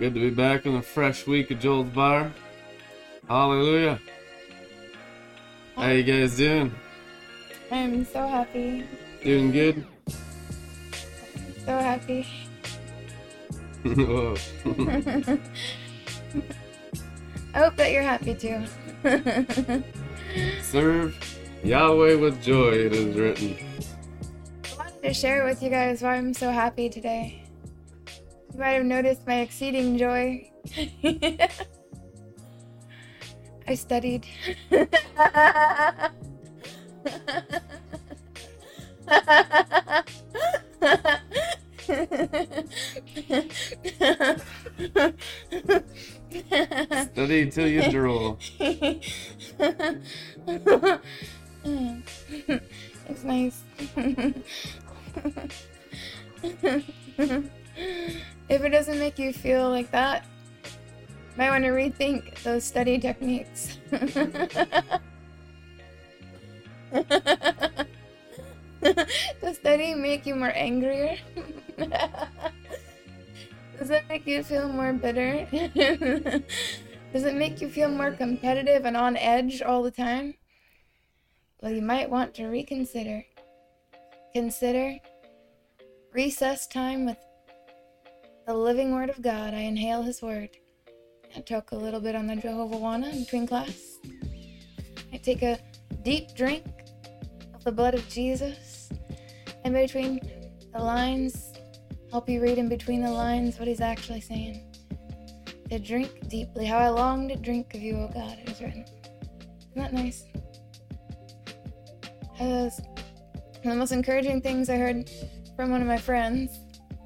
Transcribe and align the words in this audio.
Good 0.00 0.14
to 0.14 0.20
be 0.20 0.30
back 0.30 0.64
in 0.64 0.76
a 0.76 0.80
fresh 0.80 1.26
week 1.26 1.50
of 1.50 1.60
Joel's 1.60 1.90
Bar. 1.90 2.32
Hallelujah. 3.28 4.00
How 5.76 5.90
you 5.90 6.02
guys 6.02 6.38
doing? 6.38 6.74
I'm 7.70 8.06
so 8.06 8.26
happy. 8.26 8.86
Doing 9.22 9.52
good? 9.52 9.84
So 11.66 11.78
happy. 11.78 12.26
Whoa. 13.84 14.36
I 17.52 17.58
hope 17.58 17.76
that 17.76 17.92
you're 17.92 18.02
happy 18.02 18.34
too. 18.34 18.64
Serve 20.62 21.14
Yahweh 21.62 22.14
with 22.14 22.42
joy, 22.42 22.70
it 22.70 22.94
is 22.94 23.14
written. 23.14 23.58
I 24.64 24.76
wanted 24.78 25.02
to 25.02 25.12
share 25.12 25.44
with 25.44 25.62
you 25.62 25.68
guys 25.68 26.00
why 26.00 26.14
I'm 26.14 26.32
so 26.32 26.50
happy 26.50 26.88
today. 26.88 27.49
You 28.60 28.66
might 28.66 28.72
have 28.72 28.84
noticed 28.84 29.26
my 29.26 29.36
exceeding 29.36 29.96
joy. 29.96 30.50
I 33.66 33.74
studied. 33.74 34.26
Study 47.12 47.50
till 47.50 47.66
you 47.66 47.90
drool. 47.90 48.38
it's 53.08 53.24
nice. 53.24 53.62
if 58.50 58.62
it 58.64 58.70
doesn't 58.70 58.98
make 58.98 59.18
you 59.18 59.32
feel 59.32 59.70
like 59.70 59.90
that, 59.92 60.26
you 60.64 60.70
might 61.36 61.50
want 61.50 61.64
to 61.64 61.70
rethink 61.70 62.42
those 62.42 62.64
study 62.64 62.98
techniques. 62.98 63.78
Does 69.40 69.56
studying 69.56 70.02
make 70.02 70.26
you 70.26 70.34
more 70.34 70.52
angrier? 70.52 71.16
Does 73.78 73.90
it 73.90 74.04
make 74.08 74.26
you 74.26 74.42
feel 74.42 74.68
more 74.68 74.92
bitter? 74.92 75.46
Does 77.12 77.24
it 77.24 77.34
make 77.34 77.60
you 77.60 77.68
feel 77.68 77.88
more 77.88 78.10
competitive 78.10 78.84
and 78.84 78.96
on 78.96 79.16
edge 79.16 79.62
all 79.62 79.84
the 79.84 79.92
time? 79.92 80.34
Well, 81.62 81.70
you 81.72 81.82
might 81.82 82.10
want 82.10 82.34
to 82.34 82.46
reconsider. 82.46 83.24
Consider 84.32 84.96
recess 86.12 86.66
time 86.66 87.06
with 87.06 87.16
the 88.46 88.54
living 88.54 88.92
Word 88.94 89.10
of 89.10 89.22
God. 89.22 89.54
I 89.54 89.60
inhale 89.60 90.02
His 90.02 90.22
Word. 90.22 90.50
I 91.36 91.40
talk 91.40 91.72
a 91.72 91.76
little 91.76 92.00
bit 92.00 92.14
on 92.14 92.26
the 92.26 92.36
Jehovah 92.36 92.76
Wana 92.76 93.12
between 93.12 93.46
class. 93.46 93.98
I 95.12 95.16
take 95.18 95.42
a 95.42 95.58
deep 96.02 96.34
drink 96.34 96.64
of 97.54 97.64
the 97.64 97.72
blood 97.72 97.94
of 97.94 98.08
Jesus. 98.08 98.90
In 99.64 99.72
between 99.72 100.20
the 100.72 100.80
lines, 100.80 101.52
help 102.10 102.28
you 102.28 102.40
read 102.40 102.58
in 102.58 102.68
between 102.68 103.02
the 103.02 103.10
lines 103.10 103.58
what 103.58 103.68
He's 103.68 103.80
actually 103.80 104.20
saying. 104.20 104.66
To 105.70 105.78
drink 105.78 106.28
deeply. 106.28 106.66
How 106.66 106.78
I 106.78 106.88
long 106.88 107.28
to 107.28 107.36
drink 107.36 107.74
of 107.74 107.80
you, 107.80 107.96
O 107.96 108.08
God, 108.12 108.38
it 108.42 108.48
is 108.48 108.60
written. 108.60 108.84
Isn't 109.70 109.82
that 109.82 109.92
nice? 109.92 110.24
As 112.40 112.80
one 113.62 113.66
of 113.66 113.72
the 113.72 113.76
most 113.76 113.92
encouraging 113.92 114.40
things 114.40 114.68
I 114.68 114.76
heard 114.76 115.08
from 115.54 115.70
one 115.70 115.80
of 115.82 115.86
my 115.86 115.98
friends, 115.98 116.58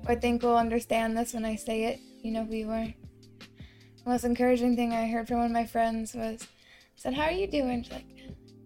I 0.07 0.15
think 0.15 0.43
will 0.43 0.57
understand 0.57 1.17
this 1.17 1.33
when 1.33 1.45
I 1.45 1.57
say 1.57 1.85
it. 1.85 2.01
You 2.23 2.33
know 2.33 2.47
you 2.51 2.71
are. 2.71 2.87
The 2.87 4.11
most 4.11 4.25
encouraging 4.25 4.77
thing 4.77 4.93
I 4.93 5.09
heard 5.09 5.29
from 5.29 5.39
one 5.39 5.47
of 5.47 5.53
my 5.53 5.65
friends 5.65 6.15
was, 6.15 6.47
said, 6.95 7.15
"How 7.15 7.25
are 7.25 7.33
you 7.33 7.47
doing?" 7.47 7.83
She's 7.83 7.93
like, 7.93 8.07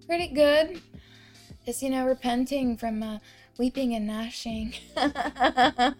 "Pretty 0.07 0.29
good. 0.29 0.81
Just 1.65 1.83
you 1.83 1.91
know, 1.91 2.07
repenting 2.07 2.77
from 2.77 3.03
uh, 3.03 3.19
weeping 3.57 3.95
and 3.95 4.07
gnashing." 4.07 4.75
I, 4.97 5.95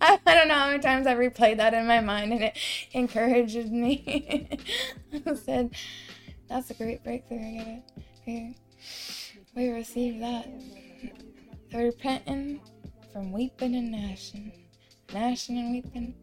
I 0.00 0.18
don't 0.24 0.48
know 0.48 0.54
how 0.54 0.68
many 0.68 0.82
times 0.82 1.06
I 1.06 1.14
replayed 1.14 1.58
that 1.58 1.74
in 1.74 1.86
my 1.86 2.00
mind, 2.00 2.32
and 2.32 2.42
it 2.44 2.56
encourages 2.92 3.70
me. 3.70 4.48
I 5.26 5.34
said, 5.34 5.74
"That's 6.48 6.70
a 6.70 6.74
great 6.74 7.04
breakthrough. 7.04 7.38
I 7.40 7.56
got 7.58 7.66
it. 7.68 7.82
We, 8.26 8.56
we 9.54 9.68
received 9.68 10.22
that. 10.22 10.48
We're 11.72 11.86
repenting 11.86 12.60
from 13.12 13.32
weeping 13.32 13.74
and 13.76 13.92
gnashing, 13.92 14.52
gnashing 15.12 15.58
and 15.58 15.72
weeping, 15.72 16.14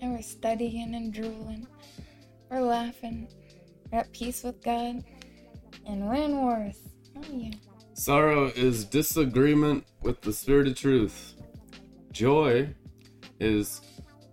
and 0.00 0.12
we're 0.12 0.22
studying 0.22 0.94
and 0.94 1.12
drooling. 1.12 1.66
We're 2.50 2.60
laughing. 2.60 3.28
We're 3.90 4.00
at 4.00 4.12
peace 4.12 4.42
with 4.42 4.62
God, 4.62 5.02
and 5.86 6.08
we're 6.08 6.14
in 6.14 6.42
worth. 6.42 6.80
Oh 7.16 7.22
yeah. 7.32 7.52
Sorrow 7.94 8.52
is 8.54 8.84
disagreement 8.84 9.84
with 10.02 10.20
the 10.20 10.32
spirit 10.32 10.66
of 10.68 10.76
truth. 10.76 11.34
Joy 12.12 12.74
is 13.40 13.80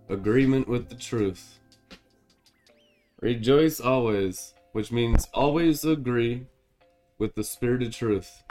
agreement 0.08 0.68
with 0.68 0.88
the 0.88 0.96
truth. 0.96 1.58
Rejoice 3.20 3.80
always, 3.80 4.54
which 4.72 4.92
means 4.92 5.28
always 5.32 5.84
agree 5.84 6.46
with 7.18 7.34
the 7.34 7.44
spirit 7.44 7.82
of 7.82 7.94
truth. 7.94 8.42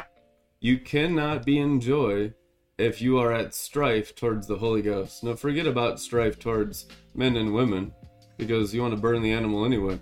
You 0.60 0.80
cannot 0.80 1.46
be 1.46 1.60
in 1.60 1.80
joy 1.80 2.34
if 2.78 3.02
you 3.02 3.20
are 3.20 3.32
at 3.32 3.54
strife 3.54 4.16
towards 4.16 4.48
the 4.48 4.58
Holy 4.58 4.82
Ghost. 4.82 5.24
Now, 5.24 5.36
forget 5.36 5.68
about 5.68 6.00
strife 6.00 6.40
towards 6.40 6.88
men 7.14 7.36
and 7.38 7.54
women 7.54 7.94
because 8.38 8.74
you 8.74 8.82
want 8.82 8.96
to 8.96 9.02
burn 9.02 9.22
the 9.22 9.32
animal 9.32 9.66
anyway. 9.66 10.00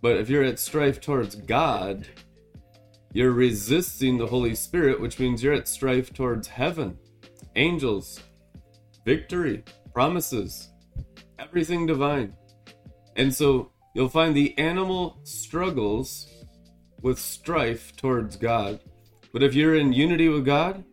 But 0.00 0.16
if 0.16 0.30
you're 0.30 0.44
at 0.44 0.58
strife 0.58 1.00
towards 1.00 1.34
God, 1.34 2.08
you're 3.12 3.32
resisting 3.32 4.16
the 4.16 4.26
Holy 4.26 4.54
Spirit, 4.54 5.00
which 5.00 5.18
means 5.18 5.42
you're 5.42 5.52
at 5.52 5.68
strife 5.68 6.12
towards 6.12 6.48
heaven, 6.48 6.96
angels, 7.56 8.20
victory, 9.04 9.62
promises, 9.92 10.70
everything 11.38 11.86
divine. 11.86 12.34
And 13.16 13.34
so 13.34 13.72
you'll 13.94 14.08
find 14.08 14.34
the 14.34 14.56
animal 14.56 15.20
struggles 15.24 16.28
with 17.02 17.18
strife 17.18 17.94
towards 17.96 18.36
God. 18.36 18.80
But 19.32 19.42
if 19.42 19.54
you're 19.54 19.74
in 19.74 19.92
unity 19.92 20.28
with 20.28 20.46
God, 20.46 20.84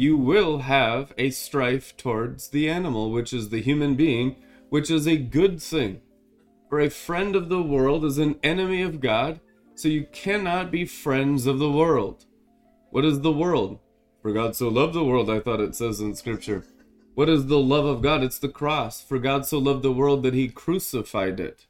you 0.00 0.16
will 0.16 0.60
have 0.60 1.12
a 1.18 1.28
strife 1.28 1.94
towards 1.94 2.48
the 2.48 2.70
animal, 2.70 3.10
which 3.10 3.34
is 3.34 3.50
the 3.50 3.60
human 3.60 3.94
being, 3.96 4.34
which 4.70 4.90
is 4.90 5.06
a 5.06 5.18
good 5.18 5.60
thing. 5.60 6.00
For 6.70 6.80
a 6.80 6.88
friend 6.88 7.36
of 7.36 7.50
the 7.50 7.60
world 7.60 8.06
is 8.06 8.16
an 8.16 8.36
enemy 8.42 8.80
of 8.80 9.02
God, 9.02 9.40
so 9.74 9.88
you 9.88 10.06
cannot 10.10 10.70
be 10.70 10.86
friends 10.86 11.44
of 11.44 11.58
the 11.58 11.70
world. 11.70 12.24
What 12.88 13.04
is 13.04 13.20
the 13.20 13.30
world? 13.30 13.78
For 14.22 14.32
God 14.32 14.56
so 14.56 14.68
loved 14.68 14.94
the 14.94 15.04
world, 15.04 15.28
I 15.28 15.38
thought 15.38 15.60
it 15.60 15.74
says 15.74 16.00
in 16.00 16.14
Scripture. 16.14 16.64
What 17.14 17.28
is 17.28 17.48
the 17.48 17.58
love 17.58 17.84
of 17.84 18.00
God? 18.00 18.22
It's 18.22 18.38
the 18.38 18.48
cross. 18.48 19.02
For 19.02 19.18
God 19.18 19.44
so 19.44 19.58
loved 19.58 19.82
the 19.82 19.92
world 19.92 20.22
that 20.22 20.32
he 20.32 20.48
crucified 20.48 21.38
it. 21.38 21.66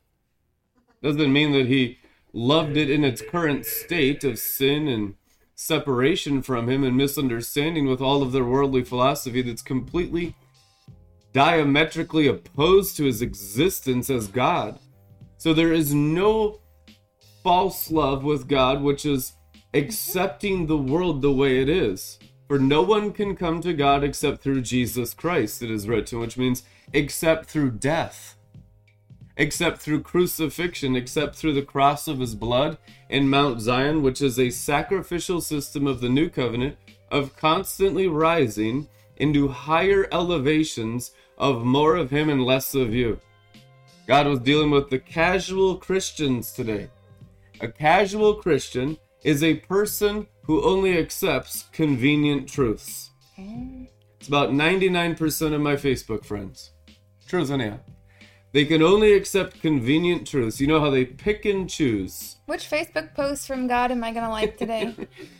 Doesn't 1.02 1.32
mean 1.32 1.50
that 1.50 1.66
he 1.66 1.98
loved 2.32 2.76
it 2.76 2.90
in 2.90 3.02
its 3.02 3.22
current 3.22 3.66
state 3.66 4.22
of 4.22 4.38
sin 4.38 4.86
and 4.86 5.14
separation 5.60 6.40
from 6.40 6.70
him 6.70 6.82
and 6.82 6.96
misunderstanding 6.96 7.86
with 7.86 8.00
all 8.00 8.22
of 8.22 8.32
their 8.32 8.44
worldly 8.44 8.82
philosophy 8.82 9.42
that's 9.42 9.60
completely 9.60 10.34
diametrically 11.34 12.26
opposed 12.26 12.96
to 12.96 13.04
his 13.04 13.20
existence 13.20 14.08
as 14.08 14.26
God. 14.26 14.78
So 15.36 15.52
there 15.52 15.74
is 15.74 15.92
no 15.92 16.60
false 17.42 17.90
love 17.90 18.24
with 18.24 18.48
God, 18.48 18.82
which 18.82 19.04
is 19.04 19.34
accepting 19.74 20.66
the 20.66 20.78
world 20.78 21.20
the 21.20 21.30
way 21.30 21.60
it 21.60 21.68
is. 21.68 22.18
For 22.48 22.58
no 22.58 22.80
one 22.80 23.12
can 23.12 23.36
come 23.36 23.60
to 23.60 23.74
God 23.74 24.02
except 24.02 24.40
through 24.40 24.62
Jesus 24.62 25.12
Christ, 25.12 25.62
it 25.62 25.70
is 25.70 25.86
written, 25.86 26.20
which 26.20 26.38
means 26.38 26.62
except 26.94 27.50
through 27.50 27.72
death, 27.72 28.34
except 29.36 29.78
through 29.78 30.02
crucifixion, 30.02 30.96
except 30.96 31.34
through 31.36 31.54
the 31.54 31.62
cross 31.62 32.08
of 32.08 32.20
his 32.20 32.34
blood 32.34 32.78
in 33.08 33.28
Mount 33.28 33.60
Zion, 33.60 34.02
which 34.02 34.20
is 34.20 34.38
a 34.38 34.50
sacrificial 34.50 35.40
system 35.40 35.86
of 35.86 36.00
the 36.00 36.08
new 36.08 36.28
covenant 36.28 36.76
of 37.10 37.36
constantly 37.36 38.06
rising 38.06 38.88
into 39.16 39.48
higher 39.48 40.08
elevations 40.12 41.12
of 41.38 41.64
more 41.64 41.96
of 41.96 42.10
him 42.10 42.28
and 42.28 42.44
less 42.44 42.74
of 42.74 42.94
you. 42.94 43.18
God 44.06 44.26
was 44.26 44.40
dealing 44.40 44.70
with 44.70 44.90
the 44.90 44.98
casual 44.98 45.76
Christians 45.76 46.52
today. 46.52 46.90
A 47.60 47.68
casual 47.68 48.34
Christian 48.34 48.98
is 49.22 49.42
a 49.42 49.54
person 49.54 50.26
who 50.44 50.64
only 50.64 50.98
accepts 50.98 51.68
convenient 51.72 52.48
truths. 52.48 53.10
It's 54.18 54.28
about 54.28 54.50
99% 54.50 55.54
of 55.54 55.60
my 55.60 55.74
Facebook 55.74 56.24
friends. 56.24 56.72
Truths, 57.26 57.50
anyhow. 57.50 57.78
They 58.52 58.64
can 58.64 58.82
only 58.82 59.12
accept 59.12 59.60
convenient 59.60 60.26
truths. 60.26 60.60
You 60.60 60.66
know 60.66 60.80
how 60.80 60.90
they 60.90 61.04
pick 61.04 61.44
and 61.44 61.70
choose. 61.70 62.36
Which 62.46 62.68
Facebook 62.68 63.14
post 63.14 63.46
from 63.46 63.68
God 63.68 63.92
am 63.92 64.02
I 64.02 64.12
gonna 64.12 64.30
like 64.30 64.56
today? 64.56 64.94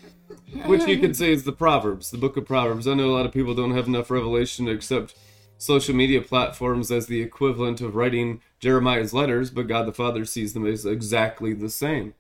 Which 0.67 0.87
you 0.87 0.99
could 0.99 1.17
say 1.17 1.33
is 1.33 1.43
the 1.43 1.53
Proverbs, 1.53 2.11
the 2.13 2.19
book 2.19 2.37
of 2.37 2.47
Proverbs. 2.47 2.87
I 2.87 2.95
know 2.95 3.11
a 3.11 3.17
lot 3.17 3.27
of 3.27 3.33
people 3.33 3.55
don't 3.55 3.75
have 3.75 3.89
enough 3.89 4.11
revelation 4.11 4.67
to 4.67 4.73
accept 4.73 5.17
social 5.59 5.95
media 5.95 6.23
platforms 6.23 6.93
as 6.93 7.07
the 7.07 7.21
equivalent 7.21 7.81
of 7.81 7.97
writing 7.97 8.41
Jeremiah's 8.61 9.13
letters, 9.13 9.51
but 9.51 9.67
God 9.67 9.87
the 9.87 9.93
Father 9.93 10.25
sees 10.25 10.55
them 10.55 10.67
as 10.67 10.87
exactly 10.87 11.53
the 11.53 11.69
same. 11.69 12.15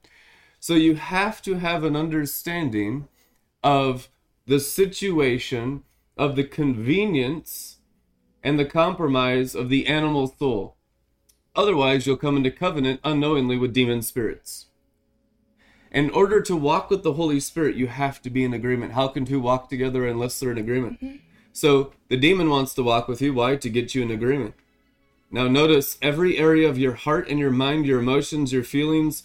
So 0.58 0.74
you 0.74 0.96
have 0.96 1.40
to 1.42 1.54
have 1.54 1.84
an 1.84 1.96
understanding 1.96 3.08
of 3.62 4.08
the 4.46 4.60
situation, 4.60 5.84
of 6.16 6.34
the 6.34 6.44
convenience, 6.44 7.78
and 8.42 8.58
the 8.58 8.64
compromise 8.64 9.54
of 9.54 9.68
the 9.68 9.86
animal 9.86 10.26
soul. 10.26 10.76
Otherwise, 11.60 12.06
you'll 12.06 12.16
come 12.16 12.38
into 12.38 12.50
covenant 12.50 13.00
unknowingly 13.04 13.58
with 13.58 13.74
demon 13.74 14.00
spirits. 14.00 14.68
In 15.92 16.08
order 16.08 16.40
to 16.40 16.56
walk 16.56 16.88
with 16.88 17.02
the 17.02 17.12
Holy 17.12 17.38
Spirit, 17.38 17.76
you 17.76 17.86
have 17.86 18.22
to 18.22 18.30
be 18.30 18.44
in 18.44 18.54
agreement. 18.54 18.92
How 18.92 19.08
can 19.08 19.26
two 19.26 19.40
walk 19.40 19.68
together 19.68 20.08
unless 20.08 20.40
they're 20.40 20.52
in 20.52 20.56
agreement? 20.56 21.04
Mm-hmm. 21.04 21.16
So 21.52 21.92
the 22.08 22.16
demon 22.16 22.48
wants 22.48 22.72
to 22.74 22.82
walk 22.82 23.08
with 23.08 23.20
you. 23.20 23.34
Why? 23.34 23.56
To 23.56 23.68
get 23.68 23.94
you 23.94 24.00
in 24.00 24.10
agreement. 24.10 24.54
Now, 25.30 25.48
notice 25.48 25.98
every 26.00 26.38
area 26.38 26.66
of 26.66 26.78
your 26.78 26.94
heart 26.94 27.28
and 27.28 27.38
your 27.38 27.50
mind, 27.50 27.84
your 27.84 28.00
emotions, 28.00 28.54
your 28.54 28.64
feelings, 28.64 29.22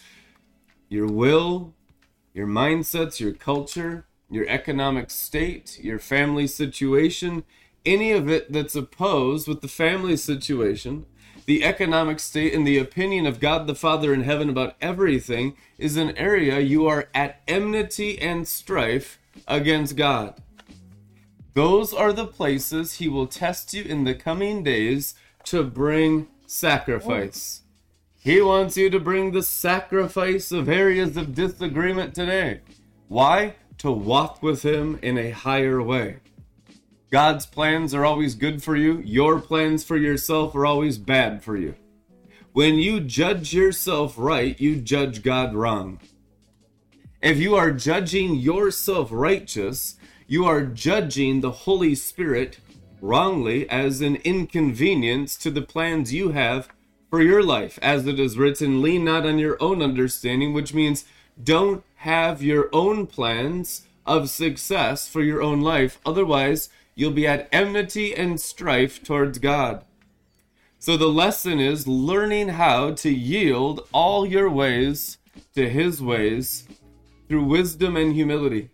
your 0.90 1.06
will, 1.06 1.72
your 2.34 2.46
mindsets, 2.46 3.18
your 3.18 3.32
culture, 3.32 4.04
your 4.28 4.46
economic 4.46 5.08
state, 5.08 5.80
your 5.82 5.98
family 5.98 6.46
situation, 6.46 7.44
any 7.86 8.12
of 8.12 8.28
it 8.28 8.52
that's 8.52 8.74
opposed 8.74 9.48
with 9.48 9.62
the 9.62 9.68
family 9.68 10.18
situation, 10.18 11.06
the 11.46 11.64
economic 11.64 12.20
state, 12.20 12.52
and 12.52 12.66
the 12.66 12.78
opinion 12.78 13.24
of 13.24 13.40
God 13.40 13.66
the 13.66 13.74
Father 13.74 14.12
in 14.12 14.24
heaven 14.24 14.50
about 14.50 14.76
everything 14.80 15.56
is 15.78 15.96
an 15.96 16.16
area 16.16 16.58
you 16.60 16.86
are 16.86 17.08
at 17.14 17.40
enmity 17.48 18.20
and 18.20 18.46
strife 18.46 19.18
against 19.46 19.96
God. 19.96 20.34
Those 21.54 21.94
are 21.94 22.12
the 22.12 22.26
places 22.26 22.94
He 22.94 23.08
will 23.08 23.26
test 23.26 23.72
you 23.72 23.82
in 23.82 24.04
the 24.04 24.14
coming 24.14 24.62
days 24.62 25.14
to 25.44 25.62
bring 25.62 26.28
sacrifice. 26.46 27.62
He 28.18 28.42
wants 28.42 28.76
you 28.76 28.90
to 28.90 28.98
bring 28.98 29.30
the 29.30 29.42
sacrifice 29.42 30.50
of 30.50 30.68
areas 30.68 31.16
of 31.16 31.34
disagreement 31.34 32.14
today. 32.14 32.60
Why? 33.06 33.54
To 33.78 33.92
walk 33.92 34.42
with 34.42 34.64
Him 34.64 34.98
in 35.00 35.16
a 35.16 35.30
higher 35.30 35.80
way. 35.80 36.16
God's 37.10 37.46
plans 37.46 37.94
are 37.94 38.04
always 38.04 38.34
good 38.34 38.62
for 38.62 38.76
you, 38.76 38.98
your 39.04 39.40
plans 39.40 39.84
for 39.84 39.96
yourself 39.96 40.54
are 40.54 40.66
always 40.66 40.98
bad 40.98 41.42
for 41.42 41.56
you. 41.56 41.74
When 42.52 42.76
you 42.76 43.00
judge 43.00 43.52
yourself 43.52 44.14
right, 44.16 44.58
you 44.60 44.76
judge 44.76 45.22
God 45.22 45.54
wrong. 45.54 46.00
If 47.22 47.38
you 47.38 47.54
are 47.54 47.70
judging 47.70 48.34
yourself 48.34 49.08
righteous, 49.12 49.96
you 50.26 50.46
are 50.46 50.62
judging 50.62 51.40
the 51.40 51.50
Holy 51.50 51.94
Spirit 51.94 52.58
wrongly 53.00 53.68
as 53.70 54.00
an 54.00 54.16
inconvenience 54.16 55.36
to 55.36 55.50
the 55.50 55.62
plans 55.62 56.12
you 56.12 56.30
have 56.30 56.68
for 57.08 57.22
your 57.22 57.42
life. 57.42 57.78
As 57.82 58.06
it 58.06 58.18
is 58.18 58.36
written, 58.36 58.82
lean 58.82 59.04
not 59.04 59.24
on 59.26 59.38
your 59.38 59.56
own 59.60 59.80
understanding, 59.80 60.52
which 60.52 60.74
means 60.74 61.04
don't 61.42 61.84
have 61.96 62.42
your 62.42 62.68
own 62.72 63.06
plans 63.06 63.82
of 64.04 64.30
success 64.30 65.08
for 65.08 65.22
your 65.22 65.42
own 65.42 65.60
life. 65.60 66.00
Otherwise, 66.04 66.68
you'll 66.96 67.12
be 67.12 67.26
at 67.26 67.48
enmity 67.52 68.12
and 68.12 68.40
strife 68.40 69.04
towards 69.04 69.38
God. 69.38 69.84
So 70.80 70.96
the 70.96 71.06
lesson 71.06 71.60
is 71.60 71.86
learning 71.86 72.48
how 72.48 72.92
to 72.94 73.10
yield 73.10 73.86
all 73.92 74.26
your 74.26 74.50
ways 74.50 75.18
to 75.54 75.68
His 75.68 76.02
ways 76.02 76.66
through 77.28 77.44
wisdom 77.44 77.96
and 77.96 78.14
humility. 78.14 78.70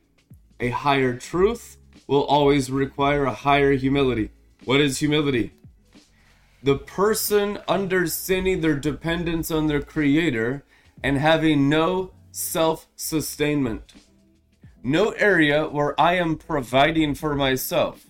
A 0.61 0.71
higher 0.71 1.17
truth 1.17 1.77
will 2.07 2.25
always 2.25 2.71
require 2.71 3.25
a 3.25 3.35
higher 3.35 3.73
humility. 3.73 4.31
What 4.65 4.81
is 4.81 4.99
humility? 4.99 5.53
The 6.63 6.77
person 6.77 7.59
understanding 7.67 8.61
their 8.61 8.79
dependence 8.79 9.51
on 9.51 9.67
their 9.67 9.83
Creator 9.83 10.65
and 11.03 11.19
having 11.19 11.69
no 11.69 12.13
self 12.31 12.87
sustainment. 12.95 13.95
No 14.85 15.11
area 15.11 15.67
where 15.67 16.01
I 16.01 16.15
am 16.15 16.37
providing 16.37 17.15
for 17.15 17.35
myself. 17.35 18.07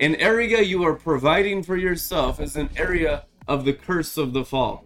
An 0.00 0.14
area 0.14 0.62
you 0.62 0.84
are 0.84 0.94
providing 0.94 1.64
for 1.64 1.76
yourself 1.76 2.38
is 2.38 2.54
an 2.54 2.70
area 2.76 3.24
of 3.48 3.64
the 3.64 3.72
curse 3.72 4.16
of 4.16 4.32
the 4.32 4.44
fall. 4.44 4.84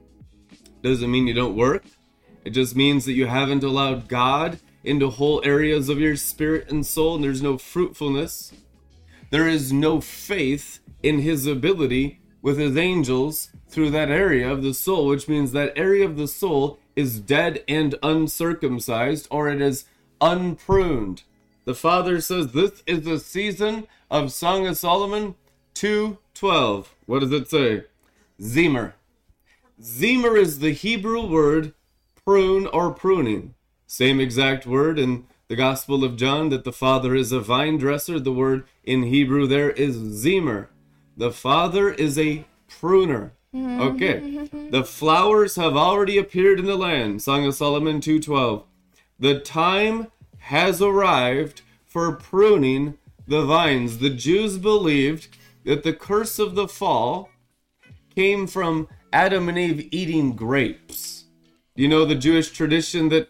Doesn't 0.82 1.10
mean 1.10 1.26
you 1.26 1.34
don't 1.34 1.54
work. 1.54 1.84
It 2.46 2.50
just 2.50 2.74
means 2.74 3.04
that 3.04 3.12
you 3.12 3.26
haven't 3.26 3.62
allowed 3.62 4.08
God 4.08 4.58
into 4.82 5.10
whole 5.10 5.42
areas 5.44 5.90
of 5.90 6.00
your 6.00 6.16
spirit 6.16 6.70
and 6.70 6.86
soul, 6.86 7.16
and 7.16 7.24
there's 7.24 7.42
no 7.42 7.58
fruitfulness. 7.58 8.54
There 9.28 9.46
is 9.46 9.70
no 9.70 10.00
faith 10.00 10.80
in 11.02 11.18
His 11.18 11.46
ability 11.46 12.22
with 12.40 12.56
His 12.56 12.78
angels 12.78 13.50
through 13.68 13.90
that 13.90 14.10
area 14.10 14.50
of 14.50 14.62
the 14.62 14.72
soul, 14.72 15.08
which 15.08 15.28
means 15.28 15.52
that 15.52 15.74
area 15.76 16.06
of 16.06 16.16
the 16.16 16.26
soul 16.26 16.78
is 16.96 17.20
dead 17.20 17.62
and 17.68 17.96
uncircumcised, 18.02 19.28
or 19.30 19.50
it 19.50 19.60
is 19.60 19.84
unpruned. 20.22 21.24
The 21.64 21.74
Father 21.74 22.20
says 22.20 22.52
this 22.52 22.82
is 22.86 23.02
the 23.02 23.18
season 23.18 23.86
of 24.10 24.32
Song 24.32 24.66
of 24.66 24.76
Solomon 24.76 25.36
2:12. 25.74 26.88
What 27.06 27.20
does 27.20 27.32
it 27.32 27.48
say? 27.48 27.84
Zemir. 28.40 28.94
Zemir 29.80 30.36
is 30.36 30.58
the 30.58 30.72
Hebrew 30.72 31.26
word 31.26 31.74
prune 32.24 32.66
or 32.66 32.90
pruning. 32.90 33.54
Same 33.86 34.20
exact 34.20 34.66
word 34.66 34.98
in 34.98 35.26
the 35.48 35.56
Gospel 35.56 36.02
of 36.02 36.16
John 36.16 36.48
that 36.48 36.64
the 36.64 36.72
Father 36.72 37.14
is 37.14 37.30
a 37.30 37.40
vine 37.40 37.76
dresser. 37.78 38.18
The 38.18 38.32
word 38.32 38.64
in 38.82 39.04
Hebrew 39.04 39.46
there 39.46 39.70
is 39.70 39.96
Zemir. 39.96 40.68
The 41.16 41.30
Father 41.30 41.90
is 41.90 42.18
a 42.18 42.44
pruner. 42.68 43.34
Mm-hmm. 43.54 43.80
Okay. 43.80 44.70
The 44.70 44.82
flowers 44.82 45.56
have 45.56 45.76
already 45.76 46.16
appeared 46.16 46.58
in 46.58 46.64
the 46.64 46.76
land. 46.76 47.22
Song 47.22 47.46
of 47.46 47.54
Solomon 47.54 48.00
2:12. 48.00 48.64
The 49.18 49.38
time 49.40 50.08
has 50.42 50.82
arrived 50.82 51.62
for 51.86 52.12
pruning 52.12 52.98
the 53.26 53.44
vines. 53.44 53.98
The 53.98 54.10
Jews 54.10 54.58
believed 54.58 55.36
that 55.64 55.84
the 55.84 55.92
curse 55.92 56.38
of 56.38 56.54
the 56.54 56.68
fall 56.68 57.30
came 58.14 58.46
from 58.46 58.88
Adam 59.12 59.48
and 59.48 59.58
Eve 59.58 59.88
eating 59.92 60.34
grapes. 60.34 61.24
You 61.74 61.88
know 61.88 62.04
the 62.04 62.14
Jewish 62.14 62.50
tradition 62.50 63.08
that 63.10 63.28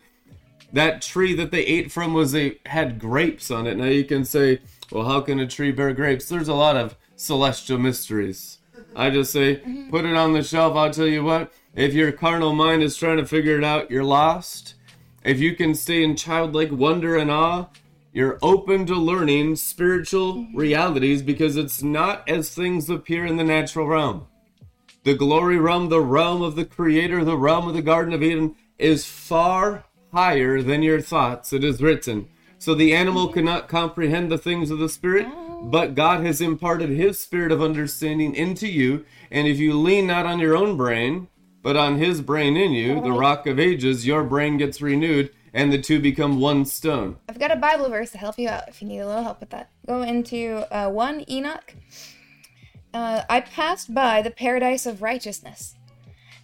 that 0.72 1.02
tree 1.02 1.34
that 1.34 1.50
they 1.50 1.64
ate 1.64 1.92
from 1.92 2.14
was 2.14 2.32
they 2.32 2.58
had 2.64 2.98
grapes 2.98 3.50
on 3.50 3.66
it. 3.66 3.76
Now 3.76 3.84
you 3.84 4.04
can 4.04 4.24
say, 4.24 4.60
well, 4.90 5.06
how 5.06 5.20
can 5.20 5.38
a 5.38 5.46
tree 5.46 5.70
bear 5.70 5.92
grapes? 5.92 6.28
There's 6.28 6.48
a 6.48 6.54
lot 6.54 6.76
of 6.76 6.96
celestial 7.14 7.78
mysteries. 7.78 8.58
I 8.96 9.10
just 9.10 9.32
say, 9.32 9.56
mm-hmm. 9.56 9.90
put 9.90 10.06
it 10.06 10.16
on 10.16 10.32
the 10.32 10.42
shelf. 10.42 10.74
I'll 10.74 10.90
tell 10.90 11.06
you 11.06 11.22
what, 11.24 11.52
if 11.74 11.92
your 11.92 12.10
carnal 12.10 12.54
mind 12.54 12.82
is 12.82 12.96
trying 12.96 13.18
to 13.18 13.26
figure 13.26 13.58
it 13.58 13.64
out, 13.64 13.90
you're 13.90 14.02
lost. 14.02 14.74
If 15.24 15.38
you 15.38 15.54
can 15.54 15.74
stay 15.74 16.02
in 16.02 16.16
childlike 16.16 16.72
wonder 16.72 17.16
and 17.16 17.30
awe, 17.30 17.66
you're 18.12 18.38
open 18.42 18.86
to 18.86 18.96
learning 18.96 19.56
spiritual 19.56 20.34
mm-hmm. 20.34 20.56
realities 20.56 21.22
because 21.22 21.56
it's 21.56 21.82
not 21.82 22.28
as 22.28 22.52
things 22.52 22.90
appear 22.90 23.24
in 23.24 23.36
the 23.36 23.44
natural 23.44 23.86
realm. 23.86 24.26
The 25.04 25.14
glory 25.14 25.58
realm, 25.58 25.88
the 25.88 26.00
realm 26.00 26.42
of 26.42 26.56
the 26.56 26.64
Creator, 26.64 27.24
the 27.24 27.36
realm 27.36 27.68
of 27.68 27.74
the 27.74 27.82
Garden 27.82 28.12
of 28.12 28.22
Eden, 28.22 28.56
is 28.78 29.06
far 29.06 29.84
higher 30.12 30.60
than 30.60 30.82
your 30.82 31.00
thoughts. 31.00 31.52
It 31.52 31.62
is 31.62 31.80
written. 31.80 32.28
So 32.58 32.74
the 32.74 32.92
animal 32.92 33.26
mm-hmm. 33.26 33.34
cannot 33.34 33.68
comprehend 33.68 34.30
the 34.30 34.38
things 34.38 34.70
of 34.70 34.78
the 34.78 34.88
Spirit, 34.88 35.26
oh. 35.28 35.62
but 35.62 35.94
God 35.94 36.26
has 36.26 36.40
imparted 36.40 36.90
His 36.90 37.20
Spirit 37.20 37.52
of 37.52 37.62
understanding 37.62 38.34
into 38.34 38.66
you. 38.66 39.04
And 39.30 39.46
if 39.46 39.58
you 39.58 39.78
lean 39.78 40.08
not 40.08 40.26
on 40.26 40.40
your 40.40 40.56
own 40.56 40.76
brain, 40.76 41.28
but 41.62 41.76
on 41.76 41.98
His 41.98 42.20
brain 42.20 42.56
in 42.56 42.72
you, 42.72 43.00
the 43.00 43.12
rock 43.12 43.46
of 43.46 43.58
ages, 43.58 44.06
your 44.06 44.24
brain 44.24 44.58
gets 44.58 44.82
renewed 44.82 45.30
and 45.54 45.72
the 45.72 45.80
two 45.80 46.00
become 46.00 46.40
one 46.40 46.64
stone. 46.64 47.16
I've 47.28 47.38
got 47.38 47.52
a 47.52 47.56
Bible 47.56 47.88
verse 47.88 48.10
to 48.12 48.18
help 48.18 48.38
you 48.38 48.48
out 48.48 48.68
if 48.68 48.80
you 48.80 48.88
need 48.88 49.00
a 49.00 49.06
little 49.06 49.22
help 49.22 49.40
with 49.40 49.50
that. 49.50 49.70
Go 49.86 50.02
into 50.02 50.66
uh, 50.74 50.90
1 50.90 51.24
Enoch. 51.28 51.74
Uh, 52.94 53.22
I 53.28 53.40
passed 53.40 53.94
by 53.94 54.22
the 54.22 54.30
paradise 54.30 54.86
of 54.86 55.02
righteousness, 55.02 55.74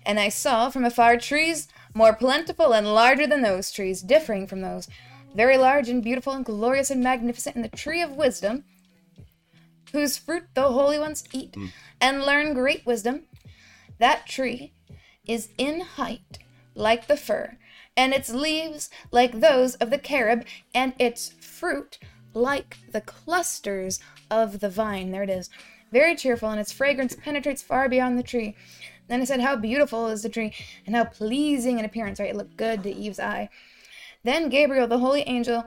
and 0.05 0.19
I 0.19 0.29
saw 0.29 0.71
from 0.71 0.85
afar 0.85 1.17
trees 1.19 1.69
more 1.95 2.15
plentiful 2.15 2.73
and 2.73 2.95
larger 2.95 3.27
than 3.27 3.43
those 3.43 3.71
trees, 3.71 4.03
differing 4.03 4.47
from 4.47 4.61
those, 4.61 4.89
very 5.35 5.59
large 5.59 5.89
and 5.89 6.03
beautiful 6.03 6.33
and 6.33 6.45
glorious 6.45 6.91
and 6.91 7.03
magnificent, 7.03 7.57
and 7.57 7.65
the 7.65 7.77
tree 7.77 8.03
of 8.03 8.13
wisdom, 8.13 8.65
whose 9.93 10.17
fruit 10.17 10.45
the 10.55 10.63
holy 10.63 10.99
ones 10.99 11.25
eat, 11.33 11.53
mm. 11.53 11.71
and 12.01 12.23
learn 12.23 12.55
great 12.55 12.85
wisdom. 12.87 13.25
That 13.99 14.27
tree 14.27 14.73
is 15.29 15.51
in 15.59 15.83
height 15.83 16.39
like 16.75 17.07
the 17.07 17.17
fir 17.17 17.59
and 17.99 18.15
its 18.15 18.31
leaves 18.31 18.89
like 19.11 19.41
those 19.41 19.75
of 19.75 19.91
the 19.91 19.99
carob, 19.99 20.47
and 20.73 20.95
its 21.01 21.31
fruit 21.41 21.99
like 22.33 22.79
the 22.93 23.01
clusters 23.01 23.99
of 24.31 24.61
the 24.61 24.71
vine. 24.71 25.11
There 25.11 25.25
it 25.25 25.29
is. 25.29 25.51
Very 25.91 26.15
cheerful, 26.15 26.49
and 26.49 26.61
its 26.61 26.71
fragrance 26.71 27.17
penetrates 27.17 27.61
far 27.61 27.89
beyond 27.89 28.17
the 28.17 28.23
tree. 28.23 28.55
Then 29.09 29.21
I 29.21 29.25
said, 29.25 29.41
How 29.41 29.57
beautiful 29.57 30.07
is 30.07 30.23
the 30.23 30.29
tree, 30.29 30.55
and 30.87 30.95
how 30.95 31.07
pleasing 31.07 31.81
in 31.81 31.85
appearance, 31.85 32.21
right? 32.21 32.31
It 32.31 32.37
looked 32.37 32.57
good 32.57 32.85
to 32.85 32.95
Eve's 32.95 33.19
eye. 33.19 33.49
Then 34.23 34.49
Gabriel, 34.49 34.87
the 34.87 34.99
holy 34.99 35.23
angel, 35.23 35.65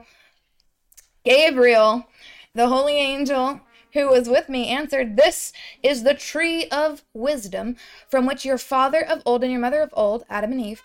Gabriel, 1.24 2.06
the 2.54 2.68
holy 2.68 2.96
angel, 2.96 3.60
who 3.92 4.08
was 4.08 4.28
with 4.28 4.48
me 4.48 4.68
answered, 4.68 5.16
This 5.16 5.52
is 5.82 6.02
the 6.02 6.14
tree 6.14 6.66
of 6.68 7.02
wisdom, 7.12 7.76
from 8.08 8.26
which 8.26 8.44
your 8.44 8.58
father 8.58 9.04
of 9.04 9.22
old 9.24 9.42
and 9.42 9.52
your 9.52 9.60
mother 9.60 9.82
of 9.82 9.90
old, 9.92 10.24
Adam 10.28 10.52
and 10.52 10.60
Eve, 10.60 10.82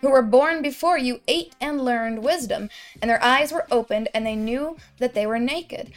who 0.00 0.10
were 0.10 0.22
born 0.22 0.62
before 0.62 0.98
you, 0.98 1.20
ate 1.28 1.54
and 1.60 1.84
learned 1.84 2.22
wisdom, 2.22 2.68
and 3.00 3.08
their 3.08 3.22
eyes 3.22 3.52
were 3.52 3.66
opened, 3.70 4.08
and 4.12 4.26
they 4.26 4.36
knew 4.36 4.76
that 4.98 5.14
they 5.14 5.26
were 5.26 5.38
naked. 5.38 5.92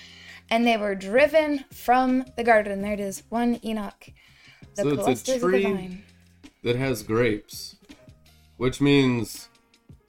And 0.50 0.66
they 0.66 0.78
were 0.78 0.96
driven 0.96 1.66
from 1.74 2.24
the 2.38 2.44
garden. 2.44 2.82
There 2.82 2.94
it 2.94 3.02
is, 3.02 3.24
one 3.28 3.60
Enoch. 3.66 4.12
The 4.76 4.84
So 4.84 4.90
it's 4.90 5.00
a 5.00 5.04
clusters 5.04 5.36
of 5.36 5.52
the 5.52 5.62
tree- 5.62 6.04
that 6.64 6.76
has 6.78 7.04
grapes, 7.04 7.76
which 8.56 8.80
means 8.80 9.50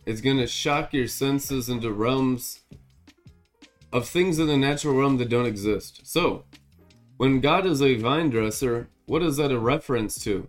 it's 0.06 0.20
going 0.20 0.38
to 0.38 0.46
shock 0.46 0.92
your 0.92 1.08
senses 1.08 1.68
into 1.68 1.92
realms 1.92 2.60
of 3.92 4.08
things 4.08 4.38
in 4.38 4.46
the 4.46 4.56
natural 4.56 4.94
realm 4.94 5.16
that 5.18 5.28
don't 5.28 5.46
exist. 5.46 6.00
So, 6.04 6.44
when 7.16 7.40
God 7.40 7.66
is 7.66 7.82
a 7.82 7.96
vine 7.96 8.30
dresser, 8.30 8.88
what 9.06 9.22
is 9.22 9.36
that 9.38 9.50
a 9.50 9.58
reference 9.58 10.22
to? 10.24 10.48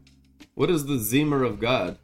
What 0.53 0.69
is 0.69 0.85
the 0.85 0.97
Zemir 0.97 1.45
of 1.45 1.59
God? 1.59 1.97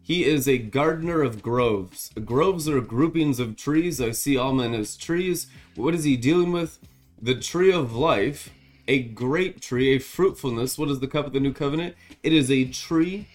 He 0.00 0.24
is 0.24 0.46
a 0.46 0.58
gardener 0.58 1.22
of 1.22 1.42
groves. 1.42 2.10
Groves 2.24 2.68
are 2.68 2.80
groupings 2.80 3.40
of 3.40 3.56
trees. 3.56 4.00
I 4.00 4.10
see 4.10 4.36
all 4.36 4.52
men 4.52 4.74
as 4.74 4.96
trees. 4.96 5.46
What 5.74 5.94
is 5.94 6.04
he 6.04 6.16
dealing 6.16 6.52
with? 6.52 6.78
The 7.20 7.34
tree 7.34 7.72
of 7.72 7.94
life, 7.94 8.50
a 8.86 9.02
grape 9.02 9.60
tree, 9.60 9.96
a 9.96 9.98
fruitfulness. 9.98 10.76
What 10.76 10.90
is 10.90 11.00
the 11.00 11.08
cup 11.08 11.26
of 11.26 11.32
the 11.32 11.40
new 11.40 11.52
covenant? 11.52 11.96
It 12.22 12.32
is 12.32 12.50
a 12.50 12.66
tree 12.66 13.28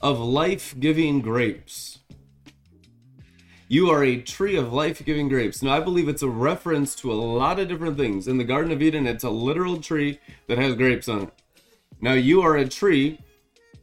of 0.00 0.20
life 0.20 0.74
giving 0.78 1.22
grapes. 1.22 2.00
You 3.68 3.90
are 3.90 4.04
a 4.04 4.20
tree 4.20 4.56
of 4.56 4.72
life 4.72 5.04
giving 5.04 5.28
grapes. 5.28 5.62
Now, 5.62 5.72
I 5.72 5.80
believe 5.80 6.08
it's 6.08 6.22
a 6.22 6.28
reference 6.28 6.94
to 6.96 7.10
a 7.10 7.14
lot 7.14 7.58
of 7.58 7.68
different 7.68 7.96
things. 7.96 8.28
In 8.28 8.36
the 8.36 8.44
Garden 8.44 8.72
of 8.72 8.82
Eden, 8.82 9.06
it's 9.06 9.24
a 9.24 9.30
literal 9.30 9.80
tree 9.80 10.20
that 10.48 10.58
has 10.58 10.74
grapes 10.74 11.08
on 11.08 11.22
it. 11.22 11.32
Now, 12.00 12.12
you 12.12 12.42
are 12.42 12.56
a 12.56 12.68
tree 12.68 13.18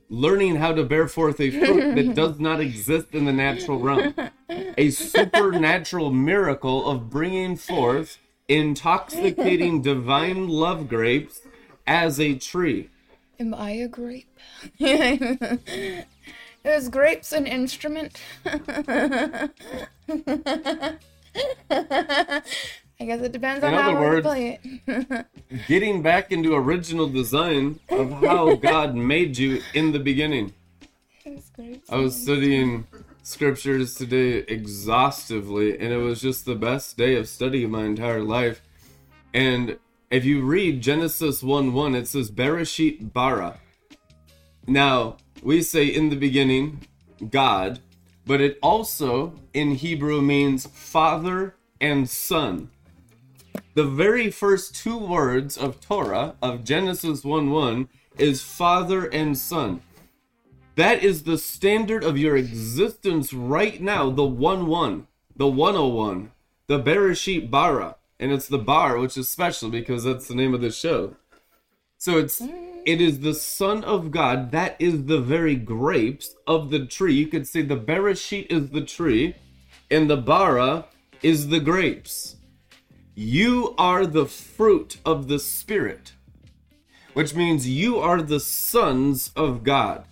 learning 0.10 0.58
how 0.58 0.74
to 0.74 0.84
bear 0.84 1.08
forth 1.08 1.40
a 1.40 1.50
fruit 1.50 1.96
that 1.96 2.14
does 2.14 2.40
not 2.40 2.60
exist 2.60 3.08
in 3.14 3.26
the 3.26 3.34
natural 3.34 3.80
realm. 3.80 4.14
A 4.78 4.92
supernatural 4.92 6.12
miracle 6.12 6.88
of 6.88 7.10
bringing 7.10 7.56
forth 7.56 8.20
intoxicating 8.48 9.82
divine 9.84 10.48
love 10.48 10.88
grapes 10.88 11.42
as 11.88 12.20
a 12.20 12.36
tree. 12.36 12.90
Am 13.40 13.56
I 13.56 13.72
a 13.72 13.88
grape? 13.88 14.38
Is 16.64 16.90
grapes 16.90 17.32
an 17.32 17.48
instrument? 17.48 18.22
I 18.46 19.50
guess 23.00 23.22
it 23.22 23.32
depends 23.32 23.64
on 23.64 23.74
In 23.74 23.80
how 23.80 23.90
other 23.92 24.00
we 24.00 24.06
words- 24.06 24.26
play 24.28 24.60
it. 24.64 25.26
Getting 25.68 26.02
back 26.02 26.32
into 26.32 26.54
original 26.56 27.08
design 27.08 27.80
of 27.90 28.12
how 28.22 28.56
God 28.62 28.96
made 28.96 29.38
you 29.38 29.62
in 29.74 29.92
the 29.92 30.00
beginning. 30.00 30.54
I 31.90 31.98
was 31.98 32.16
studying 32.22 32.88
scriptures 33.24 33.96
today 33.96 34.40
exhaustively, 34.48 35.78
and 35.80 35.92
it 35.94 35.98
was 35.98 36.22
just 36.22 36.46
the 36.46 36.56
best 36.56 36.98
day 36.98 37.16
of 37.16 37.28
study 37.28 37.64
of 37.64 37.72
my 37.72 37.86
entire 37.86 38.22
life. 38.24 38.62
And 39.34 39.78
if 40.10 40.26
you 40.26 40.42
read 40.44 40.82
Genesis 40.82 41.42
1 41.42 41.74
1, 41.74 41.96
it 41.96 42.08
says 42.08 42.30
Bereshit 42.32 43.14
bara. 43.14 43.60
Now, 44.68 45.18
we 45.42 45.62
say 45.62 45.86
in 45.86 46.10
the 46.10 46.16
beginning, 46.16 46.88
God, 47.30 47.80
but 48.26 48.42
it 48.42 48.60
also 48.62 49.34
in 49.54 49.72
Hebrew 49.72 50.22
means 50.22 50.68
father 50.68 51.56
and 51.80 52.10
son. 52.10 52.70
The 53.74 53.86
very 53.86 54.30
first 54.30 54.76
two 54.76 54.98
words 54.98 55.58
of 55.58 55.82
Torah, 55.82 56.36
of 56.42 56.64
Genesis 56.64 57.24
1 57.24 57.50
1, 57.50 57.90
is 58.18 58.44
father 58.44 59.06
and 59.06 59.38
son. 59.38 59.82
That 60.76 61.04
is 61.04 61.24
the 61.24 61.38
standard 61.38 62.04
of 62.04 62.18
your 62.18 62.38
existence 62.38 63.34
right 63.34 63.82
now, 63.82 64.10
the 64.10 64.26
1 64.26 64.68
1, 64.68 65.08
the 65.36 65.48
101, 65.48 66.32
the 66.68 66.80
Bereshit 66.80 67.50
Bara. 67.50 67.96
And 68.20 68.32
it's 68.32 68.48
the 68.48 68.60
bar, 68.60 69.00
which 69.00 69.18
is 69.18 69.28
special 69.28 69.70
because 69.70 70.04
that's 70.04 70.28
the 70.28 70.36
name 70.36 70.54
of 70.54 70.62
the 70.62 70.72
show. 70.72 71.16
So 72.02 72.18
it's 72.18 72.42
it 72.84 73.00
is 73.00 73.20
the 73.20 73.36
Son 73.36 73.84
of 73.84 74.10
God. 74.10 74.50
That 74.50 74.76
is 74.80 75.06
the 75.06 75.22
very 75.22 75.54
grapes 75.54 76.36
of 76.48 76.72
the 76.72 76.84
tree. 76.88 77.14
You 77.14 77.28
could 77.28 77.48
say 77.48 77.62
the 77.62 77.78
Bereshit 77.78 78.48
is 78.50 78.72
the 78.72 78.82
tree, 78.82 79.36
and 79.92 80.10
the 80.10 80.18
Bara 80.18 80.86
is 81.22 81.50
the 81.50 81.60
grapes. 81.60 82.38
You 83.14 83.76
are 83.78 84.08
the 84.08 84.26
fruit 84.26 84.98
of 85.06 85.28
the 85.28 85.38
Spirit, 85.38 86.14
which 87.14 87.36
means 87.36 87.70
you 87.70 88.00
are 88.00 88.24
the 88.24 88.40
sons 88.40 89.32
of 89.36 89.62
God. 89.62 90.06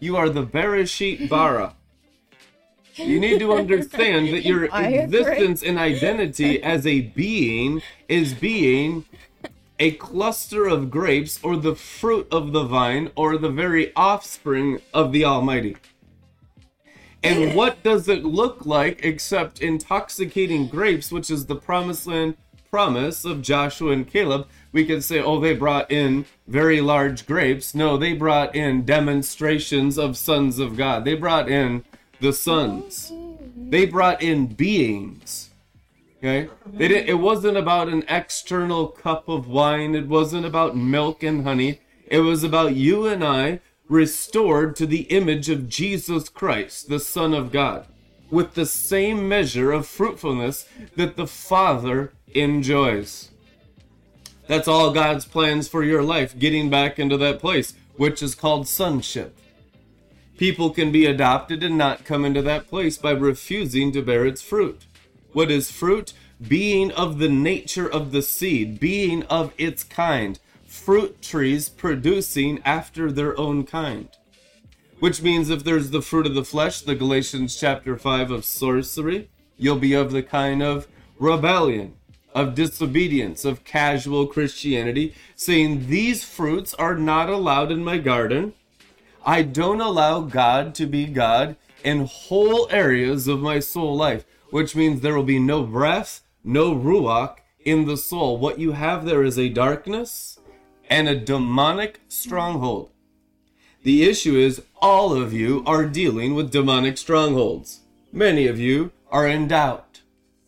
You 0.00 0.16
are 0.16 0.30
the 0.30 0.46
Bereshit 0.46 1.28
Bara. 1.28 1.74
You 2.94 3.20
need 3.20 3.38
to 3.40 3.52
understand 3.52 4.28
that 4.28 4.46
your 4.46 4.64
existence 4.72 5.62
and 5.62 5.78
identity 5.78 6.62
as 6.62 6.86
a 6.86 7.02
being 7.02 7.82
is 8.08 8.32
being 8.32 9.04
a 9.78 9.92
cluster 9.92 10.66
of 10.66 10.90
grapes 10.90 11.38
or 11.42 11.56
the 11.56 11.74
fruit 11.74 12.26
of 12.32 12.52
the 12.52 12.64
vine 12.64 13.10
or 13.14 13.38
the 13.38 13.50
very 13.50 13.94
offspring 13.94 14.80
of 14.92 15.12
the 15.12 15.24
Almighty. 15.24 15.76
And 17.22 17.54
what 17.54 17.82
does 17.82 18.08
it 18.08 18.24
look 18.24 18.64
like 18.64 19.04
except 19.04 19.60
intoxicating 19.60 20.68
grapes, 20.68 21.10
which 21.10 21.30
is 21.30 21.46
the 21.46 21.56
promised 21.56 22.06
land 22.06 22.36
promise 22.70 23.24
of 23.24 23.42
Joshua 23.42 23.92
and 23.92 24.06
Caleb? 24.06 24.46
We 24.72 24.84
could 24.84 25.02
say, 25.02 25.20
oh, 25.20 25.40
they 25.40 25.54
brought 25.54 25.90
in 25.90 26.26
very 26.46 26.80
large 26.80 27.26
grapes. 27.26 27.74
No, 27.74 27.96
they 27.96 28.12
brought 28.12 28.54
in 28.54 28.84
demonstrations 28.84 29.98
of 29.98 30.16
sons 30.16 30.58
of 30.58 30.76
God. 30.76 31.04
They 31.04 31.14
brought 31.14 31.48
in 31.48 31.84
the 32.20 32.32
sons. 32.32 33.12
They 33.56 33.86
brought 33.86 34.22
in 34.22 34.46
beings. 34.46 35.47
Okay? 36.18 36.50
They 36.66 36.88
didn't, 36.88 37.08
it 37.08 37.18
wasn't 37.20 37.56
about 37.56 37.88
an 37.88 38.04
external 38.08 38.88
cup 38.88 39.28
of 39.28 39.48
wine. 39.48 39.94
It 39.94 40.08
wasn't 40.08 40.46
about 40.46 40.76
milk 40.76 41.22
and 41.22 41.44
honey. 41.44 41.80
It 42.06 42.20
was 42.20 42.42
about 42.42 42.74
you 42.74 43.06
and 43.06 43.22
I 43.22 43.60
restored 43.88 44.76
to 44.76 44.86
the 44.86 45.02
image 45.02 45.48
of 45.48 45.68
Jesus 45.68 46.28
Christ, 46.28 46.88
the 46.88 47.00
Son 47.00 47.32
of 47.32 47.52
God, 47.52 47.86
with 48.30 48.54
the 48.54 48.66
same 48.66 49.28
measure 49.28 49.72
of 49.72 49.86
fruitfulness 49.86 50.66
that 50.96 51.16
the 51.16 51.26
Father 51.26 52.12
enjoys. 52.34 53.30
That's 54.46 54.68
all 54.68 54.92
God's 54.92 55.24
plans 55.24 55.68
for 55.68 55.84
your 55.84 56.02
life, 56.02 56.38
getting 56.38 56.70
back 56.70 56.98
into 56.98 57.16
that 57.18 57.38
place, 57.38 57.74
which 57.96 58.22
is 58.22 58.34
called 58.34 58.66
sonship. 58.66 59.38
People 60.38 60.70
can 60.70 60.92
be 60.92 61.04
adopted 61.04 61.62
and 61.62 61.76
not 61.76 62.04
come 62.04 62.24
into 62.24 62.42
that 62.42 62.68
place 62.68 62.96
by 62.96 63.10
refusing 63.10 63.92
to 63.92 64.02
bear 64.02 64.24
its 64.24 64.40
fruit. 64.40 64.86
What 65.38 65.52
is 65.52 65.70
fruit? 65.70 66.14
Being 66.48 66.90
of 66.90 67.20
the 67.20 67.28
nature 67.28 67.88
of 67.88 68.10
the 68.10 68.22
seed, 68.22 68.80
being 68.80 69.22
of 69.26 69.52
its 69.56 69.84
kind. 69.84 70.36
Fruit 70.66 71.22
trees 71.22 71.68
producing 71.68 72.60
after 72.64 73.12
their 73.12 73.38
own 73.38 73.62
kind. 73.62 74.08
Which 74.98 75.22
means 75.22 75.48
if 75.48 75.62
there's 75.62 75.90
the 75.90 76.02
fruit 76.02 76.26
of 76.26 76.34
the 76.34 76.44
flesh, 76.44 76.80
the 76.80 76.96
Galatians 76.96 77.54
chapter 77.54 77.96
5 77.96 78.32
of 78.32 78.44
sorcery, 78.44 79.30
you'll 79.56 79.78
be 79.78 79.92
of 79.92 80.10
the 80.10 80.24
kind 80.24 80.60
of 80.60 80.88
rebellion, 81.20 81.94
of 82.34 82.56
disobedience, 82.56 83.44
of 83.44 83.62
casual 83.62 84.26
Christianity, 84.26 85.14
saying 85.36 85.86
these 85.86 86.24
fruits 86.24 86.74
are 86.74 86.96
not 86.96 87.30
allowed 87.30 87.70
in 87.70 87.84
my 87.84 87.98
garden. 87.98 88.54
I 89.24 89.42
don't 89.42 89.80
allow 89.80 90.18
God 90.22 90.74
to 90.74 90.86
be 90.86 91.06
God 91.06 91.54
in 91.84 92.06
whole 92.06 92.66
areas 92.72 93.28
of 93.28 93.38
my 93.38 93.60
soul 93.60 93.96
life, 93.96 94.24
which 94.50 94.74
means 94.74 95.00
there 95.00 95.14
will 95.14 95.22
be 95.22 95.38
no 95.38 95.62
breath, 95.62 96.22
no 96.44 96.74
ruach 96.74 97.36
in 97.64 97.86
the 97.86 97.96
soul. 97.96 98.38
What 98.38 98.58
you 98.58 98.72
have 98.72 99.04
there 99.04 99.22
is 99.22 99.38
a 99.38 99.48
darkness 99.48 100.38
and 100.88 101.08
a 101.08 101.16
demonic 101.16 102.00
stronghold. 102.08 102.90
The 103.82 104.08
issue 104.08 104.36
is 104.36 104.62
all 104.80 105.12
of 105.12 105.32
you 105.32 105.62
are 105.66 105.84
dealing 105.84 106.34
with 106.34 106.50
demonic 106.50 106.98
strongholds. 106.98 107.80
Many 108.12 108.46
of 108.46 108.58
you 108.58 108.92
are 109.10 109.26
in 109.26 109.48
doubt. 109.48 110.02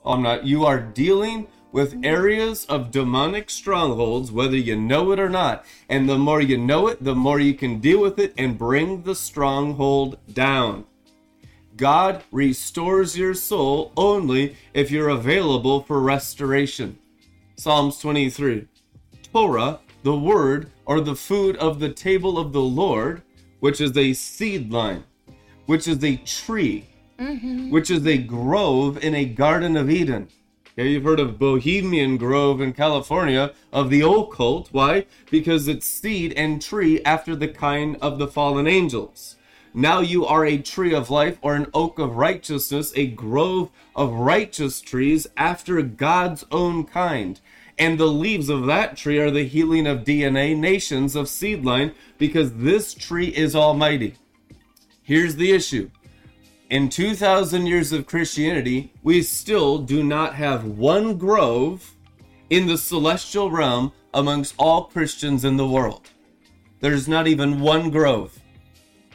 I'm 0.04 0.22
not. 0.22 0.46
You 0.46 0.64
are 0.64 0.80
dealing 0.80 1.46
with 1.72 2.00
areas 2.02 2.64
of 2.66 2.90
demonic 2.90 3.48
strongholds, 3.48 4.32
whether 4.32 4.56
you 4.56 4.76
know 4.76 5.12
it 5.12 5.20
or 5.20 5.28
not. 5.28 5.64
And 5.88 6.08
the 6.08 6.18
more 6.18 6.40
you 6.40 6.58
know 6.58 6.88
it, 6.88 7.04
the 7.04 7.14
more 7.14 7.38
you 7.38 7.54
can 7.54 7.78
deal 7.78 8.00
with 8.00 8.18
it 8.18 8.34
and 8.36 8.58
bring 8.58 9.02
the 9.02 9.14
stronghold 9.14 10.18
down. 10.32 10.86
God 11.80 12.22
restores 12.30 13.16
your 13.16 13.32
soul 13.32 13.90
only 13.96 14.54
if 14.74 14.90
you're 14.90 15.08
available 15.08 15.82
for 15.82 15.98
restoration. 15.98 16.98
Psalms 17.56 17.98
23. 18.00 18.68
Torah, 19.32 19.80
the 20.02 20.14
word 20.14 20.70
or 20.84 21.00
the 21.00 21.16
food 21.16 21.56
of 21.56 21.80
the 21.80 21.88
table 21.88 22.38
of 22.38 22.52
the 22.52 22.60
Lord, 22.60 23.22
which 23.60 23.80
is 23.80 23.96
a 23.96 24.12
seed 24.12 24.70
line, 24.70 25.04
which 25.64 25.88
is 25.88 26.04
a 26.04 26.16
tree, 26.16 26.84
mm-hmm. 27.18 27.70
which 27.70 27.90
is 27.90 28.06
a 28.06 28.18
grove 28.18 29.02
in 29.02 29.14
a 29.14 29.24
garden 29.24 29.74
of 29.74 29.88
Eden. 29.88 30.28
Okay, 30.72 30.90
you've 30.90 31.04
heard 31.04 31.18
of 31.18 31.38
Bohemian 31.38 32.18
Grove 32.18 32.60
in 32.60 32.74
California 32.74 33.54
of 33.72 33.88
the 33.88 34.02
occult. 34.02 34.68
Why? 34.70 35.06
Because 35.30 35.66
it's 35.66 35.86
seed 35.86 36.34
and 36.34 36.60
tree 36.60 37.02
after 37.04 37.34
the 37.34 37.48
kind 37.48 37.96
of 38.02 38.18
the 38.18 38.28
fallen 38.28 38.66
angels. 38.66 39.36
Now 39.72 40.00
you 40.00 40.26
are 40.26 40.44
a 40.44 40.58
tree 40.58 40.92
of 40.92 41.10
life 41.10 41.38
or 41.42 41.54
an 41.54 41.68
oak 41.72 41.98
of 41.98 42.16
righteousness, 42.16 42.92
a 42.96 43.06
grove 43.06 43.70
of 43.94 44.12
righteous 44.12 44.80
trees 44.80 45.28
after 45.36 45.80
God's 45.82 46.44
own 46.50 46.84
kind. 46.84 47.40
And 47.78 47.98
the 47.98 48.06
leaves 48.06 48.48
of 48.48 48.66
that 48.66 48.96
tree 48.96 49.18
are 49.18 49.30
the 49.30 49.46
healing 49.46 49.86
of 49.86 50.04
DNA 50.04 50.56
nations 50.56 51.14
of 51.14 51.26
seedline 51.26 51.94
because 52.18 52.52
this 52.54 52.94
tree 52.94 53.28
is 53.28 53.54
almighty. 53.54 54.16
Here's 55.02 55.36
the 55.36 55.52
issue. 55.52 55.90
In 56.68 56.88
2,000 56.88 57.66
years 57.66 57.92
of 57.92 58.06
Christianity, 58.06 58.92
we 59.02 59.22
still 59.22 59.78
do 59.78 60.04
not 60.04 60.34
have 60.34 60.64
one 60.64 61.16
grove 61.16 61.96
in 62.48 62.66
the 62.66 62.76
celestial 62.76 63.50
realm 63.50 63.92
amongst 64.12 64.54
all 64.58 64.84
Christians 64.84 65.44
in 65.44 65.56
the 65.56 65.66
world. 65.66 66.10
There's 66.80 67.08
not 67.08 67.26
even 67.26 67.60
one 67.60 67.90
grove. 67.90 68.38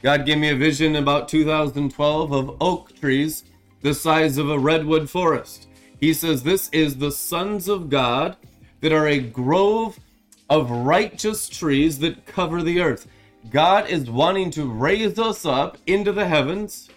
God 0.06 0.24
gave 0.28 0.38
me 0.38 0.50
a 0.50 0.56
vision 0.56 0.98
about 0.98 1.28
2012 1.30 2.32
of 2.32 2.58
oak 2.62 2.96
trees 2.96 3.44
the 3.82 3.96
size 3.96 4.38
of 4.38 4.52
a 4.52 4.60
redwood 4.60 5.10
forest. 5.10 5.68
He 6.00 6.14
says, 6.14 6.44
This 6.44 6.70
is 6.70 6.96
the 6.96 7.12
sons 7.12 7.68
of 7.68 7.90
God 7.90 8.38
that 8.82 8.92
are 8.92 9.08
a 9.08 9.18
grove 9.18 10.00
of 10.48 10.70
righteous 10.70 11.50
trees 11.50 11.98
that 12.00 12.28
cover 12.28 12.62
the 12.62 12.82
earth. 12.82 13.08
God 13.50 13.90
is 13.90 14.08
wanting 14.08 14.52
to 14.52 14.72
raise 14.72 15.18
us 15.18 15.44
up 15.44 15.80
into 15.88 16.12
the 16.12 16.28
heavens, 16.28 16.88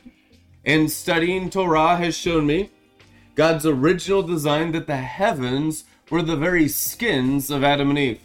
and 0.67 0.91
studying 0.91 1.49
Torah 1.49 1.97
has 1.97 2.15
shown 2.15 2.47
me 2.47 2.69
God's 3.35 3.65
original 3.65 4.23
design 4.23 4.73
that 4.73 4.87
the 4.87 4.99
heavens 4.99 5.85
were 6.11 6.21
the 6.21 6.37
very 6.37 6.69
skins 6.69 7.51
of 7.51 7.65
Adam 7.65 7.89
and 7.89 7.99
Eve. 7.99 8.21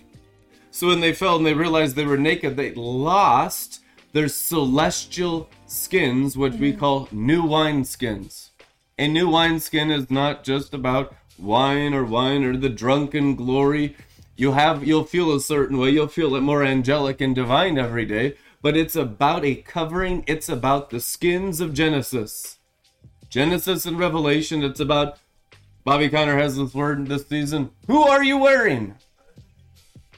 So 0.71 0.87
when 0.87 0.99
they 0.99 1.13
fell 1.13 1.37
and 1.37 1.45
they 1.45 1.53
realized 1.53 1.95
they 1.95 2.05
were 2.05 2.17
naked, 2.17 2.57
they 2.57 2.73
lost 2.73 3.79
their 4.13 4.29
celestial 4.29 5.49
skins, 5.65 6.37
which 6.37 6.53
we 6.53 6.71
mm. 6.71 6.79
call 6.79 7.09
new 7.11 7.43
wine 7.43 7.83
skins. 7.83 8.51
A 8.97 9.07
new 9.07 9.27
wine 9.27 9.59
skin 9.59 9.91
is 9.91 10.09
not 10.09 10.43
just 10.43 10.73
about 10.73 11.15
wine 11.37 11.93
or 11.93 12.05
wine 12.05 12.43
or 12.43 12.55
the 12.55 12.69
drunken 12.69 13.35
glory. 13.35 13.95
You 14.37 14.53
have 14.53 14.85
you'll 14.87 15.03
feel 15.03 15.35
a 15.35 15.41
certain 15.41 15.77
way, 15.77 15.89
you'll 15.89 16.07
feel 16.07 16.35
it 16.35 16.41
more 16.41 16.63
angelic 16.63 17.19
and 17.21 17.35
divine 17.35 17.77
every 17.77 18.05
day, 18.05 18.35
but 18.61 18.77
it's 18.77 18.95
about 18.95 19.43
a 19.43 19.55
covering, 19.55 20.23
it's 20.27 20.47
about 20.47 20.89
the 20.89 20.99
skins 20.99 21.59
of 21.59 21.73
Genesis. 21.73 22.59
Genesis 23.29 23.85
and 23.87 23.97
Revelation, 23.97 24.63
it's 24.63 24.79
about 24.79 25.17
Bobby 25.83 26.07
Conner 26.07 26.37
has 26.37 26.55
this 26.55 26.73
word 26.73 27.07
this 27.07 27.27
season. 27.27 27.71
Who 27.87 28.03
are 28.03 28.23
you 28.23 28.37
wearing? 28.37 28.95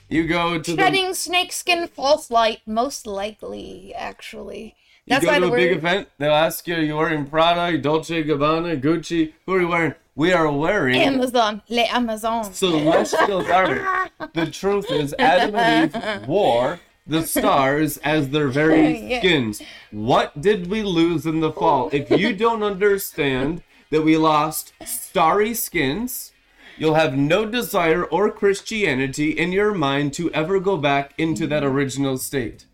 You 0.10 0.28
go 0.28 0.60
to 0.60 0.76
the 0.76 0.82
Shedding 0.82 1.14
snakeskin 1.14 1.88
false 1.88 2.30
light, 2.30 2.60
most 2.68 3.08
likely, 3.08 3.94
actually. 3.96 4.76
That's 5.08 5.24
You 5.24 5.30
go 5.30 5.36
to 5.36 5.46
the 5.48 5.54
a 5.54 5.56
big 5.56 5.72
event, 5.78 6.10
they'll 6.18 6.32
ask 6.32 6.68
you, 6.68 6.76
are 6.76 6.80
you 6.82 6.96
wearing 6.96 7.26
Prada, 7.26 7.78
Dolce 7.78 8.24
Gabbana, 8.24 8.80
Gucci? 8.80 9.34
Who 9.46 9.54
are 9.56 9.62
you 9.62 9.68
wearing? 9.68 9.94
We 10.16 10.32
are 10.32 10.50
wearing 10.52 10.96
Amazon, 10.96 11.62
Le 11.70 11.82
Amazon. 11.84 12.54
celestial 12.54 13.44
garment. 13.44 14.12
The 14.34 14.46
truth 14.50 14.90
is, 14.92 15.14
Adam 15.20 15.56
and 15.56 15.94
Eve 15.96 16.28
wore 16.28 16.80
the 17.06 17.24
stars 17.28 17.98
as 17.98 18.30
their 18.30 18.48
very 18.48 18.98
Yeah. 19.10 19.20
skins. 19.20 19.62
What 19.92 20.40
did 20.42 20.68
we 20.68 20.84
lose 20.84 21.26
in 21.26 21.40
the 21.42 21.52
fall? 21.52 21.90
If 21.92 22.10
you 22.12 22.34
don't 22.34 22.64
understand 22.64 23.62
that 23.90 24.04
we 24.04 24.18
lost 24.18 24.72
starry 24.86 25.54
skins, 25.54 26.32
you'll 26.78 26.96
have 26.96 27.18
no 27.18 27.46
desire 27.46 28.04
or 28.04 28.32
Christianity 28.32 29.32
in 29.32 29.52
your 29.52 29.74
mind 29.74 30.14
to 30.16 30.32
ever 30.32 30.60
go 30.60 30.78
back 30.78 31.14
into 31.18 31.48
that 31.48 31.64
original 31.64 32.18
state. 32.18 32.66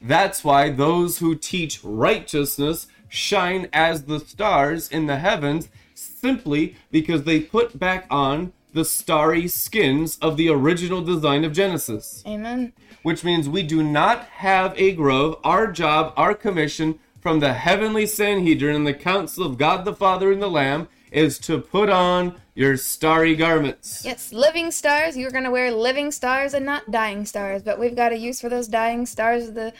That's 0.00 0.44
why 0.44 0.70
those 0.70 1.18
who 1.18 1.34
teach 1.34 1.82
righteousness 1.82 2.86
shine 3.08 3.68
as 3.72 4.04
the 4.04 4.20
stars 4.20 4.88
in 4.88 5.06
the 5.06 5.16
heavens 5.16 5.68
simply 5.94 6.76
because 6.90 7.24
they 7.24 7.40
put 7.40 7.78
back 7.78 8.06
on 8.10 8.52
the 8.72 8.84
starry 8.84 9.46
skins 9.46 10.18
of 10.20 10.36
the 10.36 10.48
original 10.48 11.00
design 11.00 11.44
of 11.44 11.52
Genesis. 11.52 12.22
Amen. 12.26 12.72
Which 13.02 13.22
means 13.22 13.48
we 13.48 13.62
do 13.62 13.82
not 13.82 14.24
have 14.24 14.74
a 14.76 14.92
grove. 14.94 15.38
Our 15.44 15.70
job, 15.70 16.12
our 16.16 16.34
commission 16.34 16.98
from 17.20 17.40
the 17.40 17.54
heavenly 17.54 18.04
Sanhedrin 18.04 18.74
and 18.76 18.86
the 18.86 18.92
council 18.92 19.46
of 19.46 19.56
God 19.56 19.84
the 19.84 19.94
Father 19.94 20.32
and 20.32 20.42
the 20.42 20.50
Lamb 20.50 20.88
is 21.12 21.38
to 21.38 21.60
put 21.60 21.88
on 21.88 22.40
your 22.54 22.76
starry 22.76 23.34
garments. 23.34 24.04
Yes, 24.04 24.32
living 24.32 24.70
stars. 24.70 25.16
You're 25.16 25.30
going 25.30 25.44
to 25.44 25.50
wear 25.50 25.72
living 25.72 26.12
stars 26.12 26.54
and 26.54 26.64
not 26.64 26.90
dying 26.90 27.26
stars, 27.26 27.62
but 27.62 27.78
we've 27.78 27.96
got 27.96 28.12
a 28.12 28.18
use 28.18 28.40
for 28.40 28.48
those 28.48 28.68
dying 28.68 29.06
stars 29.06 29.52
the 29.52 29.72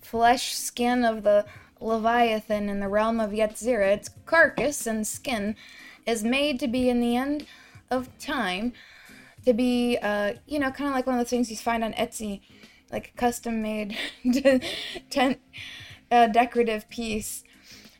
flesh 0.00 0.54
skin 0.54 1.04
of 1.04 1.22
the 1.22 1.46
Leviathan 1.80 2.68
in 2.68 2.80
the 2.80 2.88
realm 2.88 3.20
of 3.20 3.30
Yetzirah. 3.30 3.94
Its 3.94 4.10
carcass 4.24 4.86
and 4.86 5.06
skin 5.06 5.54
is 6.04 6.24
made 6.24 6.58
to 6.60 6.68
be 6.68 6.88
in 6.88 7.00
the 7.00 7.16
end 7.16 7.46
of 7.90 8.08
time 8.18 8.72
to 9.44 9.52
be, 9.52 9.96
uh, 10.02 10.34
you 10.46 10.58
know, 10.58 10.70
kind 10.70 10.88
of 10.88 10.94
like 10.94 11.06
one 11.06 11.16
of 11.16 11.20
those 11.20 11.30
things 11.30 11.50
you 11.50 11.56
find 11.56 11.84
on 11.84 11.92
Etsy, 11.92 12.40
like 12.90 13.12
a 13.14 13.18
custom 13.18 13.62
made 13.62 13.96
tent 15.10 15.38
uh, 16.10 16.26
decorative 16.28 16.88
piece 16.88 17.44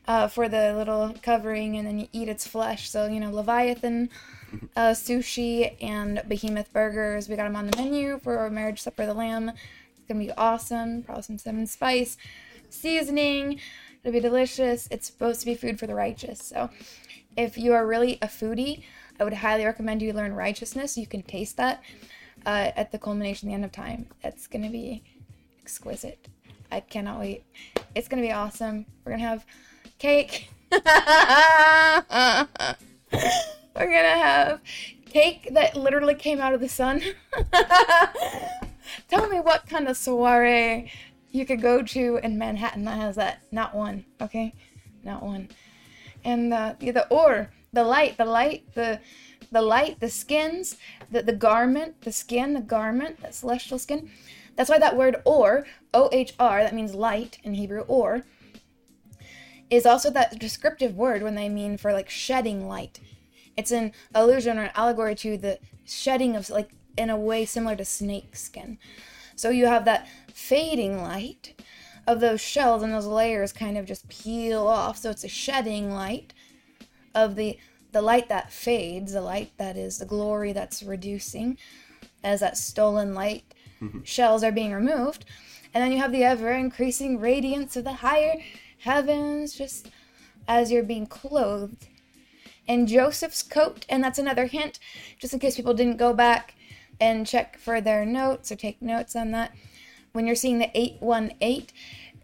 uh, 0.07 0.29
for 0.29 0.49
the 0.49 0.75
little 0.75 1.15
covering, 1.23 1.77
and 1.77 1.87
then 1.87 1.99
you 1.99 2.09
eat 2.13 2.29
its 2.29 2.47
flesh. 2.47 2.89
So, 2.89 3.07
you 3.07 3.21
know, 3.21 3.31
Leviathan 3.31 4.11
uh, 4.77 4.91
sushi 4.91 5.77
and 5.83 6.23
behemoth 6.29 6.73
burgers. 6.73 7.29
We 7.29 7.37
got 7.37 7.45
them 7.45 7.57
on 7.57 7.67
the 7.67 7.77
menu 7.77 8.19
for 8.21 8.39
our 8.39 8.51
marriage 8.51 8.83
supper 8.83 9.03
of 9.03 9.09
the 9.09 9.15
lamb. 9.15 9.51
It's 9.51 10.07
gonna 10.09 10.21
be 10.21 10.33
awesome. 10.33 11.03
Probably 11.03 11.23
some 11.23 11.39
cinnamon 11.39 11.67
spice 11.67 12.17
seasoning. 12.71 13.61
It'll 14.03 14.13
be 14.13 14.21
delicious. 14.21 14.89
It's 14.91 15.07
supposed 15.07 15.41
to 15.41 15.47
be 15.47 15.55
food 15.55 15.79
for 15.79 15.87
the 15.87 15.95
righteous. 15.95 16.41
So, 16.41 16.71
if 17.37 17.59
you 17.59 17.73
are 17.73 17.87
really 17.87 18.19
a 18.23 18.27
foodie, 18.27 18.85
I 19.19 19.25
would 19.25 19.33
highly 19.33 19.65
recommend 19.65 20.03
you 20.03 20.13
learn 20.13 20.35
righteousness. 20.35 20.97
You 20.97 21.07
can 21.07 21.23
taste 21.23 21.57
that 21.57 21.83
uh, 22.45 22.71
at 22.77 22.93
the 22.93 22.99
culmination, 22.99 23.49
the 23.49 23.55
end 23.55 23.65
of 23.65 23.73
time. 23.73 24.07
That's 24.23 24.47
gonna 24.47 24.71
be 24.71 25.03
exquisite. 25.61 26.29
I 26.71 26.81
cannot 26.81 27.19
wait. 27.19 27.45
It's 27.95 28.09
gonna 28.09 28.23
be 28.23 28.33
awesome. 28.33 28.87
We're 29.05 29.13
gonna 29.13 29.25
have 29.25 29.45
cake. 29.99 30.51
We're 30.71 30.81
gonna 33.75 34.19
have 34.19 34.61
cake 35.07 35.49
that 35.53 35.77
literally 35.77 36.15
came 36.15 36.41
out 36.41 36.55
of 36.55 36.61
the 36.61 36.69
sun. 36.69 37.03
Tell 39.09 39.29
me 39.29 39.41
what 39.41 39.67
kind 39.69 39.89
of 39.89 39.97
soiree 39.97 40.91
you 41.31 41.47
could 41.47 41.63
go 41.63 41.83
to 41.83 42.19
in 42.23 42.39
Manhattan 42.39 42.85
that 42.85 42.99
has 42.99 43.17
that. 43.17 43.43
Not 43.53 43.75
one, 43.75 44.05
okay? 44.21 44.55
Not 45.05 45.23
one. 45.23 45.49
And 46.25 46.51
yeah, 46.51 46.93
the 46.93 47.07
or, 47.09 47.51
the 47.73 47.85
light, 47.85 48.17
the 48.17 48.25
light, 48.25 48.65
the 48.75 49.01
the 49.53 49.63
light, 49.63 50.01
the 50.01 50.09
skins, 50.09 50.77
the, 51.11 51.23
the 51.23 51.33
garment, 51.33 52.03
the 52.03 52.13
skin, 52.13 52.55
the 52.55 52.61
garment, 52.61 53.21
that 53.21 53.35
celestial 53.35 53.79
skin. 53.79 54.11
That's 54.57 54.71
why 54.71 54.79
that 54.79 54.97
word 54.97 55.17
or, 55.25 55.67
O 55.93 56.09
H 56.13 56.35
R, 56.39 56.63
that 56.63 56.75
means 56.75 56.95
light 56.95 57.39
in 57.45 57.55
Hebrew, 57.55 57.83
or, 57.83 58.25
is 59.71 59.87
also 59.87 60.11
that 60.11 60.39
descriptive 60.39 60.97
word 60.97 61.23
when 61.23 61.35
they 61.35 61.49
mean 61.49 61.77
for 61.77 61.93
like 61.93 62.09
shedding 62.09 62.69
light. 62.69 63.01
It's 63.57 63.71
an 63.71 63.93
allusion 64.15 64.59
or 64.59 64.65
an 64.65 64.71
allegory 64.75 65.15
to 65.17 65.37
the 65.37 65.59
shedding 65.85 66.37
of 66.37 66.49
like 66.51 66.71
in 66.97 67.11
a 67.11 67.17
way 67.17 67.45
similar 67.45 67.77
to 67.77 67.85
snake 67.85 68.37
skin. 68.37 68.79
So 69.35 69.51
you 69.51 69.67
have 69.67 69.85
that 69.85 70.09
fading 70.33 71.03
light 71.03 71.61
of 72.07 72.21
those 72.21 72.41
shells 72.41 72.83
and 72.83 72.93
those 72.93 73.07
layers 73.07 73.53
kind 73.53 73.77
of 73.77 73.87
just 73.87 74.09
peel 74.09 74.67
off. 74.67 74.99
So 74.99 75.11
it's 75.11 75.25
a 75.25 75.29
shedding 75.29 75.91
light 75.93 76.33
of 77.15 77.37
the 77.37 77.59
the 77.93 78.03
light 78.03 78.29
that 78.29 78.53
fades, 78.53 79.13
the 79.13 79.23
light 79.23 79.53
that 79.57 79.77
is 79.77 79.99
the 79.99 80.05
glory 80.05 80.53
that's 80.53 80.83
reducing 80.83 81.57
as 82.23 82.41
that 82.41 82.59
stolen 82.59 83.15
light 83.15 83.55
mm-hmm. 83.81 84.03
shells 84.03 84.45
are 84.45 84.53
being 84.53 84.73
removed. 84.73 85.25
And 85.73 85.83
then 85.83 85.93
you 85.93 85.99
have 85.99 86.13
the 86.13 86.25
ever 86.25 86.51
increasing 86.51 87.19
radiance 87.19 87.75
of 87.77 87.85
the 87.85 87.95
higher 87.95 88.35
heavens 88.87 89.55
just 89.55 89.91
as 90.49 90.71
you're 90.71 90.83
being 90.83 91.07
clothed 91.07 91.89
in 92.67 92.87
Joseph's 92.87 93.43
coat. 93.43 93.85
And 93.89 94.03
that's 94.03 94.19
another 94.19 94.47
hint, 94.47 94.79
just 95.19 95.33
in 95.35 95.41
case 95.41 95.57
people 95.57 95.75
didn't 95.75 95.99
go 95.99 96.13
back 96.13 96.55
and 97.01 97.27
check 97.27 97.59
for 97.59 97.81
their 97.81 98.07
notes 98.07 98.51
or 98.51 98.57
take 98.57 98.81
notes 98.81 99.15
on 99.15 99.31
that. 99.33 99.53
When 100.13 100.27
you're 100.27 100.35
seeing 100.35 100.59
the 100.59 100.71
818, 100.75 101.67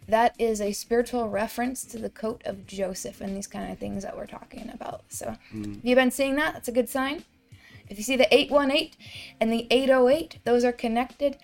that 0.07 0.35
is 0.39 0.59
a 0.59 0.73
spiritual 0.73 1.29
reference 1.29 1.85
to 1.85 1.99
the 1.99 2.09
coat 2.09 2.41
of 2.45 2.65
Joseph 2.65 3.21
and 3.21 3.35
these 3.35 3.47
kind 3.47 3.71
of 3.71 3.77
things 3.77 4.03
that 4.03 4.17
we're 4.17 4.25
talking 4.25 4.69
about. 4.73 5.03
So, 5.09 5.37
hmm. 5.51 5.75
if 5.75 5.79
you've 5.83 5.95
been 5.95 6.11
seeing 6.11 6.35
that, 6.35 6.53
that's 6.53 6.67
a 6.67 6.73
good 6.73 6.89
sign. 6.89 7.23
If 7.89 7.97
you 7.97 8.03
see 8.03 8.15
the 8.15 8.33
818 8.33 8.91
and 9.39 9.51
the 9.51 9.67
808, 9.69 10.39
those 10.43 10.63
are 10.63 10.71
connected. 10.71 11.37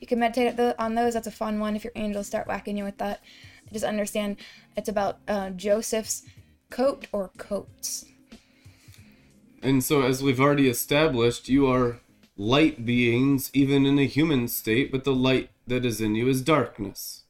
You 0.00 0.06
can 0.06 0.18
meditate 0.18 0.58
on 0.78 0.94
those. 0.94 1.14
That's 1.14 1.28
a 1.28 1.32
fun 1.32 1.60
one 1.60 1.76
if 1.76 1.84
your 1.84 1.92
angels 1.94 2.26
start 2.26 2.48
whacking 2.48 2.76
you 2.76 2.84
with 2.84 2.98
that. 2.98 3.20
Just 3.72 3.84
understand 3.84 4.36
it's 4.76 4.88
about 4.88 5.18
uh, 5.28 5.50
Joseph's 5.50 6.22
coat 6.70 7.06
or 7.12 7.28
coats. 7.38 8.06
And 9.62 9.84
so, 9.84 10.02
as 10.02 10.22
we've 10.22 10.40
already 10.40 10.68
established, 10.68 11.48
you 11.48 11.66
are 11.68 12.00
light 12.36 12.84
beings, 12.84 13.50
even 13.54 13.86
in 13.86 13.98
a 13.98 14.06
human 14.06 14.48
state, 14.48 14.90
but 14.90 15.04
the 15.04 15.14
light 15.14 15.50
that 15.66 15.84
is 15.84 16.00
in 16.00 16.14
you 16.14 16.28
is 16.28 16.42
darkness. 16.42 17.22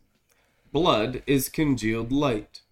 Blood 0.72 1.22
is 1.26 1.50
congealed 1.50 2.10
light. 2.10 2.62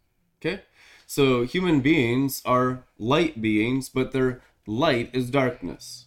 Okay? 0.41 0.63
So, 1.07 1.45
human 1.45 1.81
beings 1.81 2.41
are 2.47 2.85
light 2.99 3.43
beings, 3.43 3.91
but 3.91 4.13
their 4.13 4.41
light 4.67 5.11
is 5.13 5.29
darkness. 5.31 6.07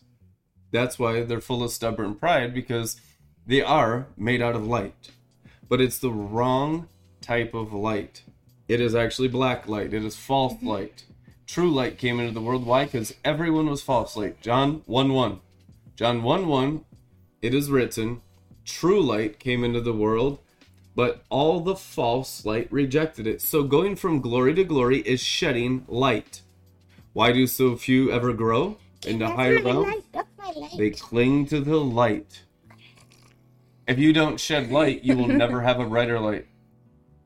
That's 0.72 0.98
why 0.98 1.24
they're 1.24 1.42
full 1.42 1.62
of 1.62 1.72
stubborn 1.72 2.16
pride, 2.16 2.54
because 2.54 3.00
they 3.46 3.62
are 3.62 4.08
made 4.18 4.42
out 4.42 4.56
of 4.56 4.66
light. 4.66 5.12
But 5.70 5.82
it's 5.82 6.00
the 6.00 6.12
wrong 6.12 6.88
type 7.22 7.54
of 7.54 7.74
light. 7.74 8.24
It 8.68 8.80
is 8.80 8.96
actually 8.96 9.28
black 9.28 9.68
light, 9.68 9.94
it 9.94 10.04
is 10.04 10.16
false 10.16 10.62
light. 10.62 11.06
True 11.46 11.70
light 11.70 11.98
came 11.98 12.20
into 12.20 12.34
the 12.34 12.42
world. 12.42 12.66
Why? 12.66 12.86
Because 12.86 13.14
everyone 13.24 13.70
was 13.70 13.82
false 13.82 14.16
light. 14.16 14.42
John 14.42 14.82
1 14.86 15.14
1. 15.14 15.40
John 15.96 16.24
1 16.24 16.48
1, 16.48 16.86
it 17.42 17.54
is 17.54 17.70
written, 17.70 18.22
True 18.66 19.02
light 19.02 19.40
came 19.40 19.64
into 19.64 19.82
the 19.82 19.94
world, 19.94 20.40
but 20.96 21.24
all 21.30 21.60
the 21.60 21.76
false 21.76 22.46
light 22.46 22.72
rejected 22.72 23.28
it. 23.28 23.42
So 23.42 23.64
going 23.64 23.96
from 23.96 24.22
glory 24.22 24.54
to 24.56 24.64
glory 24.64 25.00
is 25.00 25.22
shedding 25.22 25.86
light. 25.88 26.42
Why 27.12 27.32
do 27.32 27.46
so 27.46 27.76
few 27.76 28.12
ever 28.12 28.34
grow 28.34 28.78
into 29.06 29.30
higher 29.30 29.62
realms? 29.62 30.04
They 30.78 30.92
cling 30.92 31.46
to 31.48 31.60
the 31.60 31.78
light. 31.78 32.44
If 33.88 34.00
you 34.00 34.14
don't 34.14 34.40
shed 34.40 34.72
light, 34.72 35.04
you 35.04 35.18
will 35.18 35.28
never 35.44 35.62
have 35.62 35.80
a 35.80 35.86
brighter 35.86 36.20
light. 36.20 36.48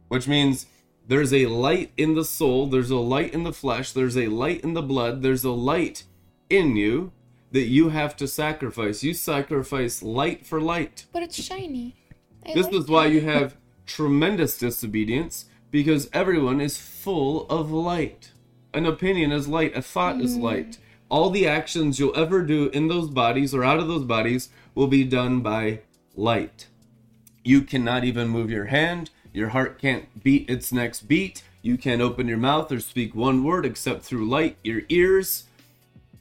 Which 0.07 0.27
means 0.27 0.65
there's 1.07 1.33
a 1.33 1.47
light 1.47 1.91
in 1.95 2.15
the 2.15 2.25
soul, 2.25 2.67
there's 2.67 2.89
a 2.89 2.97
light 2.97 3.33
in 3.33 3.43
the 3.43 3.53
flesh, 3.53 3.91
there's 3.91 4.17
a 4.17 4.27
light 4.27 4.61
in 4.61 4.73
the 4.73 4.81
blood, 4.81 5.21
there's 5.21 5.43
a 5.43 5.51
light 5.51 6.03
in 6.49 6.75
you 6.75 7.11
that 7.51 7.67
you 7.67 7.89
have 7.89 8.15
to 8.17 8.27
sacrifice. 8.27 9.03
You 9.03 9.13
sacrifice 9.13 10.03
light 10.03 10.45
for 10.45 10.59
light. 10.59 11.05
But 11.13 11.23
it's 11.23 11.41
shiny. 11.41 11.95
I 12.45 12.53
This 12.53 12.65
like 12.65 12.75
is 12.75 12.87
why 12.87 13.07
it. 13.07 13.13
you 13.13 13.21
have 13.21 13.55
tremendous 13.85 14.57
disobedience 14.57 15.45
because 15.71 16.09
everyone 16.11 16.59
is 16.59 16.77
full 16.77 17.47
of 17.49 17.71
light. 17.71 18.31
An 18.73 18.85
opinion 18.85 19.31
is 19.31 19.47
light, 19.47 19.75
a 19.75 19.81
thought 19.81 20.19
is 20.19 20.37
mm. 20.37 20.41
light. 20.41 20.77
All 21.09 21.29
the 21.29 21.47
actions 21.47 21.99
you'll 21.99 22.17
ever 22.17 22.41
do 22.41 22.69
in 22.69 22.89
those 22.89 23.09
bodies 23.09 23.55
or 23.55 23.63
out 23.63 23.79
of 23.79 23.87
those 23.87 24.03
bodies 24.03 24.49
will 24.75 24.87
be 24.87 25.05
done 25.05 25.39
by 25.39 25.79
light. 26.15 26.67
You 27.45 27.61
cannot 27.61 28.03
even 28.03 28.27
move 28.27 28.51
your 28.51 28.65
hand. 28.65 29.09
Your 29.37 29.49
heart 29.49 29.77
can't 29.77 30.23
beat 30.23 30.49
its 30.49 30.71
next 30.71 31.01
beat. 31.01 31.43
You 31.61 31.77
can't 31.77 32.01
open 32.01 32.27
your 32.27 32.39
mouth 32.39 32.71
or 32.71 32.79
speak 32.79 33.13
one 33.13 33.43
word 33.43 33.67
except 33.67 34.01
through 34.01 34.27
light. 34.27 34.57
Your 34.63 34.81
ears 34.89 35.43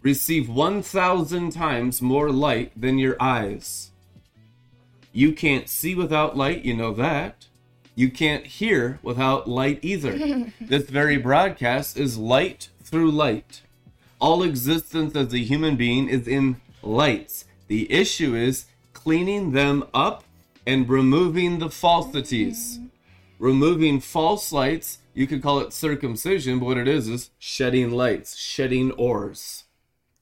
receive 0.03 0.51
1,000 0.51 1.51
times 1.51 2.03
more 2.03 2.31
light 2.31 2.79
than 2.79 2.99
your 2.99 3.17
eyes. 3.19 3.91
You 5.15 5.33
can't 5.33 5.67
see 5.67 5.95
without 5.95 6.37
light, 6.37 6.67
you 6.67 6.75
know 6.75 6.93
that. 6.93 7.47
You 7.95 8.11
can't 8.11 8.47
hear 8.47 8.99
without 9.03 9.49
light 9.49 9.79
either. 9.81 10.53
this 10.61 10.91
very 10.91 11.17
broadcast 11.17 11.97
is 11.97 12.19
light 12.19 12.69
through 12.83 13.13
light. 13.13 13.63
All 14.21 14.43
existence 14.43 15.17
as 15.17 15.33
a 15.33 15.39
human 15.39 15.77
being 15.77 16.11
is 16.11 16.29
in 16.29 16.61
lights. 16.83 17.47
The 17.69 17.91
issue 17.91 18.35
is 18.35 18.67
cleaning 18.93 19.53
them 19.53 19.85
up 19.95 20.25
and 20.67 20.87
removing 20.87 21.61
the 21.61 21.71
falsities. 21.71 22.79
Removing 23.39 24.01
false 24.01 24.51
lights, 24.51 24.99
you 25.13 25.27
could 25.27 25.43
call 25.43 25.61
it 25.61 25.73
circumcision, 25.73 26.59
but 26.59 26.67
what 26.67 26.79
it 26.79 26.89
is 26.89 27.09
is 27.09 27.31
shedding 27.39 27.91
lights, 27.91 28.37
shedding 28.37 28.93
ores. 28.93 29.65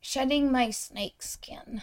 shedding 0.00 0.50
my 0.50 0.70
snake 0.70 1.22
skin. 1.22 1.82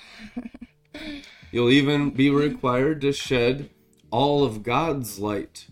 You'll 1.51 1.69
even 1.69 2.11
be 2.11 2.29
required 2.29 3.01
to 3.01 3.13
shed 3.13 3.69
all 4.11 4.43
of 4.43 4.63
God's 4.63 5.19
light 5.19 5.67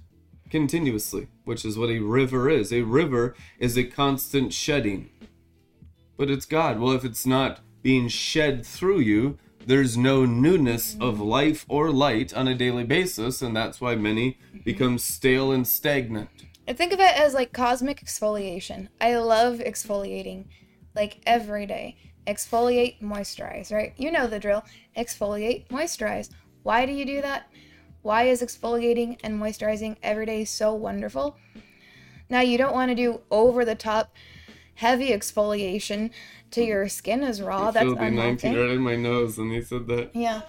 continuously, 0.49 1.27
which 1.43 1.65
is 1.65 1.77
what 1.77 1.89
a 1.89 1.99
river 1.99 2.49
is. 2.49 2.71
A 2.71 2.81
river 2.81 3.35
is 3.59 3.77
a 3.77 3.83
constant 3.83 4.53
shedding. 4.53 5.09
But 6.17 6.29
it's 6.29 6.45
God. 6.45 6.79
Well, 6.79 6.93
if 6.93 7.05
it's 7.05 7.25
not 7.25 7.59
being 7.81 8.07
shed 8.07 8.65
through 8.65 8.99
you, 8.99 9.37
there's 9.69 9.95
no 9.95 10.25
newness 10.25 10.97
of 10.99 11.21
life 11.21 11.63
or 11.69 11.91
light 11.91 12.33
on 12.33 12.47
a 12.47 12.55
daily 12.55 12.83
basis, 12.83 13.43
and 13.43 13.55
that's 13.55 13.79
why 13.79 13.93
many 13.93 14.31
mm-hmm. 14.31 14.57
become 14.65 14.97
stale 14.97 15.51
and 15.51 15.67
stagnant. 15.67 16.27
I 16.67 16.73
think 16.73 16.91
of 16.91 16.99
it 16.99 17.15
as 17.15 17.35
like 17.35 17.53
cosmic 17.53 18.03
exfoliation. 18.03 18.87
I 18.99 19.17
love 19.17 19.59
exfoliating, 19.59 20.45
like 20.95 21.21
every 21.27 21.67
day. 21.67 21.97
Exfoliate, 22.25 22.99
moisturize, 22.99 23.71
right? 23.71 23.93
You 23.95 24.11
know 24.11 24.25
the 24.25 24.39
drill. 24.39 24.65
Exfoliate, 24.97 25.67
moisturize. 25.67 26.31
Why 26.63 26.87
do 26.87 26.91
you 26.91 27.05
do 27.05 27.21
that? 27.21 27.51
Why 28.01 28.23
is 28.23 28.41
exfoliating 28.41 29.19
and 29.23 29.39
moisturizing 29.39 29.97
every 30.01 30.25
day 30.25 30.45
so 30.45 30.73
wonderful? 30.73 31.37
Now, 32.27 32.41
you 32.41 32.57
don't 32.57 32.73
want 32.73 32.89
to 32.89 32.95
do 32.95 33.21
over 33.29 33.63
the 33.63 33.75
top 33.75 34.15
heavy 34.73 35.09
exfoliation 35.09 36.09
to 36.51 36.63
your 36.63 36.87
skin 36.89 37.23
is 37.23 37.41
raw. 37.41 37.71
That's 37.71 37.93
the 37.93 38.09
19 38.09 38.55
right 38.55 38.69
in 38.71 38.81
my 38.81 38.95
nose, 38.95 39.37
and 39.37 39.51
he 39.51 39.61
said 39.61 39.87
that. 39.87 40.15
Yeah. 40.15 40.41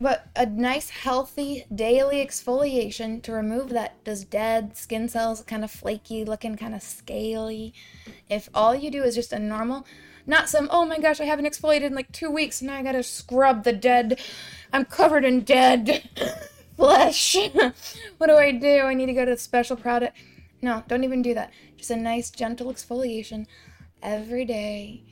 But 0.00 0.26
a 0.34 0.44
nice, 0.46 0.90
healthy 0.90 1.66
daily 1.72 2.16
exfoliation 2.16 3.22
to 3.22 3.32
remove 3.32 3.70
that 3.70 3.96
those 4.04 4.24
dead 4.24 4.76
skin 4.76 5.08
cells, 5.08 5.42
kind 5.42 5.62
of 5.62 5.70
flaky 5.70 6.24
looking, 6.24 6.56
kind 6.56 6.74
of 6.74 6.82
scaly. 6.82 7.72
If 8.28 8.48
all 8.52 8.74
you 8.74 8.90
do 8.90 9.02
is 9.02 9.14
just 9.14 9.32
a 9.32 9.38
normal, 9.38 9.86
not 10.26 10.48
some, 10.48 10.68
oh 10.72 10.84
my 10.84 10.98
gosh, 10.98 11.20
I 11.20 11.24
haven't 11.24 11.46
exfoliated 11.46 11.84
in 11.84 11.94
like 11.94 12.10
two 12.10 12.30
weeks, 12.30 12.60
and 12.60 12.70
now 12.70 12.76
I 12.76 12.82
gotta 12.82 13.02
scrub 13.02 13.62
the 13.62 13.72
dead, 13.72 14.20
I'm 14.72 14.84
covered 14.84 15.24
in 15.24 15.42
dead 15.42 16.08
flesh. 16.76 17.36
what 18.18 18.26
do 18.26 18.34
I 18.34 18.50
do? 18.50 18.80
I 18.80 18.94
need 18.94 19.06
to 19.06 19.14
go 19.14 19.24
to 19.24 19.32
a 19.32 19.38
special 19.38 19.76
product. 19.76 20.16
No, 20.60 20.82
don't 20.88 21.04
even 21.04 21.22
do 21.22 21.34
that. 21.34 21.52
Just 21.76 21.90
a 21.90 21.96
nice, 21.96 22.30
gentle 22.30 22.72
exfoliation 22.72 23.46
every 24.02 24.44
day 24.44 25.04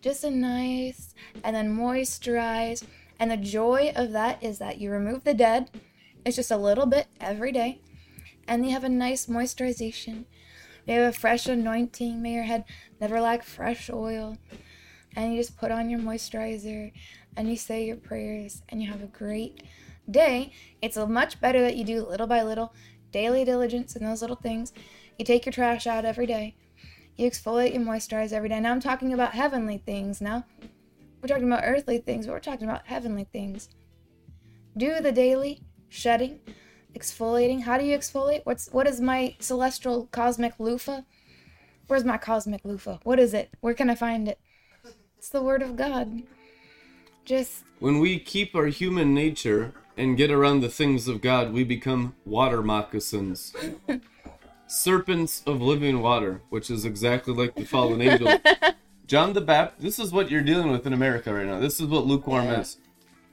just 0.00 0.24
a 0.24 0.30
nice 0.30 1.14
and 1.44 1.54
then 1.54 1.76
moisturize 1.76 2.84
and 3.20 3.30
the 3.30 3.36
joy 3.36 3.92
of 3.94 4.12
that 4.12 4.42
is 4.42 4.58
that 4.58 4.78
you 4.78 4.90
remove 4.90 5.24
the 5.24 5.34
dead. 5.34 5.70
It's 6.24 6.36
just 6.36 6.50
a 6.50 6.56
little 6.56 6.86
bit 6.86 7.06
every 7.20 7.52
day. 7.52 7.82
And 8.48 8.64
you 8.64 8.72
have 8.72 8.82
a 8.82 8.88
nice 8.88 9.26
moisturization. 9.26 10.24
You 10.86 10.94
have 10.94 11.14
a 11.14 11.18
fresh 11.18 11.46
anointing. 11.46 12.22
May 12.22 12.32
your 12.32 12.44
head 12.44 12.64
never 12.98 13.20
lack 13.20 13.42
fresh 13.42 13.90
oil. 13.90 14.38
And 15.14 15.34
you 15.34 15.38
just 15.38 15.58
put 15.58 15.70
on 15.70 15.90
your 15.90 16.00
moisturizer 16.00 16.92
and 17.36 17.48
you 17.50 17.56
say 17.56 17.84
your 17.84 17.96
prayers 17.96 18.62
and 18.70 18.82
you 18.82 18.90
have 18.90 19.02
a 19.02 19.06
great 19.06 19.64
day. 20.10 20.52
It's 20.80 20.96
much 20.96 21.42
better 21.42 21.60
that 21.60 21.76
you 21.76 21.84
do 21.84 22.06
little 22.06 22.26
by 22.26 22.42
little 22.42 22.72
daily 23.12 23.44
diligence 23.44 23.96
in 23.96 24.04
those 24.04 24.22
little 24.22 24.36
things. 24.36 24.72
You 25.18 25.26
take 25.26 25.44
your 25.44 25.52
trash 25.52 25.86
out 25.86 26.06
every 26.06 26.26
day 26.26 26.56
you 27.20 27.30
exfoliate, 27.30 27.74
you 27.74 27.80
moisturize 27.80 28.32
every 28.32 28.48
day. 28.48 28.58
Now 28.60 28.72
I'm 28.72 28.80
talking 28.80 29.12
about 29.12 29.34
heavenly 29.34 29.78
things 29.78 30.20
now. 30.20 30.44
We're 31.20 31.28
talking 31.28 31.46
about 31.46 31.64
earthly 31.64 31.98
things, 31.98 32.26
but 32.26 32.32
we're 32.32 32.40
talking 32.40 32.68
about 32.68 32.86
heavenly 32.86 33.24
things. 33.24 33.68
Do 34.76 35.00
the 35.00 35.12
daily 35.12 35.60
shedding, 35.90 36.40
exfoliating. 36.94 37.62
How 37.62 37.76
do 37.76 37.84
you 37.84 37.96
exfoliate? 37.96 38.40
What's 38.44 38.68
what 38.70 38.86
is 38.86 39.00
my 39.00 39.36
celestial 39.38 40.06
cosmic 40.06 40.54
loofah? 40.58 41.02
Where's 41.88 42.04
my 42.04 42.16
cosmic 42.16 42.64
loofah? 42.64 42.98
What 43.02 43.18
is 43.18 43.34
it? 43.34 43.50
Where 43.60 43.74
can 43.74 43.90
I 43.90 43.96
find 43.96 44.26
it? 44.26 44.40
It's 45.18 45.28
the 45.28 45.42
word 45.42 45.60
of 45.60 45.76
God. 45.76 46.22
Just 47.26 47.64
When 47.80 47.98
we 47.98 48.18
keep 48.18 48.54
our 48.54 48.66
human 48.66 49.12
nature 49.12 49.74
and 49.96 50.16
get 50.16 50.30
around 50.30 50.60
the 50.60 50.70
things 50.70 51.06
of 51.06 51.20
God, 51.20 51.52
we 51.52 51.64
become 51.64 52.14
water 52.24 52.62
moccasins. 52.62 53.54
Serpents 54.70 55.42
of 55.48 55.60
living 55.60 56.00
water, 56.00 56.42
which 56.48 56.70
is 56.70 56.84
exactly 56.84 57.34
like 57.34 57.56
the 57.56 57.64
fallen 57.64 58.00
angel. 58.00 58.38
John 59.08 59.32
the 59.32 59.40
Baptist, 59.40 59.82
this 59.82 59.98
is 59.98 60.12
what 60.12 60.30
you're 60.30 60.42
dealing 60.42 60.70
with 60.70 60.86
in 60.86 60.92
America 60.92 61.34
right 61.34 61.44
now. 61.44 61.58
This 61.58 61.80
is 61.80 61.88
what 61.88 62.06
lukewarm 62.06 62.46
is. 62.46 62.76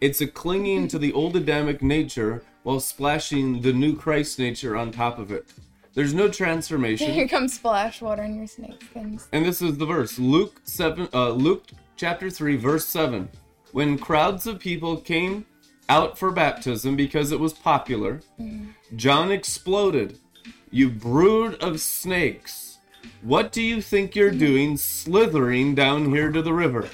It's 0.02 0.20
a 0.20 0.26
clinging 0.26 0.88
to 0.88 0.98
the 0.98 1.14
old 1.14 1.36
Adamic 1.36 1.84
nature 1.84 2.42
while 2.64 2.80
splashing 2.80 3.62
the 3.62 3.72
new 3.72 3.96
Christ 3.96 4.40
nature 4.40 4.76
on 4.76 4.92
top 4.92 5.20
of 5.20 5.32
it. 5.32 5.54
There's 5.94 6.12
no 6.12 6.28
transformation. 6.28 7.12
here 7.12 7.28
comes 7.28 7.54
splash 7.54 8.02
water 8.02 8.24
in 8.24 8.36
your 8.36 8.48
snakeskins. 8.48 9.28
And 9.32 9.46
this 9.46 9.62
is 9.62 9.78
the 9.78 9.86
verse. 9.86 10.18
Luke 10.18 10.60
7 10.64 11.08
uh, 11.14 11.30
Luke 11.30 11.66
chapter 11.96 12.32
3 12.32 12.56
verse 12.56 12.88
7. 12.88 13.30
When 13.74 14.00
crowds 14.00 14.48
of 14.48 14.58
people 14.58 14.98
came 14.98 15.46
out 15.88 16.18
for 16.18 16.32
baptism 16.32 16.96
because 16.96 17.32
it 17.32 17.40
was 17.40 17.54
popular, 17.54 18.22
John 18.96 19.32
exploded. 19.32 20.18
You 20.70 20.90
brood 20.90 21.56
of 21.56 21.80
snakes. 21.80 22.80
What 23.22 23.52
do 23.52 23.62
you 23.62 23.82
think 23.82 24.16
you're 24.16 24.32
hmm. 24.32 24.40
doing 24.40 24.78
slithering 24.78 25.76
down 25.76 26.10
here 26.10 26.32
to 26.32 26.42
the 26.42 26.54
river? 26.54 26.90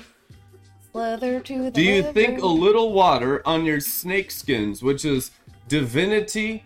Slither 0.92 1.40
to 1.40 1.64
the 1.64 1.72
Do 1.72 1.82
you 1.82 2.02
river. 2.02 2.14
think 2.14 2.42
a 2.42 2.48
little 2.48 2.94
water 2.94 3.42
on 3.48 3.66
your 3.66 3.80
snake 3.80 4.30
skins, 4.30 4.84
which 4.84 5.06
is 5.06 5.32
divinity 5.68 6.64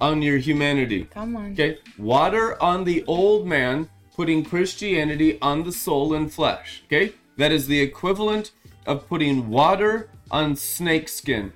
on 0.00 0.22
your 0.22 0.38
humanity? 0.38 1.04
Come 1.12 1.36
on. 1.36 1.52
Okay, 1.52 1.78
water 1.98 2.60
on 2.62 2.84
the 2.84 3.04
old 3.06 3.46
man, 3.46 3.90
putting 4.14 4.44
Christianity 4.44 5.38
on 5.42 5.62
the 5.62 5.72
soul 5.72 6.14
and 6.14 6.32
flesh. 6.32 6.82
Okay, 6.86 7.12
That 7.36 7.52
is 7.52 7.66
the 7.66 7.80
equivalent 7.80 8.52
of 8.86 9.06
putting 9.06 9.50
water 9.50 10.08
on 10.30 10.56
snakeskin. 10.56 11.52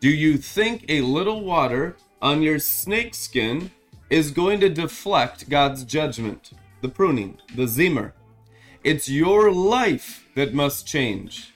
Do 0.00 0.08
you 0.08 0.38
think 0.38 0.86
a 0.88 1.02
little 1.02 1.44
water 1.44 1.96
on 2.22 2.40
your 2.40 2.58
snakeskin 2.58 3.70
is 4.10 4.30
going 4.30 4.60
to 4.60 4.68
deflect 4.68 5.48
God's 5.48 5.84
judgment? 5.84 6.52
The 6.80 6.88
pruning, 6.88 7.38
the 7.54 7.64
zemir. 7.64 8.12
It's 8.84 9.08
your 9.08 9.50
life 9.50 10.26
that 10.34 10.54
must 10.54 10.86
change, 10.86 11.52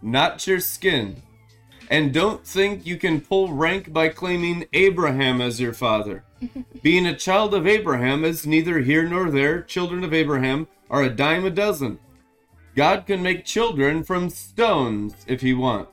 not 0.00 0.46
your 0.46 0.60
skin. 0.60 1.22
And 1.90 2.14
don't 2.14 2.46
think 2.46 2.86
you 2.86 2.96
can 2.96 3.20
pull 3.20 3.52
rank 3.52 3.92
by 3.92 4.08
claiming 4.08 4.66
Abraham 4.72 5.40
as 5.40 5.60
your 5.60 5.74
father. 5.74 6.24
Being 6.82 7.06
a 7.06 7.16
child 7.16 7.54
of 7.54 7.66
Abraham 7.66 8.24
is 8.24 8.46
neither 8.46 8.80
here 8.80 9.06
nor 9.06 9.30
there. 9.30 9.62
Children 9.62 10.02
of 10.02 10.14
Abraham 10.14 10.66
are 10.90 11.02
a 11.02 11.10
dime 11.10 11.44
a 11.44 11.50
dozen. 11.50 11.98
God 12.74 13.06
can 13.06 13.22
make 13.22 13.44
children 13.44 14.02
from 14.02 14.30
stones 14.30 15.14
if 15.26 15.42
he 15.42 15.54
wants. 15.54 15.92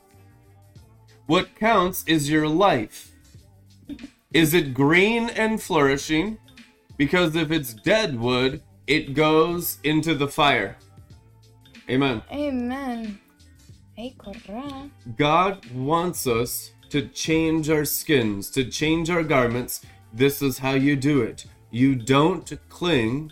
What 1.28 1.56
counts 1.56 2.04
is 2.08 2.30
your 2.30 2.48
life. 2.48 3.11
Is 4.34 4.54
it 4.54 4.74
green 4.74 5.30
and 5.30 5.62
flourishing? 5.62 6.38
Because 6.98 7.36
if 7.36 7.52
it's 7.52 7.74
dead 7.74 8.20
wood, 8.20 8.62
it 8.88 9.14
goes 9.14 9.80
into 9.84 10.16
the 10.16 10.28
fire. 10.28 10.78
Amen. 11.90 12.22
Amen. 12.32 13.20
God 15.18 15.70
wants 15.72 16.28
us 16.28 16.72
to 16.90 17.08
change 17.08 17.70
our 17.70 17.86
skins, 17.86 18.50
to 18.52 18.64
change 18.64 19.10
our 19.10 19.24
garments. 19.24 19.82
This 20.14 20.42
is 20.42 20.58
how 20.58 20.74
you 20.74 20.96
do 20.96 21.22
it. 21.22 21.46
You 21.70 21.96
don't 21.96 22.52
cling 22.70 23.32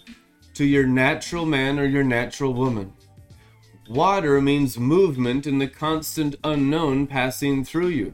to 0.54 0.66
your 0.66 0.86
natural 0.86 1.46
man 1.46 1.80
or 1.80 1.86
your 1.86 2.04
natural 2.04 2.54
woman. 2.54 2.94
Water 3.90 4.42
means 4.42 4.78
movement 4.78 5.48
in 5.48 5.58
the 5.58 5.68
constant 5.68 6.36
unknown 6.44 7.08
passing 7.08 7.64
through 7.64 7.88
you. 7.88 8.14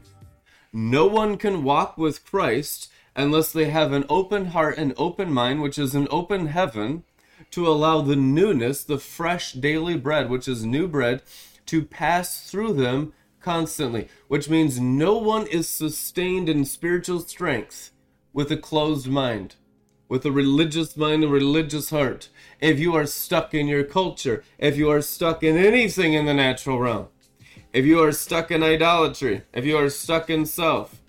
No 0.78 1.06
one 1.06 1.38
can 1.38 1.64
walk 1.64 1.96
with 1.96 2.22
Christ 2.26 2.90
unless 3.14 3.50
they 3.50 3.70
have 3.70 3.92
an 3.92 4.04
open 4.10 4.48
heart 4.48 4.76
and 4.76 4.92
open 4.98 5.32
mind, 5.32 5.62
which 5.62 5.78
is 5.78 5.94
an 5.94 6.06
open 6.10 6.48
heaven, 6.48 7.02
to 7.52 7.66
allow 7.66 8.02
the 8.02 8.14
newness, 8.14 8.84
the 8.84 8.98
fresh 8.98 9.54
daily 9.54 9.96
bread, 9.96 10.28
which 10.28 10.46
is 10.46 10.66
new 10.66 10.86
bread, 10.86 11.22
to 11.64 11.82
pass 11.82 12.50
through 12.50 12.74
them 12.74 13.14
constantly, 13.40 14.08
which 14.28 14.50
means 14.50 14.78
no 14.78 15.16
one 15.16 15.46
is 15.46 15.66
sustained 15.66 16.46
in 16.46 16.66
spiritual 16.66 17.20
strength 17.20 17.90
with 18.34 18.52
a 18.52 18.56
closed 18.58 19.08
mind, 19.08 19.54
with 20.10 20.26
a 20.26 20.30
religious 20.30 20.94
mind, 20.94 21.24
a 21.24 21.28
religious 21.28 21.88
heart. 21.88 22.28
If 22.60 22.78
you 22.78 22.94
are 22.94 23.06
stuck 23.06 23.54
in 23.54 23.66
your 23.66 23.84
culture, 23.84 24.44
if 24.58 24.76
you 24.76 24.90
are 24.90 25.00
stuck 25.00 25.42
in 25.42 25.56
anything 25.56 26.12
in 26.12 26.26
the 26.26 26.34
natural 26.34 26.78
realm, 26.80 27.08
if 27.76 27.84
you 27.84 28.02
are 28.02 28.10
stuck 28.10 28.50
in 28.50 28.62
idolatry, 28.62 29.42
if 29.52 29.66
you 29.66 29.76
are 29.76 29.90
stuck 29.90 30.30
in 30.30 30.46
self, 30.46 31.02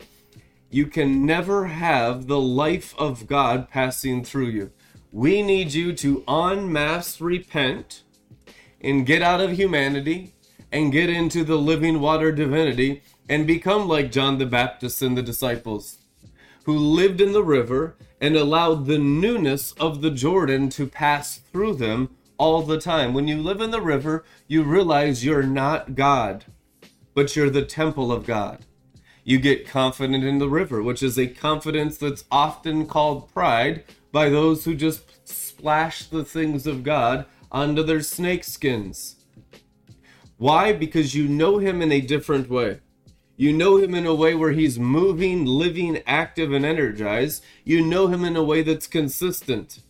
you 0.69 0.86
can 0.86 1.25
never 1.25 1.67
have 1.67 2.27
the 2.27 2.41
life 2.41 2.93
of 2.97 3.25
God 3.25 3.69
passing 3.69 4.21
through 4.21 4.47
you. 4.47 4.71
We 5.13 5.41
need 5.41 5.73
you 5.73 5.93
to 5.93 6.25
en 6.27 6.69
masse 6.69 7.21
repent 7.21 8.03
and 8.82 9.06
get 9.06 9.21
out 9.21 9.39
of 9.39 9.53
humanity 9.53 10.34
and 10.69 10.91
get 10.91 11.10
into 11.10 11.45
the 11.45 11.56
living 11.56 12.01
water 12.01 12.34
divinity 12.34 13.01
and 13.30 13.47
become 13.47 13.88
like 13.88 14.12
John 14.12 14.38
the 14.38 14.45
Baptist 14.45 15.01
and 15.01 15.17
the 15.17 15.23
disciples 15.23 15.99
who 16.65 16.77
lived 16.77 17.21
in 17.21 17.32
the 17.32 17.45
river 17.45 17.95
and 18.19 18.36
allowed 18.36 18.88
the 18.88 18.99
newness 18.99 19.71
of 19.80 20.01
the 20.01 20.12
Jordan 20.12 20.67
to 20.71 20.86
pass 20.86 21.38
through 21.38 21.75
them 21.75 22.10
all 22.38 22.62
the 22.62 22.77
time. 22.77 23.13
When 23.13 23.30
you 23.30 23.41
live 23.41 23.62
in 23.62 23.71
the 23.71 23.80
river, 23.80 24.25
you 24.49 24.63
realize 24.63 25.23
you're 25.23 25.43
not 25.43 25.95
God, 25.95 26.43
but 27.17 27.36
you're 27.36 27.49
the 27.49 27.65
temple 27.65 28.12
of 28.12 28.27
God. 28.27 28.63
You 29.23 29.39
get 29.39 29.67
confident 29.67 30.23
in 30.23 30.38
the 30.38 30.47
river, 30.47 30.84
which 30.84 31.01
is 31.01 31.17
a 31.17 31.25
confidence 31.25 31.97
that's 31.97 32.25
often 32.30 32.86
called 32.86 33.34
pride 33.34 33.86
by 34.12 34.30
those 34.30 34.65
who 34.65 34.75
just 34.75 35.27
splash 35.27 36.06
the 36.06 36.23
things 36.23 36.67
of 36.67 36.84
God 36.84 37.25
onto 37.51 37.82
their 37.82 38.03
snake 38.03 38.43
skins. 38.43 39.15
Why? 40.38 40.73
Because 40.73 41.15
you 41.15 41.27
know 41.27 41.58
him 41.58 41.82
in 41.82 41.91
a 41.91 42.01
different 42.01 42.51
way. 42.51 42.82
You 43.36 43.51
know 43.51 43.77
him 43.77 43.95
in 43.95 44.06
a 44.06 44.13
way 44.13 44.36
where 44.36 44.51
he's 44.51 44.77
moving, 44.77 45.43
living, 45.43 46.03
active, 46.06 46.53
and 46.53 46.63
energized. 46.63 47.43
You 47.63 47.84
know 47.84 48.06
him 48.10 48.25
in 48.25 48.36
a 48.36 48.43
way 48.43 48.62
that's 48.62 48.86
consistent. 48.86 49.82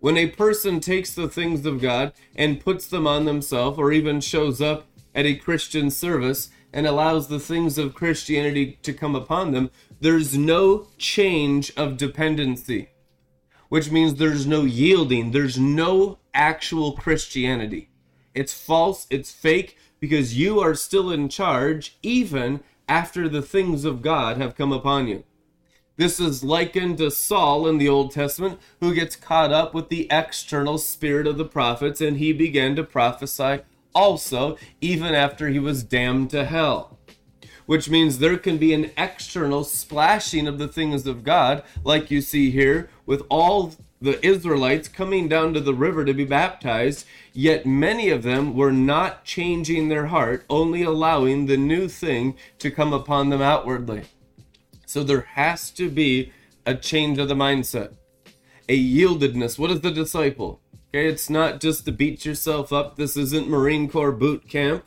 When 0.00 0.16
a 0.16 0.28
person 0.28 0.80
takes 0.80 1.14
the 1.14 1.28
things 1.28 1.66
of 1.66 1.82
God 1.82 2.14
and 2.34 2.64
puts 2.64 2.86
them 2.86 3.06
on 3.06 3.26
themselves, 3.26 3.78
or 3.78 3.92
even 3.92 4.22
shows 4.22 4.62
up 4.62 4.86
at 5.14 5.26
a 5.26 5.34
Christian 5.34 5.90
service 5.90 6.48
and 6.72 6.86
allows 6.86 7.28
the 7.28 7.40
things 7.40 7.78
of 7.78 7.94
Christianity 7.94 8.78
to 8.82 8.92
come 8.92 9.14
upon 9.14 9.52
them, 9.52 9.70
there's 10.00 10.36
no 10.36 10.88
change 10.98 11.72
of 11.76 11.96
dependency, 11.96 12.88
which 13.68 13.90
means 13.90 14.14
there's 14.14 14.46
no 14.46 14.62
yielding, 14.62 15.30
there's 15.30 15.58
no 15.58 16.18
actual 16.34 16.92
Christianity. 16.92 17.90
It's 18.34 18.54
false, 18.54 19.06
it's 19.10 19.30
fake, 19.30 19.76
because 20.00 20.38
you 20.38 20.58
are 20.60 20.74
still 20.74 21.10
in 21.12 21.28
charge 21.28 21.96
even 22.02 22.60
after 22.88 23.28
the 23.28 23.42
things 23.42 23.84
of 23.84 24.02
God 24.02 24.38
have 24.38 24.56
come 24.56 24.72
upon 24.72 25.06
you. 25.06 25.24
This 25.96 26.18
is 26.18 26.42
likened 26.42 26.98
to 26.98 27.10
Saul 27.10 27.66
in 27.68 27.78
the 27.78 27.88
Old 27.88 28.12
Testament, 28.12 28.58
who 28.80 28.94
gets 28.94 29.14
caught 29.14 29.52
up 29.52 29.74
with 29.74 29.90
the 29.90 30.08
external 30.10 30.78
spirit 30.78 31.26
of 31.26 31.36
the 31.36 31.44
prophets, 31.44 32.00
and 32.00 32.16
he 32.16 32.32
began 32.32 32.74
to 32.76 32.82
prophesy 32.82 33.60
also, 33.94 34.56
even 34.80 35.14
after 35.14 35.48
he 35.48 35.58
was 35.58 35.82
damned 35.82 36.30
to 36.30 36.44
hell. 36.44 36.98
Which 37.66 37.88
means 37.88 38.18
there 38.18 38.38
can 38.38 38.58
be 38.58 38.74
an 38.74 38.90
external 38.96 39.64
splashing 39.64 40.46
of 40.46 40.58
the 40.58 40.68
things 40.68 41.06
of 41.06 41.24
God, 41.24 41.62
like 41.84 42.10
you 42.10 42.20
see 42.20 42.50
here, 42.50 42.90
with 43.06 43.22
all 43.28 43.74
the 44.00 44.24
Israelites 44.26 44.88
coming 44.88 45.28
down 45.28 45.54
to 45.54 45.60
the 45.60 45.74
river 45.74 46.04
to 46.04 46.12
be 46.12 46.24
baptized, 46.24 47.06
yet 47.32 47.64
many 47.64 48.08
of 48.08 48.24
them 48.24 48.56
were 48.56 48.72
not 48.72 49.24
changing 49.24 49.88
their 49.88 50.06
heart, 50.06 50.44
only 50.50 50.82
allowing 50.82 51.46
the 51.46 51.56
new 51.56 51.86
thing 51.86 52.34
to 52.58 52.70
come 52.70 52.92
upon 52.92 53.30
them 53.30 53.40
outwardly. 53.40 54.02
So 54.86 55.04
there 55.04 55.28
has 55.34 55.70
to 55.72 55.88
be 55.88 56.32
a 56.66 56.74
change 56.74 57.18
of 57.18 57.28
the 57.28 57.34
mindset, 57.34 57.94
a 58.68 58.76
yieldedness. 58.76 59.58
What 59.58 59.70
is 59.70 59.80
the 59.80 59.92
disciple? 59.92 60.60
Okay, 60.94 61.08
it's 61.08 61.30
not 61.30 61.58
just 61.58 61.86
to 61.86 61.92
beat 61.92 62.26
yourself 62.26 62.70
up. 62.70 62.96
This 62.96 63.16
isn't 63.16 63.48
Marine 63.48 63.88
Corps 63.88 64.12
boot 64.12 64.46
camp. 64.46 64.84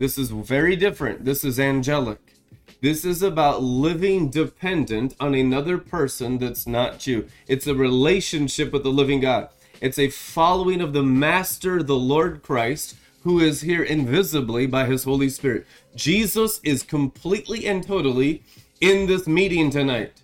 This 0.00 0.18
is 0.18 0.30
very 0.30 0.74
different. 0.74 1.24
This 1.24 1.44
is 1.44 1.60
angelic. 1.60 2.34
This 2.82 3.04
is 3.04 3.22
about 3.22 3.62
living 3.62 4.28
dependent 4.28 5.14
on 5.20 5.36
another 5.36 5.78
person 5.78 6.38
that's 6.38 6.66
not 6.66 7.06
you. 7.06 7.28
It's 7.46 7.68
a 7.68 7.76
relationship 7.76 8.72
with 8.72 8.82
the 8.82 8.90
living 8.90 9.20
God. 9.20 9.48
It's 9.80 10.00
a 10.00 10.10
following 10.10 10.80
of 10.80 10.92
the 10.92 11.04
Master, 11.04 11.80
the 11.80 11.94
Lord 11.94 12.42
Christ, 12.42 12.96
who 13.22 13.38
is 13.38 13.60
here 13.60 13.84
invisibly 13.84 14.66
by 14.66 14.86
his 14.86 15.04
Holy 15.04 15.28
Spirit. 15.28 15.64
Jesus 15.94 16.60
is 16.64 16.82
completely 16.82 17.68
and 17.68 17.86
totally 17.86 18.42
in 18.80 19.06
this 19.06 19.28
meeting 19.28 19.70
tonight. 19.70 20.20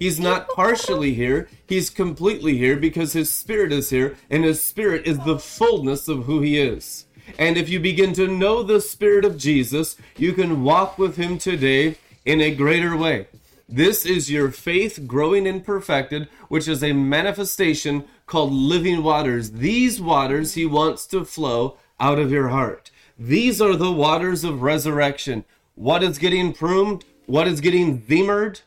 He's 0.00 0.18
not 0.18 0.48
partially 0.48 1.12
here, 1.12 1.50
he's 1.68 1.90
completely 1.90 2.56
here 2.56 2.76
because 2.76 3.12
his 3.12 3.30
spirit 3.30 3.70
is 3.70 3.90
here, 3.90 4.16
and 4.30 4.44
his 4.44 4.62
spirit 4.62 5.06
is 5.06 5.18
the 5.18 5.38
fullness 5.38 6.08
of 6.08 6.24
who 6.24 6.40
he 6.40 6.58
is. 6.58 7.04
And 7.38 7.58
if 7.58 7.68
you 7.68 7.78
begin 7.80 8.14
to 8.14 8.26
know 8.26 8.62
the 8.62 8.80
spirit 8.80 9.26
of 9.26 9.36
Jesus, 9.36 9.98
you 10.16 10.32
can 10.32 10.64
walk 10.64 10.98
with 10.98 11.16
him 11.16 11.36
today 11.36 11.96
in 12.24 12.40
a 12.40 12.54
greater 12.54 12.96
way. 12.96 13.28
This 13.68 14.06
is 14.06 14.30
your 14.30 14.50
faith 14.50 15.06
growing 15.06 15.46
and 15.46 15.62
perfected, 15.62 16.28
which 16.48 16.66
is 16.66 16.82
a 16.82 16.94
manifestation 16.94 18.04
called 18.24 18.54
living 18.54 19.02
waters. 19.02 19.52
These 19.52 20.00
waters 20.00 20.54
he 20.54 20.64
wants 20.64 21.06
to 21.08 21.26
flow 21.26 21.76
out 22.00 22.18
of 22.18 22.32
your 22.32 22.48
heart. 22.48 22.90
These 23.18 23.60
are 23.60 23.76
the 23.76 23.92
waters 23.92 24.44
of 24.44 24.62
resurrection. 24.62 25.44
What 25.74 26.02
is 26.02 26.16
getting 26.16 26.54
pruned? 26.54 27.04
What 27.26 27.46
is 27.46 27.60
getting 27.60 28.00
zemired? 28.00 28.62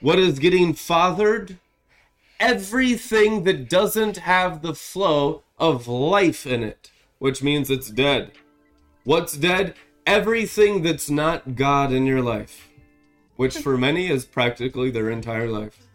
What 0.00 0.18
is 0.18 0.38
getting 0.38 0.72
fathered? 0.72 1.58
Everything 2.38 3.44
that 3.44 3.68
doesn't 3.68 4.16
have 4.18 4.62
the 4.62 4.74
flow 4.74 5.42
of 5.58 5.86
life 5.86 6.46
in 6.46 6.62
it, 6.62 6.90
which 7.18 7.42
means 7.42 7.70
it's 7.70 7.90
dead. 7.90 8.32
What's 9.04 9.36
dead? 9.36 9.74
Everything 10.06 10.82
that's 10.82 11.10
not 11.10 11.54
God 11.54 11.92
in 11.92 12.06
your 12.06 12.22
life, 12.22 12.70
which 13.36 13.58
for 13.58 13.76
many 13.86 14.08
is 14.08 14.24
practically 14.24 14.90
their 14.90 15.10
entire 15.10 15.48
life. 15.48 15.86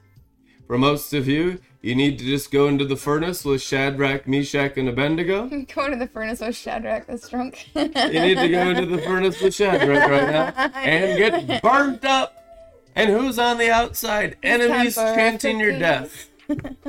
For 0.68 0.78
most 0.78 1.12
of 1.14 1.28
you, 1.28 1.60
you 1.82 1.96
need 1.96 2.20
to 2.20 2.26
just 2.26 2.52
go 2.52 2.68
into 2.68 2.86
the 2.86 2.96
furnace 2.96 3.44
with 3.44 3.64
Shadrach, 3.64 4.28
Meshach, 4.28 4.78
and 4.78 4.90
Abednego. 4.90 5.48
Go 5.76 5.86
into 5.86 5.98
the 5.98 6.10
furnace 6.12 6.40
with 6.40 6.56
Shadrach 6.56 7.06
that's 7.06 7.30
drunk. 7.30 7.70
You 7.76 7.88
need 7.88 8.40
to 8.40 8.50
go 8.50 8.70
into 8.70 8.88
the 8.88 8.98
furnace 9.04 9.40
with 9.40 9.54
Shadrach 9.54 10.10
right 10.10 10.32
now 10.32 10.72
and 10.76 11.18
get 11.20 11.62
burnt 11.62 12.04
up. 12.04 12.45
And 12.96 13.10
who's 13.10 13.38
on 13.38 13.58
the 13.58 13.70
outside? 13.70 14.38
Enemies 14.42 14.96
chanting 14.96 15.60
your 15.60 15.78
death. 15.78 16.30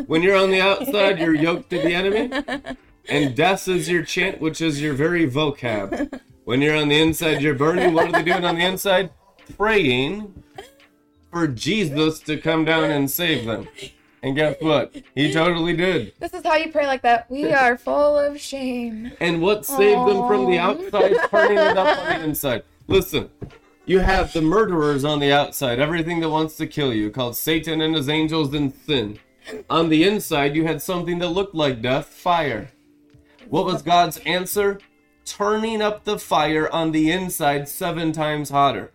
When 0.07 0.23
you're 0.23 0.37
on 0.37 0.51
the 0.51 0.61
outside, 0.61 1.19
you're 1.19 1.35
yoked 1.35 1.71
to 1.71 1.79
the 1.79 1.95
enemy. 1.95 2.77
And 3.09 3.35
death 3.35 3.67
is 3.69 3.89
your 3.89 4.05
chant, 4.05 4.41
which 4.41 4.61
is 4.61 4.81
your 4.81 4.95
very 4.95 5.29
vocab. 5.29 6.21
When 6.45 6.63
you're 6.63 6.77
on 6.77 6.89
the 6.89 7.01
inside, 7.01 7.43
you're 7.43 7.55
burning. 7.55 7.93
What 7.93 8.07
are 8.07 8.13
they 8.13 8.23
doing 8.23 8.45
on 8.45 8.57
the 8.57 8.65
inside? 8.65 9.11
Praying 9.57 10.43
for 11.33 11.49
Jesus 11.49 12.21
to 12.21 12.37
come 12.37 12.65
down 12.65 12.91
and 12.91 13.11
save 13.11 13.45
them. 13.45 13.69
And 14.23 14.35
guess 14.35 14.57
what? 14.61 14.95
He 15.15 15.33
totally 15.33 15.77
did. 15.77 16.13
This 16.19 16.35
is 16.35 16.43
how 16.43 16.57
you 16.57 16.73
pray 16.73 16.87
like 16.87 17.03
that. 17.03 17.31
We 17.31 17.53
are 17.53 17.77
full 17.77 18.19
of 18.19 18.41
shame. 18.41 19.13
And 19.21 19.41
what 19.41 19.65
saved 19.67 20.09
them 20.09 20.27
from 20.27 20.51
the 20.51 20.59
outside, 20.59 21.15
turning 21.31 21.59
it 21.59 21.77
up 21.77 21.99
on 21.99 22.07
the 22.07 22.25
inside? 22.25 22.63
Listen, 22.89 23.31
you 23.87 24.01
have 24.01 24.33
the 24.33 24.43
murderers 24.43 25.05
on 25.05 25.21
the 25.21 25.33
outside, 25.33 25.79
everything 25.79 26.21
that 26.21 26.29
wants 26.29 26.57
to 26.57 26.67
kill 26.67 26.93
you, 26.93 27.11
called 27.11 27.37
Satan 27.37 27.81
and 27.81 27.95
his 27.95 28.09
angels 28.09 28.53
and 28.53 28.75
sin. 28.75 29.19
On 29.71 29.89
the 29.89 30.03
inside, 30.03 30.57
you 30.57 30.67
had 30.67 30.83
something 30.83 31.21
that 31.21 31.29
looked 31.29 31.55
like 31.55 31.81
death, 31.81 32.07
fire. 32.07 32.71
What 33.49 33.65
was 33.65 33.83
God's 33.83 34.19
answer? 34.27 34.81
Turning 35.25 35.81
up 35.81 36.03
the 36.03 36.19
fire 36.19 36.69
on 36.73 36.91
the 36.91 37.13
inside 37.13 37.69
seven 37.69 38.11
times 38.11 38.51
hotter. 38.51 38.93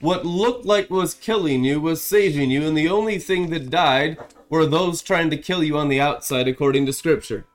What 0.00 0.26
looked 0.26 0.66
like 0.66 0.90
was 0.90 1.14
killing 1.14 1.62
you 1.62 1.80
was 1.80 2.02
saving 2.02 2.50
you, 2.50 2.66
and 2.66 2.76
the 2.76 2.88
only 2.88 3.20
thing 3.20 3.50
that 3.50 3.70
died 3.70 4.18
were 4.48 4.66
those 4.66 5.02
trying 5.02 5.30
to 5.30 5.36
kill 5.36 5.62
you 5.62 5.78
on 5.78 5.88
the 5.88 6.00
outside, 6.00 6.48
according 6.48 6.86
to 6.86 6.92
Scripture. 6.92 7.46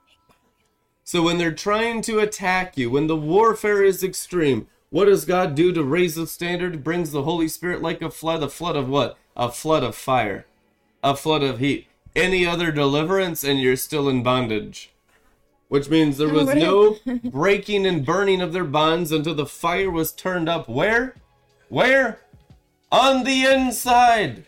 So 1.04 1.22
when 1.22 1.38
they're 1.38 1.52
trying 1.52 2.02
to 2.04 2.20
attack 2.20 2.78
you, 2.78 2.90
when 2.90 3.08
the 3.08 3.18
warfare 3.18 3.84
is 3.84 4.04
extreme, 4.04 4.68
what 4.90 5.06
does 5.06 5.26
God 5.26 5.54
do 5.54 5.74
to 5.74 5.84
raise 5.84 6.16
the 6.16 6.28
standard? 6.28 6.84
Brings 6.84 7.12
the 7.12 7.24
Holy 7.24 7.48
Spirit 7.48 7.82
like 7.82 8.02
a 8.02 8.10
flood. 8.10 8.42
A 8.42 8.50
flood 8.50 8.76
of 8.76 8.88
what? 8.88 9.18
A 9.36 9.52
flood 9.52 9.84
of 9.84 9.96
fire. 9.96 10.46
A 11.04 11.16
flood 11.16 11.44
of 11.44 11.60
heat. 11.60 11.88
Any 12.16 12.46
other 12.46 12.72
deliverance 12.72 13.44
and 13.44 13.60
you're 13.60 13.76
still 13.76 14.08
in 14.08 14.24
bondage. 14.24 14.92
Which 15.68 15.90
means 15.90 16.18
there 16.18 16.30
was 16.30 16.48
no 16.48 16.98
breaking 17.26 17.86
and 17.86 18.06
burning 18.06 18.42
of 18.42 18.54
their 18.54 18.64
bonds 18.64 19.12
until 19.12 19.36
the 19.36 19.46
fire 19.46 19.92
was 19.92 20.14
turned 20.14 20.48
up. 20.48 20.70
Where? 20.70 21.16
Where? 21.68 22.22
On 22.90 23.26
the 23.26 23.44
inside. 23.44 24.46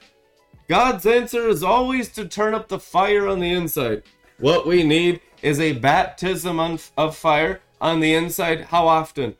God's 0.69 1.05
answer 1.05 1.49
is 1.49 1.63
always 1.63 2.09
to 2.09 2.25
turn 2.25 2.53
up 2.53 2.69
the 2.69 2.79
fire 2.79 3.27
on 3.27 3.41
the 3.41 3.51
inside. 3.51 4.03
What 4.39 4.65
we 4.65 4.83
need 4.83 5.19
is 5.41 5.59
a 5.59 5.73
baptism 5.73 6.59
on, 6.59 6.79
of 6.97 7.17
fire 7.17 7.59
on 7.81 7.99
the 7.99 8.13
inside. 8.13 8.65
How 8.65 8.87
often? 8.87 9.35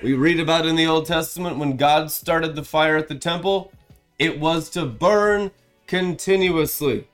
We 0.00 0.14
read 0.14 0.38
about 0.38 0.64
in 0.64 0.76
the 0.76 0.86
Old 0.86 1.06
Testament 1.06 1.58
when 1.58 1.76
God 1.76 2.12
started 2.12 2.54
the 2.54 2.62
fire 2.62 2.96
at 2.96 3.08
the 3.08 3.16
temple, 3.16 3.72
it 4.16 4.38
was 4.38 4.70
to 4.70 4.86
burn 4.86 5.50
continuously. 5.88 7.08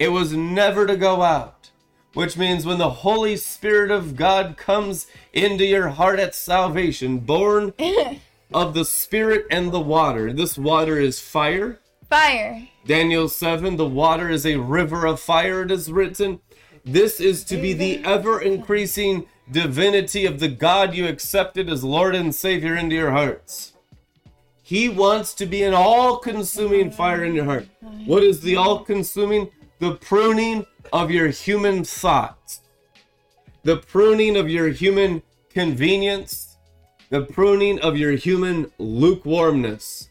It 0.00 0.08
was 0.08 0.32
never 0.32 0.84
to 0.84 0.96
go 0.96 1.22
out. 1.22 1.70
Which 2.14 2.36
means 2.36 2.66
when 2.66 2.78
the 2.78 2.90
Holy 2.90 3.36
Spirit 3.36 3.92
of 3.92 4.16
God 4.16 4.56
comes 4.56 5.06
into 5.32 5.64
your 5.64 5.90
heart 5.90 6.18
at 6.18 6.34
salvation, 6.34 7.18
born 7.18 7.72
of 8.52 8.74
the 8.74 8.84
Spirit 8.84 9.46
and 9.48 9.70
the 9.70 9.78
water, 9.78 10.32
this 10.32 10.58
water 10.58 10.98
is 10.98 11.20
fire. 11.20 11.78
Fire. 12.10 12.66
Daniel 12.84 13.28
7, 13.28 13.76
the 13.76 13.86
water 13.86 14.28
is 14.28 14.44
a 14.44 14.56
river 14.56 15.06
of 15.06 15.20
fire, 15.20 15.62
it 15.62 15.70
is 15.70 15.92
written. 15.92 16.40
This 16.84 17.20
is 17.20 17.44
to 17.44 17.56
be 17.56 17.74
the 17.74 18.02
ever 18.04 18.40
increasing 18.40 19.26
divinity 19.50 20.26
of 20.26 20.40
the 20.40 20.48
God 20.48 20.94
you 20.94 21.06
accepted 21.06 21.68
as 21.68 21.82
Lord 21.84 22.14
and 22.14 22.34
Savior 22.34 22.76
into 22.76 22.96
your 22.96 23.10
hearts. 23.10 23.72
He 24.62 24.88
wants 24.88 25.32
to 25.34 25.46
be 25.46 25.62
an 25.62 25.72
all 25.72 26.18
consuming 26.18 26.90
fire 26.90 27.24
in 27.24 27.34
your 27.34 27.46
heart. 27.46 27.66
What 28.04 28.22
is 28.22 28.40
the 28.40 28.56
all 28.56 28.80
consuming? 28.80 29.50
The 29.78 29.94
pruning 29.94 30.66
of 30.92 31.10
your 31.10 31.28
human 31.28 31.84
thoughts, 31.84 32.60
the 33.62 33.76
pruning 33.76 34.36
of 34.36 34.50
your 34.50 34.68
human 34.68 35.22
convenience, 35.50 36.56
the 37.10 37.22
pruning 37.22 37.80
of 37.80 37.96
your 37.96 38.12
human 38.12 38.70
lukewarmness. 38.78 40.08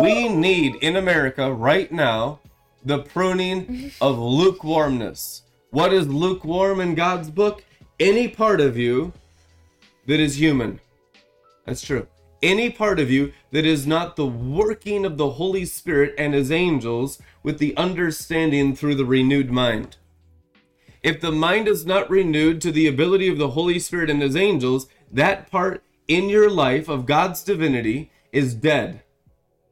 We 0.00 0.28
need 0.28 0.76
in 0.82 0.96
America 0.96 1.52
right 1.52 1.90
now 1.92 2.40
the 2.84 2.98
pruning 2.98 3.92
of 4.00 4.18
lukewarmness. 4.18 5.42
What 5.70 5.92
is 5.92 6.08
lukewarm 6.08 6.80
in 6.80 6.94
God's 6.94 7.30
book? 7.30 7.64
Any 8.00 8.28
part 8.28 8.62
of 8.62 8.78
you 8.78 9.12
that 10.06 10.20
is 10.20 10.40
human. 10.40 10.80
That's 11.66 11.82
true. 11.82 12.06
Any 12.42 12.70
part 12.70 12.98
of 12.98 13.10
you 13.10 13.34
that 13.50 13.66
is 13.66 13.86
not 13.86 14.16
the 14.16 14.24
working 14.26 15.04
of 15.04 15.18
the 15.18 15.32
Holy 15.32 15.66
Spirit 15.66 16.14
and 16.16 16.32
his 16.32 16.50
angels 16.50 17.20
with 17.42 17.58
the 17.58 17.76
understanding 17.76 18.74
through 18.74 18.94
the 18.94 19.04
renewed 19.04 19.50
mind. 19.50 19.98
If 21.02 21.20
the 21.20 21.30
mind 21.30 21.68
is 21.68 21.84
not 21.84 22.08
renewed 22.08 22.62
to 22.62 22.72
the 22.72 22.86
ability 22.86 23.28
of 23.28 23.36
the 23.36 23.50
Holy 23.50 23.78
Spirit 23.78 24.08
and 24.08 24.22
his 24.22 24.34
angels, 24.34 24.86
that 25.12 25.50
part 25.50 25.82
in 26.08 26.30
your 26.30 26.50
life 26.50 26.88
of 26.88 27.04
God's 27.04 27.44
divinity 27.44 28.10
is 28.32 28.54
dead. 28.54 29.02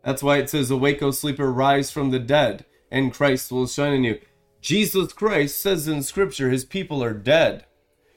That's 0.04 0.22
why 0.22 0.36
it 0.36 0.50
says, 0.50 0.70
Awake, 0.70 1.02
O 1.02 1.12
sleeper, 1.12 1.50
rise 1.50 1.90
from 1.90 2.10
the 2.10 2.18
dead, 2.18 2.66
and 2.90 3.12
Christ 3.12 3.50
will 3.50 3.66
shine 3.66 3.94
in 3.94 4.04
you. 4.04 4.20
Jesus 4.60 5.14
Christ 5.14 5.58
says 5.60 5.88
in 5.88 6.02
Scripture, 6.02 6.50
his 6.50 6.66
people 6.66 7.02
are 7.02 7.14
dead. 7.14 7.64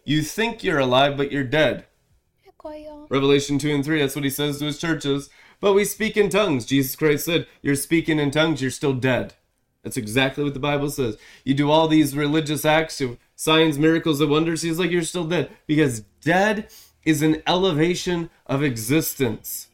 You 0.03 0.21
think 0.21 0.63
you're 0.63 0.79
alive, 0.79 1.17
but 1.17 1.31
you're 1.31 1.43
dead. 1.43 1.85
Revelation 3.09 3.57
2 3.57 3.75
and 3.75 3.83
3, 3.83 3.99
that's 3.99 4.15
what 4.15 4.23
he 4.23 4.29
says 4.29 4.59
to 4.59 4.65
his 4.65 4.79
churches. 4.79 5.29
But 5.59 5.73
we 5.73 5.85
speak 5.85 6.17
in 6.17 6.29
tongues. 6.29 6.65
Jesus 6.65 6.95
Christ 6.95 7.25
said, 7.25 7.47
You're 7.61 7.75
speaking 7.75 8.19
in 8.19 8.31
tongues, 8.31 8.61
you're 8.61 8.71
still 8.71 8.93
dead. 8.93 9.35
That's 9.83 9.97
exactly 9.97 10.43
what 10.43 10.53
the 10.53 10.59
Bible 10.59 10.89
says. 10.89 11.17
You 11.43 11.53
do 11.53 11.69
all 11.69 11.87
these 11.87 12.15
religious 12.15 12.65
acts 12.65 13.01
of 13.01 13.17
signs, 13.35 13.79
miracles, 13.79 14.21
and 14.21 14.29
wonders. 14.29 14.61
He's 14.61 14.79
like, 14.79 14.91
You're 14.91 15.03
still 15.03 15.25
dead. 15.25 15.51
Because 15.67 16.01
dead 16.21 16.69
is 17.03 17.21
an 17.21 17.41
elevation 17.47 18.29
of 18.45 18.63
existence. 18.63 19.67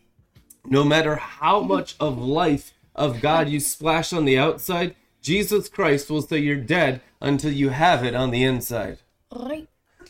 No 0.65 0.83
matter 0.83 1.15
how 1.15 1.61
much 1.61 1.95
of 1.99 2.17
life 2.17 2.73
of 2.95 3.21
God 3.21 3.49
you 3.49 3.59
splash 3.59 4.11
on 4.11 4.25
the 4.25 4.37
outside, 4.37 4.95
Jesus 5.21 5.69
Christ 5.69 6.09
will 6.09 6.21
say 6.21 6.39
you're 6.39 6.55
dead 6.55 7.01
until 7.21 7.51
you 7.51 7.69
have 7.69 8.03
it 8.03 8.15
on 8.15 8.31
the 8.31 8.43
inside. 8.43 8.99
Right. 9.33 9.67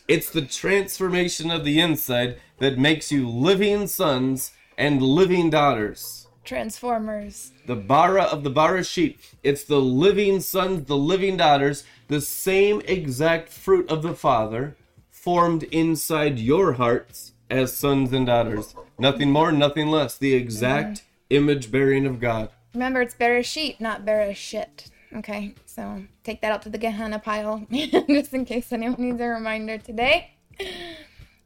It's 0.08 0.30
the 0.30 0.40
transformation 0.40 1.50
of 1.50 1.66
the 1.66 1.78
inside 1.80 2.40
that 2.60 2.78
makes 2.78 3.12
you 3.12 3.28
living 3.28 3.86
sons 3.86 4.52
and 4.78 5.02
living 5.02 5.50
daughters. 5.50 6.28
Transformers. 6.46 7.52
The 7.66 7.76
bara 7.76 8.22
of 8.22 8.42
the 8.42 8.48
bara 8.48 8.82
sheep. 8.84 9.20
It's 9.42 9.64
the 9.64 9.82
living 9.82 10.40
sons, 10.40 10.86
the 10.86 10.96
living 10.96 11.36
daughters, 11.36 11.84
the 12.06 12.22
same 12.22 12.80
exact 12.86 13.50
fruit 13.50 13.90
of 13.90 14.00
the 14.02 14.14
Father 14.14 14.78
formed 15.10 15.64
inside 15.64 16.38
your 16.38 16.72
hearts 16.72 17.32
as 17.50 17.76
sons 17.76 18.10
and 18.14 18.24
daughters. 18.24 18.74
Nothing 18.98 19.30
more, 19.30 19.52
nothing 19.52 19.88
less. 19.88 20.16
The 20.16 20.32
exact 20.32 21.00
mm-hmm. 21.00 21.36
image 21.36 21.70
bearing 21.70 22.06
of 22.06 22.18
God. 22.18 22.48
Remember, 22.72 23.02
it's 23.02 23.46
sheep, 23.46 23.78
not 23.78 24.06
bear 24.06 24.34
shit. 24.34 24.88
Okay, 25.16 25.54
so 25.64 26.02
take 26.22 26.40
that 26.42 26.52
out 26.52 26.62
to 26.62 26.68
the 26.68 26.78
Gehenna 26.78 27.18
pile, 27.18 27.66
just 27.72 28.34
in 28.34 28.44
case 28.44 28.70
anyone 28.72 29.00
needs 29.00 29.20
a 29.20 29.26
reminder 29.26 29.78
today. 29.78 30.32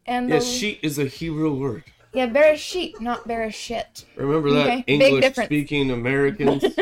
And 0.06 0.28
the, 0.30 0.34
Yes, 0.36 0.46
sheet 0.50 0.80
is 0.82 0.98
a 0.98 1.04
Hebrew 1.04 1.54
word. 1.54 1.84
yeah, 2.12 2.26
bear 2.26 2.56
sheep, 2.56 3.00
not 3.00 3.26
bear 3.28 3.50
shit. 3.52 4.04
Remember 4.16 4.50
that 4.52 4.66
Okay, 4.66 4.84
English 4.88 5.34
speaking 5.36 5.90
Americans? 5.90 6.64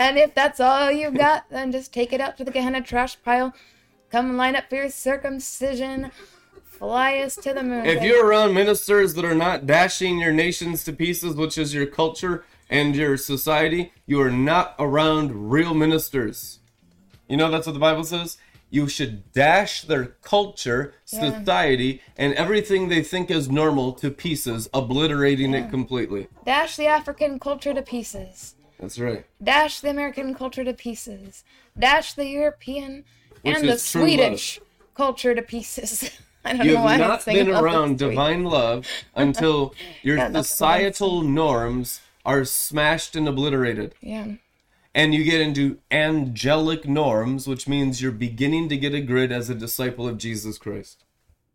And 0.00 0.16
if 0.16 0.32
that's 0.32 0.60
all 0.60 0.92
you've 0.92 1.16
got, 1.16 1.50
then 1.50 1.72
just 1.72 1.92
take 1.92 2.12
it 2.12 2.20
out 2.20 2.36
to 2.36 2.44
the 2.44 2.52
Gehenna 2.52 2.80
trash 2.82 3.20
pile. 3.24 3.52
Come 4.10 4.36
line 4.36 4.54
up 4.54 4.68
for 4.70 4.76
your 4.76 4.90
circumcision. 4.90 6.12
Fly 6.64 7.18
us 7.18 7.34
to 7.34 7.52
the 7.52 7.64
moon. 7.64 7.84
if 7.84 8.04
you're 8.04 8.24
around 8.24 8.54
ministers 8.54 9.14
that 9.14 9.24
are 9.24 9.34
not 9.34 9.66
dashing 9.66 10.20
your 10.20 10.32
nations 10.32 10.84
to 10.84 10.92
pieces, 10.92 11.34
which 11.34 11.58
is 11.58 11.74
your 11.74 11.86
culture 11.86 12.44
and 12.70 12.94
your 12.94 13.16
society, 13.16 13.92
you 14.06 14.20
are 14.20 14.30
not 14.30 14.74
around 14.78 15.50
real 15.50 15.74
ministers. 15.74 16.58
You 17.28 17.36
know 17.36 17.50
that's 17.50 17.66
what 17.66 17.72
the 17.74 17.78
Bible 17.78 18.04
says? 18.04 18.38
You 18.70 18.88
should 18.88 19.32
dash 19.32 19.82
their 19.82 20.16
culture, 20.22 20.92
Yeah. 21.10 21.32
society, 21.40 22.02
and 22.16 22.34
everything 22.34 22.88
they 22.88 23.02
think 23.02 23.30
is 23.30 23.50
normal 23.50 23.92
to 23.94 24.10
pieces, 24.10 24.68
obliterating 24.74 25.54
it 25.54 25.70
completely. 25.70 26.28
Dash 26.44 26.76
the 26.76 26.86
African 26.86 27.38
culture 27.38 27.72
to 27.72 27.82
pieces. 27.82 28.54
That's 28.78 28.98
right. 28.98 29.24
Dash 29.42 29.80
the 29.80 29.90
American 29.90 30.34
culture 30.34 30.64
to 30.64 30.74
pieces. 30.74 31.44
Dash 31.78 32.12
the 32.12 32.26
European 32.26 33.04
Which 33.42 33.56
and 33.56 33.68
the 33.68 33.72
is 33.72 33.90
true 33.90 34.02
love. 34.02 34.10
Swedish 34.10 34.60
culture 34.94 35.34
to 35.34 35.42
pieces. 35.42 36.10
I 36.44 36.56
don't 36.56 36.66
You 36.66 36.74
know 36.74 36.84
why 36.84 36.92
have 36.92 37.00
I'm 37.02 37.08
not 37.08 37.24
been 37.24 37.48
around 37.50 37.98
divine 37.98 38.44
love 38.44 38.86
until 39.14 39.74
your 40.02 40.16
Yeah, 40.16 40.28
that's 40.28 40.32
what 40.32 40.38
I'm 40.38 40.44
societal 40.44 41.22
norms 41.22 42.00
are 42.28 42.44
smashed 42.44 43.16
and 43.16 43.26
obliterated. 43.26 43.94
Yeah. 44.02 44.34
And 44.94 45.14
you 45.14 45.24
get 45.24 45.40
into 45.40 45.78
angelic 45.90 46.86
norms, 46.86 47.48
which 47.48 47.66
means 47.66 48.02
you're 48.02 48.12
beginning 48.12 48.68
to 48.68 48.76
get 48.76 48.92
a 48.92 49.00
grid 49.00 49.32
as 49.32 49.48
a 49.48 49.54
disciple 49.54 50.06
of 50.06 50.18
Jesus 50.18 50.58
Christ. 50.58 51.04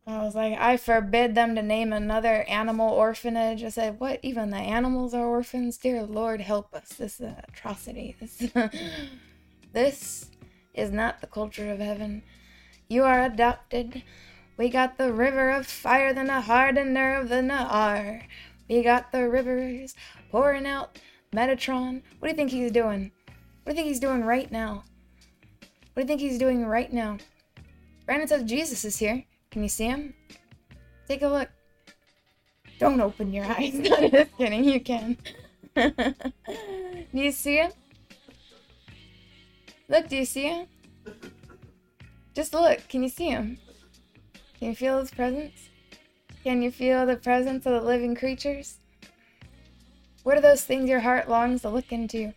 I 0.08 0.24
was 0.24 0.34
like, 0.34 0.58
I 0.58 0.78
forbid 0.78 1.36
them 1.36 1.54
to 1.56 1.62
name 1.62 1.94
another 1.94 2.44
animal 2.50 2.90
orphanage. 2.90 3.64
I 3.64 3.70
said, 3.70 4.00
what? 4.00 4.20
Even 4.24 4.50
the 4.50 4.58
animals 4.58 5.14
are 5.14 5.26
orphans? 5.26 5.78
Dear 5.78 6.04
Lord, 6.04 6.42
help 6.42 6.74
us. 6.74 6.90
This 6.90 7.20
is 7.20 7.28
an 7.28 7.36
atrocity. 7.48 8.16
This, 8.20 8.52
this 9.72 10.32
is 10.74 10.92
not 10.92 11.22
the 11.22 11.28
culture 11.28 11.72
of 11.72 11.80
heaven. 11.80 12.24
You 12.88 13.04
are 13.04 13.24
adopted. 13.24 14.02
We 14.58 14.70
got 14.70 14.98
the 14.98 15.14
river 15.14 15.52
of 15.52 15.68
fire, 15.68 16.14
the 16.14 16.22
Nahar, 16.22 16.74
the 16.74 16.84
nerve, 16.84 17.30
the 17.30 17.36
Nahar. 17.36 18.24
We 18.70 18.82
got 18.82 19.12
the 19.12 19.30
rivers 19.30 19.96
pouring 20.34 20.66
out 20.66 21.00
Metatron. 21.32 22.02
What 22.18 22.28
do 22.28 22.30
you 22.30 22.36
think 22.36 22.50
he's 22.50 22.72
doing? 22.72 23.12
What 23.64 23.66
do 23.66 23.72
you 23.72 23.76
think 23.76 23.88
he's 23.88 24.00
doing 24.00 24.24
right 24.24 24.52
now? 24.52 24.84
What 25.94 25.96
do 25.96 26.02
you 26.02 26.08
think 26.08 26.22
he's 26.22 26.40
doing 26.40 26.66
right 26.66 26.92
now? 26.92 27.20
Brandon 28.08 28.28
says 28.28 28.44
Jesus 28.44 28.84
is 28.84 28.98
here. 28.98 29.24
Can 29.52 29.62
you 29.62 29.70
see 29.70 29.86
him? 29.86 30.16
Take 31.08 31.22
a 31.22 31.28
look. 31.28 31.50
Don't 32.80 33.00
open 33.00 33.32
your 33.32 33.46
eyes. 33.58 33.74
Just 33.84 34.36
kidding. 34.36 34.64
You 34.64 34.80
can. 34.80 35.18
do 35.76 35.94
you 37.14 37.32
see 37.32 37.58
him? 37.58 37.72
Look, 39.88 40.08
do 40.08 40.18
you 40.18 40.26
see 40.26 40.48
him? 40.50 40.68
Just 42.34 42.56
look. 42.56 42.88
Can 42.90 43.04
you 43.04 43.10
see 43.10 43.30
him? 43.30 43.60
Can 44.58 44.70
you 44.70 44.76
feel 44.76 45.00
his 45.00 45.12
presence? 45.12 45.70
Can 46.44 46.64
you 46.64 46.72
feel 46.72 47.06
the 47.06 47.18
presence 47.18 47.68
of 47.68 47.74
the 47.74 47.82
living 47.82 48.16
creatures? 48.16 48.80
What 50.24 50.38
are 50.38 50.42
those 50.42 50.64
things 50.64 50.90
your 50.90 51.02
heart 51.02 51.30
longs 51.30 51.62
to 51.62 51.70
look 51.70 51.92
into? 51.92 52.34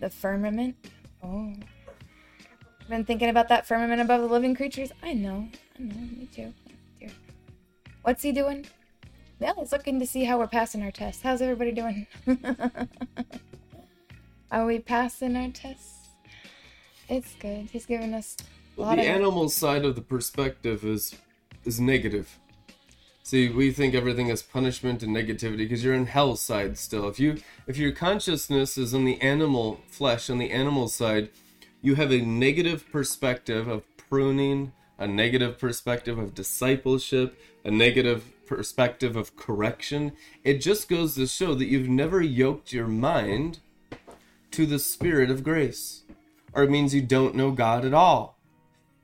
The 0.00 0.10
firmament? 0.10 0.76
Oh. 1.22 1.52
Been 2.88 3.04
thinking 3.04 3.28
about 3.28 3.48
that 3.48 3.66
firmament 3.66 4.00
above 4.00 4.20
the 4.20 4.28
living 4.28 4.54
creatures? 4.54 4.92
I 5.02 5.12
know. 5.12 5.48
I 5.78 5.82
know. 5.82 5.94
Me 5.94 6.28
too. 6.34 6.52
What's 8.02 8.22
he 8.22 8.30
doing? 8.30 8.64
Yeah, 9.40 9.52
he's 9.58 9.72
looking 9.72 9.98
to 9.98 10.06
see 10.06 10.24
how 10.24 10.38
we're 10.38 10.46
passing 10.46 10.82
our 10.82 10.92
tests. 10.92 11.22
How's 11.22 11.42
everybody 11.42 11.72
doing? 11.72 12.06
Are 14.52 14.64
we 14.64 14.78
passing 14.78 15.36
our 15.36 15.48
tests? 15.50 16.08
It's 17.08 17.34
good. 17.34 17.68
He's 17.70 17.84
giving 17.84 18.14
us 18.14 18.36
Well, 18.76 18.94
the 18.94 19.02
of 19.02 19.06
animal 19.08 19.48
side 19.48 19.84
of 19.84 19.96
the 19.96 20.02
perspective 20.02 20.84
is 20.84 21.16
is 21.64 21.80
negative. 21.80 22.38
See, 23.26 23.48
we 23.48 23.72
think 23.72 23.92
everything 23.92 24.28
is 24.28 24.40
punishment 24.40 25.02
and 25.02 25.12
negativity 25.12 25.56
because 25.56 25.82
you're 25.82 25.94
in 25.94 26.06
hell 26.06 26.36
side 26.36 26.78
still. 26.78 27.08
If 27.08 27.18
you 27.18 27.38
if 27.66 27.76
your 27.76 27.90
consciousness 27.90 28.78
is 28.78 28.94
on 28.94 29.04
the 29.04 29.20
animal 29.20 29.80
flesh 29.88 30.30
on 30.30 30.38
the 30.38 30.52
animal 30.52 30.86
side, 30.86 31.30
you 31.82 31.96
have 31.96 32.12
a 32.12 32.20
negative 32.20 32.88
perspective 32.92 33.66
of 33.66 33.82
pruning, 33.96 34.70
a 34.96 35.08
negative 35.08 35.58
perspective 35.58 36.20
of 36.20 36.36
discipleship, 36.36 37.36
a 37.64 37.70
negative 37.72 38.32
perspective 38.46 39.16
of 39.16 39.36
correction. 39.36 40.12
It 40.44 40.58
just 40.58 40.88
goes 40.88 41.16
to 41.16 41.26
show 41.26 41.56
that 41.56 41.66
you've 41.66 41.88
never 41.88 42.22
yoked 42.22 42.72
your 42.72 42.86
mind 42.86 43.58
to 44.52 44.66
the 44.66 44.78
spirit 44.78 45.32
of 45.32 45.42
grace. 45.42 46.04
Or 46.52 46.62
it 46.62 46.70
means 46.70 46.94
you 46.94 47.02
don't 47.02 47.34
know 47.34 47.50
God 47.50 47.84
at 47.84 47.92
all. 47.92 48.35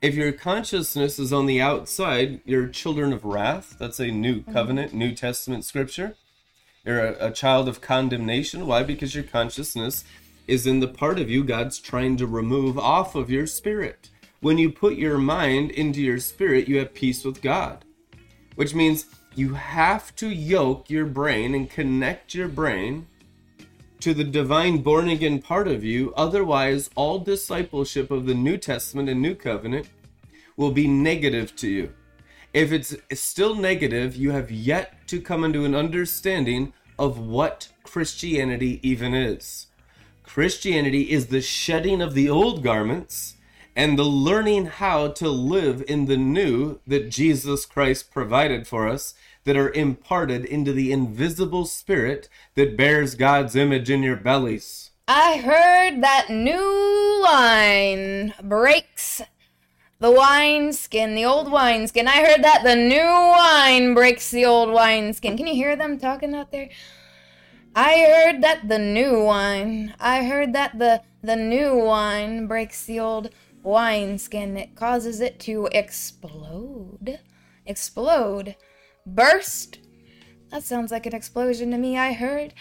If 0.03 0.15
your 0.15 0.33
consciousness 0.33 1.17
is 1.17 1.31
on 1.31 1.45
the 1.45 1.61
outside, 1.61 2.41
you're 2.43 2.67
children 2.67 3.13
of 3.13 3.23
wrath. 3.23 3.77
That's 3.79 4.01
a 4.01 4.11
new 4.11 4.41
mm-hmm. 4.41 4.51
covenant, 4.51 4.93
New 4.93 5.15
Testament 5.15 5.63
scripture. 5.63 6.17
You're 6.83 7.05
a, 7.05 7.27
a 7.27 7.31
child 7.31 7.69
of 7.69 7.79
condemnation. 7.79 8.67
Why? 8.67 8.83
Because 8.83 9.15
your 9.15 9.23
consciousness 9.23 10.03
is 10.45 10.67
in 10.67 10.81
the 10.81 10.89
part 10.89 11.19
of 11.19 11.29
you 11.29 11.45
God's 11.45 11.79
trying 11.79 12.17
to 12.17 12.27
remove 12.27 12.77
off 12.77 13.15
of 13.15 13.31
your 13.31 13.47
spirit. 13.47 14.09
When 14.41 14.57
you 14.57 14.69
put 14.73 14.95
your 14.95 15.17
mind 15.17 15.71
into 15.71 16.01
your 16.01 16.19
spirit, 16.19 16.67
you 16.67 16.79
have 16.79 16.93
peace 16.93 17.23
with 17.23 17.41
God, 17.41 17.85
which 18.55 18.75
means 18.75 19.05
you 19.35 19.53
have 19.53 20.13
to 20.17 20.27
yoke 20.27 20.89
your 20.89 21.05
brain 21.05 21.55
and 21.55 21.69
connect 21.69 22.35
your 22.35 22.49
brain 22.49 23.07
to 24.03 24.13
the 24.13 24.25
divine 24.25 24.79
born 24.79 25.07
again 25.07 25.39
part 25.39 25.65
of 25.65 25.81
you. 25.81 26.13
Otherwise, 26.17 26.89
all 26.93 27.19
discipleship 27.19 28.11
of 28.11 28.25
the 28.25 28.33
New 28.33 28.57
Testament 28.57 29.07
and 29.07 29.21
New 29.21 29.33
Covenant 29.33 29.87
will 30.57 30.71
be 30.71 30.89
negative 30.89 31.55
to 31.55 31.69
you. 31.69 31.93
If 32.53 32.73
it's 32.73 32.93
still 33.13 33.55
negative, 33.55 34.17
you 34.17 34.31
have 34.31 34.51
yet 34.51 35.07
to 35.07 35.21
come 35.21 35.45
into 35.45 35.63
an 35.63 35.73
understanding 35.73 36.73
of 36.99 37.17
what 37.17 37.69
Christianity 37.83 38.81
even 38.83 39.13
is. 39.13 39.67
Christianity 40.23 41.09
is 41.09 41.27
the 41.27 41.39
shedding 41.39 42.01
of 42.01 42.13
the 42.13 42.29
old 42.29 42.61
garments 42.61 43.37
and 43.73 43.97
the 43.97 44.03
learning 44.03 44.65
how 44.65 45.07
to 45.07 45.29
live 45.29 45.81
in 45.87 46.07
the 46.07 46.17
new 46.17 46.81
that 46.85 47.09
Jesus 47.09 47.65
Christ 47.65 48.11
provided 48.11 48.67
for 48.67 48.85
us 48.85 49.13
that 49.45 49.57
are 49.57 49.71
imparted 49.71 50.45
into 50.45 50.73
the 50.73 50.91
invisible 50.91 51.65
spirit 51.65 52.29
that 52.55 52.77
bears 52.77 53.15
God's 53.15 53.55
image 53.55 53.89
in 53.89 54.03
your 54.03 54.15
bellies. 54.15 54.91
I 55.07 55.37
heard 55.37 56.01
that 56.01 56.29
new 56.29 57.21
wine 57.23 58.33
breaks 58.41 59.21
the 59.99 60.11
wineskin, 60.11 61.15
the 61.15 61.25
old 61.25 61.51
wineskin. 61.51 62.07
I 62.07 62.25
heard 62.25 62.43
that 62.43 62.63
the 62.63 62.75
new 62.75 63.05
wine 63.05 63.93
breaks 63.93 64.31
the 64.31 64.45
old 64.45 64.73
wineskin. 64.73 65.37
Can 65.37 65.47
you 65.47 65.53
hear 65.53 65.75
them 65.75 65.97
talking 65.97 66.33
out 66.33 66.51
there? 66.51 66.69
I 67.75 67.99
heard 67.99 68.43
that 68.43 68.67
the 68.67 68.79
new 68.79 69.23
wine. 69.23 69.95
I 69.99 70.25
heard 70.25 70.53
that 70.53 70.77
the 70.77 71.01
the 71.23 71.35
new 71.35 71.75
wine 71.75 72.47
breaks 72.47 72.85
the 72.85 72.99
old 72.99 73.29
wineskin. 73.63 74.57
It 74.57 74.75
causes 74.75 75.21
it 75.21 75.39
to 75.41 75.69
explode. 75.71 77.19
Explode. 77.65 78.55
Burst. 79.05 79.79
That 80.49 80.63
sounds 80.63 80.91
like 80.91 81.05
an 81.05 81.15
explosion 81.15 81.71
to 81.71 81.77
me. 81.77 81.97
I 81.97 82.13
heard. 82.13 82.53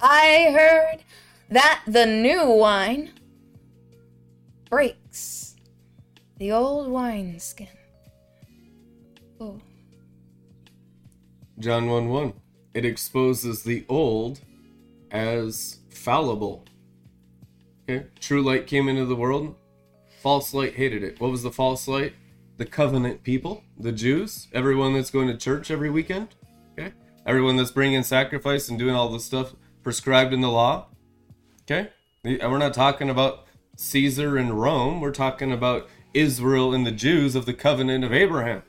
I 0.00 0.48
heard 0.52 1.04
that 1.50 1.82
the 1.86 2.06
new 2.06 2.50
wine 2.50 3.12
breaks 4.68 5.56
the 6.36 6.52
old 6.52 6.88
wineskin. 6.88 7.68
Oh. 9.40 9.60
John 11.58 11.88
1 11.88 12.08
1. 12.08 12.32
It 12.74 12.84
exposes 12.84 13.62
the 13.62 13.84
old 13.88 14.40
as 15.10 15.78
fallible. 15.90 16.64
Okay? 17.88 18.06
True 18.20 18.42
light 18.42 18.66
came 18.66 18.88
into 18.88 19.04
the 19.04 19.16
world. 19.16 19.56
False 20.22 20.52
light 20.52 20.74
hated 20.74 21.02
it. 21.02 21.20
What 21.20 21.30
was 21.30 21.42
the 21.42 21.50
false 21.50 21.88
light? 21.88 22.14
The 22.58 22.66
covenant 22.66 23.22
people, 23.22 23.62
the 23.78 23.92
Jews, 23.92 24.48
everyone 24.52 24.92
that's 24.92 25.12
going 25.12 25.28
to 25.28 25.36
church 25.36 25.70
every 25.70 25.90
weekend. 25.90 26.34
Okay? 26.78 26.92
Everyone 27.24 27.56
that's 27.56 27.70
bringing 27.70 28.02
sacrifice 28.02 28.68
and 28.68 28.76
doing 28.76 28.96
all 28.96 29.08
the 29.08 29.20
stuff 29.20 29.54
prescribed 29.84 30.34
in 30.34 30.40
the 30.40 30.50
law. 30.50 30.88
Okay? 31.62 31.90
And 32.24 32.50
we're 32.50 32.58
not 32.58 32.74
talking 32.74 33.10
about 33.10 33.46
Caesar 33.76 34.36
and 34.36 34.60
Rome. 34.60 35.00
We're 35.00 35.12
talking 35.12 35.52
about 35.52 35.88
Israel 36.12 36.74
and 36.74 36.84
the 36.84 36.90
Jews 36.90 37.36
of 37.36 37.46
the 37.46 37.54
covenant 37.54 38.02
of 38.02 38.12
Abraham. 38.12 38.64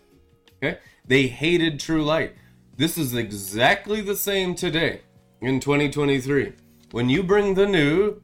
Okay? 0.57 0.77
They 1.03 1.25
hated 1.25 1.79
true 1.79 2.03
light. 2.05 2.35
This 2.77 2.95
is 2.95 3.15
exactly 3.15 4.01
the 4.01 4.15
same 4.15 4.53
today 4.53 5.01
in 5.41 5.59
2023. 5.59 6.53
When 6.91 7.09
you 7.09 7.23
bring 7.23 7.55
the 7.55 7.65
new, 7.65 8.21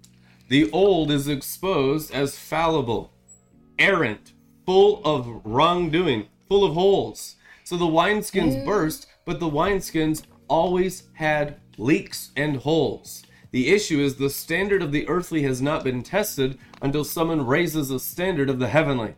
the 0.47 0.71
old 0.71 1.09
is 1.09 1.27
exposed 1.27 2.13
as 2.13 2.37
fallible, 2.37 3.11
errant, 3.79 4.33
full 4.65 5.01
of 5.03 5.41
wrongdoing, 5.45 6.27
full 6.47 6.63
of 6.63 6.73
holes. 6.73 7.35
So 7.63 7.77
the 7.77 7.85
wineskins 7.85 8.65
burst, 8.65 9.07
but 9.25 9.39
the 9.39 9.49
wineskins 9.49 10.23
always 10.47 11.03
had 11.13 11.59
leaks 11.77 12.31
and 12.35 12.57
holes. 12.57 13.23
The 13.51 13.69
issue 13.69 13.99
is 13.99 14.15
the 14.15 14.29
standard 14.29 14.81
of 14.81 14.91
the 14.91 15.07
earthly 15.07 15.43
has 15.43 15.61
not 15.61 15.83
been 15.83 16.03
tested 16.03 16.57
until 16.81 17.03
someone 17.03 17.45
raises 17.45 17.89
a 17.89 17.99
standard 17.99 18.49
of 18.49 18.59
the 18.59 18.67
heavenly. 18.67 19.15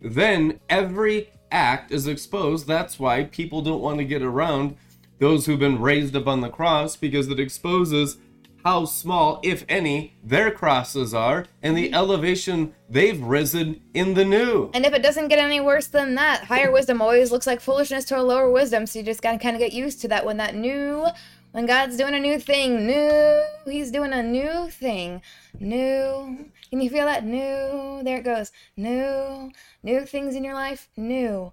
Then 0.00 0.60
every 0.68 1.30
act 1.50 1.92
is 1.92 2.06
exposed. 2.06 2.66
That's 2.66 2.98
why 2.98 3.24
people 3.24 3.62
don't 3.62 3.82
want 3.82 3.98
to 3.98 4.04
get 4.04 4.22
around 4.22 4.76
those 5.18 5.46
who've 5.46 5.58
been 5.58 5.80
raised 5.80 6.16
up 6.16 6.26
on 6.26 6.40
the 6.40 6.48
cross 6.48 6.96
because 6.96 7.28
it 7.28 7.40
exposes 7.40 8.18
how 8.66 8.84
small, 8.84 9.38
if 9.44 9.64
any, 9.68 10.12
their 10.24 10.50
crosses 10.50 11.14
are 11.14 11.46
and 11.62 11.76
the 11.76 11.86
mm-hmm. 11.86 11.94
elevation 11.94 12.74
they've 12.90 13.22
risen 13.22 13.80
in 13.94 14.14
the 14.14 14.24
new. 14.24 14.72
And 14.74 14.84
if 14.84 14.92
it 14.92 15.04
doesn't 15.04 15.28
get 15.28 15.38
any 15.38 15.60
worse 15.60 15.86
than 15.86 16.16
that, 16.16 16.42
higher 16.42 16.72
wisdom 16.72 17.00
always 17.00 17.30
looks 17.30 17.46
like 17.46 17.60
foolishness 17.60 18.04
to 18.06 18.18
a 18.18 18.22
lower 18.22 18.50
wisdom. 18.50 18.84
So 18.84 18.98
you 18.98 19.04
just 19.04 19.22
gotta 19.22 19.38
kind 19.38 19.54
of 19.54 19.60
get 19.60 19.72
used 19.72 20.00
to 20.00 20.08
that 20.08 20.26
when 20.26 20.38
that 20.38 20.56
new, 20.56 21.06
when 21.52 21.66
God's 21.66 21.96
doing 21.96 22.16
a 22.16 22.18
new 22.18 22.40
thing, 22.40 22.88
new, 22.88 23.40
He's 23.66 23.92
doing 23.92 24.12
a 24.12 24.20
new 24.20 24.68
thing, 24.68 25.22
new. 25.60 26.50
Can 26.68 26.80
you 26.80 26.90
feel 26.90 27.06
that? 27.06 27.24
New. 27.24 28.02
There 28.02 28.18
it 28.18 28.24
goes. 28.24 28.50
New, 28.76 29.52
new 29.84 30.04
things 30.06 30.34
in 30.34 30.42
your 30.42 30.54
life, 30.54 30.88
new. 30.96 31.52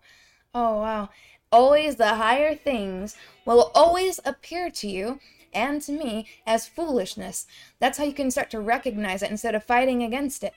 Oh, 0.55 0.79
wow. 0.79 1.09
Always 1.51 1.97
the 1.97 2.15
higher 2.15 2.55
things 2.55 3.15
will 3.45 3.71
always 3.75 4.19
appear 4.25 4.71
to 4.71 4.87
you 4.89 5.19
and 5.53 5.81
to 5.83 5.91
me 5.91 6.27
as 6.45 6.67
foolishness. 6.67 7.45
That's 7.79 7.97
how 7.97 8.03
you 8.03 8.13
can 8.13 8.31
start 8.31 8.49
to 8.51 8.59
recognize 8.59 9.21
it 9.21 9.31
instead 9.31 9.55
of 9.55 9.63
fighting 9.63 10.03
against 10.03 10.43
it. 10.43 10.53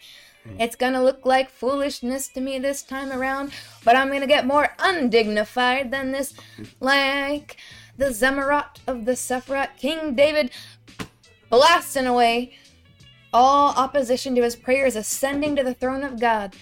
It's 0.58 0.76
gonna 0.76 1.02
look 1.02 1.26
like 1.26 1.50
foolishness 1.50 2.28
to 2.28 2.40
me 2.40 2.58
this 2.58 2.82
time 2.82 3.10
around, 3.10 3.52
but 3.84 3.96
I'm 3.96 4.12
gonna 4.12 4.28
get 4.28 4.46
more 4.46 4.74
undignified 4.78 5.90
than 5.90 6.12
this, 6.12 6.34
like 6.78 7.56
the 7.96 8.06
Zemirot 8.06 8.78
of 8.86 9.06
the 9.06 9.12
Sephirot, 9.12 9.76
King 9.76 10.14
David 10.14 10.52
blasting 11.50 12.06
away 12.06 12.56
all 13.32 13.70
opposition 13.70 14.34
to 14.36 14.42
his 14.42 14.54
prayers, 14.54 14.94
ascending 14.94 15.56
to 15.56 15.64
the 15.64 15.74
throne 15.74 16.04
of 16.04 16.20
God. 16.20 16.54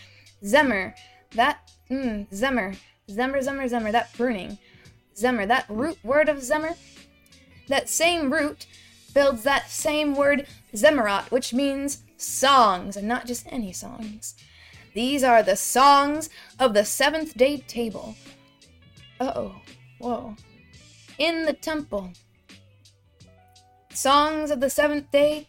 Zemer, 0.42 0.94
that 1.32 1.58
Mm, 1.90 2.26
Zemmer. 2.30 2.76
Zemmer, 3.08 3.38
Zemmer, 3.42 3.68
Zemmer. 3.70 3.92
That 3.92 4.12
pruning. 4.14 4.58
Zemmer. 5.14 5.46
That 5.46 5.66
root 5.68 5.98
word 6.02 6.28
of 6.28 6.38
Zemmer. 6.38 6.76
That 7.68 7.88
same 7.88 8.32
root 8.32 8.66
builds 9.14 9.42
that 9.44 9.70
same 9.70 10.14
word 10.14 10.46
Zemirot, 10.74 11.30
which 11.30 11.54
means 11.54 12.02
songs, 12.16 12.96
and 12.96 13.08
not 13.08 13.26
just 13.26 13.46
any 13.50 13.72
songs. 13.72 14.34
These 14.94 15.24
are 15.24 15.42
the 15.42 15.56
songs 15.56 16.30
of 16.58 16.74
the 16.74 16.84
seventh 16.84 17.36
day 17.36 17.58
table. 17.58 18.14
Uh 19.20 19.32
oh. 19.34 19.54
Whoa. 19.98 20.36
In 21.18 21.46
the 21.46 21.52
temple. 21.52 22.12
Songs 23.92 24.50
of 24.50 24.60
the 24.60 24.70
seventh 24.70 25.10
day 25.10 25.46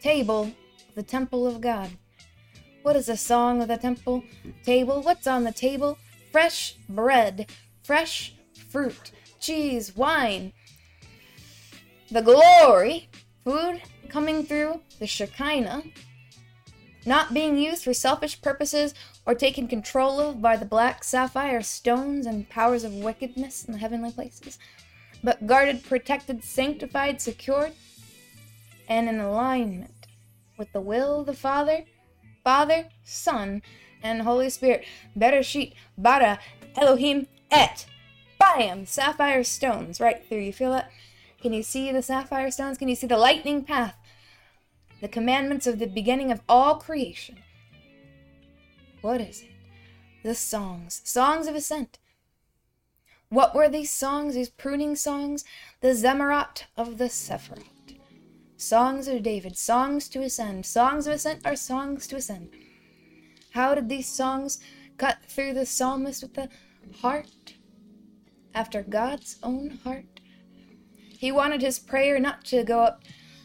table, 0.00 0.52
the 0.94 1.02
temple 1.02 1.46
of 1.46 1.60
God. 1.60 1.90
What 2.82 2.96
is 2.96 3.08
a 3.08 3.16
song 3.16 3.62
of 3.62 3.68
the 3.68 3.78
temple 3.78 4.22
table? 4.62 5.00
What's 5.00 5.26
on 5.26 5.44
the 5.44 5.52
table? 5.52 5.96
Fresh 6.30 6.76
bread, 6.88 7.50
fresh 7.82 8.34
fruit, 8.68 9.12
cheese, 9.40 9.96
wine. 9.96 10.52
The 12.14 12.22
glory, 12.22 13.08
food 13.42 13.82
coming 14.08 14.44
through 14.44 14.82
the 15.00 15.06
Shekinah, 15.08 15.82
not 17.04 17.34
being 17.34 17.58
used 17.58 17.82
for 17.82 17.92
selfish 17.92 18.40
purposes 18.40 18.94
or 19.26 19.34
taken 19.34 19.66
control 19.66 20.20
of 20.20 20.40
by 20.40 20.56
the 20.56 20.64
black 20.64 21.02
sapphire 21.02 21.60
stones 21.60 22.24
and 22.24 22.48
powers 22.48 22.84
of 22.84 22.92
wickedness 22.92 23.64
in 23.64 23.72
the 23.72 23.80
heavenly 23.80 24.12
places, 24.12 24.60
but 25.24 25.48
guarded, 25.48 25.82
protected, 25.82 26.44
sanctified, 26.44 27.20
secured, 27.20 27.72
and 28.88 29.08
in 29.08 29.18
alignment 29.18 30.06
with 30.56 30.72
the 30.72 30.80
will 30.80 31.18
of 31.18 31.26
the 31.26 31.34
Father, 31.34 31.84
Father, 32.44 32.90
Son, 33.02 33.60
and 34.04 34.22
Holy 34.22 34.50
Spirit. 34.50 34.84
Bereshit, 35.18 35.72
bara, 35.98 36.38
Elohim, 36.76 37.26
et. 37.50 37.86
Bam! 38.38 38.86
Sapphire 38.86 39.42
stones 39.42 39.98
right 39.98 40.24
through. 40.28 40.38
You 40.38 40.52
feel 40.52 40.70
that? 40.70 40.92
Can 41.44 41.52
you 41.52 41.62
see 41.62 41.92
the 41.92 42.00
sapphire 42.00 42.50
stones? 42.50 42.78
Can 42.78 42.88
you 42.88 42.94
see 42.94 43.06
the 43.06 43.18
lightning 43.18 43.64
path? 43.64 43.98
The 45.02 45.08
commandments 45.08 45.66
of 45.66 45.78
the 45.78 45.86
beginning 45.86 46.32
of 46.32 46.40
all 46.48 46.76
creation. 46.76 47.36
What 49.02 49.20
is 49.20 49.42
it? 49.42 49.50
The 50.22 50.34
songs. 50.34 51.02
Songs 51.04 51.46
of 51.46 51.54
ascent. 51.54 51.98
What 53.28 53.54
were 53.54 53.68
these 53.68 53.90
songs, 53.90 54.36
these 54.36 54.48
pruning 54.48 54.96
songs? 54.96 55.44
The 55.82 55.88
Zemirot 55.88 56.64
of 56.78 56.96
the 56.96 57.10
Sephirot. 57.10 57.98
Songs 58.56 59.06
of 59.06 59.22
David, 59.22 59.58
songs 59.58 60.08
to 60.08 60.22
ascend. 60.22 60.64
Songs 60.64 61.06
of 61.06 61.12
ascent 61.12 61.42
are 61.44 61.56
songs 61.56 62.06
to 62.06 62.16
ascend. 62.16 62.56
How 63.50 63.74
did 63.74 63.90
these 63.90 64.08
songs 64.08 64.60
cut 64.96 65.18
through 65.28 65.52
the 65.52 65.66
psalmist 65.66 66.22
with 66.22 66.32
the 66.32 66.48
heart? 67.02 67.56
After 68.54 68.82
God's 68.82 69.36
own 69.42 69.80
heart. 69.84 70.13
He 71.24 71.32
wanted 71.32 71.62
his 71.62 71.78
prayer 71.78 72.20
not 72.20 72.44
to 72.48 72.62
go 72.62 72.80
up 72.80 73.02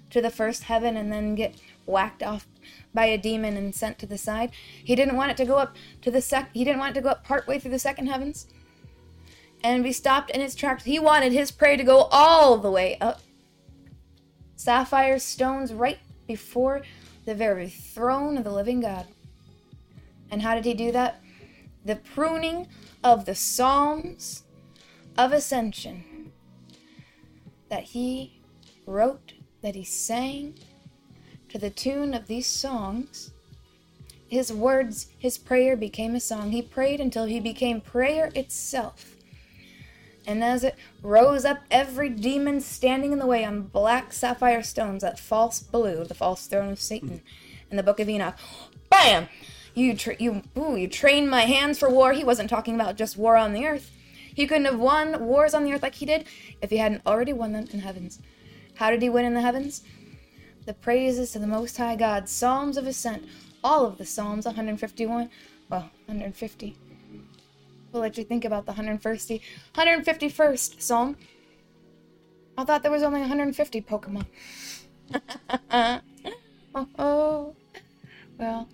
to 0.10 0.20
the 0.20 0.30
first 0.30 0.64
heaven 0.64 0.98
and 0.98 1.14
then 1.14 1.34
get 1.34 1.56
whacked 1.86 2.22
off 2.22 2.46
by 2.94 3.06
a 3.06 3.18
demon 3.18 3.56
and 3.56 3.74
sent 3.74 3.98
to 4.00 4.06
the 4.06 4.18
side. 4.18 4.52
He 4.84 4.98
didn't 4.98 5.16
want 5.16 5.32
it 5.32 5.38
to 5.38 5.46
go 5.46 5.56
up 5.56 5.78
to 6.02 6.12
the 6.12 6.20
sec 6.20 6.50
he 6.54 6.66
didn't 6.66 6.80
want 6.80 6.92
it 6.92 7.00
to 7.00 7.04
go 7.04 7.12
up 7.12 7.24
partway 7.24 7.58
through 7.58 7.72
the 7.72 7.80
second 7.80 8.08
heavens 8.08 8.48
and 9.64 9.82
be 9.82 9.94
stopped 9.94 10.30
in 10.30 10.42
its 10.42 10.56
tracks. 10.56 10.84
He 10.84 11.00
wanted 11.00 11.32
his 11.32 11.52
prey 11.52 11.78
to 11.78 11.84
go 11.86 12.10
all 12.12 12.58
the 12.58 12.70
way 12.70 12.98
up. 13.00 13.22
Sapphire 14.58 15.18
stones 15.18 15.74
right 15.74 16.00
before 16.28 16.82
the 17.24 17.34
very 17.34 17.70
throne 17.70 18.38
of 18.38 18.44
the 18.44 18.52
living 18.52 18.82
God. 18.82 19.06
And 20.30 20.42
how 20.42 20.54
did 20.54 20.66
he 20.66 20.74
do 20.74 20.92
that? 20.92 21.22
The 21.86 21.96
pruning 21.96 22.68
of 23.06 23.24
the 23.24 23.36
Psalms 23.36 24.44
of 25.18 25.32
Ascension 25.32 26.04
that 27.70 27.84
he 27.84 28.42
wrote, 28.86 29.34
that 29.62 29.76
he 29.76 29.84
sang 29.84 30.56
to 31.50 31.58
the 31.58 31.70
tune 31.70 32.14
of 32.14 32.28
these 32.28 32.48
songs. 32.48 33.32
His 34.28 34.54
words, 34.54 35.08
his 35.18 35.38
prayer 35.38 35.76
became 35.76 36.16
a 36.16 36.20
song. 36.20 36.52
He 36.52 36.62
prayed 36.62 37.00
until 37.00 37.26
he 37.26 37.40
became 37.40 37.82
prayer 37.82 38.32
itself 38.36 39.16
and 40.30 40.44
as 40.44 40.64
it 40.64 40.76
rose 41.02 41.44
up, 41.44 41.58
every 41.72 42.08
demon 42.08 42.62
standing 42.62 43.12
in 43.12 43.18
the 43.18 43.26
way 43.26 43.44
on 43.44 43.64
black 43.64 44.14
sapphire 44.14 44.62
stones, 44.62 45.02
that 45.02 45.18
false 45.18 45.60
blue, 45.60 46.04
the 46.04 46.14
false 46.14 46.46
throne 46.46 46.72
of 46.72 46.80
Satan, 46.80 47.22
in 47.72 47.78
the 47.78 47.84
book 47.84 48.00
of 48.00 48.08
Enoch. 48.08 48.36
Bam! 48.92 49.28
You, 49.74 49.96
tra- 49.96 50.18
you, 50.20 50.44
ooh, 50.56 50.76
you 50.76 50.88
trained 50.88 51.32
my 51.32 51.42
hands 51.42 51.80
for 51.80 51.90
war. 51.90 52.14
He 52.14 52.24
wasn't 52.24 52.48
talking 52.48 52.76
about 52.76 52.96
just 52.96 53.18
war 53.18 53.38
on 53.38 53.54
the 53.54 53.66
earth. 53.66 53.90
He 54.40 54.48
couldn't 54.48 54.68
have 54.68 54.80
won 54.80 55.26
wars 55.26 55.54
on 55.54 55.66
the 55.66 55.74
earth 55.74 55.84
like 55.84 55.96
he 55.96 56.06
did 56.06 56.26
if 56.62 56.70
he 56.70 56.78
hadn't 56.78 57.06
already 57.06 57.34
won 57.34 57.52
them 57.52 57.68
in 57.74 57.82
heavens. 57.82 58.22
How 58.76 58.90
did 58.90 59.02
he 59.02 59.10
win 59.10 59.26
in 59.26 59.34
the 59.34 59.42
heavens? 59.42 59.84
The 60.66 60.74
praises 60.74 61.34
to 61.34 61.40
the 61.40 61.46
Most 61.46 61.76
High 61.76 61.98
God, 61.98 62.30
Psalms 62.30 62.78
of 62.78 62.88
Ascent, 62.88 63.26
all 63.66 63.86
of 63.86 63.98
the 63.98 64.06
Psalms, 64.06 64.46
151, 64.46 65.30
well, 65.70 65.92
150 66.06 66.78
We'll 67.92 68.02
let 68.02 68.18
you 68.18 68.24
think 68.24 68.46
about 68.46 68.66
the 68.66 68.72
150, 68.72 69.42
151st 69.76 70.82
Psalm. 70.82 71.18
I 72.58 72.64
thought 72.64 72.82
there 72.82 72.94
was 72.94 73.04
only 73.04 73.20
150 73.20 73.82
Pokemon. 73.82 74.26
oh, 76.74 76.88
oh, 76.98 77.56
well, 78.38 78.70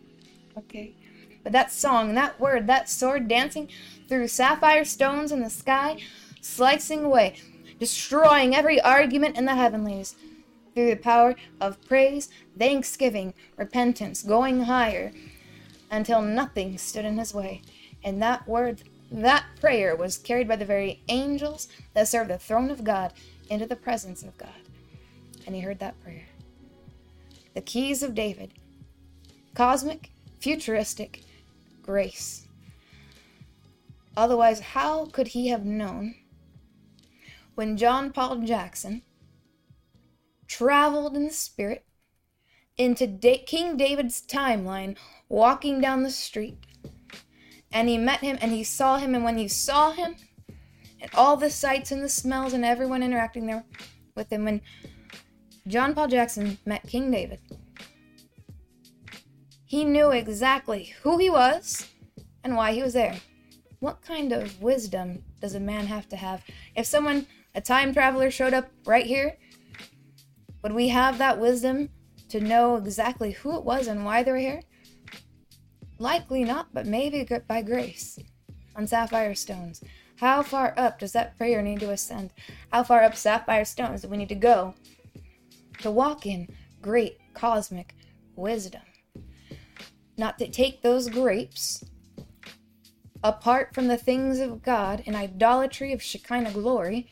okay. 0.59 0.93
But 1.41 1.53
that 1.53 1.72
song, 1.72 2.13
that 2.13 2.39
word, 2.39 2.68
that 2.68 2.88
sword 2.88 3.28
dancing 3.28 3.70
through 4.08 4.28
sapphire 4.28 4.86
stones 4.86 5.32
in 5.32 5.41
the 5.41 5.49
sky, 5.49 5.97
slicing 6.41 7.03
away, 7.03 7.36
destroying 7.80 8.56
every 8.56 8.80
argument 8.82 9.38
in 9.38 9.45
the 9.45 9.56
heavenlies 9.56 10.16
through 10.74 10.89
the 10.89 10.95
power 10.95 11.36
of 11.62 11.82
praise, 11.86 12.30
thanksgiving, 12.58 13.34
repentance, 13.58 14.22
going 14.22 14.64
higher 14.64 15.12
until 15.89 16.22
nothing 16.22 16.78
stood 16.78 17.06
in 17.06 17.18
his 17.18 17.34
way. 17.34 17.62
And 18.03 18.22
that 18.22 18.47
word, 18.47 18.84
that 19.12 19.45
prayer 19.60 19.95
was 19.95 20.18
carried 20.18 20.47
by 20.47 20.58
the 20.58 20.66
very 20.66 21.01
angels 21.08 21.68
that 21.93 22.08
serve 22.08 22.28
the 22.28 22.38
throne 22.38 22.70
of 22.70 22.84
God 22.84 23.14
into 23.49 23.66
the 23.66 23.76
presence 23.76 24.22
of 24.24 24.38
God. 24.38 24.49
And 25.45 25.56
he 25.56 25.62
heard 25.62 25.80
that 25.80 26.01
prayer. 26.03 26.26
The 27.53 27.62
keys 27.62 28.03
of 28.03 28.16
David 28.16 28.51
cosmic, 29.56 30.12
futuristic, 30.41 31.24
grace. 31.82 32.44
Otherwise, 34.18 34.59
how 34.59 35.05
could 35.07 35.30
he 35.30 35.49
have 35.49 35.66
known 35.66 36.16
when 37.55 37.78
John 37.78 38.11
Paul 38.11 38.38
Jackson 38.39 39.01
traveled 40.47 41.16
in 41.16 41.26
the 41.26 41.34
spirit 41.34 41.86
into 42.78 43.07
da- 43.07 43.43
King 43.45 43.78
David's 43.78 44.22
timeline, 44.26 44.97
walking 45.30 45.82
down 45.82 46.03
the 46.03 46.09
street? 46.09 46.66
and 47.76 47.89
he 47.89 47.97
met 47.97 48.22
him 48.22 48.38
and 48.39 48.53
he 48.53 48.63
saw 48.63 48.97
him 48.97 49.13
and 49.13 49.24
when 49.26 49.38
he 49.38 49.49
saw 49.49 49.91
him 49.91 50.16
and 51.01 51.11
all 51.13 51.36
the 51.36 51.49
sights 51.49 51.91
and 51.91 52.01
the 52.01 52.07
smells 52.07 52.53
and 52.53 52.63
everyone 52.63 53.03
interacting 53.03 53.45
there 53.45 53.66
with 54.16 54.32
him 54.32 54.45
when 54.45 54.61
John 55.68 55.93
Paul 55.93 56.07
Jackson 56.07 56.57
met 56.66 56.88
King 56.88 57.11
David 57.11 57.39
he 59.66 59.84
knew 59.84 60.11
exactly 60.11 60.93
who 61.01 61.18
he 61.18 61.30
was 61.30 61.89
and 62.45 62.55
why 62.55 62.72
he 62.72 62.82
was 62.82 62.93
there 62.93 63.18
what 63.86 64.01
kind 64.01 64.31
of 64.31 64.61
wisdom 64.61 65.23
does 65.39 65.55
a 65.55 65.59
man 65.59 65.86
have 65.86 66.09
to 66.09 66.15
have 66.15 66.43
if 66.75 66.86
someone 66.86 67.27
a 67.53 67.61
time 67.61 67.93
traveler 67.93 68.31
showed 68.31 68.53
up 68.53 68.69
right 68.86 69.05
here 69.05 69.38
would 70.63 70.73
we 70.73 70.88
have 70.88 71.17
that 71.19 71.39
wisdom 71.39 71.89
to 72.27 72.39
know 72.39 72.75
exactly 72.75 73.31
who 73.31 73.55
it 73.55 73.63
was 73.63 73.88
and 73.88 74.03
why 74.03 74.23
they 74.23 74.31
were 74.31 74.38
here 74.38 74.61
Likely 75.97 76.43
not, 76.43 76.73
but 76.73 76.86
maybe 76.86 77.25
by 77.47 77.61
grace. 77.61 78.19
On 78.75 78.86
sapphire 78.86 79.36
stones. 79.36 79.81
How 80.17 80.43
far 80.43 80.73
up 80.77 80.99
does 80.99 81.13
that 81.13 81.38
prayer 81.38 81.61
need 81.61 81.79
to 81.79 81.91
ascend? 81.91 82.31
How 82.71 82.83
far 82.83 83.03
up 83.03 83.15
sapphire 83.15 83.65
stones 83.65 84.01
do 84.01 84.09
we 84.09 84.17
need 84.17 84.29
to 84.29 84.36
go 84.36 84.75
to 85.79 85.91
walk 85.91 86.25
in 86.25 86.47
great 86.81 87.17
cosmic 87.33 87.95
wisdom? 88.36 88.81
Not 90.17 90.38
to 90.39 90.49
take 90.49 90.81
those 90.81 91.09
grapes 91.09 91.83
apart 93.26 93.73
from 93.73 93.88
the 93.88 93.97
things 93.97 94.39
of 94.39 94.61
God 94.61 95.01
in 95.07 95.15
idolatry 95.15 95.91
of 95.93 96.01
Shekinah 96.01 96.51
glory, 96.51 97.09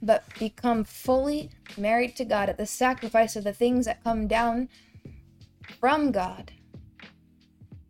but 0.00 0.24
become 0.38 0.84
fully 0.84 1.50
married 1.76 2.16
to 2.16 2.24
God 2.24 2.48
at 2.48 2.56
the 2.56 2.64
sacrifice 2.64 3.36
of 3.36 3.44
the 3.44 3.52
things 3.52 3.84
that 3.84 4.02
come 4.02 4.26
down 4.26 4.70
from 5.78 6.12
God 6.12 6.50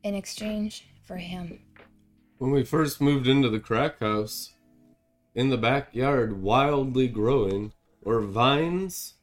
in 0.02 0.16
exchange 0.16 0.88
for 1.04 1.16
him. 1.16 1.60
When 2.38 2.50
we 2.50 2.64
first 2.64 3.00
moved 3.00 3.28
into 3.28 3.48
the 3.48 3.60
crack 3.60 4.00
house, 4.00 4.54
in 5.36 5.50
the 5.50 5.58
backyard, 5.58 6.42
wildly 6.42 7.06
growing, 7.06 7.72
were 8.02 8.20
vines 8.20 9.14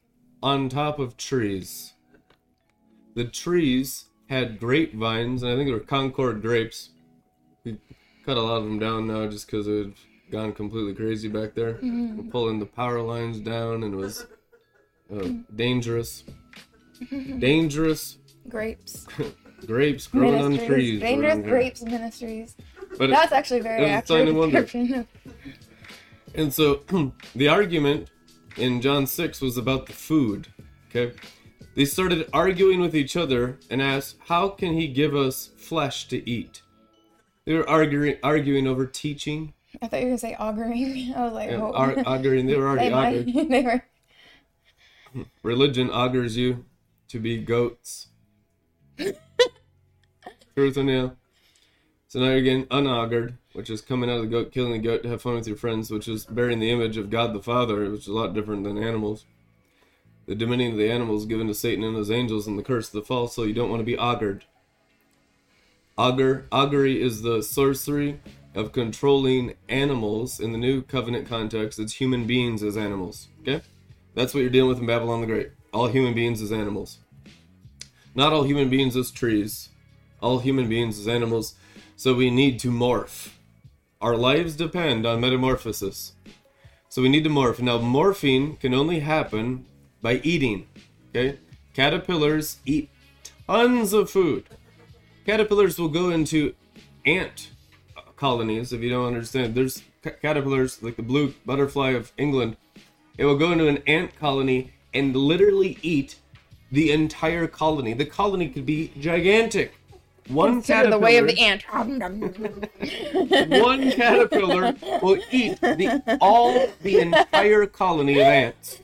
on 0.42 0.70
top 0.70 1.00
of 1.00 1.18
trees. 1.18 1.96
The 3.14 3.26
trees 3.26 4.06
had 4.30 4.58
grapevines, 4.58 5.44
and 5.44 5.52
I 5.52 5.56
think 5.58 5.68
they 5.68 5.74
were 5.74 5.80
Concord 5.82 6.42
grapes, 6.42 6.92
cut 8.26 8.38
a 8.38 8.42
lot 8.42 8.58
of 8.58 8.64
them 8.64 8.80
down 8.80 9.08
now 9.08 9.28
just 9.28 9.46
because 9.46 9.68
it 9.68 9.78
had 9.78 9.94
gone 10.32 10.54
completely 10.54 10.94
crazy 10.94 11.28
back 11.28 11.54
there. 11.54 11.78
We're 11.82 12.32
pulling 12.32 12.60
the 12.60 12.66
power 12.66 13.02
lines 13.02 13.40
down 13.40 13.84
and 13.84 13.94
it 13.94 13.98
was 13.98 14.26
uh, 15.12 15.16
mm-hmm. 15.16 15.56
dangerous. 15.56 16.24
Mm-hmm. 17.02 17.40
dangerous 17.40 18.18
Grapes. 18.48 19.06
grapes 19.66 20.08
growing 20.08 20.42
on 20.42 20.58
trees. 20.66 21.02
Dangerous 21.02 21.40
grapes 21.40 21.82
ministries. 21.84 22.56
But 22.98 23.10
it- 23.10 23.14
That's 23.14 23.32
actually 23.32 23.62
very 23.62 23.84
it 23.84 23.96
was 23.96 24.04
a 24.04 24.08
sign 24.08 24.28
accurate 24.28 24.52
description. 24.52 25.08
And 26.38 26.54
so 26.54 26.82
the 27.36 27.48
argument 27.48 28.10
in 28.58 28.82
John 28.82 29.08
6 29.08 29.40
was 29.40 29.58
about 29.58 29.86
the 29.86 29.94
food. 29.94 30.50
Okay? 30.90 31.16
They 31.76 31.86
started 31.86 32.30
arguing 32.34 32.82
with 32.82 32.94
each 32.94 33.16
other 33.16 33.58
and 33.70 33.82
asked, 33.82 34.18
How 34.28 34.50
can 34.50 34.74
he 34.74 34.90
give 34.90 35.16
us 35.16 35.52
flesh 35.58 36.10
to 36.10 36.30
eat? 36.30 36.62
They 37.46 37.54
were 37.54 37.70
arguing, 37.70 38.18
arguing 38.24 38.68
over 38.68 38.86
teaching 38.86 39.54
I 39.82 39.88
thought 39.88 40.00
you 40.00 40.06
were 40.06 40.12
gonna 40.12 40.18
say 40.18 40.36
auguring. 40.36 41.14
I 41.16 41.24
was 41.24 41.34
like, 41.34 41.52
and 41.52 41.62
oh. 41.62 41.74
ar- 41.74 42.04
arguing. 42.06 42.46
They 42.46 42.56
were 42.56 42.68
already 42.68 42.90
they, 42.90 42.96
augured. 42.96 43.50
they 43.50 43.62
were. 43.62 43.84
Religion 45.44 45.90
augurs 45.90 46.36
you 46.36 46.66
to 47.08 47.20
be 47.20 47.38
goats. 47.38 48.08
Truth 48.98 50.78
or 50.78 50.84
yeah. 50.84 51.10
So 52.08 52.20
now 52.20 52.32
you're 52.32 52.42
getting 52.42 52.66
unaugured, 52.66 53.38
which 53.54 53.70
is 53.70 53.82
coming 53.82 54.10
out 54.10 54.18
of 54.18 54.22
the 54.24 54.28
goat, 54.28 54.52
killing 54.52 54.72
the 54.74 54.80
goat 54.80 55.04
to 55.04 55.10
have 55.10 55.22
fun 55.22 55.36
with 55.36 55.48
your 55.48 55.58
friends, 55.58 55.92
which 55.92 56.08
is 56.08 56.26
bearing 56.26 56.60
the 56.60 56.72
image 56.72 56.98
of 56.98 57.10
God 57.10 57.34
the 57.34 57.42
Father, 57.42 57.90
which 57.90 58.02
is 58.02 58.08
a 58.08 58.14
lot 58.14 58.34
different 58.34 58.64
than 58.64 58.82
animals. 58.82 59.26
The 60.26 60.36
dominion 60.36 60.74
of 60.74 60.78
the 60.78 60.92
animals 60.92 61.26
given 61.26 61.48
to 61.48 61.54
Satan 61.54 61.84
and 61.84 61.96
his 61.96 62.12
angels, 62.12 62.48
and 62.48 62.58
the 62.58 62.64
curse 62.64 62.88
of 62.88 62.94
the 62.94 63.02
fall. 63.04 63.28
So 63.28 63.44
you 63.44 63.54
don't 63.54 63.70
want 63.70 63.82
to 63.82 63.86
be 63.86 63.98
augured. 63.98 64.46
Augur, 65.98 66.46
augury 66.52 67.02
is 67.02 67.22
the 67.22 67.42
sorcery 67.42 68.20
of 68.54 68.74
controlling 68.74 69.54
animals 69.70 70.42
in 70.42 70.52
the 70.52 70.58
new 70.58 70.82
covenant 70.82 71.26
context. 71.26 71.80
It's 71.80 71.94
human 71.94 72.28
beings 72.28 72.64
as 72.64 72.76
animals. 72.76 73.30
Okay, 73.42 73.62
that's 74.14 74.34
what 74.34 74.42
you're 74.42 74.50
dealing 74.50 74.70
with 74.70 74.80
in 74.80 74.86
Babylon 74.86 75.22
the 75.22 75.28
Great. 75.28 75.52
All 75.74 75.88
human 75.88 76.14
beings 76.14 76.42
as 76.42 76.52
animals. 76.52 76.98
Not 78.14 78.34
all 78.34 78.44
human 78.44 78.70
beings 78.70 78.98
as 78.98 79.10
trees. 79.10 79.70
All 80.22 80.40
human 80.40 80.68
beings 80.68 81.00
as 81.00 81.08
animals. 81.08 81.56
So 81.96 82.14
we 82.14 82.30
need 82.30 82.60
to 82.60 82.72
morph. 82.72 83.30
Our 84.02 84.18
lives 84.18 84.58
depend 84.58 85.06
on 85.06 85.22
metamorphosis. 85.22 86.14
So 86.90 87.02
we 87.02 87.10
need 87.10 87.24
to 87.24 87.30
morph. 87.30 87.60
Now, 87.60 87.78
morphing 87.78 88.60
can 88.60 88.74
only 88.74 89.00
happen 89.00 89.66
by 90.02 90.16
eating. 90.24 90.68
Okay? 91.10 91.40
Caterpillars 91.74 92.58
eat 92.66 92.90
tons 93.48 93.94
of 93.94 94.10
food. 94.10 94.46
Caterpillars 95.26 95.80
will 95.80 95.90
go 95.90 96.10
into 96.10 96.54
ant 97.06 97.50
colonies, 98.16 98.72
if 98.72 98.82
you 98.82 98.90
don't 98.90 99.08
understand. 99.08 99.56
There's 99.56 99.84
ca- 100.04 100.12
caterpillars, 100.22 100.82
like 100.84 100.96
the 100.96 101.04
blue 101.04 101.34
butterfly 101.46 101.92
of 101.92 102.12
England. 102.18 102.58
It 103.18 103.26
will 103.26 103.38
go 103.38 103.52
into 103.52 103.68
an 103.68 103.80
ant 103.88 104.16
colony 104.20 104.74
and 104.94 105.16
literally 105.16 105.78
eat 105.82 106.16
the 106.72 106.92
entire 106.92 107.48
colony. 107.48 107.94
The 107.94 108.06
colony 108.06 108.50
could 108.50 108.66
be 108.66 108.92
gigantic. 109.00 109.74
One 110.28 110.54
Consider 110.54 110.90
the 110.90 110.98
way 111.00 111.18
of 111.18 111.28
the 111.28 111.36
caterpillar- 111.36 112.04
ant. 112.04 113.50
one 113.62 113.92
caterpillar 113.92 114.76
will 115.02 115.18
eat 115.32 115.60
the 115.62 116.18
all 116.20 116.68
the 116.82 117.00
entire 117.00 117.68
colony 117.68 118.20
of 118.20 118.26
ants 118.26 118.80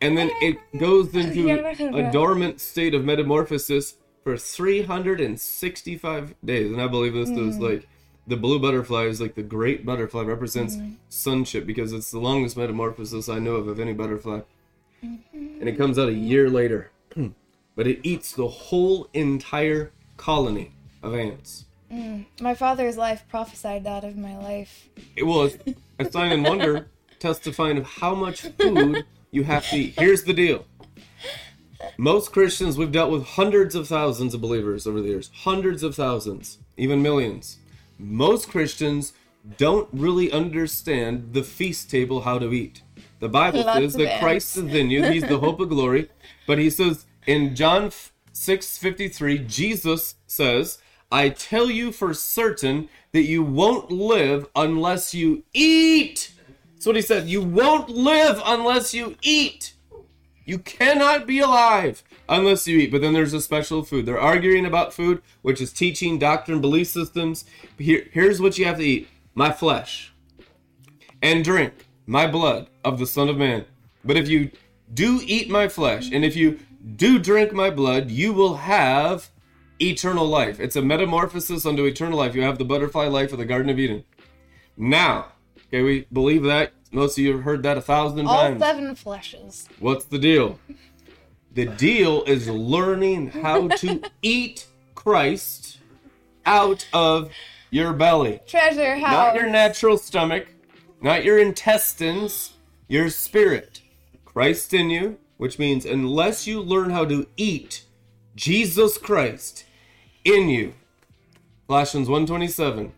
and 0.00 0.16
then 0.16 0.30
it 0.40 0.56
goes 0.78 1.14
into 1.14 1.48
a 1.96 2.12
dormant 2.12 2.60
state 2.60 2.94
of 2.94 3.04
metamorphosis 3.04 3.96
for 4.26 4.36
365 4.36 6.34
days. 6.44 6.72
And 6.72 6.82
i 6.82 6.88
believe 6.88 7.14
this 7.14 7.28
is 7.28 7.58
hmm. 7.58 7.62
like 7.62 7.86
the 8.26 8.36
blue 8.36 8.58
butterfly 8.58 9.04
is 9.04 9.20
like 9.20 9.36
the 9.36 9.42
great 9.44 9.86
butterfly. 9.86 10.22
Represents 10.22 10.74
hmm. 10.74 10.94
sonship 11.08 11.64
because 11.64 11.92
it's 11.92 12.10
the 12.10 12.18
longest 12.18 12.56
metamorphosis 12.56 13.28
i 13.28 13.38
know 13.38 13.52
of 13.52 13.68
of 13.68 13.78
any 13.78 13.92
butterfly. 13.92 14.40
Mm-hmm. 15.04 15.60
And 15.60 15.68
it 15.68 15.78
comes 15.78 15.96
out 15.96 16.08
a 16.08 16.12
year 16.12 16.50
later. 16.50 16.90
But 17.76 17.86
it 17.86 18.00
eats 18.02 18.32
the 18.32 18.48
whole 18.48 19.06
entire 19.12 19.92
colony 20.16 20.72
of 21.02 21.14
ants. 21.14 21.66
Mm. 21.92 22.24
My 22.40 22.54
father's 22.54 22.96
life 22.96 23.22
prophesied 23.28 23.84
that 23.84 24.02
of 24.02 24.16
my 24.16 24.34
life. 24.38 24.88
It 25.14 25.24
was. 25.24 25.58
A 25.98 26.10
sign 26.10 26.32
and 26.32 26.42
wonder 26.42 26.88
testifying 27.18 27.76
of 27.76 27.84
how 27.84 28.14
much 28.14 28.40
food 28.58 29.04
you 29.30 29.44
have 29.44 29.68
to 29.68 29.76
eat. 29.76 29.94
Here's 29.98 30.24
the 30.24 30.32
deal. 30.32 30.64
Most 31.96 32.32
Christians, 32.32 32.76
we've 32.76 32.92
dealt 32.92 33.10
with 33.10 33.24
hundreds 33.24 33.74
of 33.74 33.88
thousands 33.88 34.34
of 34.34 34.40
believers 34.40 34.86
over 34.86 35.00
the 35.00 35.08
years, 35.08 35.30
hundreds 35.42 35.82
of 35.82 35.94
thousands, 35.94 36.58
even 36.76 37.02
millions. 37.02 37.58
Most 37.98 38.48
Christians 38.48 39.12
don't 39.56 39.88
really 39.92 40.30
understand 40.30 41.32
the 41.32 41.42
feast 41.42 41.90
table 41.90 42.22
how 42.22 42.38
to 42.38 42.52
eat. 42.52 42.82
The 43.20 43.28
Bible 43.28 43.64
Lots 43.64 43.78
says 43.78 43.94
that 43.94 44.20
Christ 44.20 44.56
is 44.56 44.74
in 44.74 44.90
you, 44.90 45.04
he's 45.04 45.26
the 45.26 45.38
hope 45.38 45.60
of 45.60 45.68
glory. 45.68 46.10
But 46.46 46.58
he 46.58 46.70
says 46.70 47.06
in 47.26 47.56
John 47.56 47.90
6:53, 48.32 49.48
Jesus 49.48 50.14
says, 50.28 50.78
I 51.10 51.30
tell 51.30 51.70
you 51.70 51.92
for 51.92 52.14
certain 52.14 52.88
that 53.12 53.22
you 53.22 53.42
won't 53.42 53.90
live 53.90 54.48
unless 54.54 55.14
you 55.14 55.44
eat. 55.52 56.32
That's 56.74 56.86
what 56.86 56.96
he 56.96 57.02
said. 57.02 57.28
You 57.28 57.42
won't 57.42 57.88
live 57.88 58.40
unless 58.44 58.92
you 58.92 59.16
eat. 59.22 59.74
You 60.46 60.60
cannot 60.60 61.26
be 61.26 61.40
alive 61.40 62.04
unless 62.28 62.66
you 62.68 62.78
eat. 62.78 62.92
But 62.92 63.02
then 63.02 63.12
there's 63.12 63.34
a 63.34 63.40
special 63.40 63.82
food. 63.82 64.06
They're 64.06 64.18
arguing 64.18 64.64
about 64.64 64.94
food, 64.94 65.20
which 65.42 65.60
is 65.60 65.72
teaching, 65.72 66.18
doctrine, 66.18 66.60
belief 66.60 66.86
systems. 66.86 67.44
Here, 67.76 68.06
here's 68.12 68.40
what 68.40 68.56
you 68.56 68.64
have 68.64 68.78
to 68.78 68.84
eat 68.84 69.08
my 69.34 69.50
flesh 69.52 70.14
and 71.20 71.44
drink 71.44 71.86
my 72.06 72.28
blood 72.28 72.68
of 72.84 72.98
the 72.98 73.06
Son 73.06 73.28
of 73.28 73.36
Man. 73.36 73.64
But 74.04 74.16
if 74.16 74.28
you 74.28 74.52
do 74.94 75.20
eat 75.24 75.50
my 75.50 75.66
flesh 75.66 76.10
and 76.12 76.24
if 76.24 76.36
you 76.36 76.60
do 76.94 77.18
drink 77.18 77.52
my 77.52 77.68
blood, 77.68 78.12
you 78.12 78.32
will 78.32 78.54
have 78.54 79.30
eternal 79.82 80.26
life. 80.26 80.60
It's 80.60 80.76
a 80.76 80.82
metamorphosis 80.82 81.66
unto 81.66 81.84
eternal 81.84 82.18
life. 82.18 82.36
You 82.36 82.42
have 82.42 82.58
the 82.58 82.64
butterfly 82.64 83.06
life 83.08 83.32
of 83.32 83.38
the 83.38 83.44
Garden 83.44 83.68
of 83.68 83.80
Eden. 83.80 84.04
Now, 84.76 85.32
okay, 85.66 85.82
we 85.82 86.06
believe 86.12 86.44
that. 86.44 86.72
Most 86.92 87.18
of 87.18 87.24
you 87.24 87.32
have 87.32 87.42
heard 87.42 87.62
that 87.64 87.76
a 87.76 87.80
thousand 87.80 88.26
All 88.26 88.42
times. 88.42 88.60
seven 88.60 88.94
fleshes. 88.94 89.66
What's 89.80 90.04
the 90.04 90.18
deal? 90.18 90.58
The 91.52 91.66
deal 91.66 92.22
is 92.24 92.48
learning 92.48 93.28
how 93.28 93.68
to 93.68 94.02
eat 94.22 94.66
Christ 94.94 95.78
out 96.44 96.86
of 96.92 97.30
your 97.70 97.92
belly. 97.92 98.40
Treasure 98.46 98.96
house. 98.96 99.10
Not 99.12 99.34
your 99.34 99.50
natural 99.50 99.98
stomach, 99.98 100.46
not 101.00 101.24
your 101.24 101.38
intestines, 101.38 102.54
your 102.88 103.10
spirit. 103.10 103.82
Christ 104.24 104.72
in 104.74 104.90
you, 104.90 105.18
which 105.38 105.58
means 105.58 105.84
unless 105.86 106.46
you 106.46 106.60
learn 106.60 106.90
how 106.90 107.04
to 107.06 107.26
eat 107.36 107.84
Jesus 108.36 108.98
Christ 108.98 109.64
in 110.24 110.48
you, 110.48 110.74
Colossians 111.68 112.08
1:27, 112.08 112.92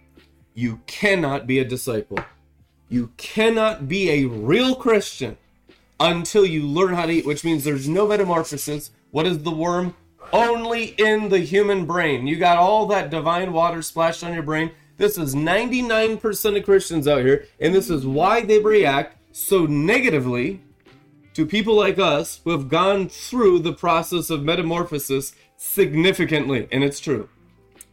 you 0.55 0.81
cannot 0.87 1.47
be 1.47 1.59
a 1.59 1.65
disciple. 1.65 2.19
You 2.89 3.11
cannot 3.17 3.89
be 3.89 4.11
a 4.11 4.25
real 4.25 4.75
Christian 4.75 5.37
until 6.01 6.47
you 6.47 6.63
learn 6.63 6.95
how 6.95 7.07
to 7.07 7.13
eat, 7.13 7.27
which 7.27 7.45
means 7.45 7.65
there's 7.65 7.89
no 7.89 8.07
metamorphosis. 8.07 8.91
What 9.11 9.27
is 9.27 9.43
the 9.43 9.51
worm? 9.51 9.95
Only 10.33 10.95
in 10.99 11.29
the 11.29 11.41
human 11.41 11.87
brain. 11.87 12.27
You 12.27 12.37
got 12.37 12.59
all 12.59 12.87
that 12.87 13.11
divine 13.11 13.53
water 13.53 13.83
splashed 13.83 14.25
on 14.25 14.35
your 14.35 14.43
brain. 14.43 14.71
This 14.97 15.17
is 15.17 15.35
99% 15.35 16.57
of 16.57 16.65
Christians 16.65 17.07
out 17.07 17.21
here, 17.21 17.47
and 17.61 17.75
this 17.75 17.89
is 17.89 18.07
why 18.07 18.43
they 18.43 18.59
react 18.59 19.17
so 19.33 19.65
negatively 19.67 20.61
to 21.35 21.47
people 21.47 21.77
like 21.77 21.99
us 21.99 22.41
who 22.43 22.51
have 22.51 22.69
gone 22.69 23.09
through 23.09 23.61
the 23.61 23.73
process 23.73 24.29
of 24.29 24.43
metamorphosis 24.43 25.35
significantly. 25.57 26.67
And 26.73 26.83
it's 26.83 27.01
true. 27.01 27.29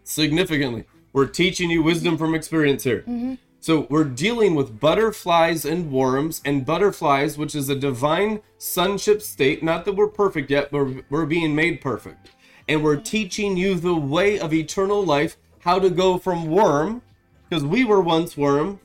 Significantly. 0.04 0.86
We're 1.14 1.28
teaching 1.28 1.70
you 1.70 1.84
wisdom 1.84 2.18
from 2.18 2.34
experience 2.34 2.84
here. 2.84 3.02
Mm-hmm. 3.02 3.36
So 3.66 3.88
we're 3.90 4.04
dealing 4.04 4.54
with 4.54 4.80
butterflies 4.80 5.66
and 5.66 5.92
worms, 5.92 6.40
and 6.46 6.68
butterflies, 6.68 7.36
which 7.36 7.56
is 7.56 7.68
a 7.68 7.76
divine 7.76 8.44
sonship 8.60 9.24
state. 9.24 9.64
Not 9.64 9.86
that 9.86 9.96
we're 9.96 10.08
perfect 10.08 10.52
yet, 10.52 10.70
but 10.70 10.86
we're, 10.86 11.04
we're 11.10 11.26
being 11.26 11.56
made 11.56 11.82
perfect. 11.82 12.30
And 12.68 12.84
we're 12.84 13.02
teaching 13.02 13.58
you 13.58 13.74
the 13.74 13.96
way 13.96 14.38
of 14.38 14.54
eternal 14.54 15.04
life, 15.04 15.38
how 15.62 15.80
to 15.80 15.90
go 15.90 16.20
from 16.20 16.46
worm, 16.46 17.02
because 17.50 17.66
we 17.66 17.84
were 17.84 18.02
once 18.02 18.38
worm, 18.38 18.82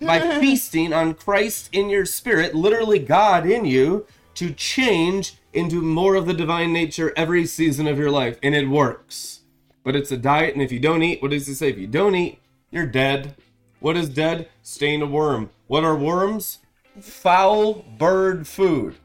by 0.00 0.18
feasting 0.40 0.92
on 0.92 1.14
Christ 1.14 1.68
in 1.70 1.88
your 1.88 2.04
spirit, 2.04 2.52
literally 2.52 2.98
God 2.98 3.48
in 3.48 3.64
you, 3.64 4.06
to 4.34 4.52
change 4.52 5.34
into 5.52 5.80
more 5.80 6.16
of 6.16 6.26
the 6.26 6.34
divine 6.34 6.72
nature 6.72 7.12
every 7.16 7.46
season 7.46 7.86
of 7.86 7.96
your 7.96 8.10
life. 8.10 8.40
And 8.42 8.56
it 8.56 8.68
works. 8.68 9.42
But 9.84 9.94
it's 9.94 10.10
a 10.10 10.16
diet, 10.16 10.54
and 10.54 10.64
if 10.64 10.72
you 10.72 10.80
don't 10.80 11.04
eat, 11.04 11.22
what 11.22 11.30
does 11.30 11.46
he 11.46 11.54
say? 11.54 11.68
If 11.68 11.78
you 11.78 11.86
don't 11.86 12.16
eat, 12.16 12.40
you're 12.72 12.86
dead. 12.86 13.36
What 13.80 13.96
is 13.96 14.08
dead? 14.08 14.48
Stain 14.62 15.02
a 15.02 15.06
worm. 15.06 15.50
What 15.66 15.84
are 15.84 15.96
worms? 15.96 16.58
Foul 17.00 17.84
bird 17.98 18.46
food. 18.46 18.96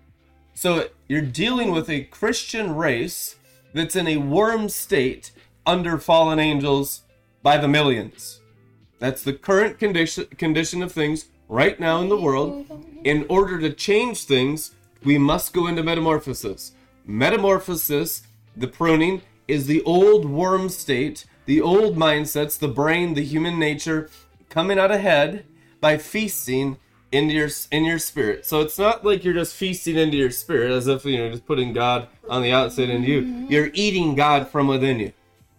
So 0.54 0.90
you're 1.08 1.22
dealing 1.22 1.72
with 1.72 1.90
a 1.90 2.04
Christian 2.04 2.76
race 2.76 3.38
that's 3.74 3.96
in 3.96 4.08
a 4.08 4.18
worm 4.18 4.70
state 4.70 5.32
under 5.66 5.98
fallen 5.98 6.40
angels, 6.40 7.02
by 7.46 7.58
the 7.58 7.68
millions. 7.68 8.42
That's 8.98 9.22
the 9.22 9.34
current 9.34 9.78
condition 9.78 10.26
condition 10.38 10.82
of 10.82 10.92
things 10.92 11.28
right 11.48 11.80
now 11.80 12.02
in 12.02 12.10
the 12.10 12.18
world. 12.18 12.66
In 13.04 13.26
order 13.30 13.60
to 13.60 13.72
change 13.72 14.24
things, 14.24 14.72
we 15.04 15.20
must 15.20 15.54
go 15.54 15.68
into 15.68 15.84
metamorphosis. 15.84 16.72
Metamorphosis, 17.06 18.24
the 18.58 18.68
pruning, 18.68 19.22
is 19.48 19.68
the 19.68 19.84
old 19.84 20.26
worm 20.26 20.70
state, 20.70 21.28
the 21.46 21.62
old 21.62 21.96
mindsets, 21.96 22.58
the 22.58 22.68
brain, 22.68 23.14
the 23.14 23.24
human 23.24 23.60
nature 23.60 24.10
coming 24.56 24.80
out 24.80 24.90
ahead 24.90 25.46
by 25.82 25.98
feasting 25.98 26.78
into 27.12 27.34
your 27.34 27.50
in 27.72 27.84
your 27.84 28.00
spirit. 28.00 28.46
So 28.46 28.62
it's 28.62 28.80
not 28.80 29.06
like 29.06 29.26
you're 29.26 29.34
just 29.34 29.54
feasting 29.54 29.98
into 29.98 30.16
your 30.16 30.32
spirit 30.32 30.72
as 30.72 30.88
if 30.88 31.04
you 31.04 31.18
know 31.18 31.30
just 31.30 31.46
putting 31.46 31.74
God 31.74 32.08
on 32.30 32.42
the 32.42 32.54
outside 32.54 32.90
into 32.90 33.08
you. 33.08 33.22
Mm-hmm. 33.22 33.52
You're 33.52 33.70
eating 33.74 34.16
God 34.16 34.48
from 34.48 34.68
within 34.70 35.00
you. 35.00 35.12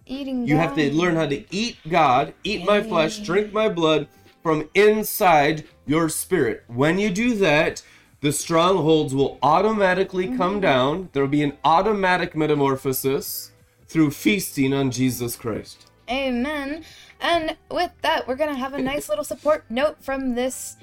Eating. 0.07 0.49
You 0.49 0.57
have 0.57 0.75
to 0.77 0.95
learn 0.95 1.15
how 1.15 1.27
to 1.27 1.45
eat 1.55 1.77
God, 1.89 2.33
eat 2.43 2.65
my 2.65 2.83
flesh, 2.83 3.19
drink 3.19 3.53
my 3.53 3.69
blood 3.69 4.09
from 4.43 4.71
inside 4.75 5.65
your 5.85 6.09
spirit. 6.09 6.65
When 6.67 6.99
you 6.99 7.11
do 7.11 7.35
that, 7.37 7.83
the 8.23 8.33
strongholds 8.33 9.15
will 9.15 9.39
automatically 9.43 10.29
come 10.29 10.53
mm-hmm. 10.53 10.61
down. 10.61 11.09
There 11.13 11.23
will 11.23 11.29
be 11.29 11.43
an 11.43 11.59
automatic 11.65 12.35
metamorphosis 12.35 13.51
through 13.89 14.13
feasting 14.13 14.73
on 14.73 14.91
Jesus 14.91 15.37
Christ. 15.37 15.91
Amen. 16.09 16.85
And 17.21 17.57
with 17.71 17.93
that, 18.03 18.27
we're 18.29 18.37
going 18.37 18.51
to 18.51 18.59
have 18.59 18.75
a 18.75 18.83
nice 18.83 19.09
little 19.09 19.25
support 19.25 19.65
note 19.71 20.03
from 20.03 20.35
this 20.35 20.77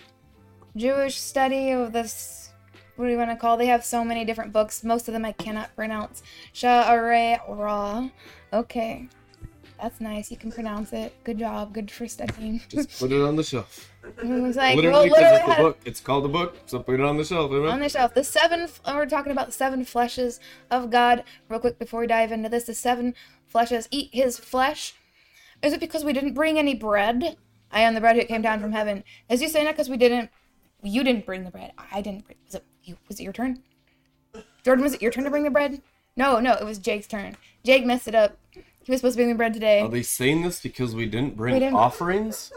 Jewish 0.76 1.20
study 1.20 1.72
of 1.72 1.94
this. 1.94 2.52
What 2.96 3.06
do 3.06 3.12
you 3.12 3.18
want 3.18 3.32
to 3.32 3.36
call? 3.36 3.58
They 3.58 3.68
have 3.68 3.84
so 3.84 4.04
many 4.04 4.24
different 4.24 4.54
books. 4.54 4.84
Most 4.84 5.08
of 5.08 5.14
them 5.14 5.26
I 5.26 5.32
cannot 5.32 5.76
pronounce. 5.76 6.22
Sha'arei 6.54 7.40
Orah. 7.48 8.12
Okay. 8.52 9.10
That's 9.82 10.00
nice. 10.00 10.32
You 10.32 10.38
can 10.38 10.52
pronounce 10.52 10.94
it. 10.94 11.14
Good 11.24 11.40
job. 11.40 11.74
Good 11.74 11.92
for 11.92 12.08
studying. 12.08 12.62
Just 12.70 13.00
put 13.00 13.12
it 13.12 13.22
on 13.22 13.36
the 13.36 13.44
shelf. 13.44 13.92
it 14.18 14.42
was 14.42 14.56
like, 14.56 14.76
Literally, 14.76 15.10
well, 15.10 15.20
literally 15.20 15.52
it's 15.52 15.60
a 15.60 15.62
book. 15.62 15.78
It's 15.86 16.00
called 16.00 16.26
a 16.26 16.30
book, 16.30 16.58
so 16.66 16.80
put 16.80 16.96
it 16.96 17.02
on 17.02 17.18
the 17.18 17.26
shelf. 17.26 17.52
On 17.52 17.80
the 17.80 17.90
shelf. 17.90 18.14
The 18.14 18.24
seven, 18.24 18.70
we're 18.88 19.06
talking 19.06 19.32
about 19.32 19.48
the 19.48 19.52
seven 19.54 19.84
fleshes 19.84 20.40
of 20.72 20.90
God. 20.90 21.24
Real 21.50 21.60
quick 21.60 21.80
before 21.80 22.02
we 22.02 22.08
dive 22.08 22.32
into 22.32 22.48
this, 22.48 22.66
the 22.66 22.74
seven 22.74 23.14
fleshes 23.54 23.88
eat 23.92 24.10
his 24.14 24.38
flesh. 24.38 24.94
Is 25.64 25.74
it 25.74 25.80
because 25.80 26.04
we 26.04 26.14
didn't 26.14 26.34
bring 26.34 26.60
any 26.60 26.76
bread? 26.76 27.38
I 27.72 27.80
am 27.82 27.96
the 27.96 28.02
bread 28.02 28.16
who 28.18 28.24
came 28.26 28.42
down 28.42 28.60
from 28.60 28.74
heaven. 28.74 29.04
Is 29.30 29.42
you 29.42 29.48
saying 29.48 29.66
that 29.66 29.72
because 29.76 29.90
we 29.90 29.98
didn't, 29.98 30.30
you 30.84 31.04
didn't 31.04 31.26
bring 31.26 31.44
the 31.46 31.52
bread? 31.52 31.72
I 31.92 32.02
didn't 32.02 32.26
bring. 32.26 32.38
Was 32.46 32.56
it 32.56 32.66
you? 32.84 32.98
Was 33.08 33.20
it 33.20 33.24
your 33.24 33.34
turn? 33.34 33.64
Jordan, 34.64 34.84
was 34.84 34.94
it 34.94 35.02
your 35.02 35.12
turn 35.12 35.24
to 35.24 35.30
bring 35.30 35.44
the 35.44 35.50
bread? 35.50 35.82
No, 36.16 36.40
no, 36.40 36.54
it 36.54 36.66
was 36.66 36.78
Jake's 36.78 37.08
turn. 37.08 37.36
Jake 37.64 37.86
messed 37.86 38.08
it 38.08 38.14
up. 38.14 38.38
He 38.52 38.92
was 38.92 39.00
supposed 39.00 39.16
to 39.16 39.20
bring 39.20 39.30
the 39.30 39.36
bread 39.36 39.54
today. 39.54 39.80
Are 39.80 39.88
they 39.88 40.04
saying 40.04 40.44
this 40.44 40.60
because 40.62 40.94
we 40.94 41.06
didn't 41.06 41.38
bring 41.38 41.54
We 41.54 41.60
didn't- 41.62 41.76
offerings? 41.76 42.52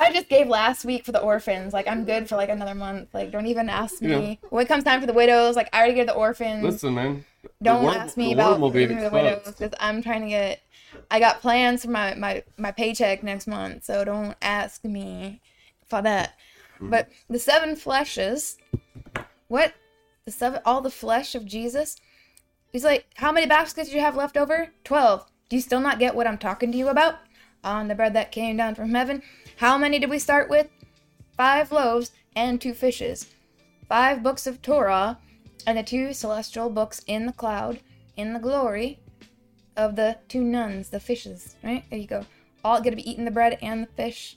I 0.00 0.12
just 0.12 0.28
gave 0.28 0.46
last 0.46 0.84
week 0.84 1.04
for 1.04 1.10
the 1.10 1.20
orphans. 1.20 1.72
Like 1.72 1.88
I'm 1.88 2.04
good 2.04 2.28
for 2.28 2.36
like 2.36 2.48
another 2.50 2.74
month. 2.74 3.08
Like 3.12 3.32
don't 3.32 3.46
even 3.46 3.68
ask 3.68 4.00
me. 4.00 4.38
Yeah. 4.40 4.48
When 4.50 4.64
it 4.64 4.68
comes 4.68 4.84
time 4.84 5.00
for 5.00 5.06
the 5.08 5.12
widows, 5.12 5.56
like 5.56 5.68
I 5.72 5.78
already 5.78 5.94
gave 5.94 6.06
the 6.06 6.14
orphans. 6.14 6.62
Listen, 6.62 6.94
man. 6.94 7.24
Don't 7.60 7.84
ask 7.96 8.16
me 8.16 8.32
about 8.32 8.60
will 8.60 8.70
be 8.70 8.86
the 8.86 9.10
widows 9.12 9.42
because 9.44 9.72
I'm 9.80 10.00
trying 10.00 10.22
to 10.22 10.28
get. 10.28 10.60
I 11.10 11.20
got 11.20 11.40
plans 11.40 11.84
for 11.84 11.90
my 11.90 12.14
my 12.14 12.42
my 12.56 12.70
paycheck 12.70 13.22
next 13.22 13.46
month, 13.46 13.84
so 13.84 14.04
don't 14.04 14.36
ask 14.42 14.84
me 14.84 15.40
for 15.86 16.02
that. 16.02 16.34
Mm-hmm. 16.76 16.90
But 16.90 17.08
the 17.28 17.38
seven 17.38 17.76
fleshes, 17.76 18.56
what 19.48 19.74
the 20.24 20.32
seven 20.32 20.60
all 20.64 20.80
the 20.80 20.90
flesh 20.90 21.34
of 21.34 21.46
Jesus. 21.46 21.96
He's 22.70 22.84
like, 22.84 23.06
how 23.16 23.32
many 23.32 23.46
baskets 23.46 23.88
do 23.88 23.96
you 23.96 24.02
have 24.02 24.16
left 24.16 24.36
over? 24.36 24.70
Twelve. 24.84 25.26
Do 25.48 25.56
you 25.56 25.62
still 25.62 25.80
not 25.80 25.98
get 25.98 26.14
what 26.14 26.26
I'm 26.26 26.36
talking 26.38 26.70
to 26.72 26.78
you 26.78 26.88
about? 26.88 27.16
On 27.64 27.88
the 27.88 27.94
bread 27.94 28.12
that 28.14 28.30
came 28.30 28.58
down 28.58 28.74
from 28.74 28.94
heaven. 28.94 29.22
How 29.56 29.78
many 29.78 29.98
did 29.98 30.10
we 30.10 30.18
start 30.18 30.50
with? 30.50 30.68
Five 31.36 31.72
loaves 31.72 32.12
and 32.36 32.60
two 32.60 32.74
fishes. 32.74 33.26
Five 33.88 34.22
books 34.22 34.46
of 34.46 34.60
Torah 34.60 35.18
and 35.66 35.78
the 35.78 35.82
two 35.82 36.12
celestial 36.12 36.68
books 36.68 37.00
in 37.06 37.26
the 37.26 37.32
cloud, 37.32 37.80
in 38.16 38.34
the 38.34 38.38
glory 38.38 39.00
of 39.78 39.96
the 39.96 40.18
two 40.28 40.42
nuns, 40.42 40.90
the 40.90 41.00
fishes, 41.00 41.56
right? 41.62 41.84
There 41.88 41.98
you 41.98 42.06
go. 42.06 42.26
All 42.64 42.82
gonna 42.82 42.96
be 42.96 43.08
eating 43.08 43.24
the 43.24 43.30
bread 43.30 43.56
and 43.62 43.84
the 43.84 43.92
fish, 43.92 44.36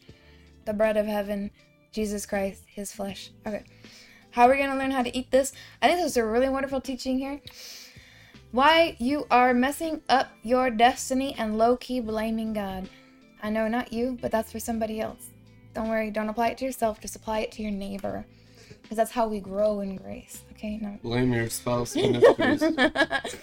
the 0.66 0.74
bread 0.74 0.96
of 0.96 1.08
heaven, 1.08 1.52
Jesus 1.92 2.26
Christ, 2.26 2.64
his 2.68 2.94
flesh. 2.94 3.32
Okay. 3.46 3.64
How 4.30 4.48
are 4.48 4.52
we 4.52 4.58
gonna 4.58 4.78
learn 4.78 4.92
how 4.92 5.04
to 5.04 5.18
eat 5.18 5.32
this? 5.32 5.52
I 5.82 5.88
think 5.88 6.00
this 6.00 6.12
is 6.12 6.18
a 6.18 6.24
really 6.24 6.48
wonderful 6.48 6.80
teaching 6.80 7.18
here. 7.18 7.42
Why 8.52 8.96
you 9.00 9.26
are 9.32 9.54
messing 9.54 10.02
up 10.08 10.30
your 10.44 10.70
destiny 10.70 11.34
and 11.38 11.58
low 11.58 11.76
key 11.76 12.00
blaming 12.00 12.54
God. 12.54 12.88
I 13.42 13.50
know 13.50 13.68
not 13.68 13.92
you, 13.92 14.18
but 14.22 14.32
that's 14.32 14.52
for 14.52 14.60
somebody 14.60 15.02
else. 15.02 15.32
Don't 15.74 15.90
worry, 15.90 16.12
don't 16.12 16.30
apply 16.30 16.50
it 16.50 16.58
to 16.60 16.66
yourself, 16.66 17.02
just 17.02 17.16
apply 17.16 17.40
it 17.40 17.52
to 17.54 17.64
your 17.64 17.72
neighbor. 17.72 18.26
Because 18.82 18.98
that's 18.98 19.12
how 19.12 19.28
we 19.28 19.40
grow 19.40 19.80
in 19.80 19.96
grace. 19.96 20.44
Okay, 20.52 20.78
no. 20.82 21.00
Blame 21.02 21.34
your 21.34 21.50
spouse 21.50 21.96
when 21.96 22.16
it's 22.16 22.36
grace. 22.36 23.36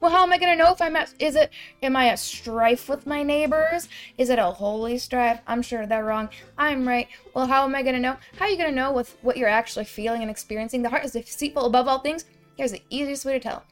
Well, 0.00 0.10
how 0.10 0.22
am 0.22 0.32
I 0.32 0.38
gonna 0.38 0.56
know 0.56 0.72
if 0.72 0.80
I'm 0.80 0.96
at? 0.96 1.12
Is 1.18 1.36
it? 1.36 1.52
Am 1.82 1.94
I 1.94 2.08
at 2.08 2.18
strife 2.18 2.88
with 2.88 3.06
my 3.06 3.22
neighbors? 3.22 3.88
Is 4.16 4.30
it 4.30 4.38
a 4.38 4.46
holy 4.46 4.96
strife? 4.96 5.40
I'm 5.46 5.60
sure 5.60 5.86
they're 5.86 6.04
wrong. 6.04 6.30
I'm 6.56 6.88
right. 6.88 7.06
Well, 7.34 7.46
how 7.46 7.64
am 7.64 7.74
I 7.74 7.82
gonna 7.82 8.00
know? 8.00 8.16
How 8.38 8.46
are 8.46 8.48
you 8.48 8.56
gonna 8.56 8.72
know 8.72 8.92
with 8.92 9.16
what 9.20 9.36
you're 9.36 9.48
actually 9.48 9.84
feeling 9.84 10.22
and 10.22 10.30
experiencing? 10.30 10.80
The 10.82 10.88
heart 10.88 11.04
is 11.04 11.12
deceitful 11.12 11.66
above 11.66 11.86
all 11.86 11.98
things. 11.98 12.24
Here's 12.56 12.72
the 12.72 12.82
easiest 12.88 13.26
way 13.26 13.34
to 13.34 13.40
tell: 13.40 13.64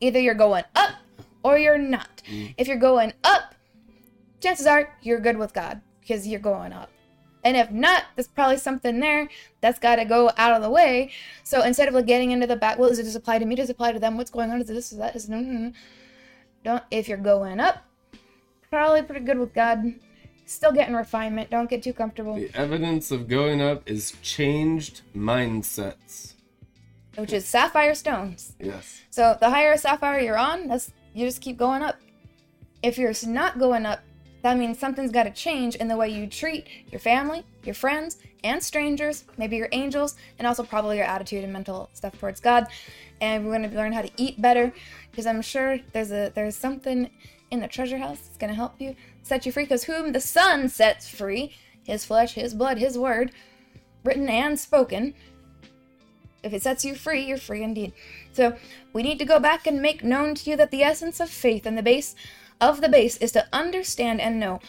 either 0.00 0.20
you're 0.20 0.34
going 0.34 0.64
up 0.76 0.96
or 1.42 1.56
you're 1.56 1.78
not. 1.78 2.22
Mm. 2.30 2.54
If 2.58 2.68
you're 2.68 2.76
going 2.76 3.14
up, 3.24 3.54
chances 4.40 4.66
are 4.66 4.94
you're 5.00 5.20
good 5.20 5.38
with 5.38 5.54
God 5.54 5.80
because 6.02 6.26
you're 6.26 6.40
going 6.40 6.74
up. 6.74 6.90
And 7.42 7.56
if 7.56 7.70
not, 7.70 8.04
there's 8.14 8.28
probably 8.28 8.58
something 8.58 9.00
there 9.00 9.28
that's 9.60 9.78
got 9.78 9.96
to 9.96 10.04
go 10.04 10.30
out 10.36 10.52
of 10.52 10.62
the 10.62 10.70
way. 10.70 11.10
So 11.42 11.62
instead 11.62 11.88
of 11.88 11.94
like 11.94 12.06
getting 12.06 12.30
into 12.32 12.46
the 12.46 12.56
back, 12.56 12.78
well, 12.78 12.90
does 12.90 12.98
it 12.98 13.04
just 13.04 13.16
apply 13.16 13.38
to 13.38 13.46
me? 13.46 13.54
Does 13.54 13.70
it 13.70 13.72
apply 13.72 13.92
to 13.92 13.98
them? 13.98 14.16
What's 14.16 14.30
going 14.30 14.50
on? 14.50 14.60
Is 14.60 14.68
this? 14.68 14.92
Is 14.92 14.98
that? 14.98 15.16
Is 15.16 15.28
no. 15.28 15.38
Mm-hmm. 15.38 15.68
Don't. 16.64 16.82
If 16.90 17.08
you're 17.08 17.18
going 17.18 17.60
up, 17.60 17.78
probably 18.68 19.02
pretty 19.02 19.24
good 19.24 19.38
with 19.38 19.54
God. 19.54 19.94
Still 20.44 20.72
getting 20.72 20.94
refinement. 20.94 21.50
Don't 21.50 21.70
get 21.70 21.82
too 21.82 21.92
comfortable. 21.92 22.34
the 22.34 22.50
evidence 22.54 23.10
of 23.10 23.28
going 23.28 23.62
up 23.62 23.88
is 23.88 24.14
changed 24.20 25.02
mindsets. 25.16 26.34
Which 27.16 27.32
is 27.32 27.44
sapphire 27.44 27.94
stones. 27.94 28.54
Yes. 28.58 29.02
So 29.10 29.36
the 29.38 29.50
higher 29.50 29.76
sapphire 29.76 30.20
you're 30.20 30.38
on, 30.38 30.68
that's 30.68 30.92
you 31.14 31.26
just 31.26 31.40
keep 31.40 31.56
going 31.56 31.82
up. 31.82 31.96
If 32.82 32.98
you're 32.98 33.12
not 33.26 33.58
going 33.58 33.86
up, 33.86 34.00
that 34.42 34.56
means 34.56 34.78
something's 34.78 35.12
got 35.12 35.24
to 35.24 35.30
change 35.30 35.76
in 35.76 35.88
the 35.88 35.96
way 35.96 36.08
you 36.08 36.26
treat 36.26 36.66
your 36.90 37.00
family, 37.00 37.44
your 37.64 37.74
friends, 37.74 38.18
and 38.42 38.62
strangers, 38.62 39.24
maybe 39.36 39.56
your 39.56 39.68
angels, 39.72 40.16
and 40.38 40.46
also 40.46 40.62
probably 40.62 40.96
your 40.96 41.06
attitude 41.06 41.44
and 41.44 41.52
mental 41.52 41.90
stuff 41.92 42.18
towards 42.18 42.40
God. 42.40 42.66
And 43.20 43.44
we're 43.44 43.56
going 43.58 43.70
to 43.70 43.76
learn 43.76 43.92
how 43.92 44.02
to 44.02 44.10
eat 44.16 44.40
better 44.40 44.72
because 45.10 45.26
I'm 45.26 45.42
sure 45.42 45.78
there's 45.92 46.10
a 46.10 46.32
there's 46.34 46.56
something 46.56 47.10
in 47.50 47.60
the 47.60 47.68
treasure 47.68 47.98
house 47.98 48.20
that's 48.20 48.38
going 48.38 48.50
to 48.50 48.56
help 48.56 48.80
you 48.80 48.96
set 49.22 49.44
you 49.44 49.52
free 49.52 49.64
because 49.64 49.84
whom 49.84 50.12
the 50.12 50.20
Son 50.20 50.68
sets 50.68 51.08
free, 51.08 51.54
his 51.82 52.04
flesh, 52.04 52.34
his 52.34 52.54
blood, 52.54 52.78
his 52.78 52.96
word, 52.96 53.32
written 54.04 54.28
and 54.28 54.58
spoken, 54.58 55.14
if 56.42 56.52
it 56.52 56.62
sets 56.62 56.84
you 56.84 56.94
free, 56.94 57.22
you're 57.22 57.36
free 57.36 57.62
indeed. 57.62 57.92
So 58.32 58.56
we 58.92 59.02
need 59.02 59.18
to 59.18 59.24
go 59.24 59.38
back 59.38 59.66
and 59.66 59.82
make 59.82 60.02
known 60.02 60.34
to 60.36 60.50
you 60.50 60.56
that 60.56 60.70
the 60.70 60.82
essence 60.82 61.20
of 61.20 61.28
faith 61.28 61.66
and 61.66 61.76
the 61.76 61.82
base 61.82 62.14
of 62.60 62.80
the 62.80 62.88
base 62.88 63.16
is 63.16 63.32
to 63.32 63.48
understand 63.52 64.20
and 64.20 64.38
know 64.38 64.60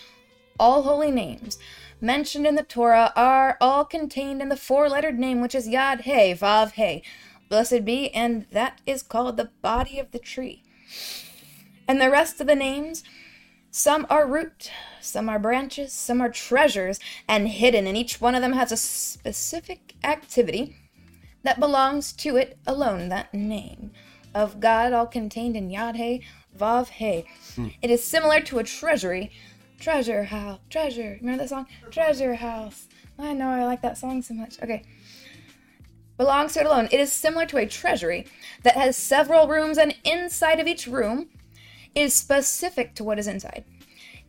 all 0.60 0.84
holy 0.84 1.12
names 1.12 1.58
mentioned 2.00 2.48
in 2.48 2.56
the 2.56 2.64
Torah 2.64 3.14
are 3.16 3.58
all 3.62 3.86
contained 3.86 4.42
in 4.42 4.50
the 4.50 4.58
four-lettered 4.58 5.20
name 5.20 5.42
which 5.42 5.56
is 5.56 5.68
Yod 5.68 6.02
He 6.02 6.34
Vav 6.34 6.74
He. 6.74 7.04
Blessed 7.50 7.84
be, 7.84 8.10
and 8.14 8.46
that 8.52 8.80
is 8.86 9.04
called 9.04 9.38
the 9.38 9.52
body 9.62 10.00
of 10.00 10.12
the 10.12 10.20
tree. 10.20 10.64
And 11.88 12.00
the 12.00 12.10
rest 12.10 12.40
of 12.40 12.48
the 12.48 12.56
names, 12.56 13.04
some 13.70 14.08
are 14.10 14.26
root, 14.26 14.72
some 15.02 15.28
are 15.28 15.38
branches, 15.38 15.92
some 15.92 16.22
are 16.22 16.30
treasures, 16.30 17.00
and 17.28 17.50
hidden, 17.50 17.88
and 17.88 17.98
each 17.98 18.22
one 18.22 18.36
of 18.36 18.42
them 18.42 18.54
has 18.54 18.72
a 18.72 18.78
specific 18.78 19.96
activity 20.04 20.78
that 21.44 21.60
belongs 21.60 22.14
to 22.14 22.38
it 22.38 22.58
alone, 22.66 23.10
that 23.10 23.34
name 23.34 23.92
of 24.34 24.60
God, 24.60 24.94
all 24.94 25.08
contained 25.08 25.58
in 25.58 25.70
Yod 25.70 25.98
He, 25.98 26.24
Vav 26.58 26.90
He. 26.90 27.26
Hmm. 27.56 27.68
It 27.82 27.90
is 27.90 28.04
similar 28.04 28.42
to 28.42 28.60
a 28.60 28.64
treasury, 28.64 29.32
treasure 29.80 30.26
house, 30.26 30.60
treasure. 30.70 31.18
Remember 31.22 31.44
that 31.44 31.50
song? 31.50 31.68
Treasure 31.90 32.36
house. 32.36 32.88
I 33.18 33.34
know, 33.34 33.50
I 33.50 33.66
like 33.66 33.82
that 33.82 33.98
song 33.98 34.22
so 34.22 34.34
much. 34.34 34.62
Okay. 34.62 34.84
Belongs 36.18 36.54
to 36.54 36.62
it 36.62 36.66
alone. 36.66 36.88
It 36.92 37.00
is 37.00 37.12
similar 37.12 37.46
to 37.48 37.58
a 37.58 37.66
treasury 37.66 38.28
that 38.64 38.76
has 38.76 38.96
several 38.96 39.48
rooms, 39.48 39.78
and 39.78 39.96
inside 40.04 40.60
of 40.60 40.68
each 40.68 40.88
room 40.88 41.30
is 41.96 42.14
specific 42.14 42.96
to 42.96 43.04
what 43.04 43.20
is 43.20 43.28
inside. 43.28 43.66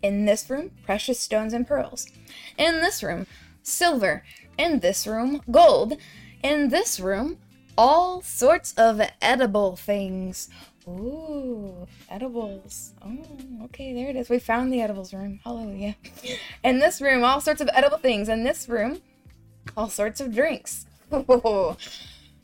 In 0.02 0.24
this 0.24 0.48
room, 0.48 0.70
precious 0.84 1.20
stones 1.20 1.52
and 1.52 1.66
pearls. 1.66 2.06
In 2.58 2.80
this 2.80 3.02
room, 3.02 3.26
silver. 3.62 4.24
In 4.58 4.80
this 4.80 5.06
room, 5.06 5.42
gold. 5.50 5.96
In 6.42 6.70
this 6.70 6.98
room, 6.98 7.38
all 7.76 8.20
sorts 8.20 8.74
of 8.74 9.00
edible 9.20 9.76
things. 9.76 10.48
Ooh, 10.88 11.86
edibles. 12.08 12.92
Oh, 13.02 13.16
okay, 13.64 13.92
there 13.94 14.08
it 14.10 14.16
is. 14.16 14.28
We 14.28 14.40
found 14.40 14.72
the 14.72 14.80
edibles 14.80 15.14
room. 15.14 15.38
Hallelujah. 15.44 15.94
In 16.64 16.80
this 16.80 17.00
room, 17.00 17.22
all 17.22 17.40
sorts 17.40 17.60
of 17.60 17.70
edible 17.72 17.98
things. 17.98 18.28
In 18.28 18.42
this 18.42 18.68
room, 18.68 19.00
all 19.76 19.88
sorts 19.88 20.20
of 20.20 20.34
drinks. 20.34 20.86
In 21.12 21.24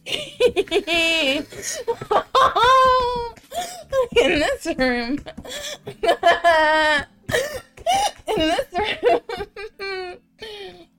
this 0.07 1.83
room. 4.79 5.19
In 8.29 8.37
this 8.37 8.67
room. 8.79 9.21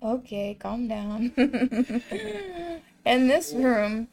okay, 0.04 0.58
calm 0.60 0.88
down. 0.90 1.32
In 3.06 3.28
this 3.28 3.54
room, 3.54 4.08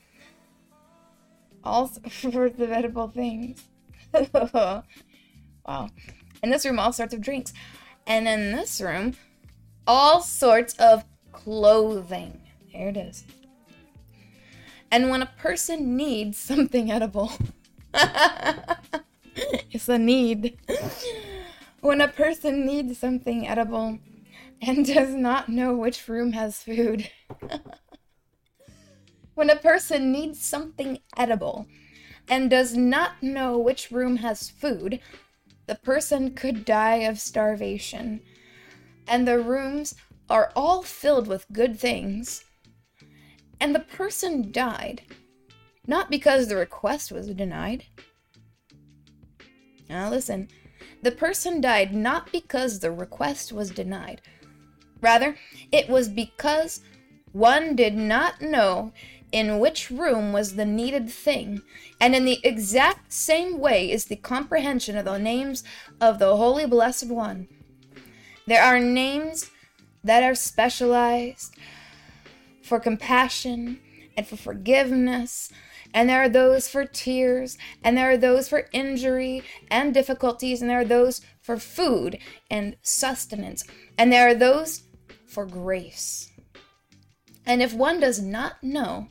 all 1.66 1.88
sorts 1.88 2.60
of 2.60 2.70
edible 2.70 3.08
things. 3.08 3.64
wow. 4.32 4.82
In 6.42 6.50
this 6.50 6.64
room, 6.64 6.78
all 6.78 6.92
sorts 6.92 7.12
of 7.12 7.20
drinks. 7.20 7.52
And 8.06 8.28
in 8.28 8.52
this 8.52 8.80
room, 8.80 9.14
all 9.86 10.22
sorts 10.22 10.74
of 10.74 11.04
clothing. 11.32 12.40
There 12.72 12.88
it 12.88 12.96
is. 12.96 13.24
And 14.90 15.10
when 15.10 15.22
a 15.22 15.32
person 15.38 15.96
needs 15.96 16.38
something 16.38 16.90
edible, 16.98 17.32
it's 19.70 19.88
a 19.88 19.98
need. 19.98 20.58
When 21.80 22.00
a 22.00 22.08
person 22.08 22.64
needs 22.64 22.98
something 22.98 23.46
edible 23.46 23.98
and 24.62 24.86
does 24.86 25.14
not 25.14 25.48
know 25.48 25.76
which 25.76 26.06
room 26.08 26.32
has 26.32 26.62
food, 26.62 27.10
when 29.36 29.50
a 29.50 29.56
person 29.56 30.10
needs 30.10 30.40
something 30.40 30.98
edible 31.16 31.66
and 32.28 32.50
does 32.50 32.74
not 32.74 33.22
know 33.22 33.56
which 33.56 33.92
room 33.92 34.16
has 34.16 34.48
food, 34.48 34.98
the 35.66 35.74
person 35.74 36.34
could 36.34 36.64
die 36.64 36.96
of 36.96 37.20
starvation. 37.20 38.20
And 39.06 39.28
the 39.28 39.38
rooms 39.38 39.94
are 40.30 40.50
all 40.56 40.82
filled 40.82 41.28
with 41.28 41.52
good 41.52 41.78
things. 41.78 42.44
And 43.60 43.74
the 43.74 43.80
person 43.80 44.50
died, 44.50 45.02
not 45.86 46.10
because 46.10 46.48
the 46.48 46.56
request 46.56 47.12
was 47.12 47.28
denied. 47.28 47.84
Now, 49.88 50.08
listen, 50.08 50.48
the 51.02 51.12
person 51.12 51.60
died 51.60 51.94
not 51.94 52.32
because 52.32 52.80
the 52.80 52.90
request 52.90 53.52
was 53.52 53.70
denied. 53.70 54.22
Rather, 55.02 55.36
it 55.70 55.90
was 55.90 56.08
because 56.08 56.80
one 57.32 57.76
did 57.76 57.94
not 57.94 58.40
know 58.40 58.92
in 59.36 59.58
which 59.58 59.90
room 59.90 60.32
was 60.32 60.54
the 60.54 60.64
needed 60.64 61.10
thing, 61.10 61.60
and 62.00 62.14
in 62.14 62.24
the 62.24 62.40
exact 62.42 63.12
same 63.12 63.58
way 63.58 63.90
is 63.92 64.06
the 64.06 64.16
comprehension 64.16 64.96
of 64.96 65.04
the 65.04 65.18
names 65.18 65.62
of 66.00 66.18
the 66.18 66.36
Holy 66.36 66.64
Blessed 66.64 67.08
One. 67.08 67.46
There 68.46 68.62
are 68.62 68.80
names 68.80 69.50
that 70.02 70.22
are 70.22 70.34
specialized 70.34 71.54
for 72.62 72.80
compassion 72.80 73.78
and 74.16 74.26
for 74.26 74.38
forgiveness, 74.38 75.52
and 75.92 76.08
there 76.08 76.22
are 76.22 76.30
those 76.30 76.66
for 76.66 76.86
tears, 76.86 77.58
and 77.84 77.94
there 77.94 78.10
are 78.10 78.16
those 78.16 78.48
for 78.48 78.70
injury 78.72 79.42
and 79.70 79.92
difficulties, 79.92 80.62
and 80.62 80.70
there 80.70 80.80
are 80.80 80.84
those 80.84 81.20
for 81.42 81.58
food 81.58 82.18
and 82.50 82.78
sustenance, 82.80 83.64
and 83.98 84.10
there 84.10 84.28
are 84.28 84.34
those 84.34 84.84
for 85.26 85.44
grace. 85.44 86.32
And 87.44 87.60
if 87.60 87.74
one 87.74 88.00
does 88.00 88.18
not 88.18 88.62
know 88.62 89.08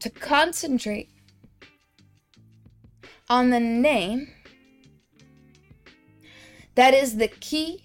to 0.00 0.10
concentrate 0.10 1.10
on 3.28 3.50
the 3.50 3.60
name 3.60 4.28
that 6.74 6.94
is 6.94 7.16
the 7.16 7.28
key 7.28 7.84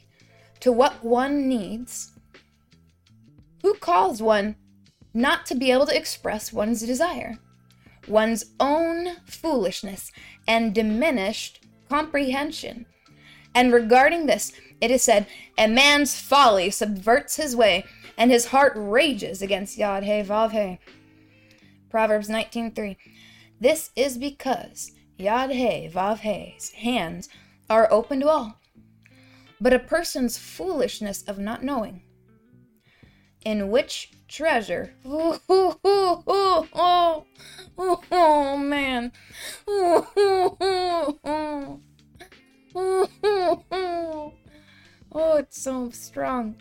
to 0.61 0.72
what 0.72 1.03
one 1.03 1.47
needs, 1.47 2.11
who 3.61 3.74
calls 3.76 4.22
one 4.22 4.55
not 5.13 5.45
to 5.45 5.55
be 5.55 5.72
able 5.72 5.86
to 5.86 5.95
express 5.95 6.51
one's 6.51 6.82
desire, 6.82 7.38
one's 8.07 8.45
own 8.59 9.18
foolishness, 9.26 10.11
and 10.47 10.74
diminished 10.74 11.66
comprehension? 11.89 12.86
And 13.53 13.74
regarding 13.74 14.26
this, 14.26 14.51
it 14.82 14.91
is 14.91 15.03
said, 15.03 15.28
A 15.57 15.68
man's 15.68 16.20
folly 16.20 16.70
subverts 16.70 17.38
his 17.38 17.55
way, 17.55 17.86
and 18.18 18.32
his 18.32 18.47
heart 18.47 18.74
rages 18.76 19.41
against 19.41 19.78
Yod 19.78 20.03
He 20.03 20.22
Vav 20.24 20.51
He. 20.51 20.80
Proverbs 21.89 22.29
19:3. 22.29 22.97
This 23.59 23.91
is 23.95 24.17
because 24.17 24.91
Yod 25.17 25.51
He 25.51 25.89
Vav 25.89 26.19
He's 26.19 26.71
hands 26.71 27.29
are 27.69 27.91
open 27.91 28.19
to 28.21 28.29
all, 28.29 28.59
but 29.59 29.73
a 29.73 29.79
person's 29.79 30.38
foolishness 30.38 31.23
of 31.23 31.39
not 31.39 31.63
knowing 31.63 32.01
in 33.45 33.69
which 33.69 34.11
treasure. 34.27 34.93
Oh, 35.05 35.39
oh, 35.47 35.79
oh, 35.83 36.23
oh, 36.27 36.67
oh, 36.73 37.25
oh, 37.77 38.01
oh 38.11 38.57
man. 38.57 39.11
Oh, 39.67 40.07
oh, 40.17 40.57
oh, 40.59 41.19
oh. 41.23 41.81
Oh, 42.77 43.09
oh, 43.23 43.63
oh. 43.71 44.33
oh, 45.13 45.38
it's 45.38 45.61
so 45.61 45.89
strong. 45.91 46.57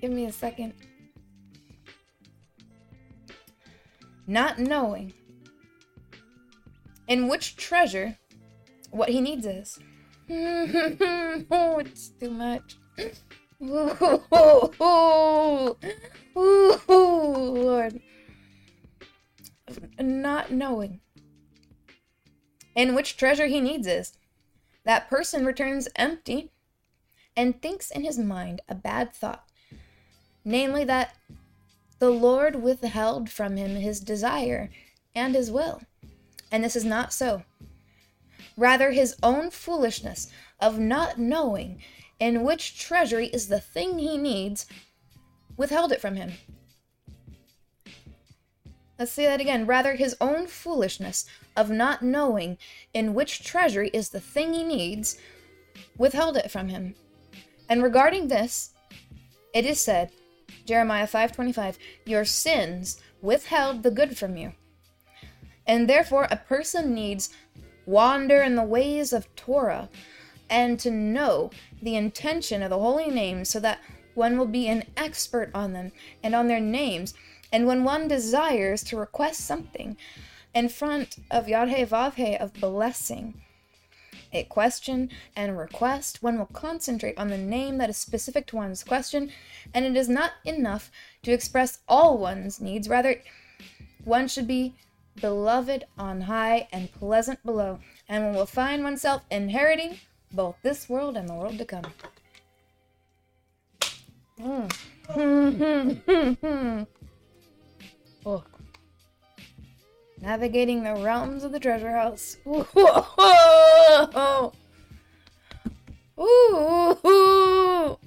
Give 0.00 0.10
me 0.10 0.26
a 0.26 0.32
second. 0.32 0.74
Not 4.26 4.58
knowing 4.58 5.12
in 7.08 7.28
which 7.28 7.56
treasure 7.56 8.18
what 8.90 9.08
he 9.08 9.20
needs 9.20 9.46
is. 9.46 9.78
oh, 10.30 11.78
it's 11.78 12.08
too 12.08 12.30
much. 12.30 12.76
Ooh, 13.62 14.22
ooh, 14.80 15.76
ooh, 16.36 16.78
Lord. 16.88 18.00
Not 19.98 20.50
knowing 20.50 21.00
in 22.74 22.94
which 22.94 23.16
treasure 23.16 23.46
he 23.46 23.60
needs 23.60 23.86
is. 23.86 24.16
That 24.84 25.08
person 25.08 25.44
returns 25.44 25.88
empty 25.96 26.50
and 27.36 27.60
thinks 27.60 27.90
in 27.90 28.04
his 28.04 28.18
mind 28.18 28.60
a 28.68 28.74
bad 28.74 29.14
thought, 29.14 29.44
namely 30.44 30.84
that 30.84 31.16
the 32.02 32.10
Lord 32.10 32.56
withheld 32.56 33.30
from 33.30 33.56
him 33.56 33.76
his 33.76 34.00
desire 34.00 34.70
and 35.14 35.36
his 35.36 35.52
will. 35.52 35.82
And 36.50 36.64
this 36.64 36.74
is 36.74 36.84
not 36.84 37.12
so. 37.12 37.44
Rather, 38.56 38.90
his 38.90 39.14
own 39.22 39.52
foolishness 39.52 40.28
of 40.58 40.80
not 40.80 41.20
knowing 41.20 41.80
in 42.18 42.42
which 42.42 42.76
treasury 42.76 43.28
is 43.28 43.46
the 43.46 43.60
thing 43.60 44.00
he 44.00 44.18
needs 44.18 44.66
withheld 45.56 45.92
it 45.92 46.00
from 46.00 46.16
him. 46.16 46.32
Let's 48.98 49.12
say 49.12 49.26
that 49.26 49.40
again. 49.40 49.64
Rather, 49.64 49.94
his 49.94 50.16
own 50.20 50.48
foolishness 50.48 51.24
of 51.56 51.70
not 51.70 52.02
knowing 52.02 52.58
in 52.92 53.14
which 53.14 53.44
treasury 53.44 53.90
is 53.94 54.08
the 54.08 54.18
thing 54.18 54.54
he 54.54 54.64
needs 54.64 55.18
withheld 55.96 56.36
it 56.36 56.50
from 56.50 56.68
him. 56.68 56.96
And 57.68 57.80
regarding 57.80 58.26
this, 58.26 58.74
it 59.54 59.64
is 59.64 59.80
said, 59.80 60.10
Jeremiah 60.64 61.06
5:25, 61.06 61.78
"Your 62.04 62.24
sins 62.24 63.00
withheld 63.20 63.82
the 63.82 63.90
good 63.90 64.16
from 64.16 64.36
you." 64.36 64.52
And 65.66 65.88
therefore 65.88 66.28
a 66.30 66.36
person 66.36 66.94
needs 66.94 67.30
wander 67.86 68.42
in 68.42 68.54
the 68.56 68.62
ways 68.62 69.12
of 69.12 69.34
Torah 69.36 69.88
and 70.48 70.78
to 70.80 70.90
know 70.90 71.50
the 71.80 71.96
intention 71.96 72.62
of 72.62 72.70
the 72.70 72.78
holy 72.78 73.10
names 73.10 73.48
so 73.48 73.60
that 73.60 73.80
one 74.14 74.38
will 74.38 74.46
be 74.46 74.68
an 74.68 74.84
expert 74.96 75.50
on 75.54 75.72
them 75.72 75.92
and 76.22 76.34
on 76.34 76.46
their 76.48 76.60
names 76.60 77.14
and 77.52 77.66
when 77.66 77.84
one 77.84 78.08
desires 78.08 78.82
to 78.84 78.96
request 78.96 79.40
something 79.40 79.96
in 80.54 80.68
front 80.68 81.16
of 81.30 81.48
Yod 81.48 81.68
Heh 81.68 81.86
Vav 81.86 82.14
Heh 82.14 82.36
of 82.36 82.54
blessing, 82.54 83.42
a 84.32 84.44
question 84.44 85.10
and 85.36 85.50
a 85.50 85.54
request, 85.54 86.22
one 86.22 86.38
will 86.38 86.46
concentrate 86.46 87.18
on 87.18 87.28
the 87.28 87.38
name 87.38 87.78
that 87.78 87.90
is 87.90 87.96
specific 87.96 88.46
to 88.46 88.56
one's 88.56 88.84
question, 88.84 89.30
and 89.74 89.84
it 89.84 89.96
is 89.96 90.08
not 90.08 90.32
enough 90.44 90.90
to 91.22 91.32
express 91.32 91.80
all 91.88 92.18
one's 92.18 92.60
needs. 92.60 92.88
Rather, 92.88 93.20
one 94.04 94.28
should 94.28 94.46
be 94.46 94.74
beloved 95.20 95.84
on 95.98 96.22
high 96.22 96.68
and 96.72 96.92
pleasant 96.92 97.44
below, 97.44 97.78
and 98.08 98.24
one 98.24 98.34
will 98.34 98.46
find 98.46 98.82
oneself 98.82 99.22
inheriting 99.30 99.98
both 100.32 100.56
this 100.62 100.88
world 100.88 101.16
and 101.16 101.28
the 101.28 101.34
world 101.34 101.58
to 101.58 101.64
come. 101.64 101.84
Mm. 104.40 106.86
Oh. 108.24 108.44
Navigating 110.22 110.84
the 110.84 110.94
realms 110.94 111.42
of 111.42 111.50
the 111.50 111.58
treasure 111.58 111.90
house. 111.90 112.36
Ooh. 112.46 112.64
Ooh. 116.16 117.98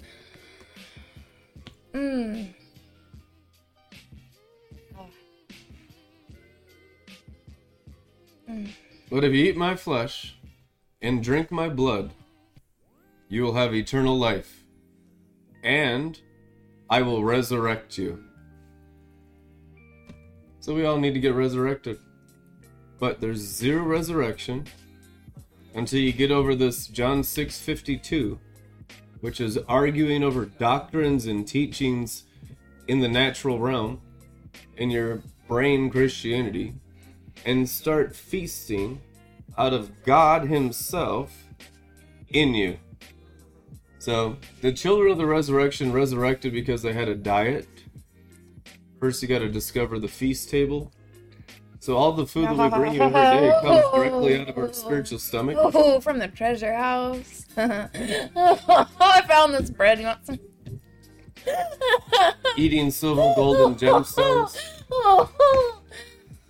Mm. 1.93 2.53
But 9.09 9.23
if 9.25 9.33
you 9.33 9.45
eat 9.45 9.57
my 9.57 9.75
flesh 9.75 10.37
and 11.01 11.21
drink 11.21 11.51
my 11.51 11.67
blood, 11.67 12.11
you 13.27 13.43
will 13.43 13.55
have 13.55 13.75
eternal 13.75 14.17
life, 14.17 14.63
and 15.63 16.17
I 16.89 17.01
will 17.01 17.25
resurrect 17.25 17.97
you. 17.97 18.23
So 20.61 20.73
we 20.73 20.85
all 20.85 20.97
need 20.97 21.13
to 21.13 21.19
get 21.19 21.33
resurrected. 21.33 21.99
But 22.99 23.21
there's 23.21 23.39
zero 23.39 23.83
resurrection 23.83 24.65
until 25.73 25.99
you 25.99 26.13
get 26.13 26.31
over 26.31 26.55
this 26.55 26.87
John 26.87 27.21
6:52, 27.23 28.39
which 29.21 29.41
is 29.41 29.57
arguing 29.67 30.23
over 30.23 30.45
doctrines 30.45 31.25
and 31.25 31.47
teachings 31.47 32.23
in 32.87 32.99
the 32.99 33.07
natural 33.07 33.59
realm 33.59 34.01
in 34.77 34.89
your 34.89 35.21
brain 35.47 35.89
Christianity 35.89 36.73
and 37.45 37.69
start 37.69 38.15
feasting 38.15 39.01
out 39.57 39.73
of 39.73 40.03
God 40.03 40.47
himself 40.47 41.45
in 42.29 42.53
you. 42.53 42.77
So, 43.99 44.37
the 44.61 44.71
children 44.71 45.11
of 45.11 45.17
the 45.17 45.25
resurrection 45.25 45.91
resurrected 45.91 46.53
because 46.53 46.81
they 46.81 46.93
had 46.93 47.07
a 47.07 47.15
diet. 47.15 47.67
First, 48.99 49.21
you 49.21 49.27
got 49.27 49.39
to 49.39 49.49
discover 49.49 49.97
the 49.97 50.07
feast 50.07 50.49
table. 50.49 50.91
So, 51.85 51.95
all 51.97 52.13
the 52.13 52.25
food 52.25 52.45
that 52.45 52.57
we 52.57 52.79
bring 52.79 52.95
you 52.95 53.01
every 53.03 53.21
day 53.21 53.53
comes 53.61 53.83
directly 53.93 54.41
out 54.41 54.49
of 54.49 54.57
our 54.57 54.73
spiritual 54.73 55.19
stomach. 55.19 55.55
Oh, 55.61 55.99
from 55.99 56.17
the 56.17 56.27
treasure 56.27 56.73
house. 56.73 57.45
I 57.57 59.21
found 59.27 59.53
this 59.53 59.69
bread. 59.69 59.99
You 59.99 60.07
want 60.07 60.25
some? 60.25 60.39
Eating 62.57 62.89
silver, 62.89 63.31
gold, 63.35 63.57
and 63.57 63.77
gemstones. 63.77 64.59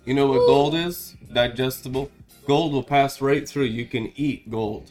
You 0.06 0.14
know 0.14 0.26
what 0.26 0.46
gold 0.46 0.74
is? 0.74 1.14
Digestible. 1.30 2.10
Gold 2.46 2.72
will 2.72 2.82
pass 2.82 3.20
right 3.20 3.46
through. 3.46 3.64
You 3.64 3.84
can 3.84 4.14
eat 4.16 4.50
gold. 4.50 4.90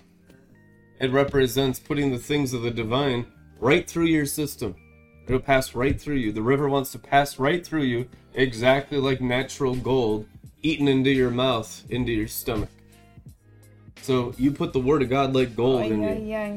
It 0.99 1.09
represents 1.11 1.79
putting 1.79 2.11
the 2.11 2.19
things 2.19 2.53
of 2.53 2.61
the 2.61 2.69
divine 2.69 3.25
right 3.59 3.89
through 3.89 4.05
your 4.05 4.27
system. 4.27 4.75
It'll 5.27 5.39
pass 5.39 5.73
right 5.73 5.99
through 5.99 6.15
you. 6.15 6.31
The 6.31 6.41
river 6.41 6.69
wants 6.69 6.91
to 6.91 6.99
pass 6.99 7.39
right 7.39 7.65
through 7.65 7.83
you, 7.83 8.07
exactly 8.33 8.97
like 8.97 9.21
natural 9.21 9.75
gold, 9.75 10.27
eaten 10.61 10.87
into 10.87 11.11
your 11.11 11.31
mouth, 11.31 11.83
into 11.89 12.11
your 12.11 12.27
stomach. 12.27 12.69
So 14.01 14.35
you 14.37 14.51
put 14.51 14.73
the 14.73 14.79
word 14.79 15.01
of 15.01 15.09
God 15.09 15.33
like 15.33 15.55
gold 15.55 15.91
in 15.91 16.03
you. 16.03 16.25
yeah. 16.25 16.55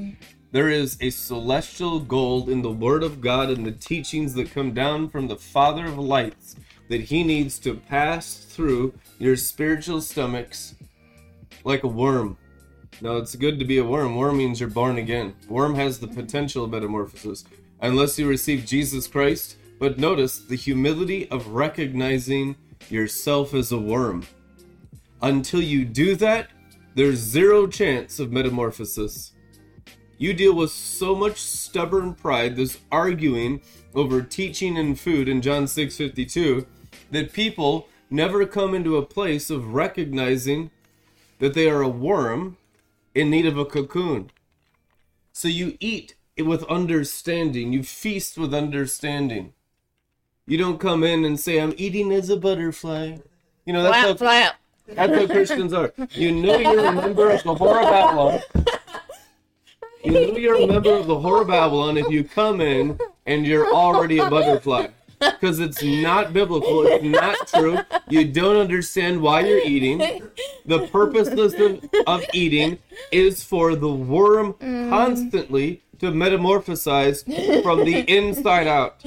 There 0.50 0.70
is 0.70 0.96
a 1.02 1.10
celestial 1.10 2.00
gold 2.00 2.48
in 2.48 2.62
the 2.62 2.70
Word 2.70 3.02
of 3.02 3.20
God 3.20 3.50
and 3.50 3.66
the 3.66 3.72
teachings 3.72 4.32
that 4.32 4.50
come 4.50 4.72
down 4.72 5.10
from 5.10 5.28
the 5.28 5.36
Father 5.36 5.84
of 5.84 5.98
lights 5.98 6.56
that 6.88 7.02
He 7.02 7.22
needs 7.22 7.58
to 7.60 7.74
pass 7.74 8.34
through 8.34 8.94
your 9.18 9.36
spiritual 9.36 10.00
stomachs 10.00 10.74
like 11.64 11.84
a 11.84 11.88
worm. 11.88 12.38
Now, 13.02 13.18
it's 13.18 13.36
good 13.36 13.58
to 13.58 13.66
be 13.66 13.76
a 13.76 13.84
worm. 13.84 14.16
Worm 14.16 14.38
means 14.38 14.58
you're 14.58 14.70
born 14.70 14.96
again. 14.96 15.34
Worm 15.50 15.74
has 15.74 15.98
the 15.98 16.08
potential 16.08 16.64
of 16.64 16.70
metamorphosis 16.70 17.44
unless 17.80 18.18
you 18.18 18.28
receive 18.28 18.64
Jesus 18.64 19.06
Christ. 19.06 19.56
But 19.78 19.98
notice 19.98 20.38
the 20.38 20.56
humility 20.56 21.30
of 21.30 21.48
recognizing 21.48 22.56
yourself 22.90 23.54
as 23.54 23.70
a 23.70 23.78
worm. 23.78 24.26
Until 25.22 25.62
you 25.62 25.84
do 25.84 26.16
that, 26.16 26.48
there's 26.94 27.18
zero 27.18 27.66
chance 27.66 28.18
of 28.18 28.32
metamorphosis. 28.32 29.32
You 30.16 30.34
deal 30.34 30.54
with 30.54 30.72
so 30.72 31.14
much 31.14 31.40
stubborn 31.40 32.14
pride, 32.14 32.56
this 32.56 32.78
arguing 32.90 33.60
over 33.94 34.20
teaching 34.20 34.76
and 34.76 34.98
food 34.98 35.28
in 35.28 35.40
John 35.40 35.66
6:52, 35.66 36.66
that 37.12 37.32
people 37.32 37.88
never 38.10 38.46
come 38.46 38.74
into 38.74 38.96
a 38.96 39.06
place 39.06 39.48
of 39.48 39.74
recognizing 39.74 40.70
that 41.38 41.54
they 41.54 41.70
are 41.70 41.82
a 41.82 41.88
worm 41.88 42.56
in 43.14 43.30
need 43.30 43.46
of 43.46 43.56
a 43.56 43.64
cocoon. 43.64 44.30
So 45.32 45.46
you 45.46 45.76
eat 45.78 46.14
with 46.46 46.64
understanding, 46.64 47.72
you 47.72 47.82
feast 47.82 48.38
with 48.38 48.54
understanding. 48.54 49.52
You 50.46 50.56
don't 50.56 50.78
come 50.80 51.04
in 51.04 51.24
and 51.24 51.38
say, 51.38 51.60
I'm 51.60 51.74
eating 51.76 52.12
as 52.12 52.30
a 52.30 52.36
butterfly. 52.36 53.18
You 53.66 53.72
know, 53.72 53.82
that's 53.82 53.96
how, 53.96 54.14
Flap, 54.14 54.56
flap. 54.86 54.96
that's 54.96 55.12
how 55.12 55.26
Christians 55.26 55.72
are. 55.72 55.92
You 56.12 56.32
know 56.32 56.56
you're 56.58 56.86
a 56.86 56.92
member 56.92 57.30
of 57.30 57.42
the 57.42 57.54
Whore 57.54 57.82
of 57.82 57.90
Babylon. 57.90 58.40
You 60.02 60.12
know 60.12 60.38
you're 60.38 60.54
a 60.54 60.66
member 60.66 60.94
of 60.94 61.06
the 61.06 61.16
Whore 61.16 61.42
of 61.42 61.48
Babylon 61.48 61.98
if 61.98 62.08
you 62.08 62.24
come 62.24 62.60
in 62.60 62.98
and 63.26 63.46
you're 63.46 63.72
already 63.74 64.18
a 64.18 64.30
butterfly. 64.30 64.86
Because 65.18 65.58
it's 65.58 65.82
not 65.82 66.32
biblical, 66.32 66.86
it's 66.86 67.04
not 67.04 67.36
true. 67.48 67.78
You 68.08 68.24
don't 68.24 68.56
understand 68.56 69.20
why 69.20 69.40
you're 69.40 69.58
eating. 69.58 69.98
The 70.64 70.86
purposeless 70.86 71.54
of, 71.54 71.84
of 72.06 72.24
eating 72.32 72.78
is 73.10 73.42
for 73.42 73.74
the 73.74 73.92
worm 73.92 74.54
mm. 74.54 74.88
constantly 74.88 75.82
to 76.00 76.12
metamorphosize 76.12 77.24
from 77.62 77.84
the 77.84 78.00
inside 78.08 78.66
out. 78.66 79.04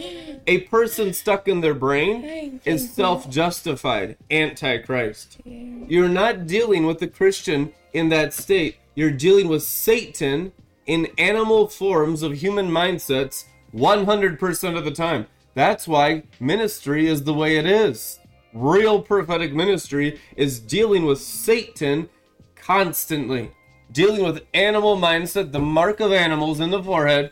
A 0.47 0.61
person 0.61 1.13
stuck 1.13 1.47
in 1.47 1.61
their 1.61 1.73
brain 1.73 2.59
is 2.65 2.91
self 2.91 3.29
justified, 3.29 4.17
antichrist. 4.29 5.37
You're 5.45 6.09
not 6.09 6.47
dealing 6.47 6.85
with 6.85 6.99
the 6.99 7.07
Christian 7.07 7.73
in 7.93 8.09
that 8.09 8.33
state. 8.33 8.77
You're 8.95 9.11
dealing 9.11 9.47
with 9.47 9.63
Satan 9.63 10.51
in 10.85 11.07
animal 11.17 11.67
forms 11.67 12.23
of 12.23 12.33
human 12.33 12.69
mindsets 12.69 13.45
100% 13.73 14.77
of 14.77 14.83
the 14.83 14.91
time. 14.91 15.27
That's 15.53 15.87
why 15.87 16.23
ministry 16.39 17.07
is 17.07 17.23
the 17.23 17.33
way 17.33 17.57
it 17.57 17.65
is. 17.65 18.19
Real 18.53 19.01
prophetic 19.01 19.53
ministry 19.53 20.19
is 20.35 20.59
dealing 20.59 21.05
with 21.05 21.21
Satan 21.21 22.09
constantly, 22.55 23.51
dealing 23.91 24.23
with 24.23 24.45
animal 24.53 24.97
mindset, 24.97 25.51
the 25.51 25.59
mark 25.59 25.99
of 25.99 26.11
animals 26.11 26.59
in 26.59 26.69
the 26.69 26.83
forehead, 26.83 27.31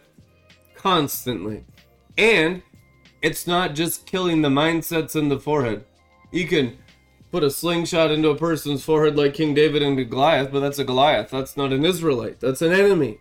constantly. 0.76 1.66
And 2.18 2.62
it's 3.22 3.48
not 3.48 3.76
just 3.76 4.06
killing 4.06 4.42
the 4.42 4.50
mindsets 4.50 5.16
in 5.16 5.30
the 5.30 5.40
forehead. 5.40 5.86
You 6.32 6.48
can 6.48 6.78
put 7.32 7.44
a 7.44 7.52
slingshot 7.52 8.12
into 8.12 8.30
a 8.30 8.36
person's 8.36 8.84
forehead 8.84 9.16
like 9.16 9.34
King 9.34 9.54
David 9.54 9.82
into 9.82 10.04
Goliath, 10.04 10.52
but 10.52 10.62
that's 10.62 10.80
a 10.80 10.84
Goliath. 10.84 11.30
That's 11.30 11.58
not 11.58 11.74
an 11.74 11.86
Israelite. 11.86 12.40
That's 12.40 12.62
an 12.62 12.72
enemy. 12.72 13.20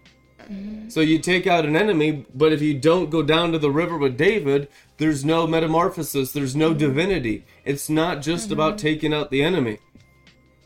Mm-hmm. 0.50 0.88
So 0.88 1.00
you 1.00 1.18
take 1.18 1.46
out 1.46 1.66
an 1.66 1.76
enemy, 1.76 2.24
but 2.34 2.52
if 2.52 2.62
you 2.62 2.78
don't 2.78 3.10
go 3.10 3.22
down 3.22 3.52
to 3.52 3.58
the 3.58 3.70
river 3.70 3.98
with 3.98 4.16
David, 4.16 4.68
there's 4.96 5.24
no 5.24 5.46
metamorphosis, 5.46 6.32
there's 6.32 6.56
no 6.56 6.70
mm-hmm. 6.70 6.78
divinity. 6.78 7.44
It's 7.64 7.90
not 7.90 8.22
just 8.22 8.50
about 8.50 8.76
mm-hmm. 8.76 8.86
taking 8.86 9.14
out 9.14 9.30
the 9.30 9.42
enemy. 9.42 9.78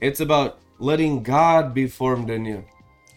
It's 0.00 0.20
about 0.20 0.60
letting 0.82 1.22
God 1.22 1.72
be 1.72 1.86
formed 1.86 2.28
in 2.28 2.44
you. 2.44 2.64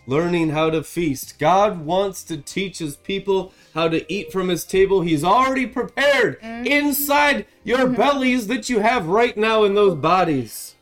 Learning 0.05 0.51
how 0.51 0.69
to 0.69 0.83
feast. 0.83 1.39
God 1.39 1.83
wants 1.83 2.23
to 2.25 2.37
teach 2.37 2.77
his 2.77 2.95
people 2.95 3.53
how 3.73 3.87
to 3.87 4.11
eat 4.11 4.31
from 4.31 4.49
his 4.49 4.63
table. 4.63 5.01
He's 5.01 5.23
already 5.23 5.65
prepared 5.65 6.39
mm-hmm. 6.39 6.67
inside 6.67 7.47
your 7.63 7.79
mm-hmm. 7.79 7.95
bellies 7.95 8.45
that 8.47 8.69
you 8.69 8.81
have 8.81 9.07
right 9.07 9.35
now 9.35 9.63
in 9.63 9.73
those 9.73 9.95
bodies. 9.95 10.75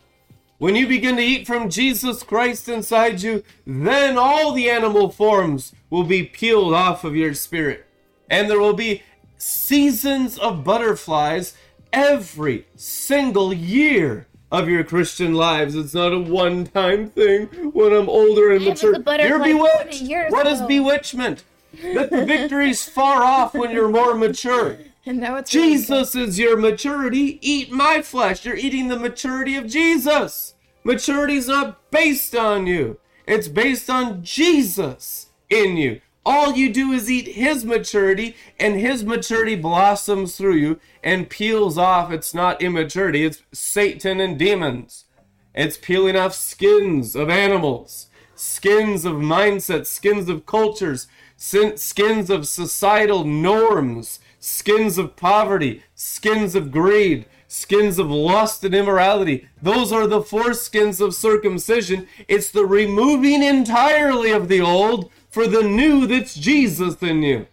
When 0.58 0.76
you 0.76 0.86
begin 0.86 1.16
to 1.16 1.22
eat 1.24 1.48
from 1.48 1.70
Jesus 1.70 2.22
Christ 2.22 2.68
inside 2.68 3.22
you, 3.22 3.44
then 3.66 4.18
all 4.18 4.52
the 4.52 4.70
animal 4.70 5.10
forms 5.10 5.74
will 5.90 6.04
be 6.04 6.24
peeled 6.24 6.74
off 6.74 7.06
of 7.06 7.16
your 7.16 7.34
spirit. 7.34 7.86
And 8.30 8.50
there 8.50 8.60
will 8.60 8.74
be 8.74 9.04
seasons 9.38 10.38
of 10.38 10.66
butterflies 10.66 11.56
every 11.94 12.66
single 12.76 13.54
year 13.54 14.28
of 14.54 14.70
your 14.70 14.84
Christian 14.84 15.34
lives. 15.34 15.76
It's 15.76 15.95
not 15.95 16.14
a 16.14 16.20
one 16.20 16.68
time 16.68 17.10
thing 17.10 17.47
when 17.74 17.91
I'm 17.91 18.08
older 18.08 18.51
and 18.51 18.64
I 18.64 18.70
mature. 18.70 18.93
You're 19.20 19.43
bewitched. 19.43 20.04
What 20.32 20.45
is 20.45 20.62
bewitchment? 20.62 21.43
That 21.82 22.12
the 22.12 22.24
victory's 22.28 22.88
far 22.88 23.24
off 23.24 23.56
when 23.56 23.72
you're 23.72 23.89
more 23.89 24.16
mature. 24.16 24.78
And 25.06 25.20
now 25.20 25.36
it's 25.36 25.54
really. 25.54 25.72
Jesus 25.72 26.16
is 26.16 26.39
your 26.39 26.56
maturity. 26.56 27.38
Eat 27.41 27.70
my 27.70 28.01
flesh. 28.01 28.45
You're 28.45 28.56
eating 28.56 28.88
the 28.88 28.97
maturity 28.97 29.58
of 29.58 29.68
Jesus. 29.68 30.54
Maturity's 30.86 31.49
not 31.49 31.91
based 31.91 32.34
on 32.34 32.68
you, 32.68 33.01
it's 33.28 33.49
based 33.49 33.89
on 33.89 34.24
Jesus 34.24 35.28
in 35.49 35.76
you. 35.76 35.99
All 36.26 36.53
you 36.53 36.71
do 36.71 36.91
is 36.91 37.11
eat 37.11 37.28
his 37.28 37.65
maturity, 37.65 38.36
and 38.59 38.80
his 38.80 39.03
maturity 39.03 39.55
blossoms 39.55 40.38
through 40.38 40.55
you 40.55 40.80
and 41.03 41.30
peels 41.30 41.78
off. 41.78 42.11
It's 42.11 42.34
not 42.34 42.61
immaturity, 42.61 43.26
it's 43.26 43.43
Satan 43.51 44.21
and 44.21 44.39
demons. 44.39 45.05
It's 45.53 45.78
peeling 45.78 46.15
off 46.15 46.34
skins 46.34 47.15
of 47.15 47.30
animals, 47.30 48.07
skins 48.36 49.03
of 49.05 49.15
mindsets, 49.15 49.88
skins 49.88 50.30
of 50.30 50.45
cultures, 50.45 51.07
skins 51.36 52.30
of 52.30 52.47
societal 52.47 53.26
norms, 53.26 54.19
skins 54.39 54.97
of 54.97 55.15
poverty, 55.15 55.84
skins 55.93 56.55
of 56.55 56.71
greed, 56.71 57.26
skins 57.47 57.99
of 57.99 58.09
lust 58.09 58.63
and 58.63 58.74
immorality. 58.74 59.47
Those 59.61 59.91
are 59.91 60.07
the 60.07 60.21
four 60.21 60.53
skins 60.53 60.99
of 60.99 61.13
circumcision. 61.13 62.07
It's 62.28 62.49
the 62.49 62.65
removing 62.65 63.43
entirely 63.43 64.32
of 64.32 64.47
the 64.47 64.61
old 64.61 65.11
for 65.34 65.48
the 65.48 65.64
new 65.64 66.06
that's 66.06 66.36
Jesus 66.36 67.02
in 67.02 67.24
you. 67.24 67.48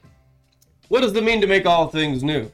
What 0.88 1.00
does 1.00 1.14
it 1.14 1.24
mean 1.24 1.40
to 1.40 1.46
make 1.46 1.64
all 1.64 1.88
things 1.88 2.22
new? 2.22 2.52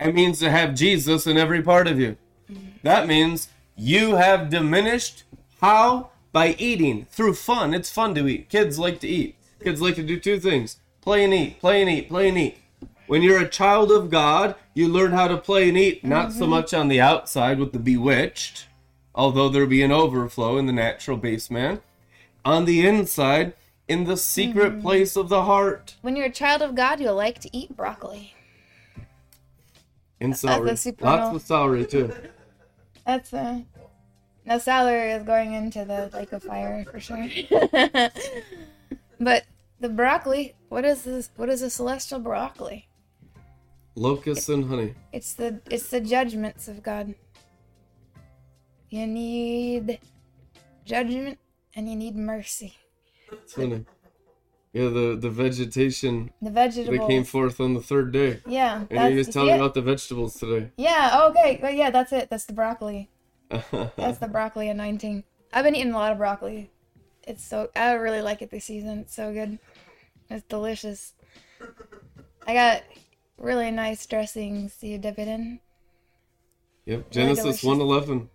It 0.00 0.14
means 0.14 0.38
to 0.38 0.50
have 0.50 0.74
Jesus 0.74 1.26
in 1.26 1.36
every 1.36 1.60
part 1.60 1.86
of 1.86 2.00
you. 2.00 2.16
Mm-hmm. 2.50 2.68
That 2.82 3.06
means 3.06 3.48
you 3.76 4.14
have 4.14 4.48
diminished 4.48 5.24
how 5.60 6.08
by 6.32 6.56
eating 6.58 7.04
through 7.10 7.34
fun. 7.34 7.74
It's 7.74 7.90
fun 7.90 8.14
to 8.14 8.26
eat. 8.26 8.48
Kids 8.48 8.78
like 8.78 8.98
to 9.00 9.08
eat. 9.08 9.36
Kids 9.62 9.82
like 9.82 9.96
to 9.96 10.02
do 10.02 10.18
two 10.18 10.40
things 10.40 10.78
play 11.02 11.22
and 11.22 11.34
eat, 11.34 11.60
play 11.60 11.82
and 11.82 11.90
eat, 11.90 12.08
play 12.08 12.30
and 12.30 12.38
eat. 12.38 12.56
When 13.06 13.20
you're 13.20 13.42
a 13.42 13.48
child 13.48 13.92
of 13.92 14.08
God, 14.08 14.54
you 14.72 14.88
learn 14.88 15.12
how 15.12 15.28
to 15.28 15.36
play 15.36 15.68
and 15.68 15.76
eat, 15.76 16.02
not 16.02 16.32
so 16.32 16.42
mm-hmm. 16.42 16.50
much 16.50 16.72
on 16.72 16.88
the 16.88 17.00
outside 17.00 17.58
with 17.58 17.72
the 17.72 17.78
bewitched, 17.78 18.68
although 19.14 19.50
there 19.50 19.66
be 19.66 19.82
an 19.82 19.92
overflow 19.92 20.56
in 20.56 20.64
the 20.64 20.72
natural 20.72 21.18
base 21.18 21.50
man. 21.50 21.82
On 22.42 22.64
the 22.64 22.86
inside, 22.86 23.52
in 23.88 24.04
the 24.04 24.16
secret 24.16 24.80
place 24.80 25.16
of 25.16 25.28
the 25.28 25.44
heart. 25.44 25.96
When 26.02 26.16
you're 26.16 26.26
a 26.26 26.30
child 26.30 26.62
of 26.62 26.74
God, 26.74 27.00
you'll 27.00 27.14
like 27.14 27.40
to 27.40 27.56
eat 27.56 27.76
broccoli. 27.76 28.34
In 30.20 30.34
celery. 30.34 30.70
a 30.70 30.76
super 30.76 31.04
Lots 31.04 31.34
of 31.36 31.42
celery, 31.42 31.84
too. 31.86 32.12
That's 33.06 33.34
uh 33.34 33.60
no 34.44 34.58
celery 34.58 35.12
is 35.12 35.22
going 35.22 35.54
into 35.54 35.84
the 35.84 36.10
lake 36.12 36.32
of 36.32 36.42
fire 36.42 36.84
for 36.90 36.98
sure. 36.98 37.28
but 39.20 39.44
the 39.80 39.88
broccoli, 39.88 40.54
what 40.68 40.84
is 40.84 41.02
this 41.02 41.30
what 41.36 41.48
is 41.48 41.62
a 41.62 41.70
celestial 41.70 42.20
broccoli? 42.20 42.88
Locusts 43.94 44.48
and 44.48 44.68
honey. 44.68 44.94
It's 45.12 45.34
the 45.34 45.60
it's 45.70 45.88
the 45.90 46.00
judgments 46.00 46.68
of 46.68 46.82
God. 46.82 47.14
You 48.88 49.06
need 49.06 50.00
judgment 50.84 51.38
and 51.74 51.88
you 51.88 51.96
need 51.96 52.16
mercy. 52.16 52.74
It's 53.32 53.54
funny. 53.54 53.84
Yeah, 54.72 54.88
the, 54.88 55.16
the 55.20 55.28
vegetation 55.28 56.30
The 56.40 56.50
vegetables. 56.50 57.06
came 57.06 57.24
forth 57.24 57.60
on 57.60 57.74
the 57.74 57.80
third 57.82 58.10
day. 58.12 58.40
yeah, 58.46 58.84
And 58.90 59.12
he 59.12 59.18
was 59.18 59.28
telling 59.28 59.54
about 59.54 59.74
the 59.74 59.82
vegetables 59.82 60.34
today. 60.34 60.70
Yeah, 60.78 61.26
okay. 61.30 61.58
Well, 61.62 61.72
yeah, 61.72 61.90
that's 61.90 62.10
it. 62.12 62.30
That's 62.30 62.46
the 62.46 62.54
broccoli. 62.54 63.10
That's 63.50 64.16
the 64.16 64.28
broccoli 64.28 64.70
anointing. 64.70 65.24
I've 65.52 65.64
been 65.64 65.76
eating 65.76 65.92
a 65.92 65.96
lot 65.98 66.10
of 66.12 66.16
broccoli. 66.16 66.70
It's 67.28 67.44
so 67.44 67.68
I 67.76 67.92
really 67.92 68.22
like 68.22 68.40
it 68.40 68.50
this 68.50 68.64
season. 68.64 69.00
It's 69.00 69.14
so 69.14 69.30
good. 69.30 69.58
It's 70.30 70.42
delicious. 70.48 71.12
I 72.46 72.54
got 72.54 72.82
really 73.36 73.70
nice 73.70 74.06
dressings. 74.06 74.78
You 74.80 74.96
dip 74.96 75.18
it 75.18 75.28
in. 75.28 75.60
Yep, 76.86 77.10
Genesis 77.10 77.60
delicious. 77.60 77.64
1:11. 78.08 78.28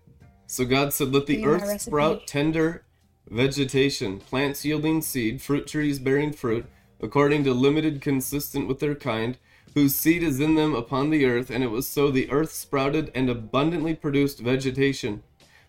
So 0.46 0.66
God 0.66 0.94
said, 0.94 1.12
"Let 1.12 1.26
the 1.26 1.34
Give 1.36 1.46
you 1.46 1.58
my 1.58 1.64
earth 1.64 1.82
sprout 1.82 2.28
tender 2.28 2.84
vegetation, 3.30 4.20
plants 4.20 4.66
yielding 4.66 5.02
seed, 5.02 5.42
fruit 5.42 5.68
trees 5.68 6.00
bearing 6.00 6.34
fruit, 6.34 6.66
according 7.02 7.44
to 7.44 7.54
limited 7.54 8.02
consistent 8.02 8.68
with 8.68 8.80
their 8.80 8.96
kind, 8.96 9.38
whose 9.74 9.96
seed 9.96 10.24
is 10.24 10.40
in 10.40 10.56
them 10.56 10.74
upon 10.74 11.10
the 11.10 11.26
earth." 11.26 11.50
And 11.50 11.64
it 11.64 11.72
was 11.72 11.88
so 11.88 12.10
the 12.10 12.30
earth 12.32 12.52
sprouted 12.52 13.12
and 13.14 13.30
abundantly 13.30 13.94
produced 13.94 14.40
vegetation, 14.40 15.24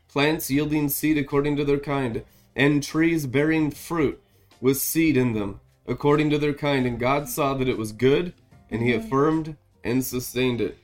plants 0.09 0.51
yielding 0.51 0.89
seed 0.89 1.19
according 1.19 1.57
to 1.57 1.65
their 1.65 1.79
kind, 1.79 2.25
and 2.57 2.83
trees 2.83 3.27
bearing 3.27 3.71
fruit 3.71 4.21
with 4.61 4.79
seed 4.79 5.17
in 5.17 5.33
them 5.33 5.61
according 5.87 6.31
to 6.31 6.39
their 6.39 6.55
kind. 6.55 6.87
And 6.87 6.99
God 6.99 7.29
saw 7.29 7.55
that 7.55 7.69
it 7.69 7.79
was 7.79 7.93
good, 7.93 8.35
and 8.71 8.83
He 8.83 8.93
mm-hmm. 8.93 9.07
affirmed 9.07 9.57
and 9.83 10.05
sustained 10.05 10.61
it. 10.61 10.79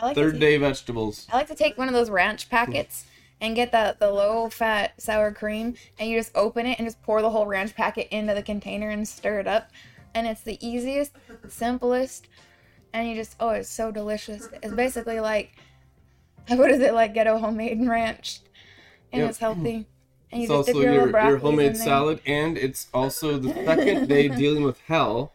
Like 0.00 0.14
Third 0.14 0.34
take- 0.34 0.40
day 0.40 0.56
vegetables. 0.56 1.26
I 1.32 1.36
like 1.36 1.48
to 1.48 1.54
take 1.54 1.78
one 1.78 1.88
of 1.88 1.94
those 1.94 2.10
ranch 2.10 2.48
packets 2.48 3.04
and 3.40 3.54
get 3.56 3.72
the 3.72 3.96
the 3.98 4.10
low 4.10 4.48
fat 4.48 5.00
sour 5.00 5.32
cream 5.32 5.74
and 5.98 6.08
you 6.08 6.18
just 6.18 6.32
open 6.34 6.66
it 6.66 6.78
and 6.78 6.86
just 6.86 7.02
pour 7.02 7.20
the 7.22 7.30
whole 7.30 7.46
ranch 7.46 7.74
packet 7.74 8.08
into 8.10 8.34
the 8.34 8.42
container 8.42 8.90
and 8.90 9.06
stir 9.06 9.40
it 9.40 9.46
up. 9.46 9.70
And 10.14 10.26
it's 10.26 10.42
the 10.42 10.64
easiest, 10.66 11.12
simplest, 11.48 12.28
and 12.92 13.08
you 13.08 13.14
just 13.14 13.36
oh 13.40 13.50
it's 13.50 13.68
so 13.68 13.90
delicious. 13.90 14.48
It's 14.62 14.72
basically 14.74 15.20
like 15.20 15.52
what 16.48 16.70
is 16.70 16.80
it 16.80 16.94
like 16.94 17.14
ghetto 17.14 17.38
homemade 17.38 17.86
ranch. 17.86 18.40
And 19.12 19.20
Yep. 19.22 19.30
it's 19.30 19.38
healthy. 19.38 19.86
And 20.32 20.42
you 20.42 20.48
It's 20.48 20.52
just 20.52 20.66
dip 20.66 20.74
also 20.76 20.80
your, 20.80 21.08
your, 21.10 21.26
your 21.28 21.38
homemade 21.38 21.76
salad, 21.76 22.20
and 22.26 22.58
it's 22.58 22.88
also 22.92 23.38
the 23.38 23.52
second 23.64 24.08
day 24.08 24.26
dealing 24.42 24.64
with 24.64 24.80
hell. 24.88 25.32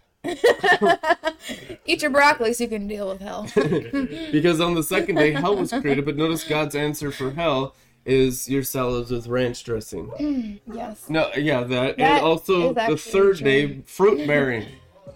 Eat 1.85 2.01
your 2.01 2.11
broccoli 2.11 2.51
so 2.53 2.65
you 2.65 2.69
can 2.69 2.87
deal 2.87 3.07
with 3.07 3.21
hell. 3.21 3.47
Because 4.31 4.59
on 4.59 4.75
the 4.75 4.83
second 4.83 5.15
day, 5.15 5.31
hell 5.31 5.55
was 5.55 5.71
created, 5.71 6.03
but 6.05 6.17
notice 6.17 6.43
God's 6.43 6.75
answer 6.75 7.11
for 7.11 7.31
hell 7.31 7.75
is 8.09 8.49
your 8.49 8.63
salads 8.63 9.11
with 9.11 9.27
ranch 9.27 9.63
dressing. 9.63 10.59
yes. 10.73 11.09
No, 11.09 11.29
yeah, 11.37 11.61
that. 11.61 11.97
That 11.97 11.99
and 11.99 12.25
also 12.25 12.73
the 12.73 12.97
third 12.97 13.37
true. 13.37 13.45
day, 13.45 13.81
fruit 13.85 14.25
bearing. 14.27 14.65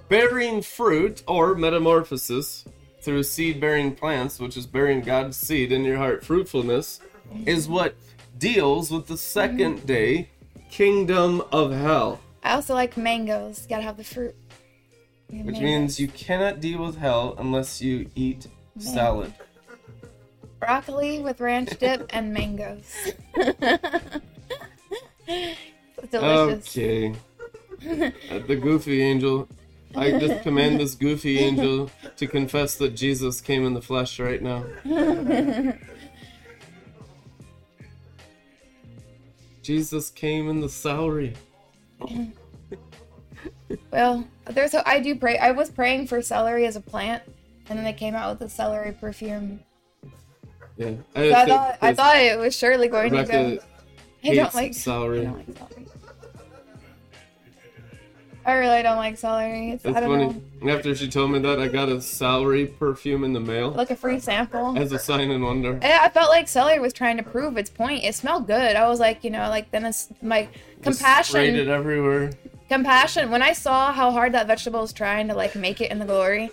bearing 0.09 0.61
fruit 0.61 1.23
or 1.27 1.55
metamorphosis 1.55 2.65
through 3.01 3.23
seed 3.23 3.59
bearing 3.59 3.95
plants, 3.95 4.39
which 4.39 4.55
is 4.55 4.67
bearing 4.67 5.01
God's 5.01 5.37
seed 5.37 5.71
in 5.71 5.83
your 5.83 5.97
heart, 5.97 6.23
fruitfulness, 6.23 6.99
is 7.45 7.67
what 7.67 7.95
deals 8.37 8.91
with 8.91 9.07
the 9.07 9.17
second 9.17 9.77
mm-hmm. 9.77 9.85
day 9.87 10.29
kingdom 10.69 11.41
of 11.51 11.71
hell. 11.71 12.21
I 12.43 12.53
also 12.53 12.75
like 12.75 12.95
mangoes. 12.95 13.65
Gotta 13.67 13.83
have 13.83 13.97
the 13.97 14.03
fruit. 14.03 14.35
Which 15.29 15.45
mangoes. 15.45 15.61
means 15.61 15.99
you 15.99 16.09
cannot 16.09 16.61
deal 16.61 16.85
with 16.85 16.97
hell 16.97 17.35
unless 17.39 17.81
you 17.81 18.09
eat 18.15 18.47
salad. 18.77 19.33
Broccoli 20.65 21.19
with 21.19 21.39
ranch 21.41 21.77
dip 21.79 22.05
and 22.11 22.33
mangoes. 22.33 23.11
Delicious. 26.11 26.67
Okay. 26.69 27.13
The 27.81 28.55
goofy 28.55 29.01
angel. 29.01 29.47
I 29.95 30.11
just 30.19 30.41
command 30.41 30.79
this 30.79 30.95
goofy 30.95 31.39
angel 31.39 31.91
to 32.17 32.27
confess 32.27 32.75
that 32.77 32.95
Jesus 32.95 33.41
came 33.41 33.65
in 33.65 33.73
the 33.73 33.81
flesh 33.81 34.19
right 34.19 34.41
now. 34.41 34.63
Jesus 39.61 40.09
came 40.09 40.49
in 40.49 40.61
the 40.61 40.69
celery. 40.69 41.35
Well, 43.91 44.27
there's 44.49 44.73
a, 44.73 44.87
I 44.87 44.99
do 44.99 45.15
pray. 45.15 45.37
I 45.37 45.51
was 45.51 45.69
praying 45.69 46.07
for 46.07 46.21
celery 46.21 46.65
as 46.65 46.75
a 46.75 46.81
plant, 46.81 47.23
and 47.69 47.77
then 47.77 47.85
they 47.85 47.93
came 47.93 48.15
out 48.15 48.31
with 48.31 48.39
the 48.39 48.49
celery 48.49 48.91
perfume. 48.91 49.61
Yeah. 50.77 50.91
So 51.15 51.33
I 51.33 51.45
thought 51.45 51.77
I 51.81 51.93
thought 51.93 52.17
it 52.17 52.39
was 52.39 52.55
surely 52.55 52.87
going 52.87 53.11
to 53.11 53.23
go. 53.23 53.39
Rebecca 53.43 53.65
I 54.25 54.35
don't 54.35 54.53
like 54.55 54.69
I 54.69 54.71
celery. 54.73 55.21
don't 55.23 55.35
like 55.37 55.57
celery. 55.57 55.87
I 58.45 58.53
really 58.55 58.83
don't 58.83 58.97
like 58.97 59.17
celery. 59.17 59.71
It's, 59.71 59.85
I 59.85 59.93
funny. 59.93 60.07
know. 60.61 60.69
After 60.69 60.93
she 60.95 61.07
told 61.09 61.31
me 61.31 61.39
that, 61.39 61.59
I 61.61 61.69
got 61.69 61.87
a 61.87 62.01
celery 62.01 62.65
perfume 62.65 63.23
in 63.23 63.31
the 63.31 63.39
mail 63.39 63.69
Like 63.71 63.89
a 63.89 63.95
free 63.95 64.19
sample. 64.19 64.77
as 64.77 64.91
a 64.91 64.99
sign 64.99 65.31
and 65.31 65.41
wonder. 65.43 65.79
I 65.81 66.05
I 66.05 66.09
felt 66.09 66.29
like 66.29 66.49
celery 66.49 66.79
was 66.79 66.91
trying 66.91 67.15
to 67.17 67.23
prove 67.23 67.55
its 67.55 67.69
point. 67.69 68.03
It 68.03 68.15
smelled 68.15 68.47
good. 68.47 68.75
I 68.75 68.87
was 68.89 68.99
like, 68.99 69.23
you 69.23 69.29
know, 69.29 69.47
like 69.49 69.71
then 69.71 69.85
it's 69.85 70.09
my 70.21 70.49
Just 70.81 70.99
compassion. 70.99 71.31
Sprayed 71.31 71.55
it 71.55 71.67
everywhere. 71.69 72.31
compassion 72.67 73.29
when 73.29 73.41
i 73.43 73.53
saw 73.53 73.91
how 73.93 74.09
hard 74.09 74.31
that 74.33 74.47
vegetable 74.47 74.81
was 74.81 74.91
trying 74.93 75.27
to 75.27 75.35
like 75.35 75.53
make 75.55 75.79
it 75.79 75.91
in 75.91 75.99
the 75.99 76.05
glory 76.05 76.49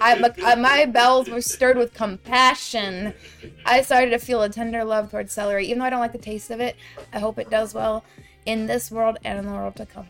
I, 0.00 0.14
my, 0.16 0.28
uh, 0.44 0.56
my 0.56 0.86
bells 0.86 1.28
were 1.28 1.40
stirred 1.40 1.76
with 1.76 1.94
compassion. 1.94 3.14
I 3.64 3.82
started 3.82 4.10
to 4.10 4.18
feel 4.18 4.42
a 4.42 4.48
tender 4.48 4.84
love 4.84 5.10
towards 5.10 5.32
celery. 5.32 5.66
Even 5.66 5.78
though 5.78 5.84
i 5.86 5.90
don't 5.90 6.00
like 6.00 6.12
the 6.12 6.18
taste 6.18 6.50
of 6.50 6.60
it 6.60 6.76
i 7.12 7.18
hope 7.18 7.38
it 7.38 7.50
does 7.50 7.74
well 7.74 8.04
in 8.46 8.66
this 8.66 8.90
world 8.90 9.18
and 9.24 9.38
in 9.38 9.46
the 9.46 9.52
world 9.52 9.76
to 9.76 9.86
come. 9.86 10.06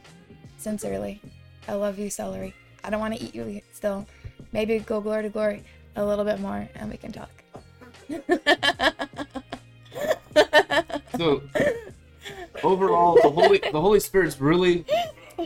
Sincerely 0.59 1.21
i 1.69 1.75
love 1.75 1.99
you 1.99 2.11
celery. 2.11 2.55
I 2.83 2.91
don't 2.91 3.01
want 3.01 3.15
to 3.17 3.23
eat 3.23 3.35
you 3.35 3.61
still. 3.73 4.07
Maybe 4.53 4.79
go 4.79 5.01
glory 5.01 5.23
to 5.23 5.29
glory 5.29 5.63
a 5.97 6.05
little 6.05 6.25
bit 6.25 6.41
more 6.41 6.69
and 6.75 6.91
we 6.91 6.97
can 6.97 7.13
talk. 7.13 7.31
So 11.17 11.43
overall, 12.63 13.17
the 13.23 13.31
Holy 13.31 13.59
the 13.59 13.81
Holy 13.81 14.01
Spirit's 14.01 14.41
really 14.41 14.85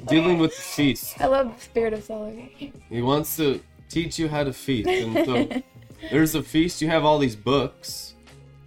dealing 0.07 0.39
with 0.39 0.55
the 0.57 0.63
feast. 0.63 1.21
i 1.21 1.27
love 1.27 1.55
the 1.55 1.61
spirit 1.61 1.93
of 1.93 2.05
celery. 2.05 2.73
He 2.89 3.03
wants 3.03 3.37
to 3.37 3.61
teach 3.89 4.19
you 4.19 4.28
how 4.28 4.44
to 4.44 4.52
feast, 4.52 4.89
and 4.89 5.27
so 5.27 5.62
there's 6.10 6.35
a 6.35 6.43
feast. 6.43 6.82
You 6.82 6.89
have 6.89 7.05
all 7.05 7.19
these 7.19 7.36
books. 7.36 8.15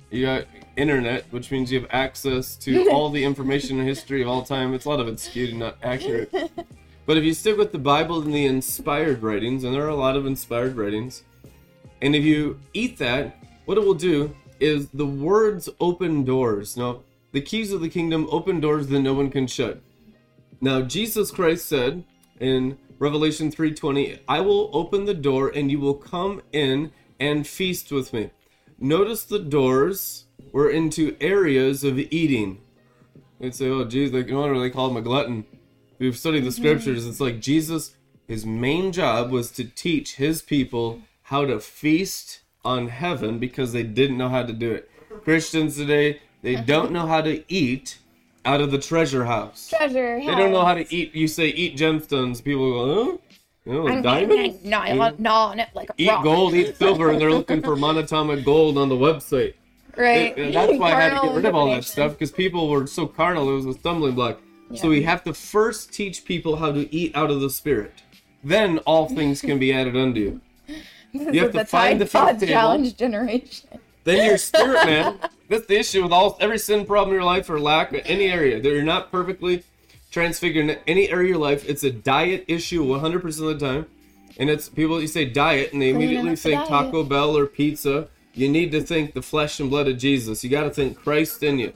You 0.09 0.25
got 0.25 0.45
internet, 0.75 1.25
which 1.31 1.51
means 1.51 1.71
you 1.71 1.79
have 1.79 1.89
access 1.91 2.55
to 2.57 2.89
all 2.91 3.09
the 3.09 3.23
information 3.23 3.79
and 3.79 3.87
history 3.87 4.21
of 4.21 4.27
all 4.27 4.43
time. 4.43 4.73
It's 4.73 4.85
a 4.85 4.89
lot 4.89 4.99
of 4.99 5.07
it's 5.07 5.23
skewed 5.23 5.51
and 5.51 5.59
not 5.59 5.77
accurate. 5.83 6.33
But 7.05 7.17
if 7.17 7.23
you 7.23 7.33
stick 7.33 7.57
with 7.57 7.71
the 7.71 7.79
Bible 7.79 8.21
and 8.21 8.33
the 8.33 8.45
inspired 8.45 9.23
writings, 9.23 9.63
and 9.63 9.73
there 9.73 9.85
are 9.85 9.89
a 9.89 9.95
lot 9.95 10.15
of 10.15 10.25
inspired 10.25 10.75
writings, 10.75 11.23
and 12.01 12.15
if 12.15 12.23
you 12.23 12.59
eat 12.73 12.97
that, 12.99 13.37
what 13.65 13.77
it 13.77 13.83
will 13.83 13.93
do 13.93 14.35
is 14.59 14.89
the 14.89 15.05
words 15.05 15.67
open 15.79 16.23
doors. 16.23 16.77
Now, 16.77 17.01
the 17.31 17.41
keys 17.41 17.71
of 17.71 17.81
the 17.81 17.89
kingdom 17.89 18.27
open 18.31 18.59
doors 18.59 18.87
that 18.87 18.99
no 18.99 19.13
one 19.13 19.29
can 19.29 19.47
shut. 19.47 19.81
Now, 20.59 20.81
Jesus 20.81 21.31
Christ 21.31 21.65
said 21.65 22.03
in 22.39 22.77
Revelation 23.01 23.49
3:20, 23.49 24.19
"I 24.27 24.41
will 24.41 24.69
open 24.73 25.05
the 25.05 25.15
door 25.15 25.49
and 25.49 25.71
you 25.71 25.79
will 25.79 25.95
come 25.95 26.43
in 26.53 26.91
and 27.19 27.47
feast 27.47 27.91
with 27.91 28.13
me." 28.13 28.29
Notice 28.79 29.23
the 29.23 29.39
doors 29.39 30.25
were 30.51 30.69
into 30.69 31.15
areas 31.19 31.83
of 31.83 31.97
eating. 31.97 32.59
They'd 33.39 33.55
say, 33.55 33.69
"Oh, 33.69 33.85
geez, 33.85 34.13
like 34.13 34.29
no 34.29 34.41
wonder 34.41 34.59
they 34.59 34.69
call 34.69 34.91
him 34.91 34.97
a 34.97 35.01
glutton." 35.01 35.45
You've 35.97 36.15
studied 36.15 36.41
the 36.41 36.49
mm-hmm. 36.49 36.61
scriptures, 36.61 37.07
it's 37.07 37.19
like 37.19 37.41
Jesus, 37.41 37.95
his 38.27 38.45
main 38.45 38.91
job 38.91 39.31
was 39.31 39.49
to 39.53 39.63
teach 39.63 40.17
his 40.17 40.43
people 40.43 41.01
how 41.23 41.45
to 41.45 41.59
feast 41.59 42.41
on 42.63 42.89
heaven 42.89 43.39
because 43.39 43.73
they 43.73 43.81
didn't 43.81 44.19
know 44.19 44.29
how 44.29 44.43
to 44.43 44.53
do 44.53 44.69
it. 44.69 44.87
Christians 45.23 45.75
today, 45.75 46.21
they 46.43 46.55
don't 46.55 46.91
know 46.91 47.07
how 47.07 47.21
to 47.21 47.43
eat 47.51 47.97
out 48.45 48.61
of 48.61 48.71
the 48.71 48.77
treasure 48.77 49.25
house. 49.25 49.69
Treasure. 49.69 50.19
House. 50.19 50.27
They 50.27 50.35
don't 50.35 50.51
know 50.51 50.65
how 50.65 50.73
to 50.73 50.93
eat. 50.93 51.13
You 51.15 51.27
say 51.27 51.47
eat 51.49 51.77
gemstones. 51.77 52.43
People 52.43 52.71
go, 52.71 53.03
huh? 53.11 53.17
You 53.65 53.73
know, 53.73 53.83
like 53.83 54.03
diamonds? 54.03 54.63
No, 54.63 54.79
I 54.79 54.95
want 54.95 55.25
on 55.25 55.59
it 55.59 55.69
like 55.75 55.91
Eat 55.97 56.09
rock. 56.09 56.23
gold, 56.23 56.55
eat 56.55 56.75
silver, 56.77 57.11
and 57.11 57.21
they're 57.21 57.29
looking 57.31 57.61
for 57.61 57.75
monatomic 57.75 58.43
gold 58.43 58.77
on 58.77 58.89
the 58.89 58.95
website. 58.95 59.53
Right. 59.95 60.35
And 60.37 60.53
that's 60.53 60.77
why 60.79 60.93
I 60.93 61.01
had 61.01 61.19
to 61.21 61.27
get 61.27 61.35
rid 61.35 61.45
of 61.45 61.53
all 61.53 61.69
that 61.71 61.83
stuff 61.83 62.13
because 62.13 62.31
people 62.31 62.69
were 62.69 62.87
so 62.87 63.05
carnal. 63.05 63.49
It 63.49 63.53
was 63.53 63.65
a 63.67 63.73
stumbling 63.73 64.15
block. 64.15 64.39
So 64.73 64.89
we 64.89 65.03
have 65.03 65.23
to 65.25 65.33
first 65.33 65.93
teach 65.93 66.23
people 66.25 66.55
how 66.55 66.71
to 66.71 66.91
eat 66.95 67.15
out 67.15 67.29
of 67.29 67.41
the 67.41 67.49
spirit. 67.49 68.01
Then 68.43 68.79
all 68.79 69.07
things 69.09 69.41
can 69.41 69.59
be 69.59 69.73
added 69.73 69.95
unto 69.95 70.19
you. 70.19 70.41
You 71.13 71.41
have 71.41 71.51
to 71.51 71.65
find 71.65 71.99
the 71.99 72.05
table. 72.05 72.47
challenge 72.47 72.95
generation. 72.95 73.67
Then 74.03 74.25
your 74.25 74.37
spirit 74.37 74.85
man. 74.85 75.19
That's 75.49 75.65
the 75.67 75.79
issue 75.79 76.03
with 76.03 76.11
all 76.11 76.37
every 76.39 76.57
sin 76.57 76.85
problem 76.85 77.09
in 77.09 77.15
your 77.15 77.23
life 77.23 77.49
or 77.49 77.59
lack 77.59 77.93
in 77.93 77.99
any 78.01 78.25
area 78.25 78.59
that 78.59 78.69
you're 78.69 78.83
not 78.83 79.11
perfectly 79.11 79.63
transfigured 80.11 80.69
in 80.69 80.79
any 80.87 81.09
area 81.09 81.25
of 81.25 81.29
your 81.29 81.37
life. 81.39 81.67
It's 81.67 81.83
a 81.83 81.91
diet 81.91 82.45
issue 82.47 82.83
100% 82.83 83.25
of 83.25 83.59
the 83.59 83.65
time. 83.65 83.85
And 84.37 84.49
it's 84.49 84.69
people 84.69 85.01
you 85.01 85.07
say 85.07 85.25
diet 85.25 85.73
and 85.73 85.81
they 85.81 85.89
immediately 85.89 86.35
think. 86.35 86.67
Taco 86.67 87.03
Bell 87.03 87.37
or 87.37 87.45
pizza. 87.45 88.07
You 88.33 88.49
need 88.49 88.71
to 88.71 88.81
think 88.81 89.13
the 89.13 89.21
flesh 89.21 89.59
and 89.59 89.69
blood 89.69 89.87
of 89.87 89.97
Jesus. 89.97 90.43
You 90.43 90.49
got 90.49 90.63
to 90.63 90.69
think 90.69 90.97
Christ 90.97 91.43
in 91.43 91.59
you. 91.59 91.73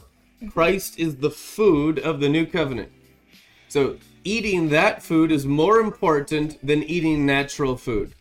Christ 0.50 0.98
is 0.98 1.18
the 1.18 1.32
food 1.32 2.00
of 2.00 2.20
the 2.20 2.30
new 2.30 2.46
covenant. 2.46 2.92
So 3.68 3.98
eating 4.24 4.70
that 4.70 5.04
food 5.04 5.32
is 5.32 5.46
more 5.46 5.80
important 5.80 6.66
than 6.66 6.84
eating 6.84 7.26
natural 7.26 7.76
food. 7.78 8.14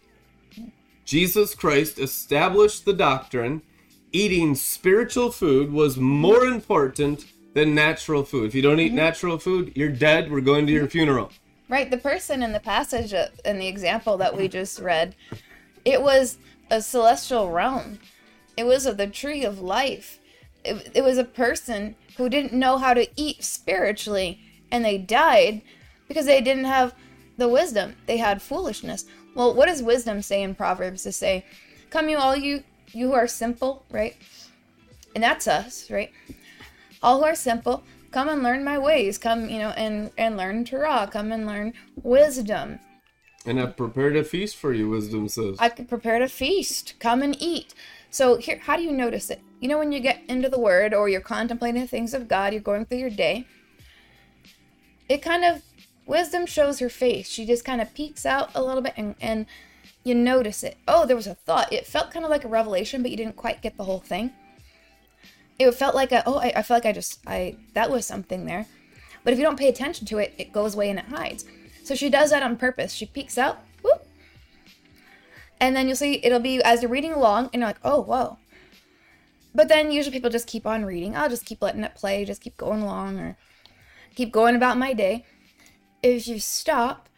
Jesus 1.04 1.54
Christ 1.54 1.98
established 1.98 2.84
the 2.84 2.92
doctrine 2.92 3.62
eating 4.14 4.54
spiritual 4.54 5.30
food 5.30 5.72
was 5.72 5.96
more 5.96 6.44
important 6.44 7.26
than 7.52 7.74
natural 7.74 8.24
food. 8.24 8.46
If 8.46 8.54
you 8.54 8.62
don't 8.62 8.80
eat 8.80 8.92
natural 8.92 9.38
food, 9.38 9.72
you're 9.74 9.90
dead. 9.90 10.30
We're 10.30 10.40
going 10.40 10.66
to 10.66 10.72
your 10.72 10.88
funeral. 10.88 11.32
Right, 11.68 11.90
the 11.90 11.98
person 11.98 12.42
in 12.42 12.52
the 12.52 12.60
passage 12.60 13.12
uh, 13.12 13.28
in 13.44 13.58
the 13.58 13.66
example 13.66 14.16
that 14.18 14.36
we 14.36 14.48
just 14.48 14.78
read, 14.78 15.16
it 15.84 16.00
was 16.00 16.38
a 16.70 16.80
celestial 16.80 17.50
realm. 17.50 17.98
It 18.56 18.64
was 18.64 18.86
of 18.86 18.96
the 18.96 19.08
tree 19.08 19.44
of 19.44 19.60
life. 19.60 20.20
It, 20.64 20.92
it 20.94 21.02
was 21.02 21.18
a 21.18 21.24
person 21.24 21.96
who 22.16 22.28
didn't 22.28 22.52
know 22.52 22.78
how 22.78 22.94
to 22.94 23.08
eat 23.16 23.42
spiritually, 23.42 24.40
and 24.70 24.84
they 24.84 24.96
died 24.96 25.62
because 26.06 26.26
they 26.26 26.40
didn't 26.40 26.66
have 26.66 26.94
the 27.36 27.48
wisdom. 27.48 27.96
They 28.06 28.18
had 28.18 28.40
foolishness. 28.40 29.06
Well, 29.34 29.54
what 29.54 29.66
does 29.66 29.82
wisdom 29.82 30.22
say 30.22 30.42
in 30.42 30.54
Proverbs? 30.54 31.02
To 31.02 31.10
say, 31.10 31.44
"Come, 31.90 32.08
you 32.08 32.18
all 32.18 32.36
you 32.36 32.62
you 32.94 33.08
who 33.08 33.14
are 33.14 33.26
simple, 33.28 33.84
right?" 33.90 34.16
And 35.14 35.22
that's 35.22 35.46
us, 35.46 35.90
right? 35.90 36.10
all 37.02 37.18
who 37.18 37.24
are 37.24 37.34
simple 37.34 37.84
come 38.14 38.28
and 38.28 38.42
learn 38.44 38.64
my 38.64 38.78
ways. 38.78 39.18
Come 39.18 39.48
you 39.50 39.58
know 39.58 39.70
and 39.70 40.10
and 40.16 40.36
learn 40.36 40.64
torah. 40.64 41.08
Come 41.12 41.32
and 41.32 41.46
learn 41.46 41.74
wisdom. 42.02 42.78
And 43.44 43.60
I've 43.60 43.76
prepared 43.76 44.16
a 44.16 44.24
feast 44.24 44.56
for 44.56 44.72
you, 44.72 44.88
wisdom 44.88 45.28
says. 45.28 45.56
i 45.58 45.68
could 45.68 45.86
prepare 45.86 46.22
a 46.22 46.28
feast. 46.28 46.94
Come 46.98 47.20
and 47.20 47.36
eat. 47.40 47.74
So 48.10 48.36
here 48.36 48.58
how 48.58 48.76
do 48.76 48.82
you 48.82 48.92
notice 48.92 49.30
it? 49.30 49.40
You 49.60 49.68
know 49.68 49.78
when 49.78 49.92
you 49.92 50.00
get 50.00 50.22
into 50.28 50.48
the 50.48 50.60
word 50.60 50.94
or 50.94 51.08
you're 51.08 51.20
contemplating 51.20 51.80
the 51.80 51.88
things 51.88 52.14
of 52.14 52.28
god 52.28 52.52
you're 52.52 52.62
going 52.62 52.84
through 52.86 52.98
your 52.98 53.10
day 53.10 53.46
it 55.08 55.20
kind 55.20 55.44
of 55.44 55.62
wisdom 56.06 56.46
shows 56.46 56.78
her 56.78 56.88
face. 56.88 57.28
She 57.28 57.44
just 57.44 57.64
kind 57.64 57.80
of 57.80 57.92
peeks 57.94 58.24
out 58.24 58.50
a 58.54 58.62
little 58.62 58.82
bit 58.82 58.94
and 58.96 59.14
and 59.20 59.46
you 60.04 60.14
notice 60.14 60.62
it. 60.62 60.76
Oh 60.86 61.06
there 61.06 61.16
was 61.16 61.26
a 61.26 61.34
thought. 61.34 61.72
It 61.72 61.86
felt 61.86 62.12
kind 62.12 62.24
of 62.24 62.30
like 62.30 62.44
a 62.44 62.48
revelation 62.48 63.02
but 63.02 63.10
you 63.10 63.16
didn't 63.16 63.36
quite 63.36 63.62
get 63.62 63.76
the 63.76 63.84
whole 63.84 64.00
thing. 64.00 64.30
It 65.58 65.70
felt 65.72 65.94
like 65.94 66.12
a 66.12 66.22
oh 66.26 66.36
I, 66.36 66.52
I 66.56 66.62
felt 66.62 66.84
like 66.84 66.90
i 66.90 66.92
just 66.92 67.20
i 67.26 67.56
that 67.72 67.90
was 67.90 68.06
something 68.06 68.44
there. 68.44 68.66
But 69.24 69.32
if 69.32 69.38
you 69.38 69.44
don't 69.44 69.58
pay 69.58 69.68
attention 69.68 70.06
to 70.06 70.18
it 70.18 70.34
it 70.38 70.52
goes 70.52 70.74
away 70.74 70.90
and 70.90 70.98
it 70.98 71.06
hides. 71.06 71.46
So 71.82 71.94
she 71.94 72.10
does 72.10 72.30
that 72.30 72.42
on 72.42 72.56
purpose. 72.56 72.92
She 72.92 73.06
peeks 73.06 73.38
out 73.38 73.58
whoop, 73.82 74.06
and 75.60 75.74
then 75.74 75.86
you'll 75.86 75.96
see 75.96 76.20
it'll 76.22 76.38
be 76.38 76.62
as 76.62 76.82
you're 76.82 76.90
reading 76.90 77.12
along 77.12 77.50
and 77.52 77.60
you're 77.60 77.68
like 77.68 77.80
oh 77.82 78.02
whoa. 78.02 78.38
But 79.54 79.68
then 79.68 79.90
usually 79.90 80.12
people 80.12 80.30
just 80.30 80.48
keep 80.48 80.66
on 80.66 80.84
reading. 80.84 81.16
I'll 81.16 81.30
just 81.30 81.46
keep 81.46 81.62
letting 81.62 81.84
it 81.84 81.94
play 81.94 82.24
just 82.26 82.42
keep 82.42 82.58
going 82.58 82.82
along 82.82 83.18
or 83.18 83.38
keep 84.14 84.32
going 84.32 84.54
about 84.54 84.76
my 84.76 84.92
day. 84.92 85.24
If 86.02 86.28
you 86.28 86.40
stop 86.40 87.08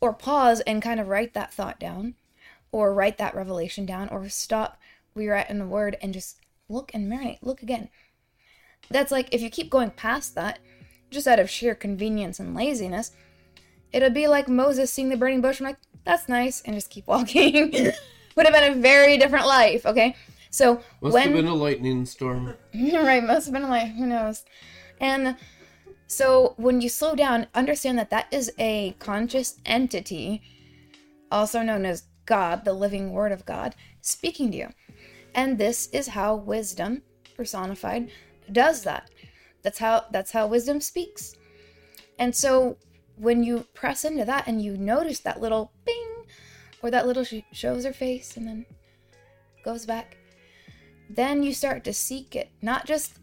or 0.00 0.12
pause 0.12 0.60
and 0.60 0.82
kind 0.82 1.00
of 1.00 1.08
write 1.08 1.34
that 1.34 1.52
thought 1.52 1.78
down 1.78 2.14
or 2.72 2.94
write 2.94 3.18
that 3.18 3.34
revelation 3.34 3.84
down 3.84 4.08
or 4.08 4.28
stop 4.28 4.78
where 5.12 5.24
you're 5.24 5.34
at 5.34 5.50
in 5.50 5.58
the 5.58 5.66
word 5.66 5.96
and 6.00 6.14
just 6.14 6.38
look 6.68 6.90
and 6.94 7.10
marinate 7.10 7.38
look 7.42 7.62
again. 7.62 7.88
That's 8.90 9.12
like 9.12 9.28
if 9.32 9.40
you 9.40 9.50
keep 9.50 9.70
going 9.70 9.90
past 9.90 10.34
that 10.34 10.58
just 11.10 11.26
out 11.26 11.40
of 11.40 11.50
sheer 11.50 11.74
convenience 11.74 12.38
and 12.38 12.54
laziness 12.54 13.10
it'll 13.92 14.10
be 14.10 14.28
like 14.28 14.48
moses 14.48 14.92
seeing 14.92 15.08
the 15.08 15.16
burning 15.16 15.40
bush 15.40 15.58
and 15.58 15.66
like 15.66 15.76
that's 16.04 16.28
nice 16.28 16.62
and 16.62 16.74
just 16.74 16.90
keep 16.90 17.06
walking. 17.08 17.72
Would 17.72 18.46
have 18.46 18.54
been 18.54 18.72
a 18.72 18.80
very 18.80 19.18
different 19.18 19.46
life 19.46 19.84
okay? 19.86 20.16
So 20.50 20.82
Must 21.00 21.14
when 21.14 21.22
have 21.24 21.32
been 21.32 21.46
a 21.46 21.54
lightning 21.54 22.06
storm. 22.06 22.56
right 22.74 23.22
must 23.22 23.46
have 23.46 23.52
been 23.52 23.64
a 23.64 23.68
like 23.68 23.92
who 23.92 24.06
knows? 24.06 24.44
And 25.00 25.36
so 26.10 26.54
when 26.56 26.80
you 26.80 26.88
slow 26.88 27.14
down 27.14 27.46
understand 27.54 27.96
that 27.96 28.10
that 28.10 28.26
is 28.32 28.52
a 28.58 28.96
conscious 28.98 29.60
entity 29.64 30.42
also 31.30 31.62
known 31.62 31.86
as 31.86 32.04
god 32.26 32.64
the 32.64 32.72
living 32.72 33.12
word 33.12 33.30
of 33.30 33.46
god 33.46 33.74
speaking 34.00 34.50
to 34.50 34.56
you. 34.56 34.68
And 35.34 35.58
this 35.58 35.88
is 35.88 36.08
how 36.08 36.34
wisdom 36.34 37.02
personified 37.36 38.10
does 38.50 38.82
that. 38.82 39.10
That's 39.62 39.78
how 39.78 40.06
that's 40.10 40.32
how 40.32 40.46
wisdom 40.46 40.80
speaks. 40.80 41.36
And 42.18 42.34
so 42.34 42.76
when 43.16 43.44
you 43.44 43.66
press 43.74 44.04
into 44.04 44.24
that 44.24 44.46
and 44.46 44.62
you 44.62 44.76
notice 44.76 45.20
that 45.20 45.40
little 45.40 45.72
bing 45.84 46.24
or 46.82 46.90
that 46.90 47.06
little 47.06 47.24
sh- 47.24 47.42
shows 47.52 47.84
her 47.84 47.92
face 47.92 48.36
and 48.36 48.46
then 48.46 48.66
goes 49.62 49.84
back 49.84 50.16
then 51.12 51.42
you 51.42 51.52
start 51.52 51.82
to 51.82 51.92
seek 51.92 52.36
it. 52.36 52.50
Not 52.62 52.86
just 52.86 53.18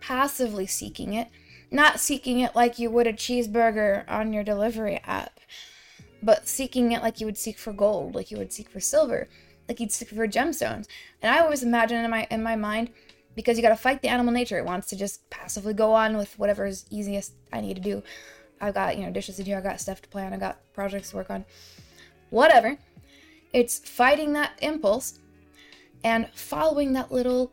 passively 0.00 0.66
seeking 0.66 1.14
it 1.14 1.28
not 1.74 2.00
seeking 2.00 2.40
it 2.40 2.54
like 2.54 2.78
you 2.78 2.90
would 2.90 3.06
a 3.06 3.12
cheeseburger 3.12 4.08
on 4.08 4.32
your 4.32 4.44
delivery 4.44 5.00
app 5.04 5.40
but 6.22 6.48
seeking 6.48 6.92
it 6.92 7.02
like 7.02 7.20
you 7.20 7.26
would 7.26 7.36
seek 7.36 7.58
for 7.58 7.72
gold 7.72 8.14
like 8.14 8.30
you 8.30 8.38
would 8.38 8.52
seek 8.52 8.70
for 8.70 8.80
silver 8.80 9.28
like 9.68 9.80
you'd 9.80 9.92
seek 9.92 10.08
for 10.08 10.28
gemstones. 10.28 10.86
And 11.22 11.34
i 11.34 11.40
always 11.40 11.62
imagine 11.62 12.04
in 12.04 12.10
my 12.10 12.26
in 12.30 12.42
my 12.42 12.56
mind 12.56 12.90
because 13.34 13.56
you 13.56 13.62
got 13.62 13.70
to 13.70 13.76
fight 13.76 14.02
the 14.02 14.08
animal 14.08 14.32
nature 14.32 14.58
it 14.58 14.64
wants 14.64 14.88
to 14.88 14.96
just 14.96 15.28
passively 15.30 15.74
go 15.74 15.92
on 15.92 16.16
with 16.16 16.38
whatever 16.38 16.66
is 16.66 16.86
easiest 16.90 17.34
i 17.52 17.60
need 17.60 17.74
to 17.74 17.82
do. 17.82 18.02
I've 18.60 18.74
got 18.74 18.96
you 18.96 19.04
know 19.04 19.12
dishes 19.12 19.36
to 19.36 19.44
do 19.44 19.54
i 19.54 19.60
got 19.60 19.80
stuff 19.80 20.02
to 20.02 20.08
plan 20.08 20.32
i 20.32 20.36
got 20.36 20.58
projects 20.72 21.10
to 21.10 21.16
work 21.16 21.30
on. 21.30 21.44
Whatever. 22.30 22.76
It's 23.52 23.78
fighting 23.78 24.32
that 24.32 24.58
impulse 24.60 25.20
and 26.02 26.28
following 26.34 26.92
that 26.94 27.12
little 27.12 27.52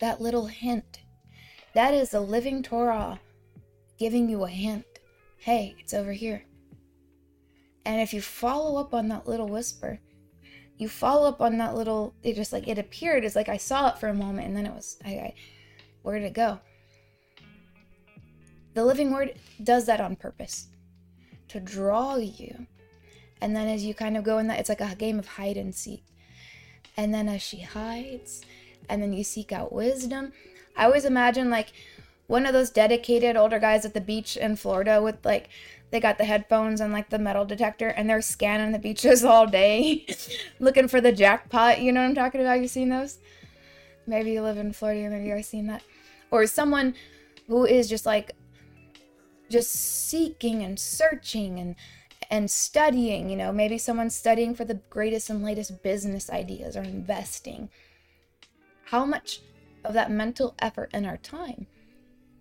that 0.00 0.20
little 0.20 0.46
hint 0.46 1.00
that 1.76 1.92
is 1.92 2.10
the 2.10 2.20
living 2.20 2.62
torah 2.62 3.20
giving 3.98 4.28
you 4.28 4.44
a 4.44 4.48
hint. 4.48 4.86
Hey 5.36 5.74
it's 5.78 5.94
over 5.94 6.12
here. 6.12 6.42
And 7.84 8.00
if 8.00 8.12
you 8.12 8.20
follow 8.20 8.80
up 8.80 8.94
on 8.94 9.08
that 9.08 9.28
little 9.28 9.48
whisper 9.48 10.00
you 10.78 10.88
follow 10.88 11.28
up 11.28 11.40
on 11.40 11.58
that 11.58 11.74
little 11.74 12.14
it 12.22 12.34
just 12.34 12.52
like 12.52 12.66
it 12.66 12.78
appeared 12.78 13.24
it's 13.24 13.36
like 13.36 13.48
i 13.48 13.56
saw 13.56 13.88
it 13.88 13.98
for 13.98 14.08
a 14.08 14.14
moment 14.14 14.46
and 14.46 14.54
then 14.54 14.66
it 14.66 14.74
was 14.74 14.98
i, 15.06 15.08
I 15.08 15.34
where 16.06 16.20
did 16.20 16.26
it 16.26 16.34
go? 16.34 16.60
The 18.74 18.84
living 18.84 19.10
word 19.10 19.34
does 19.64 19.86
that 19.86 20.00
on 20.00 20.14
purpose 20.14 20.68
to 21.48 21.58
draw 21.58 22.14
you. 22.14 22.68
And 23.40 23.56
then 23.56 23.66
as 23.66 23.84
you 23.84 23.92
kind 23.92 24.16
of 24.16 24.22
go 24.22 24.38
in 24.38 24.46
that 24.46 24.60
it's 24.60 24.68
like 24.68 24.80
a 24.80 24.94
game 24.94 25.18
of 25.18 25.26
hide 25.26 25.56
and 25.56 25.74
seek. 25.74 26.04
And 26.96 27.12
then 27.12 27.28
as 27.28 27.42
she 27.42 27.58
hides 27.58 28.42
and 28.88 29.02
then 29.02 29.12
you 29.12 29.24
seek 29.24 29.50
out 29.50 29.72
wisdom 29.72 30.32
i 30.76 30.84
always 30.84 31.04
imagine 31.04 31.50
like 31.50 31.72
one 32.26 32.44
of 32.44 32.52
those 32.52 32.70
dedicated 32.70 33.36
older 33.36 33.58
guys 33.58 33.84
at 33.84 33.94
the 33.94 34.00
beach 34.00 34.36
in 34.36 34.56
florida 34.56 35.02
with 35.02 35.24
like 35.24 35.48
they 35.90 36.00
got 36.00 36.18
the 36.18 36.24
headphones 36.24 36.80
and 36.80 36.92
like 36.92 37.10
the 37.10 37.18
metal 37.18 37.44
detector 37.44 37.88
and 37.88 38.08
they're 38.08 38.22
scanning 38.22 38.72
the 38.72 38.78
beaches 38.78 39.24
all 39.24 39.46
day 39.46 40.06
looking 40.60 40.88
for 40.88 41.00
the 41.00 41.12
jackpot. 41.12 41.80
You 41.80 41.92
know 41.92 42.00
what 42.00 42.08
i'm 42.08 42.14
talking 42.14 42.40
about? 42.40 42.60
You 42.60 42.68
seen 42.68 42.88
those? 42.88 43.18
Maybe 44.06 44.32
you 44.32 44.42
live 44.42 44.58
in 44.58 44.72
florida 44.72 45.02
and 45.02 45.12
maybe 45.12 45.28
you've 45.28 45.44
seen 45.44 45.66
that. 45.66 45.82
Or 46.30 46.46
someone 46.46 46.94
who 47.46 47.64
is 47.64 47.88
just 47.88 48.06
like 48.06 48.32
just 49.48 49.70
seeking 49.70 50.62
and 50.62 50.78
searching 50.78 51.60
and 51.60 51.76
and 52.30 52.50
studying 52.50 53.30
you 53.30 53.36
know? 53.36 53.52
Maybe 53.52 53.78
someone's 53.78 54.14
studying 54.14 54.54
for 54.54 54.64
the 54.64 54.80
greatest 54.90 55.30
and 55.30 55.44
latest 55.44 55.82
business 55.82 56.30
ideas 56.30 56.76
or 56.76 56.82
investing. 56.82 57.70
How 58.86 59.04
much 59.04 59.40
of 59.86 59.94
that 59.94 60.10
mental 60.10 60.54
effort 60.58 60.90
and 60.92 61.06
our 61.06 61.16
time 61.16 61.66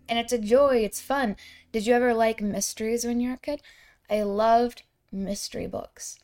and 0.07 0.19
it's 0.19 0.33
a 0.33 0.37
joy 0.37 0.77
it's 0.77 1.01
fun 1.01 1.35
did 1.71 1.85
you 1.85 1.93
ever 1.93 2.13
like 2.13 2.41
mysteries 2.41 3.05
when 3.05 3.19
you 3.19 3.29
were 3.29 3.35
a 3.35 3.39
kid 3.39 3.61
i 4.09 4.21
loved 4.21 4.83
mystery 5.11 5.67
books 5.67 6.19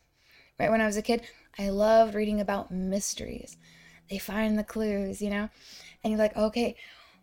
right 0.59 0.69
when 0.71 0.81
i 0.81 0.85
was 0.85 0.97
a 0.97 1.01
kid 1.01 1.21
i 1.57 1.69
loved 1.69 2.13
reading 2.15 2.39
about 2.41 2.71
mysteries 2.71 3.57
they 4.09 4.17
find 4.17 4.57
the 4.57 4.63
clues 4.63 5.21
you 5.21 5.29
know 5.29 5.49
and 6.03 6.11
you're 6.11 6.19
like 6.19 6.35
okay 6.35 6.75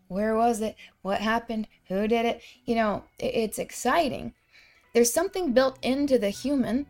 Where 0.09 0.35
was 0.35 0.63
it? 0.63 0.75
What 1.03 1.21
happened? 1.21 1.69
Who 1.89 2.09
did 2.09 2.25
it? 2.25 2.41
You 2.65 2.75
know, 2.75 3.05
it's 3.19 3.59
exciting. 3.59 4.33
There's 4.95 5.13
something 5.13 5.53
built 5.53 5.79
into 5.83 6.19
the 6.19 6.31
human 6.31 6.87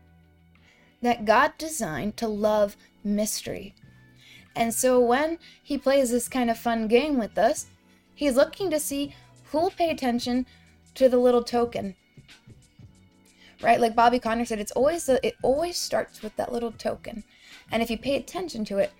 that 1.01 1.25
God 1.25 1.53
designed 1.57 2.15
to 2.17 2.27
love 2.27 2.77
mystery. 3.03 3.75
And 4.55 4.73
so 4.73 4.99
when 4.99 5.37
he 5.61 5.77
plays 5.77 6.11
this 6.11 6.27
kind 6.27 6.49
of 6.49 6.57
fun 6.57 6.87
game 6.87 7.17
with 7.17 7.37
us, 7.37 7.67
he's 8.15 8.35
looking 8.35 8.69
to 8.71 8.79
see 8.79 9.15
who'll 9.51 9.71
pay 9.71 9.89
attention 9.89 10.45
to 10.95 11.09
the 11.09 11.17
little 11.17 11.43
token. 11.43 11.95
Right? 13.61 13.79
Like 13.79 13.95
Bobby 13.95 14.19
Conner 14.19 14.45
said, 14.45 14.59
it's 14.59 14.71
always 14.71 15.05
the, 15.05 15.25
it 15.25 15.35
always 15.41 15.77
starts 15.77 16.21
with 16.21 16.35
that 16.37 16.51
little 16.51 16.71
token. 16.71 17.23
And 17.71 17.83
if 17.83 17.89
you 17.89 17.97
pay 17.97 18.15
attention 18.15 18.65
to 18.65 18.77
it, 18.77 18.91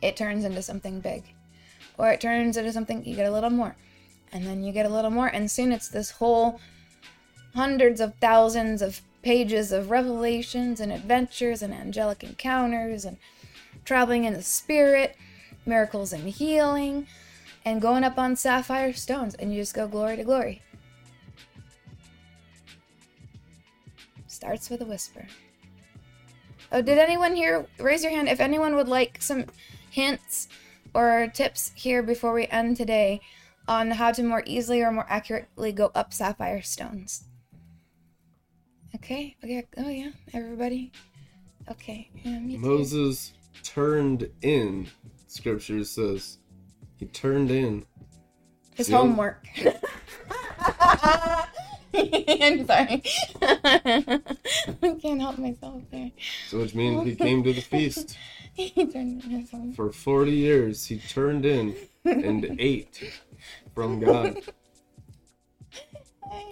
it 0.00 0.16
turns 0.16 0.44
into 0.44 0.62
something 0.62 1.00
big. 1.00 1.24
Or 1.96 2.10
it 2.10 2.20
turns 2.20 2.56
into 2.56 2.72
something 2.72 3.04
you 3.04 3.16
get 3.16 3.26
a 3.26 3.32
little 3.32 3.50
more. 3.50 3.76
And 4.32 4.46
then 4.46 4.62
you 4.62 4.72
get 4.72 4.86
a 4.86 4.90
little 4.90 5.10
more 5.10 5.28
and 5.28 5.50
soon 5.50 5.72
it's 5.72 5.88
this 5.88 6.12
whole 6.12 6.60
hundreds 7.54 8.00
of 8.00 8.14
thousands 8.16 8.82
of 8.82 9.00
pages 9.22 9.72
of 9.72 9.90
revelations 9.90 10.80
and 10.80 10.92
adventures 10.92 11.62
and 11.62 11.72
angelic 11.74 12.22
encounters 12.22 13.04
and 13.04 13.16
traveling 13.88 14.24
in 14.24 14.34
the 14.34 14.42
spirit, 14.42 15.16
miracles 15.64 16.12
and 16.12 16.28
healing, 16.28 17.06
and 17.64 17.80
going 17.80 18.04
up 18.04 18.18
on 18.18 18.36
sapphire 18.36 18.92
stones, 18.92 19.34
and 19.36 19.50
you 19.52 19.62
just 19.62 19.74
go 19.74 19.88
glory 19.88 20.14
to 20.14 20.24
glory. 20.24 20.60
Starts 24.26 24.68
with 24.68 24.82
a 24.82 24.84
whisper. 24.84 25.26
Oh, 26.70 26.82
did 26.82 26.98
anyone 26.98 27.34
here 27.34 27.66
raise 27.78 28.02
your 28.02 28.12
hand 28.12 28.28
if 28.28 28.40
anyone 28.40 28.76
would 28.76 28.88
like 28.88 29.22
some 29.22 29.46
hints 29.90 30.48
or 30.92 31.26
tips 31.32 31.72
here 31.74 32.02
before 32.02 32.34
we 32.34 32.46
end 32.48 32.76
today 32.76 33.22
on 33.66 33.90
how 33.92 34.12
to 34.12 34.22
more 34.22 34.42
easily 34.44 34.82
or 34.82 34.92
more 34.92 35.06
accurately 35.08 35.72
go 35.72 35.90
up 35.94 36.12
sapphire 36.12 36.60
stones? 36.60 37.24
Okay, 38.94 39.34
okay, 39.42 39.66
oh 39.78 39.88
yeah, 39.88 40.10
everybody. 40.34 40.92
Okay, 41.70 42.10
yeah. 42.22 42.38
Moses 42.38 43.32
turned 43.62 44.30
in, 44.42 44.88
scripture 45.26 45.84
says. 45.84 46.38
He 46.96 47.06
turned 47.06 47.50
in. 47.50 47.86
His 48.74 48.88
homework. 48.88 49.46
I'm 51.94 52.66
sorry. 52.66 53.02
I 53.42 54.20
can't 55.02 55.20
help 55.20 55.38
myself 55.38 55.82
there. 55.90 56.10
So 56.48 56.58
which 56.58 56.74
means 56.74 57.04
he 57.04 57.14
came 57.26 57.42
to 57.44 57.52
the 57.52 57.60
feast. 57.60 58.16
He 58.52 58.70
turned 58.86 59.22
in 59.24 59.30
his 59.30 59.50
homework. 59.50 59.76
For 59.76 59.92
40 59.92 60.32
years, 60.32 60.86
he 60.86 60.98
turned 60.98 61.46
in 61.46 61.76
and 62.04 62.56
ate 62.58 63.12
from 63.74 64.00
God. 64.00 64.38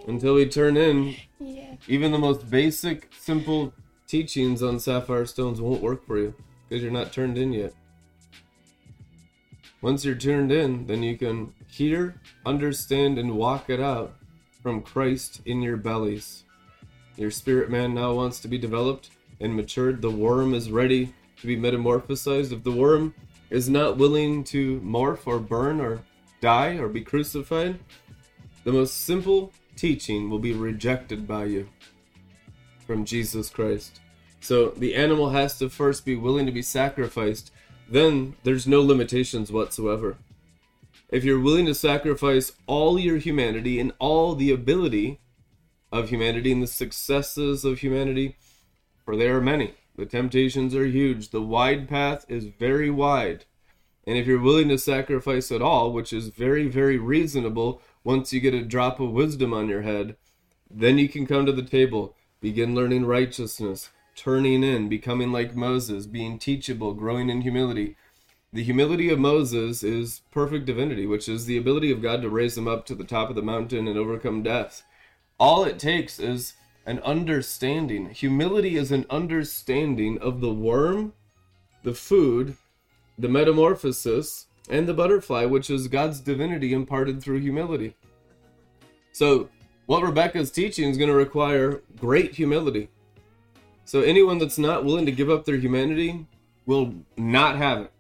Until 0.07 0.37
he 0.37 0.47
turned 0.47 0.79
in, 0.79 1.17
Yeah. 1.41 1.75
even 1.89 2.13
the 2.13 2.19
most 2.19 2.49
basic, 2.49 3.09
simple 3.19 3.73
teachings 4.07 4.63
on 4.63 4.79
sapphire 4.79 5.27
stones 5.27 5.61
won't 5.61 5.83
work 5.83 6.07
for 6.07 6.19
you 6.19 6.35
because 6.69 6.83
you're 6.83 6.93
not 6.93 7.13
turned 7.13 7.39
in 7.39 7.53
yet. 7.53 7.73
Once 9.83 10.05
you're 10.05 10.15
turned 10.15 10.51
in, 10.51 10.87
then 10.87 11.03
you 11.03 11.17
can 11.17 11.53
hear, 11.69 12.21
understand, 12.45 13.19
and 13.19 13.37
walk 13.37 13.69
it 13.69 13.81
out 13.81 14.17
from 14.63 14.83
Christ 14.83 15.41
in 15.45 15.63
your 15.63 15.77
bellies. 15.77 16.45
Your 17.17 17.31
spirit 17.31 17.71
man 17.71 17.95
now 17.95 18.13
wants 18.15 18.41
to 18.41 18.49
be 18.49 18.59
developed 18.59 19.11
and 19.41 19.55
matured. 19.55 20.03
The 20.03 20.11
worm 20.11 20.55
is 20.55 20.71
ready 20.71 21.13
to 21.41 21.47
be 21.47 21.57
metamorphosized. 21.57 22.53
If 22.53 22.65
the 22.65 22.73
worm 22.73 23.15
is 23.51 23.69
not 23.69 23.97
willing 23.97 24.43
to 24.45 24.81
morph 24.81 25.27
or 25.27 25.39
burn 25.39 25.81
or 25.81 26.03
die 26.41 26.79
or 26.79 26.89
be 26.89 27.03
crucified, 27.03 27.79
the 28.65 28.73
most 28.73 29.05
simple 29.05 29.53
teaching 29.77 30.31
will 30.31 30.39
be 30.39 30.53
rejected 30.53 31.27
by 31.29 31.45
you 31.45 31.69
from 32.87 33.05
Jesus 33.05 33.51
Christ. 33.51 34.01
So 34.47 34.69
the 34.69 34.95
animal 34.95 35.31
has 35.31 35.59
to 35.59 35.69
first 35.69 36.05
be 36.05 36.15
willing 36.15 36.47
to 36.47 36.53
be 36.53 36.63
sacrificed. 36.63 37.51
Then 37.91 38.37
there's 38.45 38.65
no 38.65 38.81
limitations 38.81 39.51
whatsoever. 39.51 40.19
If 41.09 41.25
you're 41.25 41.41
willing 41.41 41.67
to 41.67 41.75
sacrifice 41.75 42.53
all 42.69 42.97
your 42.97 43.17
humanity 43.17 43.81
and 43.81 43.93
all 43.99 44.37
the 44.37 44.53
ability 44.53 45.19
of 45.91 46.11
humanity 46.11 46.53
and 46.53 46.63
the 46.63 46.69
successes 46.69 47.65
of 47.65 47.81
humanity, 47.81 48.37
for 49.05 49.17
there 49.17 49.37
are 49.37 49.41
many, 49.41 49.75
the 49.97 50.07
temptations 50.07 50.77
are 50.77 50.87
huge, 50.87 51.31
the 51.31 51.43
wide 51.43 51.89
path 51.89 52.25
is 52.29 52.45
very 52.45 52.89
wide. 52.89 53.47
And 54.07 54.17
if 54.17 54.29
you're 54.29 54.39
willing 54.39 54.69
to 54.69 54.79
sacrifice 54.79 55.51
at 55.51 55.61
all, 55.61 55.93
which 55.93 56.13
is 56.13 56.29
very, 56.29 56.69
very 56.69 56.99
reasonable 56.99 57.83
once 58.05 58.33
you 58.33 58.39
get 58.39 58.55
a 58.55 58.63
drop 58.63 59.01
of 59.01 59.11
wisdom 59.11 59.53
on 59.53 59.69
your 59.69 59.83
head, 59.83 60.15
then 60.71 60.99
you 60.99 61.09
can 61.09 61.27
come 61.27 61.47
to 61.47 61.53
the 61.53 61.63
table, 61.63 62.15
begin 62.41 62.77
learning 62.77 63.07
righteousness, 63.07 63.91
turning 64.17 64.65
in, 64.65 64.89
becoming 64.89 65.31
like 65.31 65.55
Moses, 65.55 66.07
being 66.07 66.39
teachable, 66.39 66.95
growing 66.95 67.31
in 67.31 67.43
humility. 67.43 67.97
The 68.53 68.65
humility 68.65 69.11
of 69.11 69.19
Moses 69.19 69.83
is 69.83 70.23
perfect 70.31 70.65
divinity, 70.65 71.07
which 71.07 71.29
is 71.29 71.45
the 71.45 71.59
ability 71.59 71.93
of 71.93 72.01
God 72.03 72.23
to 72.23 72.31
raise 72.31 72.57
him 72.57 72.67
up 72.67 72.87
to 72.87 72.95
the 72.95 73.05
top 73.05 73.29
of 73.29 73.37
the 73.37 73.43
mountain 73.43 73.87
and 73.87 73.99
overcome 73.99 74.43
death. 74.43 74.83
All 75.39 75.65
it 75.65 75.79
takes 75.79 76.19
is 76.19 76.55
an 76.87 77.01
understanding. 77.01 78.11
Humility 78.11 78.77
is 78.77 78.91
an 78.91 79.05
understanding 79.11 80.19
of 80.19 80.41
the 80.41 80.53
worm, 80.53 81.13
the 81.83 81.93
food, 81.95 82.57
the 83.19 83.29
metamorphosis, 83.29 84.47
and 84.71 84.89
the 84.89 84.95
butterfly, 84.95 85.45
which 85.45 85.69
is 85.69 85.89
God's 85.89 86.21
divinity 86.21 86.73
imparted 86.73 87.23
through 87.23 87.41
humility. 87.41 87.95
So, 89.13 89.51
what 89.87 90.03
Rebecca's 90.03 90.51
teaching 90.51 90.89
is 90.89 90.97
going 90.97 91.11
to 91.11 91.15
require 91.15 91.83
great 91.97 92.35
humility. 92.35 92.89
So, 93.87 94.01
anyone 94.01 94.39
that's 94.39 94.59
not 94.59 94.85
willing 94.85 95.07
to 95.07 95.13
give 95.13 95.31
up 95.31 95.45
their 95.45 95.57
humanity 95.57 96.27
will 96.67 96.93
not 97.17 97.57
have 97.57 97.83
it. 97.83 97.93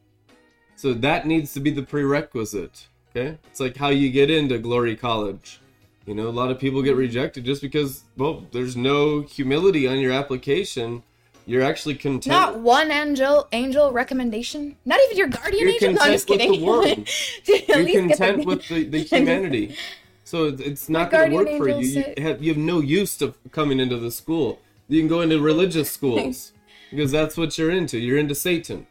So, 0.74 0.92
that 0.94 1.26
needs 1.26 1.54
to 1.54 1.60
be 1.60 1.70
the 1.70 1.84
prerequisite. 1.84 2.88
Okay? 3.14 3.38
It's 3.48 3.60
like 3.60 3.76
how 3.76 3.88
you 3.90 4.10
get 4.10 4.28
into 4.28 4.58
Glory 4.58 4.96
College. 4.96 5.60
You 6.04 6.14
know, 6.14 6.28
a 6.28 6.30
lot 6.30 6.50
of 6.50 6.58
people 6.58 6.82
get 6.82 6.96
rejected 6.96 7.44
just 7.44 7.62
because, 7.62 8.02
well, 8.16 8.44
there's 8.50 8.76
no 8.76 9.20
humility 9.22 9.86
on 9.86 10.00
your 10.00 10.12
application. 10.12 11.04
You're 11.46 11.62
actually 11.62 11.94
content. 11.94 12.32
Not 12.32 12.58
one 12.58 12.90
angel 12.90 13.46
angel 13.52 13.92
recommendation. 13.92 14.76
Not 14.84 14.98
even 15.04 15.16
your 15.16 15.28
guardian 15.28 15.62
You're 15.62 15.72
angel. 15.72 15.92
No, 15.92 16.00
I'm 16.00 16.12
just 16.12 16.26
content 16.28 16.60
with 16.60 17.06
kidding. 17.44 17.86
You're 17.86 18.02
content 18.08 18.38
the- 18.40 18.44
with 18.44 18.68
the, 18.68 18.84
the 18.88 18.98
humanity. 19.14 19.76
So 20.24 20.46
it's- 20.46 20.60
it's 20.66 20.88
not 20.88 21.12
going 21.12 21.30
to 21.30 21.36
work 21.36 21.48
for 21.58 21.68
you. 21.68 22.02
You 22.16 22.22
have, 22.24 22.42
you 22.42 22.52
have 22.52 22.60
no 22.60 22.80
use 22.80 23.16
to 23.18 23.34
coming 23.52 23.78
into 23.78 23.96
the 23.96 24.10
school. 24.10 24.60
You 24.88 25.00
can 25.00 25.08
go 25.08 25.20
into 25.20 25.40
religious 25.40 25.90
schools 25.98 26.52
because 26.90 27.10
that's 27.10 27.36
what 27.36 27.56
you're 27.58 27.70
into. 27.70 27.98
You're 27.98 28.18
into 28.18 28.34
Satan. 28.34 28.86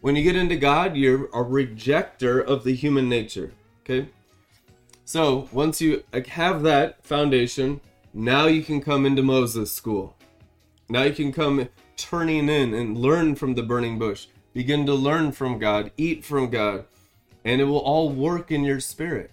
When 0.00 0.16
you 0.16 0.22
get 0.22 0.36
into 0.36 0.56
God, 0.56 0.96
you're 0.96 1.26
a 1.26 1.44
rejecter 1.44 2.42
of 2.44 2.64
the 2.64 2.74
human 2.74 3.08
nature. 3.08 3.52
Okay? 3.82 4.08
So 5.04 5.48
once 5.52 5.80
you 5.80 6.04
uh, 6.12 6.20
have 6.28 6.62
that 6.62 7.04
foundation, 7.04 7.80
now 8.14 8.46
you 8.46 8.62
can 8.62 8.80
come 8.80 9.04
into 9.04 9.22
Moses 9.22 9.72
school. 9.72 10.16
Now 10.88 11.02
you 11.02 11.12
can 11.12 11.32
come 11.32 11.68
turning 11.96 12.48
in 12.48 12.74
and 12.74 12.96
learn 12.96 13.34
from 13.34 13.54
the 13.54 13.62
burning 13.62 13.98
bush. 13.98 14.26
Begin 14.52 14.86
to 14.86 14.94
learn 14.94 15.32
from 15.32 15.58
God, 15.58 15.92
eat 15.96 16.24
from 16.24 16.50
God, 16.50 16.86
and 17.44 17.60
it 17.60 17.64
will 17.64 17.78
all 17.78 18.10
work 18.10 18.50
in 18.50 18.64
your 18.64 18.80
spirit. 18.80 19.30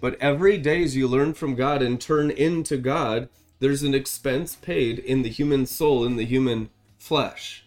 But 0.00 0.20
every 0.20 0.58
day 0.58 0.82
as 0.82 0.96
you 0.96 1.06
learn 1.06 1.34
from 1.34 1.54
God 1.54 1.82
and 1.82 2.00
turn 2.00 2.30
into 2.30 2.76
God, 2.76 3.28
there's 3.60 3.82
an 3.82 3.94
expense 3.94 4.56
paid 4.56 4.98
in 4.98 5.22
the 5.22 5.28
human 5.28 5.66
soul, 5.66 6.04
in 6.04 6.16
the 6.16 6.24
human 6.24 6.70
flesh. 6.98 7.64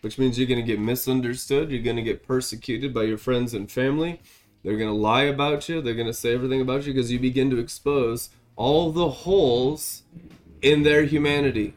Which 0.00 0.18
means 0.18 0.38
you're 0.38 0.48
going 0.48 0.60
to 0.60 0.66
get 0.66 0.80
misunderstood, 0.80 1.70
you're 1.70 1.82
going 1.82 1.96
to 1.96 2.02
get 2.02 2.26
persecuted 2.26 2.94
by 2.94 3.02
your 3.02 3.18
friends 3.18 3.52
and 3.52 3.70
family. 3.70 4.20
They're 4.62 4.76
going 4.78 4.90
to 4.90 4.94
lie 4.94 5.24
about 5.24 5.68
you, 5.68 5.80
they're 5.80 5.94
going 5.94 6.06
to 6.06 6.14
say 6.14 6.32
everything 6.32 6.60
about 6.60 6.86
you 6.86 6.92
because 6.92 7.12
you 7.12 7.18
begin 7.18 7.50
to 7.50 7.58
expose 7.58 8.30
all 8.56 8.90
the 8.90 9.08
holes 9.08 10.02
in 10.62 10.82
their 10.82 11.04
humanity 11.04 11.74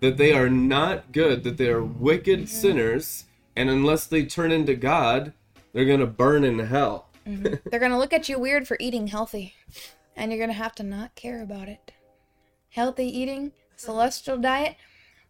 that 0.00 0.16
they 0.16 0.32
are 0.32 0.50
not 0.50 1.12
good, 1.12 1.44
that 1.44 1.56
they 1.56 1.68
are 1.68 1.82
wicked 1.82 2.48
sinners, 2.48 3.24
and 3.56 3.70
unless 3.70 4.06
they 4.06 4.24
turn 4.24 4.52
into 4.52 4.74
God, 4.74 5.32
they're 5.72 5.84
going 5.84 6.00
to 6.00 6.06
burn 6.06 6.44
in 6.44 6.58
hell. 6.58 7.08
Mm-hmm. 7.26 7.68
They're 7.70 7.80
gonna 7.80 7.98
look 7.98 8.12
at 8.12 8.28
you 8.28 8.38
weird 8.38 8.68
for 8.68 8.76
eating 8.78 9.06
healthy, 9.06 9.54
and 10.14 10.30
you're 10.30 10.40
gonna 10.40 10.52
have 10.52 10.74
to 10.76 10.82
not 10.82 11.14
care 11.14 11.42
about 11.42 11.68
it. 11.68 11.92
Healthy 12.74 13.06
eating, 13.06 13.52
celestial 13.76 14.36
diet. 14.36 14.74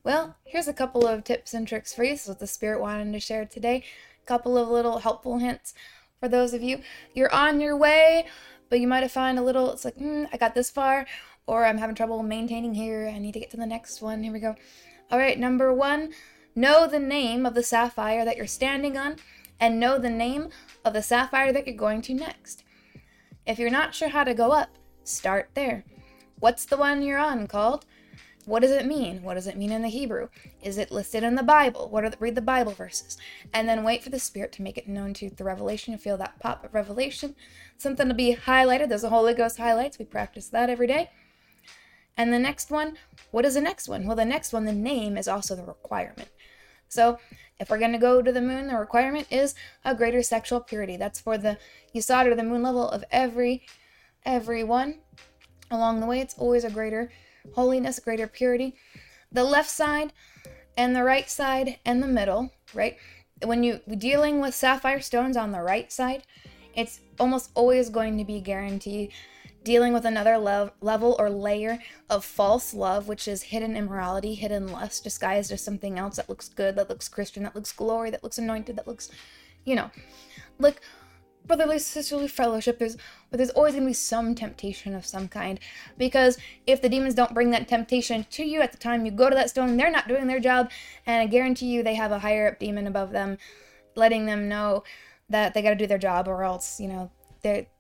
Well, 0.02 0.36
here's 0.44 0.66
a 0.66 0.72
couple 0.72 1.06
of 1.06 1.24
tips 1.24 1.52
and 1.52 1.68
tricks 1.68 1.92
for 1.92 2.02
you. 2.02 2.12
This 2.12 2.22
is 2.22 2.28
what 2.28 2.38
the 2.38 2.46
Spirit 2.46 2.80
wanted 2.80 3.12
to 3.12 3.20
share 3.20 3.44
today. 3.44 3.84
A 4.22 4.26
couple 4.26 4.56
of 4.56 4.70
little 4.70 5.00
helpful 5.00 5.36
hints 5.36 5.74
for 6.18 6.26
those 6.26 6.54
of 6.54 6.62
you. 6.62 6.80
You're 7.12 7.32
on 7.34 7.60
your 7.60 7.76
way, 7.76 8.24
but 8.70 8.80
you 8.80 8.88
might 8.88 9.02
have 9.02 9.12
found 9.12 9.38
a 9.38 9.42
little. 9.42 9.70
It's 9.70 9.84
like, 9.84 9.96
hmm, 9.96 10.24
I 10.32 10.38
got 10.38 10.54
this 10.54 10.70
far, 10.70 11.06
or 11.46 11.66
I'm 11.66 11.76
having 11.76 11.94
trouble 11.94 12.22
maintaining 12.22 12.72
here. 12.72 13.12
I 13.14 13.18
need 13.18 13.32
to 13.32 13.40
get 13.40 13.50
to 13.50 13.58
the 13.58 13.66
next 13.66 14.00
one. 14.00 14.22
Here 14.22 14.32
we 14.32 14.40
go. 14.40 14.54
All 15.10 15.18
right, 15.18 15.38
number 15.38 15.70
one, 15.70 16.14
know 16.54 16.86
the 16.86 16.98
name 16.98 17.44
of 17.44 17.52
the 17.52 17.62
sapphire 17.62 18.24
that 18.24 18.38
you're 18.38 18.46
standing 18.46 18.96
on, 18.96 19.16
and 19.60 19.78
know 19.78 19.98
the 19.98 20.08
name 20.08 20.48
of 20.82 20.94
the 20.94 21.02
sapphire 21.02 21.52
that 21.52 21.66
you're 21.66 21.76
going 21.76 22.00
to 22.02 22.14
next. 22.14 22.64
If 23.44 23.58
you're 23.58 23.68
not 23.68 23.94
sure 23.94 24.08
how 24.08 24.24
to 24.24 24.32
go 24.32 24.52
up, 24.52 24.70
start 25.02 25.50
there. 25.52 25.84
What's 26.40 26.64
the 26.64 26.76
one 26.76 27.02
you're 27.02 27.18
on 27.18 27.46
called? 27.46 27.86
What 28.46 28.60
does 28.60 28.72
it 28.72 28.84
mean? 28.84 29.22
What 29.22 29.34
does 29.34 29.46
it 29.46 29.56
mean 29.56 29.72
in 29.72 29.80
the 29.80 29.88
Hebrew? 29.88 30.28
Is 30.62 30.76
it 30.76 30.92
listed 30.92 31.22
in 31.22 31.34
the 31.34 31.42
Bible? 31.42 31.88
What 31.88 32.04
are 32.04 32.10
the, 32.10 32.18
read 32.20 32.34
the 32.34 32.42
Bible 32.42 32.72
verses, 32.72 33.16
and 33.54 33.66
then 33.66 33.84
wait 33.84 34.02
for 34.02 34.10
the 34.10 34.18
Spirit 34.18 34.52
to 34.52 34.62
make 34.62 34.76
it 34.76 34.86
known 34.86 35.14
to 35.14 35.24
you 35.24 35.30
the 35.30 35.44
revelation. 35.44 35.92
You 35.92 35.98
feel 35.98 36.18
that 36.18 36.40
pop 36.40 36.62
of 36.62 36.74
revelation, 36.74 37.36
something 37.78 38.06
to 38.06 38.14
be 38.14 38.36
highlighted. 38.36 38.90
There's 38.90 39.04
a 39.04 39.08
Holy 39.08 39.32
Ghost 39.32 39.56
highlights. 39.56 39.98
We 39.98 40.04
practice 40.04 40.48
that 40.48 40.68
every 40.68 40.86
day. 40.86 41.10
And 42.16 42.32
the 42.32 42.38
next 42.38 42.70
one, 42.70 42.98
what 43.30 43.46
is 43.46 43.54
the 43.54 43.60
next 43.62 43.88
one? 43.88 44.06
Well, 44.06 44.16
the 44.16 44.24
next 44.24 44.52
one, 44.52 44.66
the 44.66 44.72
name 44.72 45.16
is 45.16 45.26
also 45.26 45.56
the 45.56 45.64
requirement. 45.64 46.28
So 46.88 47.18
if 47.58 47.70
we're 47.70 47.78
going 47.78 47.92
to 47.92 47.98
go 47.98 48.20
to 48.20 48.30
the 48.30 48.42
moon, 48.42 48.68
the 48.68 48.76
requirement 48.76 49.26
is 49.30 49.54
a 49.84 49.94
greater 49.94 50.22
sexual 50.22 50.60
purity. 50.60 50.96
That's 50.96 51.20
for 51.20 51.38
the 51.38 51.58
yesod 51.94 52.26
or 52.26 52.34
the 52.34 52.42
moon 52.42 52.62
level 52.62 52.88
of 52.88 53.04
every 53.10 53.66
everyone. 54.24 55.00
Along 55.74 56.00
the 56.00 56.06
way, 56.06 56.20
it's 56.20 56.38
always 56.38 56.64
a 56.64 56.70
greater 56.70 57.10
holiness, 57.54 57.98
greater 57.98 58.26
purity. 58.26 58.76
The 59.32 59.44
left 59.44 59.70
side 59.70 60.12
and 60.76 60.94
the 60.94 61.04
right 61.04 61.28
side 61.28 61.78
and 61.84 62.02
the 62.02 62.08
middle, 62.08 62.52
right? 62.72 62.96
When 63.44 63.62
you 63.62 63.80
dealing 63.98 64.40
with 64.40 64.54
sapphire 64.54 65.00
stones 65.00 65.36
on 65.36 65.52
the 65.52 65.60
right 65.60 65.92
side, 65.92 66.22
it's 66.74 67.00
almost 67.18 67.50
always 67.54 67.90
going 67.90 68.18
to 68.18 68.24
be 68.24 68.40
guaranteed 68.40 69.12
dealing 69.64 69.94
with 69.94 70.04
another 70.04 70.36
level 70.36 71.16
or 71.18 71.30
layer 71.30 71.78
of 72.10 72.24
false 72.24 72.74
love, 72.74 73.08
which 73.08 73.26
is 73.26 73.42
hidden 73.42 73.76
immorality, 73.76 74.34
hidden 74.34 74.70
lust, 74.70 75.02
disguised 75.02 75.50
as 75.50 75.64
something 75.64 75.98
else 75.98 76.16
that 76.16 76.28
looks 76.28 76.48
good, 76.50 76.76
that 76.76 76.90
looks 76.90 77.08
Christian, 77.08 77.42
that 77.42 77.54
looks 77.54 77.72
glory, 77.72 78.10
that 78.10 78.22
looks 78.22 78.38
anointed, 78.38 78.76
that 78.76 78.86
looks, 78.86 79.10
you 79.64 79.74
know, 79.74 79.90
like 80.58 80.80
brotherly 81.46 81.78
sisterly 81.78 82.28
fellowship 82.28 82.78
there's 82.78 82.96
but 83.34 83.38
there's 83.38 83.50
always 83.50 83.72
going 83.72 83.82
to 83.82 83.88
be 83.88 83.94
some 83.94 84.36
temptation 84.36 84.94
of 84.94 85.04
some 85.04 85.26
kind. 85.26 85.58
Because 85.98 86.38
if 86.68 86.80
the 86.80 86.88
demons 86.88 87.14
don't 87.14 87.34
bring 87.34 87.50
that 87.50 87.66
temptation 87.66 88.24
to 88.30 88.44
you 88.44 88.60
at 88.60 88.70
the 88.70 88.78
time 88.78 89.04
you 89.04 89.10
go 89.10 89.28
to 89.28 89.34
that 89.34 89.50
stone 89.50 89.76
they're 89.76 89.90
not 89.90 90.06
doing 90.06 90.28
their 90.28 90.38
job 90.38 90.70
and 91.04 91.20
i 91.20 91.26
guarantee 91.26 91.66
you 91.66 91.82
they 91.82 91.96
have 91.96 92.12
a 92.12 92.20
higher 92.20 92.46
up 92.46 92.60
demon 92.60 92.86
above 92.86 93.10
them 93.10 93.36
letting 93.96 94.26
them 94.26 94.48
know 94.48 94.84
that 95.28 95.52
they 95.52 95.62
got 95.62 95.70
to 95.70 95.74
do 95.74 95.88
their 95.88 95.98
job 95.98 96.28
or 96.28 96.44
else 96.44 96.78
you 96.78 96.86
know 96.86 97.10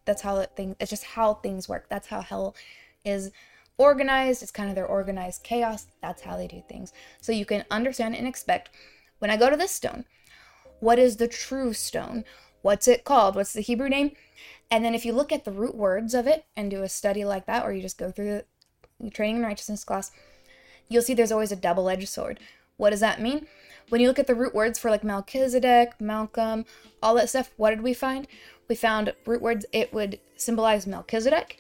that's 0.04 0.22
how 0.22 0.38
it 0.38 0.50
things 0.56 0.74
it's 0.80 0.90
just 0.90 1.04
how 1.04 1.34
things 1.34 1.68
work. 1.68 1.86
That's 1.88 2.08
how 2.08 2.20
hell 2.20 2.56
is 3.04 3.30
organized. 3.78 4.42
It's 4.42 4.50
kind 4.50 4.68
of 4.68 4.74
their 4.74 4.86
organized 4.86 5.44
chaos. 5.44 5.86
That's 6.02 6.22
how 6.22 6.36
they 6.36 6.48
do 6.48 6.64
things. 6.68 6.92
So 7.20 7.30
you 7.30 7.46
can 7.46 7.64
understand 7.70 8.16
and 8.16 8.26
expect 8.26 8.70
when 9.20 9.30
i 9.30 9.36
go 9.36 9.50
to 9.50 9.56
this 9.56 9.70
stone 9.70 10.04
what 10.80 10.98
is 10.98 11.16
the 11.16 11.28
true 11.28 11.72
stone 11.72 12.24
what's 12.64 12.88
it 12.88 13.04
called? 13.04 13.36
What's 13.36 13.52
the 13.52 13.60
Hebrew 13.60 13.90
name? 13.90 14.12
And 14.70 14.82
then 14.82 14.94
if 14.94 15.04
you 15.04 15.12
look 15.12 15.32
at 15.32 15.44
the 15.44 15.52
root 15.52 15.74
words 15.74 16.14
of 16.14 16.26
it 16.26 16.46
and 16.56 16.70
do 16.70 16.82
a 16.82 16.88
study 16.88 17.22
like 17.22 17.44
that, 17.44 17.62
or 17.62 17.74
you 17.74 17.82
just 17.82 17.98
go 17.98 18.10
through 18.10 18.40
the 18.98 19.10
training 19.10 19.36
in 19.36 19.42
righteousness 19.42 19.84
class, 19.84 20.10
you'll 20.88 21.02
see 21.02 21.12
there's 21.12 21.30
always 21.30 21.52
a 21.52 21.56
double 21.56 21.90
edged 21.90 22.08
sword. 22.08 22.40
What 22.78 22.90
does 22.90 23.00
that 23.00 23.20
mean? 23.20 23.46
When 23.90 24.00
you 24.00 24.08
look 24.08 24.18
at 24.18 24.26
the 24.26 24.34
root 24.34 24.54
words 24.54 24.78
for 24.78 24.90
like 24.90 25.04
Melchizedek, 25.04 26.00
Malcolm, 26.00 26.64
all 27.02 27.14
that 27.16 27.28
stuff, 27.28 27.50
what 27.58 27.68
did 27.68 27.82
we 27.82 27.92
find? 27.92 28.26
We 28.66 28.76
found 28.76 29.12
root 29.26 29.42
words, 29.42 29.66
it 29.70 29.92
would 29.92 30.18
symbolize 30.36 30.86
Melchizedek, 30.86 31.58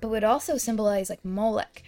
but 0.00 0.08
would 0.08 0.24
also 0.24 0.58
symbolize 0.58 1.08
like 1.08 1.24
Molech. 1.24 1.84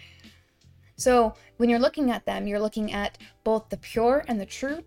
So 0.95 1.35
when 1.57 1.69
you're 1.69 1.79
looking 1.79 2.09
at 2.09 2.25
them, 2.25 2.47
you're 2.47 2.61
looking 2.61 2.93
at 2.93 3.17
both 3.43 3.67
the 3.67 3.77
pure 3.77 4.23
and 4.25 4.39
the 4.39 4.45
true 4.45 4.85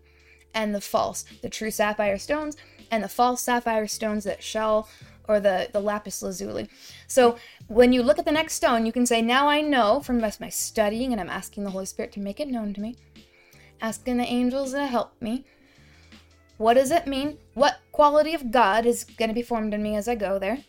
and 0.51 0.73
the 0.73 0.81
false, 0.81 1.25
the 1.43 1.49
true 1.49 1.69
sapphire 1.69 2.17
stones 2.17 2.57
and 2.91 3.03
the 3.03 3.09
false 3.09 3.41
sapphire 3.41 3.87
stones 3.87 4.23
that 4.23 4.43
shell 4.43 4.87
or 5.27 5.39
the, 5.39 5.69
the 5.73 5.79
lapis 5.79 6.21
lazuli. 6.21 6.69
So 7.07 7.37
when 7.67 7.93
you 7.93 8.01
look 8.01 8.19
at 8.19 8.25
the 8.25 8.31
next 8.31 8.53
stone, 8.53 8.85
you 8.85 8.91
can 8.91 9.05
say, 9.05 9.21
Now 9.21 9.47
I 9.47 9.61
know 9.61 9.99
from 10.01 10.19
my 10.21 10.49
studying, 10.49 11.11
and 11.11 11.19
I'm 11.19 11.29
asking 11.29 11.63
the 11.63 11.71
Holy 11.71 11.85
Spirit 11.85 12.11
to 12.13 12.19
make 12.19 12.39
it 12.39 12.47
known 12.47 12.73
to 12.73 12.81
me, 12.81 12.95
asking 13.81 14.17
the 14.17 14.25
angels 14.25 14.71
to 14.71 14.87
help 14.87 15.21
me. 15.21 15.45
What 16.57 16.73
does 16.73 16.91
it 16.91 17.05
mean? 17.05 17.37
What 17.53 17.79
quality 17.91 18.33
of 18.33 18.51
God 18.51 18.85
is 18.85 19.03
going 19.03 19.29
to 19.29 19.35
be 19.35 19.43
formed 19.43 19.73
in 19.73 19.83
me 19.83 19.95
as 19.95 20.07
I 20.07 20.15
go 20.15 20.39
there? 20.39 20.59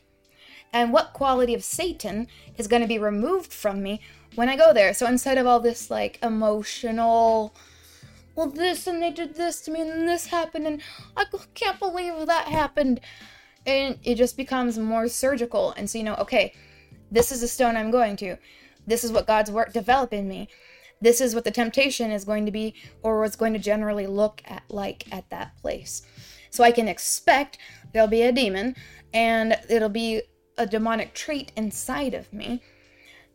And 0.72 0.92
what 0.92 1.14
quality 1.14 1.54
of 1.54 1.64
Satan 1.64 2.28
is 2.58 2.68
going 2.68 2.82
to 2.82 2.88
be 2.88 2.98
removed 2.98 3.52
from 3.54 3.82
me 3.82 4.02
when 4.34 4.50
I 4.50 4.56
go 4.56 4.74
there? 4.74 4.92
So 4.92 5.06
instead 5.06 5.38
of 5.38 5.46
all 5.46 5.60
this 5.60 5.90
like 5.90 6.18
emotional, 6.22 7.54
well, 8.38 8.46
this 8.46 8.86
and 8.86 9.02
they 9.02 9.10
did 9.10 9.34
this 9.34 9.60
to 9.62 9.72
me 9.72 9.80
and 9.80 10.08
this 10.08 10.26
happened 10.26 10.64
and 10.64 10.80
I 11.16 11.24
can't 11.54 11.80
believe 11.80 12.24
that 12.26 12.46
happened. 12.46 13.00
And 13.66 13.98
it 14.04 14.14
just 14.14 14.36
becomes 14.36 14.78
more 14.78 15.08
surgical. 15.08 15.72
And 15.72 15.90
so, 15.90 15.98
you 15.98 16.04
know, 16.04 16.14
okay, 16.14 16.54
this 17.10 17.32
is 17.32 17.40
the 17.40 17.48
stone 17.48 17.76
I'm 17.76 17.90
going 17.90 18.14
to. 18.18 18.36
This 18.86 19.02
is 19.02 19.10
what 19.10 19.26
God's 19.26 19.50
work 19.50 19.72
develop 19.72 20.12
in 20.12 20.28
me. 20.28 20.48
This 21.00 21.20
is 21.20 21.34
what 21.34 21.42
the 21.42 21.50
temptation 21.50 22.12
is 22.12 22.24
going 22.24 22.46
to 22.46 22.52
be 22.52 22.76
or 23.02 23.20
what's 23.20 23.34
going 23.34 23.54
to 23.54 23.58
generally 23.58 24.06
look 24.06 24.40
at 24.44 24.62
like 24.68 25.12
at 25.12 25.28
that 25.30 25.58
place. 25.60 26.02
So 26.50 26.62
I 26.62 26.70
can 26.70 26.86
expect 26.86 27.58
there'll 27.92 28.06
be 28.06 28.22
a 28.22 28.30
demon 28.30 28.76
and 29.12 29.58
it'll 29.68 29.88
be 29.88 30.22
a 30.56 30.64
demonic 30.64 31.12
trait 31.12 31.50
inside 31.56 32.14
of 32.14 32.32
me. 32.32 32.62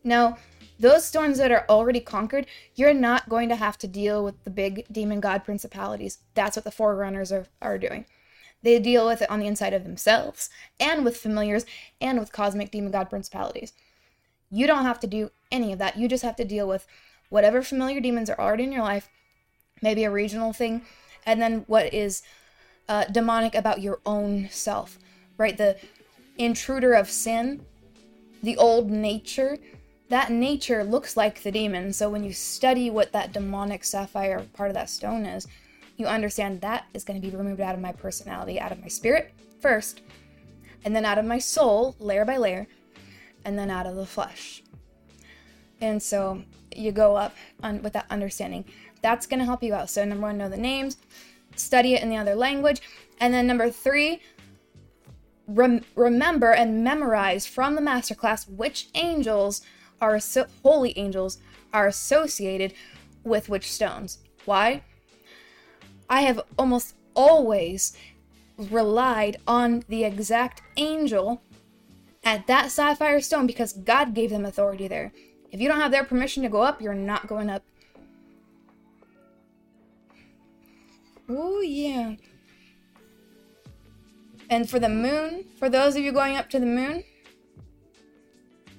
Now, 0.02 0.38
those 0.78 1.04
storms 1.04 1.38
that 1.38 1.52
are 1.52 1.64
already 1.68 2.00
conquered, 2.00 2.46
you're 2.74 2.94
not 2.94 3.28
going 3.28 3.48
to 3.48 3.56
have 3.56 3.78
to 3.78 3.86
deal 3.86 4.24
with 4.24 4.42
the 4.44 4.50
big 4.50 4.86
demon 4.90 5.20
god 5.20 5.44
principalities. 5.44 6.18
That's 6.34 6.56
what 6.56 6.64
the 6.64 6.70
forerunners 6.70 7.30
are, 7.30 7.46
are 7.62 7.78
doing. 7.78 8.06
They 8.62 8.78
deal 8.80 9.06
with 9.06 9.22
it 9.22 9.30
on 9.30 9.40
the 9.40 9.46
inside 9.46 9.74
of 9.74 9.84
themselves, 9.84 10.50
and 10.80 11.04
with 11.04 11.18
familiars, 11.18 11.66
and 12.00 12.18
with 12.18 12.32
cosmic 12.32 12.70
demon 12.70 12.90
god 12.90 13.10
principalities. 13.10 13.72
You 14.50 14.66
don't 14.66 14.84
have 14.84 15.00
to 15.00 15.06
do 15.06 15.30
any 15.52 15.72
of 15.72 15.78
that. 15.78 15.98
You 15.98 16.08
just 16.08 16.24
have 16.24 16.36
to 16.36 16.44
deal 16.44 16.66
with 16.66 16.86
whatever 17.28 17.62
familiar 17.62 18.00
demons 18.00 18.30
are 18.30 18.40
already 18.40 18.64
in 18.64 18.72
your 18.72 18.82
life, 18.82 19.08
maybe 19.82 20.04
a 20.04 20.10
regional 20.10 20.52
thing, 20.52 20.82
and 21.26 21.40
then 21.40 21.64
what 21.66 21.92
is 21.92 22.22
uh, 22.88 23.04
demonic 23.04 23.54
about 23.54 23.80
your 23.80 24.00
own 24.06 24.48
self, 24.50 24.98
right? 25.36 25.56
The 25.56 25.76
intruder 26.38 26.94
of 26.94 27.10
sin, 27.10 27.64
the 28.42 28.56
old 28.56 28.90
nature 28.90 29.58
that 30.08 30.30
nature 30.30 30.84
looks 30.84 31.16
like 31.16 31.42
the 31.42 31.50
demon. 31.50 31.92
So 31.92 32.10
when 32.10 32.24
you 32.24 32.32
study 32.32 32.90
what 32.90 33.12
that 33.12 33.32
demonic 33.32 33.84
sapphire 33.84 34.44
part 34.52 34.70
of 34.70 34.74
that 34.74 34.90
stone 34.90 35.24
is, 35.24 35.46
you 35.96 36.06
understand 36.06 36.60
that 36.60 36.86
is 36.92 37.04
going 37.04 37.20
to 37.20 37.26
be 37.26 37.34
removed 37.34 37.60
out 37.60 37.74
of 37.74 37.80
my 37.80 37.92
personality, 37.92 38.60
out 38.60 38.72
of 38.72 38.80
my 38.80 38.88
spirit 38.88 39.32
first, 39.60 40.02
and 40.84 40.94
then 40.94 41.04
out 41.04 41.18
of 41.18 41.24
my 41.24 41.38
soul, 41.38 41.96
layer 41.98 42.24
by 42.24 42.36
layer, 42.36 42.66
and 43.44 43.58
then 43.58 43.70
out 43.70 43.86
of 43.86 43.96
the 43.96 44.06
flesh. 44.06 44.62
And 45.80 46.02
so 46.02 46.42
you 46.74 46.92
go 46.92 47.16
up 47.16 47.34
on, 47.62 47.82
with 47.82 47.92
that 47.94 48.06
understanding. 48.10 48.64
That's 49.02 49.26
going 49.26 49.38
to 49.38 49.44
help 49.44 49.62
you 49.62 49.74
out. 49.74 49.90
So, 49.90 50.04
number 50.04 50.26
one, 50.26 50.38
know 50.38 50.48
the 50.48 50.56
names, 50.56 50.96
study 51.56 51.94
it 51.94 52.02
in 52.02 52.08
the 52.08 52.16
other 52.16 52.34
language. 52.34 52.80
And 53.20 53.32
then, 53.32 53.46
number 53.46 53.70
three, 53.70 54.20
rem- 55.46 55.84
remember 55.94 56.52
and 56.52 56.82
memorize 56.82 57.46
from 57.46 57.74
the 57.74 57.80
masterclass 57.80 58.48
which 58.48 58.88
angels 58.94 59.62
are 60.00 60.20
so- 60.20 60.46
holy 60.62 60.96
angels 60.98 61.38
are 61.72 61.86
associated 61.86 62.74
with 63.24 63.48
which 63.48 63.70
stones. 63.70 64.18
Why? 64.44 64.82
I 66.08 66.22
have 66.22 66.40
almost 66.58 66.94
always 67.14 67.96
relied 68.56 69.38
on 69.46 69.84
the 69.88 70.04
exact 70.04 70.62
angel 70.76 71.42
at 72.22 72.46
that 72.46 72.70
sapphire 72.70 73.20
stone 73.20 73.46
because 73.46 73.72
God 73.72 74.14
gave 74.14 74.30
them 74.30 74.44
authority 74.44 74.88
there. 74.88 75.12
If 75.50 75.60
you 75.60 75.68
don't 75.68 75.80
have 75.80 75.92
their 75.92 76.04
permission 76.04 76.42
to 76.42 76.48
go 76.48 76.62
up, 76.62 76.80
you're 76.80 76.94
not 76.94 77.26
going 77.26 77.50
up. 77.50 77.62
Oh, 81.28 81.60
yeah. 81.60 82.16
And 84.50 84.68
for 84.68 84.78
the 84.78 84.88
moon, 84.88 85.46
for 85.58 85.68
those 85.68 85.96
of 85.96 86.02
you 86.02 86.12
going 86.12 86.36
up 86.36 86.50
to 86.50 86.60
the 86.60 86.66
moon, 86.66 87.02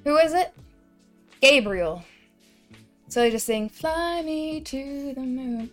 who 0.03 0.17
is 0.17 0.33
it? 0.33 0.53
Gabriel. 1.41 2.03
So 3.07 3.21
they 3.21 3.31
just 3.31 3.45
sing, 3.45 3.69
Fly 3.69 4.21
me 4.21 4.61
to 4.61 5.13
the 5.13 5.21
moon. 5.21 5.69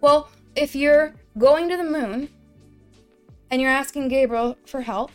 Well, 0.00 0.30
if 0.56 0.74
you're 0.74 1.14
going 1.38 1.68
to 1.68 1.76
the 1.76 1.84
moon 1.84 2.28
and 3.50 3.62
you're 3.62 3.70
asking 3.70 4.08
Gabriel 4.08 4.56
for 4.66 4.80
help, 4.80 5.10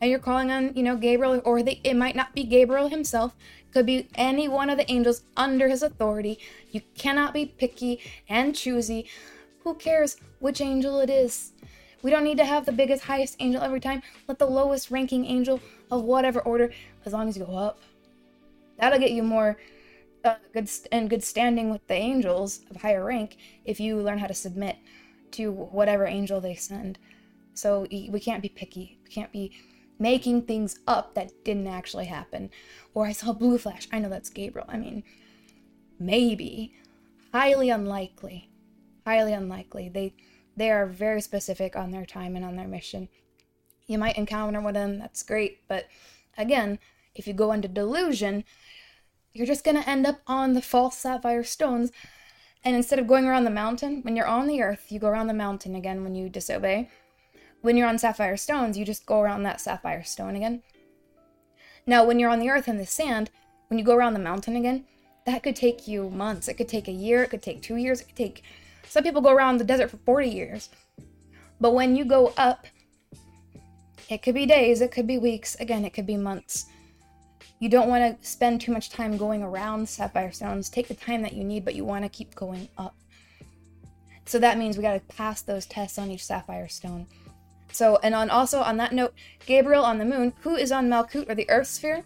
and 0.00 0.10
you're 0.10 0.20
calling 0.20 0.50
on, 0.50 0.74
you 0.74 0.82
know, 0.82 0.96
Gabriel, 0.96 1.40
or 1.44 1.62
they, 1.62 1.80
it 1.82 1.94
might 1.94 2.16
not 2.16 2.34
be 2.34 2.44
Gabriel 2.44 2.88
himself, 2.88 3.34
could 3.72 3.86
be 3.86 4.08
any 4.14 4.48
one 4.48 4.70
of 4.70 4.78
the 4.78 4.90
angels 4.90 5.22
under 5.36 5.68
his 5.68 5.82
authority. 5.82 6.38
You 6.70 6.82
cannot 6.96 7.34
be 7.34 7.46
picky 7.46 8.00
and 8.28 8.54
choosy. 8.54 9.06
Who 9.64 9.74
cares 9.74 10.16
which 10.38 10.60
angel 10.60 11.00
it 11.00 11.10
is? 11.10 11.52
We 12.02 12.10
don't 12.10 12.24
need 12.24 12.38
to 12.38 12.44
have 12.44 12.66
the 12.66 12.72
biggest, 12.72 13.04
highest 13.04 13.36
angel 13.40 13.62
every 13.62 13.80
time. 13.80 14.02
Let 14.28 14.38
the 14.38 14.46
lowest 14.46 14.90
ranking 14.90 15.24
angel 15.26 15.60
of 15.90 16.04
whatever 16.04 16.40
order, 16.40 16.70
as 17.04 17.12
long 17.12 17.28
as 17.28 17.36
you 17.36 17.44
go 17.44 17.56
up, 17.56 17.80
That'll 18.78 18.98
get 18.98 19.12
you 19.12 19.22
more 19.22 19.58
uh, 20.24 20.36
good 20.52 20.68
st- 20.68 20.88
and 20.92 21.10
good 21.10 21.22
standing 21.22 21.70
with 21.70 21.86
the 21.86 21.94
angels 21.94 22.60
of 22.70 22.82
higher 22.82 23.04
rank 23.04 23.36
if 23.64 23.80
you 23.80 23.96
learn 23.96 24.18
how 24.18 24.26
to 24.26 24.34
submit 24.34 24.76
to 25.32 25.50
whatever 25.50 26.06
angel 26.06 26.40
they 26.40 26.54
send. 26.54 26.98
So 27.54 27.86
we 27.90 28.20
can't 28.20 28.42
be 28.42 28.48
picky. 28.48 28.98
We 29.04 29.10
can't 29.10 29.32
be 29.32 29.52
making 29.98 30.42
things 30.42 30.78
up 30.86 31.14
that 31.14 31.44
didn't 31.44 31.68
actually 31.68 32.06
happen. 32.06 32.50
Or 32.92 33.06
I 33.06 33.12
saw 33.12 33.32
blue 33.32 33.58
flash. 33.58 33.88
I 33.92 33.98
know 33.98 34.10
that's 34.10 34.28
Gabriel. 34.30 34.68
I 34.68 34.76
mean, 34.76 35.04
maybe. 35.98 36.74
Highly 37.32 37.70
unlikely. 37.70 38.50
Highly 39.06 39.32
unlikely. 39.32 39.88
They 39.88 40.14
they 40.56 40.70
are 40.70 40.86
very 40.86 41.20
specific 41.20 41.76
on 41.76 41.90
their 41.90 42.06
time 42.06 42.34
and 42.34 42.44
on 42.44 42.56
their 42.56 42.68
mission. 42.68 43.08
You 43.86 43.98
might 43.98 44.16
encounter 44.16 44.60
one 44.60 44.74
of 44.74 44.82
them, 44.82 44.98
that's 44.98 45.22
great, 45.22 45.60
but 45.68 45.86
again, 46.38 46.78
if 47.18 47.26
you 47.26 47.32
go 47.32 47.52
into 47.52 47.68
delusion, 47.68 48.44
you're 49.32 49.46
just 49.46 49.64
going 49.64 49.76
to 49.76 49.88
end 49.88 50.06
up 50.06 50.20
on 50.26 50.52
the 50.52 50.62
false 50.62 50.96
sapphire 50.96 51.44
stones. 51.44 51.92
And 52.64 52.74
instead 52.74 52.98
of 52.98 53.06
going 53.06 53.26
around 53.26 53.44
the 53.44 53.50
mountain, 53.50 54.02
when 54.02 54.16
you're 54.16 54.26
on 54.26 54.46
the 54.46 54.62
earth, 54.62 54.86
you 54.90 54.98
go 54.98 55.08
around 55.08 55.26
the 55.26 55.34
mountain 55.34 55.74
again 55.74 56.02
when 56.02 56.14
you 56.14 56.28
disobey. 56.28 56.88
When 57.60 57.76
you're 57.76 57.88
on 57.88 57.98
sapphire 57.98 58.36
stones, 58.36 58.76
you 58.76 58.84
just 58.84 59.06
go 59.06 59.20
around 59.20 59.42
that 59.42 59.60
sapphire 59.60 60.02
stone 60.02 60.36
again. 60.36 60.62
Now, 61.86 62.04
when 62.04 62.18
you're 62.18 62.30
on 62.30 62.40
the 62.40 62.50
earth 62.50 62.68
in 62.68 62.78
the 62.78 62.86
sand, 62.86 63.30
when 63.68 63.78
you 63.78 63.84
go 63.84 63.94
around 63.94 64.14
the 64.14 64.20
mountain 64.20 64.56
again, 64.56 64.84
that 65.26 65.42
could 65.42 65.56
take 65.56 65.86
you 65.86 66.10
months. 66.10 66.48
It 66.48 66.54
could 66.54 66.68
take 66.68 66.88
a 66.88 66.92
year. 66.92 67.22
It 67.22 67.30
could 67.30 67.42
take 67.42 67.62
two 67.62 67.76
years. 67.76 68.00
It 68.00 68.08
could 68.08 68.16
take. 68.16 68.42
Some 68.88 69.02
people 69.02 69.22
go 69.22 69.32
around 69.32 69.58
the 69.58 69.64
desert 69.64 69.90
for 69.90 69.98
40 69.98 70.28
years. 70.28 70.68
But 71.60 71.74
when 71.74 71.96
you 71.96 72.04
go 72.04 72.32
up, 72.36 72.66
it 74.08 74.22
could 74.22 74.34
be 74.34 74.46
days, 74.46 74.80
it 74.80 74.92
could 74.92 75.06
be 75.06 75.18
weeks, 75.18 75.56
again, 75.56 75.84
it 75.84 75.90
could 75.90 76.06
be 76.06 76.16
months. 76.16 76.66
You 77.58 77.68
don't 77.68 77.88
want 77.88 78.20
to 78.20 78.26
spend 78.26 78.60
too 78.60 78.72
much 78.72 78.90
time 78.90 79.16
going 79.16 79.42
around 79.42 79.88
sapphire 79.88 80.32
stones. 80.32 80.68
Take 80.68 80.88
the 80.88 80.94
time 80.94 81.22
that 81.22 81.32
you 81.32 81.42
need, 81.42 81.64
but 81.64 81.74
you 81.74 81.84
want 81.84 82.04
to 82.04 82.08
keep 82.08 82.34
going 82.34 82.68
up. 82.76 82.94
So 84.26 84.38
that 84.40 84.58
means 84.58 84.76
we 84.76 84.82
got 84.82 84.94
to 84.94 85.16
pass 85.16 85.42
those 85.42 85.66
tests 85.66 85.98
on 85.98 86.10
each 86.10 86.24
sapphire 86.24 86.68
stone. 86.68 87.06
So, 87.72 87.98
and 88.02 88.14
on 88.14 88.30
also 88.30 88.60
on 88.60 88.76
that 88.78 88.92
note, 88.92 89.14
Gabriel 89.46 89.84
on 89.84 89.98
the 89.98 90.04
moon, 90.04 90.32
who 90.40 90.56
is 90.56 90.72
on 90.72 90.88
Malkut 90.88 91.30
or 91.30 91.34
the 91.34 91.48
Earth 91.48 91.68
sphere? 91.68 92.04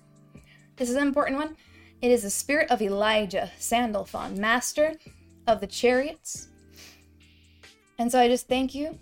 This 0.76 0.90
is 0.90 0.96
an 0.96 1.06
important 1.06 1.38
one. 1.38 1.56
It 2.02 2.10
is 2.10 2.22
the 2.22 2.30
spirit 2.30 2.70
of 2.70 2.80
Elijah, 2.80 3.50
Sandalphon, 3.58 4.40
master 4.40 4.94
of 5.46 5.60
the 5.60 5.66
chariots. 5.66 6.48
And 7.98 8.10
so 8.10 8.18
I 8.18 8.28
just 8.28 8.48
thank 8.48 8.74
you. 8.74 8.98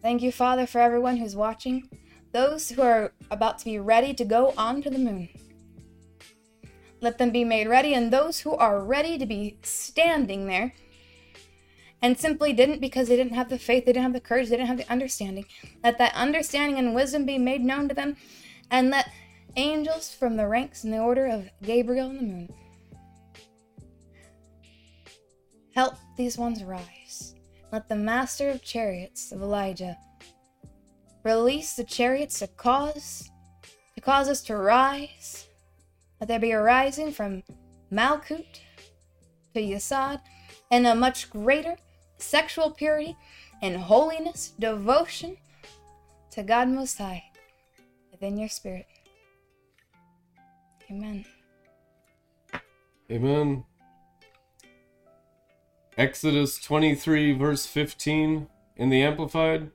Thank 0.00 0.22
you, 0.22 0.32
Father, 0.32 0.66
for 0.66 0.80
everyone 0.80 1.18
who's 1.18 1.36
watching, 1.36 1.88
those 2.32 2.70
who 2.70 2.82
are 2.82 3.12
about 3.30 3.58
to 3.58 3.64
be 3.64 3.78
ready 3.78 4.14
to 4.14 4.24
go 4.24 4.54
on 4.56 4.82
to 4.82 4.90
the 4.90 4.98
moon. 4.98 5.28
Let 7.00 7.18
them 7.18 7.30
be 7.30 7.44
made 7.44 7.66
ready, 7.66 7.94
and 7.94 8.12
those 8.12 8.40
who 8.40 8.54
are 8.54 8.84
ready 8.84 9.16
to 9.18 9.26
be 9.26 9.58
standing 9.62 10.46
there 10.46 10.74
and 12.02 12.18
simply 12.18 12.52
didn't 12.52 12.80
because 12.80 13.08
they 13.08 13.16
didn't 13.16 13.34
have 13.34 13.48
the 13.48 13.58
faith, 13.58 13.84
they 13.84 13.92
didn't 13.92 14.04
have 14.04 14.12
the 14.12 14.20
courage, 14.20 14.48
they 14.48 14.56
didn't 14.56 14.68
have 14.68 14.78
the 14.78 14.90
understanding. 14.90 15.44
Let 15.82 15.98
that 15.98 16.14
understanding 16.14 16.78
and 16.78 16.94
wisdom 16.94 17.24
be 17.24 17.38
made 17.38 17.62
known 17.62 17.88
to 17.88 17.94
them, 17.94 18.16
and 18.70 18.90
let 18.90 19.10
angels 19.56 20.14
from 20.14 20.36
the 20.36 20.46
ranks 20.46 20.84
in 20.84 20.90
the 20.90 20.98
order 20.98 21.26
of 21.26 21.48
Gabriel 21.62 22.08
and 22.10 22.18
the 22.18 22.22
moon 22.22 22.54
help 25.74 25.94
these 26.16 26.36
ones 26.36 26.62
rise. 26.62 27.34
Let 27.72 27.88
the 27.88 27.96
master 27.96 28.50
of 28.50 28.62
chariots 28.62 29.32
of 29.32 29.40
Elijah 29.40 29.96
release 31.24 31.74
the 31.74 31.84
chariots 31.84 32.38
to 32.38 32.46
cause 32.46 33.30
to 33.94 34.00
cause 34.00 34.28
us 34.28 34.42
to 34.42 34.56
rise. 34.56 35.46
Let 36.20 36.28
there 36.28 36.40
be 36.40 36.52
a 36.52 36.62
rising 36.62 37.12
from 37.12 37.42
Malkut 37.92 38.60
to 39.54 39.60
Yesod 39.60 40.20
and 40.70 40.86
a 40.86 40.94
much 40.94 41.30
greater 41.30 41.76
sexual 42.18 42.70
purity 42.70 43.16
and 43.62 43.76
holiness, 43.76 44.52
devotion 44.58 45.36
to 46.30 46.42
God 46.42 46.68
Most 46.68 46.98
High 46.98 47.24
within 48.10 48.38
your 48.38 48.48
spirit. 48.48 48.86
Amen. 50.90 51.24
Amen. 53.10 53.64
Exodus 55.98 56.58
23, 56.60 57.32
verse 57.32 57.66
15 57.66 58.48
in 58.76 58.88
the 58.88 59.02
Amplified. 59.02 59.70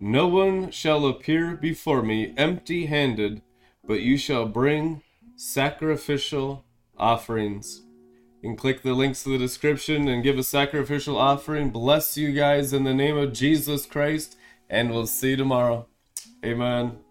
No 0.00 0.28
one 0.28 0.70
shall 0.70 1.06
appear 1.06 1.56
before 1.56 2.02
me 2.02 2.32
empty 2.36 2.86
handed, 2.86 3.42
but 3.84 4.00
you 4.00 4.16
shall 4.16 4.46
bring 4.46 5.02
sacrificial 5.36 6.64
offerings. 6.96 7.82
Can 8.42 8.56
click 8.56 8.82
the 8.82 8.94
links 8.94 9.24
to 9.24 9.30
the 9.30 9.38
description 9.38 10.06
and 10.06 10.22
give 10.22 10.38
a 10.38 10.44
sacrificial 10.44 11.16
offering. 11.16 11.70
Bless 11.70 12.16
you 12.16 12.32
guys 12.32 12.72
in 12.72 12.84
the 12.84 12.94
name 12.94 13.16
of 13.16 13.32
Jesus 13.32 13.86
Christ, 13.86 14.36
and 14.70 14.90
we'll 14.90 15.06
see 15.06 15.30
you 15.30 15.36
tomorrow. 15.36 15.86
Amen. 16.44 17.07